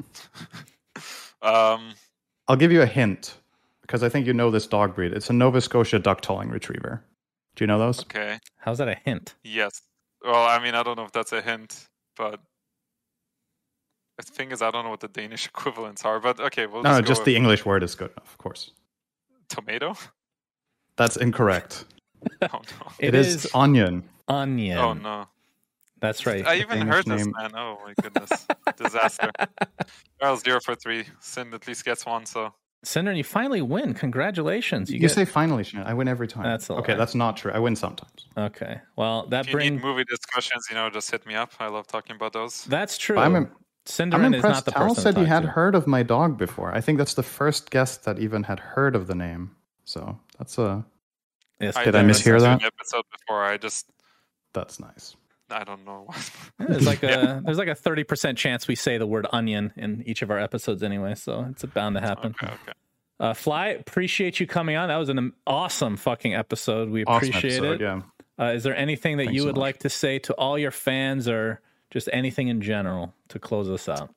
um, 1.42 1.92
I'll 2.48 2.56
give 2.56 2.72
you 2.72 2.80
a 2.80 2.86
hint 2.86 3.34
because 3.82 4.02
I 4.02 4.08
think 4.08 4.26
you 4.26 4.32
know 4.32 4.50
this 4.50 4.66
dog 4.66 4.94
breed. 4.94 5.12
It's 5.12 5.28
a 5.28 5.34
Nova 5.34 5.60
Scotia 5.60 5.98
duck-tolling 5.98 6.48
retriever. 6.48 7.04
Do 7.56 7.64
you 7.64 7.66
know 7.66 7.78
those? 7.78 8.00
Okay. 8.00 8.38
How's 8.56 8.78
that 8.78 8.88
a 8.88 8.94
hint? 9.04 9.34
Yes. 9.44 9.82
Well, 10.24 10.46
I 10.46 10.58
mean, 10.62 10.74
I 10.74 10.82
don't 10.82 10.96
know 10.96 11.04
if 11.04 11.12
that's 11.12 11.32
a 11.32 11.42
hint, 11.42 11.88
but 12.16 12.40
the 14.24 14.32
thing 14.32 14.50
is, 14.52 14.62
I 14.62 14.70
don't 14.70 14.84
know 14.84 14.90
what 14.90 15.00
the 15.00 15.08
Danish 15.08 15.46
equivalents 15.52 16.04
are. 16.04 16.20
But 16.20 16.40
okay, 16.40 16.66
we'll 16.66 16.82
No, 16.82 16.90
just 16.90 16.98
no, 16.98 17.02
go 17.02 17.08
just 17.08 17.24
the 17.24 17.36
English 17.36 17.64
word 17.64 17.82
is 17.82 17.94
good 17.94 18.10
enough, 18.12 18.30
of 18.32 18.38
course. 18.38 18.70
tomato. 19.48 19.94
That's 20.96 21.16
incorrect. 21.16 21.84
Oh 22.42 22.48
no. 22.52 22.92
it 23.00 23.14
is, 23.16 23.48
onion. 23.52 24.04
onion. 24.28 24.78
Oh 24.78 24.92
no. 24.92 25.26
That's 26.00 26.24
right. 26.24 26.46
I 26.46 26.56
even 26.56 26.78
Danish 26.78 26.94
heard 26.94 27.04
this, 27.06 27.24
name. 27.24 27.34
man. 27.36 27.50
Oh 27.56 27.78
my 27.84 27.94
goodness. 28.00 28.46
Disaster. 28.76 29.30
Well, 30.20 30.36
zero 30.36 30.60
for 30.60 30.74
three. 30.76 31.04
Sin 31.20 31.52
at 31.52 31.66
least 31.66 31.84
gets 31.84 32.06
one, 32.06 32.24
so 32.26 32.54
Cinder, 32.84 33.12
you 33.12 33.24
finally 33.24 33.60
win. 33.62 33.92
Congratulations. 33.94 34.88
You, 34.90 34.94
You, 34.94 35.00
get 35.00 35.10
say 35.12 35.24
finally, 35.24 35.62
Shannon. 35.64 35.86
I 35.86 35.94
win 35.94 36.06
every 36.08 36.26
time. 36.28 36.42
That's 36.44 36.68
a 36.70 36.74
okay. 36.74 36.92
lie. 36.92 36.98
That's 36.98 37.14
not 37.16 37.36
true. 37.36 37.50
I 37.52 37.58
win 37.58 37.74
sometimes. 37.76 38.26
okay. 38.36 38.80
Well, 38.96 39.26
that 39.28 39.42
if 39.42 39.46
you 39.48 39.52
brings 39.54 39.70
need 39.72 39.82
movie 39.82 40.04
discussions, 40.04 40.66
you 40.68 40.74
know, 40.76 40.90
just 40.90 41.10
hit 41.10 41.24
me 41.26 41.34
up. 41.34 41.52
I 41.60 41.66
love 41.68 41.86
talking 41.88 42.14
about 42.16 42.32
those. 42.32 42.64
that's 42.64 42.98
true. 42.98 43.18
I'm, 43.18 43.34
im- 43.36 43.50
SyndereN 43.86 44.14
I'm 44.14 44.34
is 44.34 44.42
not 44.42 44.62
impressed. 44.62 44.64
the 44.66 44.70
Tal 44.72 44.88
person. 44.88 45.02
said 45.02 45.14
to 45.16 45.20
he 45.22 45.26
had 45.26 45.42
to. 45.42 45.48
heard 45.48 45.74
of 45.74 45.86
my 45.86 46.02
dog 46.02 46.38
before. 46.38 46.74
I 46.74 46.80
think 46.80 46.98
that's 46.98 47.14
the 47.14 47.22
first 47.22 47.70
guest 47.70 48.04
that 48.04 48.18
even 48.18 48.44
had 48.44 48.60
heard 48.60 48.94
of 48.94 49.06
the 49.06 49.14
name. 49.14 49.50
So 49.84 50.18
that's 50.38 50.58
a 50.58 50.84
Yes, 51.60 51.74
Did 51.76 51.94
I 51.94 52.02
listened 52.02 52.34
mishear 52.36 52.40
that? 52.40 52.62
Episode 52.64 53.04
before. 53.10 53.42
I 53.44 53.56
just, 53.56 53.86
that's 54.52 54.80
nice. 54.80 55.14
I 55.50 55.62
don't 55.64 55.84
know. 55.84 56.08
There's 56.58 56.86
like 56.86 57.02
a 57.02 57.40
there's 57.44 57.58
like 57.58 57.68
a 57.68 57.74
thirty 57.74 58.04
percent 58.04 58.38
chance 58.38 58.66
we 58.66 58.74
say 58.74 58.96
the 58.98 59.06
word 59.06 59.26
onion 59.32 59.72
in 59.76 60.02
each 60.06 60.22
of 60.22 60.30
our 60.30 60.38
episodes 60.38 60.82
anyway, 60.82 61.14
so 61.14 61.46
it's 61.50 61.62
bound 61.66 61.94
to 61.96 62.00
happen. 62.00 62.34
okay, 62.42 62.52
okay. 62.52 62.72
Uh, 63.20 63.34
Fly, 63.34 63.68
appreciate 63.68 64.40
you 64.40 64.46
coming 64.46 64.76
on. 64.76 64.88
That 64.88 64.96
was 64.96 65.08
an 65.10 65.32
awesome 65.46 65.96
fucking 65.98 66.34
episode. 66.34 66.88
We 66.88 67.04
Awesome 67.04 67.28
appreciate 67.28 67.52
episode. 67.58 67.72
it. 67.74 67.80
Yeah. 67.82 68.00
Uh, 68.40 68.52
is 68.52 68.62
there 68.64 68.74
anything 68.74 69.18
that 69.18 69.24
Thanks 69.26 69.36
you 69.36 69.44
would 69.44 69.54
much. 69.56 69.60
like 69.60 69.78
to 69.80 69.90
say 69.90 70.18
to 70.20 70.32
all 70.34 70.58
your 70.58 70.70
fans, 70.72 71.28
or 71.28 71.60
just 71.92 72.08
anything 72.12 72.48
in 72.48 72.60
general 72.60 73.14
to 73.28 73.38
close 73.38 73.68
us 73.68 73.88
out? 73.88 74.10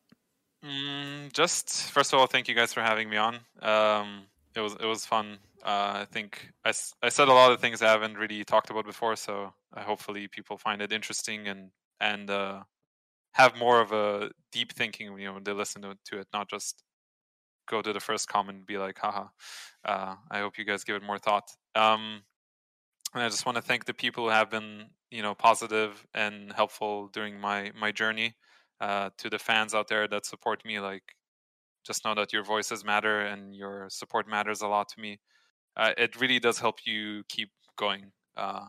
Mm, 0.63 1.31
just 1.33 1.91
first 1.91 2.13
of 2.13 2.19
all, 2.19 2.25
thank 2.25 2.47
you 2.47 2.55
guys 2.55 2.73
for 2.73 2.81
having 2.81 3.09
me 3.09 3.17
on. 3.17 3.35
Um, 3.61 4.23
it 4.55 4.61
was 4.61 4.73
it 4.73 4.85
was 4.85 5.05
fun. 5.05 5.37
Uh, 5.63 6.01
I 6.01 6.05
think 6.11 6.49
I, 6.63 6.71
I 7.03 7.09
said 7.09 7.27
a 7.27 7.33
lot 7.33 7.51
of 7.51 7.59
things 7.59 7.81
I 7.81 7.91
haven't 7.91 8.17
really 8.17 8.43
talked 8.43 8.69
about 8.69 8.85
before, 8.85 9.15
so 9.15 9.53
uh, 9.75 9.81
hopefully 9.81 10.27
people 10.27 10.57
find 10.57 10.81
it 10.81 10.91
interesting 10.91 11.47
and 11.47 11.71
and 11.99 12.29
uh, 12.29 12.63
have 13.33 13.57
more 13.57 13.81
of 13.81 13.91
a 13.91 14.31
deep 14.51 14.71
thinking. 14.73 15.07
You 15.19 15.25
know, 15.25 15.33
when 15.33 15.43
they 15.43 15.53
listen 15.53 15.81
to, 15.81 15.97
to 16.05 16.19
it, 16.19 16.27
not 16.33 16.49
just 16.49 16.83
go 17.67 17.81
to 17.81 17.93
the 17.93 17.99
first 17.99 18.27
comment 18.27 18.59
and 18.59 18.65
be 18.65 18.77
like, 18.77 18.97
haha. 18.97 19.25
Uh, 19.83 20.15
I 20.31 20.39
hope 20.39 20.57
you 20.57 20.65
guys 20.65 20.83
give 20.83 20.95
it 20.95 21.03
more 21.03 21.19
thought. 21.19 21.49
Um, 21.75 22.21
and 23.13 23.23
I 23.23 23.29
just 23.29 23.45
want 23.45 23.55
to 23.55 23.61
thank 23.61 23.85
the 23.85 23.93
people 23.93 24.25
who 24.25 24.29
have 24.29 24.49
been, 24.49 24.85
you 25.11 25.21
know, 25.21 25.35
positive 25.35 26.05
and 26.13 26.51
helpful 26.53 27.07
during 27.09 27.39
my 27.39 27.71
my 27.75 27.91
journey. 27.91 28.35
Uh, 28.81 29.09
to 29.17 29.29
the 29.29 29.39
fans 29.39 29.73
out 29.73 29.87
there 29.87 30.07
that 30.07 30.25
support 30.25 30.65
me, 30.65 30.79
like, 30.81 31.15
just 31.85 32.05
know 32.05 32.15
that 32.15 32.33
your 32.33 32.43
voices 32.43 32.83
matter 32.85 33.21
and 33.21 33.55
your 33.55 33.89
support 33.89 34.27
matters 34.27 34.61
a 34.61 34.67
lot 34.67 34.89
to 34.89 34.99
me. 35.01 35.19
Uh, 35.77 35.93
it 35.97 36.19
really 36.19 36.39
does 36.39 36.59
help 36.59 36.79
you 36.85 37.23
keep 37.29 37.51
going. 37.77 38.11
Uh, 38.37 38.67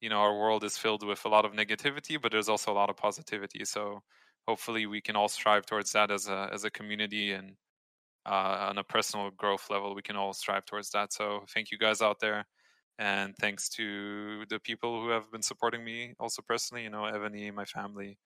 you 0.00 0.08
know, 0.10 0.18
our 0.20 0.38
world 0.38 0.64
is 0.64 0.78
filled 0.78 1.06
with 1.06 1.24
a 1.24 1.28
lot 1.28 1.44
of 1.46 1.52
negativity, 1.52 2.20
but 2.20 2.32
there's 2.32 2.48
also 2.48 2.72
a 2.72 2.74
lot 2.74 2.90
of 2.90 2.96
positivity. 2.96 3.64
So 3.64 4.02
hopefully, 4.48 4.86
we 4.86 5.00
can 5.02 5.16
all 5.16 5.28
strive 5.28 5.66
towards 5.66 5.92
that 5.92 6.10
as 6.10 6.28
a 6.28 6.50
as 6.52 6.64
a 6.64 6.70
community 6.70 7.32
and 7.32 7.56
uh, 8.26 8.68
on 8.70 8.78
a 8.78 8.84
personal 8.84 9.30
growth 9.30 9.68
level, 9.70 9.94
we 9.94 10.02
can 10.02 10.16
all 10.16 10.32
strive 10.32 10.64
towards 10.64 10.90
that. 10.90 11.12
So 11.12 11.44
thank 11.54 11.70
you 11.70 11.78
guys 11.78 12.00
out 12.02 12.20
there, 12.20 12.46
and 12.98 13.34
thanks 13.36 13.68
to 13.70 14.44
the 14.48 14.58
people 14.58 15.00
who 15.00 15.08
have 15.10 15.30
been 15.32 15.42
supporting 15.42 15.84
me 15.84 16.14
also 16.20 16.42
personally. 16.42 16.84
You 16.84 16.90
know, 16.90 17.04
Ebony, 17.04 17.50
my 17.50 17.64
family, 17.64 18.18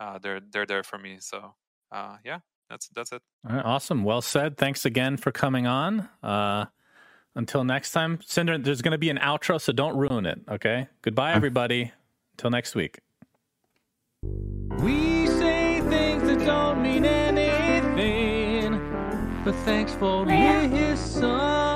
uh, 0.00 0.18
they're 0.18 0.40
they're 0.40 0.66
there 0.66 0.82
for 0.82 0.98
me. 0.98 1.18
So 1.20 1.54
uh, 1.92 2.16
yeah, 2.24 2.38
that's 2.70 2.88
that's 2.88 3.12
it. 3.12 3.22
All 3.48 3.56
right, 3.56 3.64
awesome. 3.64 4.04
Well 4.04 4.22
said. 4.22 4.56
Thanks 4.56 4.84
again 4.84 5.16
for 5.16 5.32
coming 5.32 5.66
on. 5.66 6.08
Uh, 6.22 6.66
until 7.34 7.64
next 7.64 7.92
time, 7.92 8.20
Cinder, 8.24 8.58
there's 8.58 8.80
going 8.82 8.92
to 8.92 8.98
be 8.98 9.10
an 9.10 9.18
outro, 9.18 9.60
so 9.60 9.72
don't 9.72 9.96
ruin 9.96 10.26
it. 10.26 10.40
Okay. 10.48 10.88
Goodbye, 11.02 11.32
everybody. 11.36 11.92
Until 12.34 12.50
next 12.50 12.74
week. 12.74 13.00
We 14.80 15.26
say 15.26 15.80
things 15.82 16.22
that 16.24 16.44
don't 16.44 16.82
mean 16.82 17.04
anything, 17.04 18.72
but 19.44 19.54
thanks 19.64 19.92
for 19.92 20.24
listening. 20.24 21.73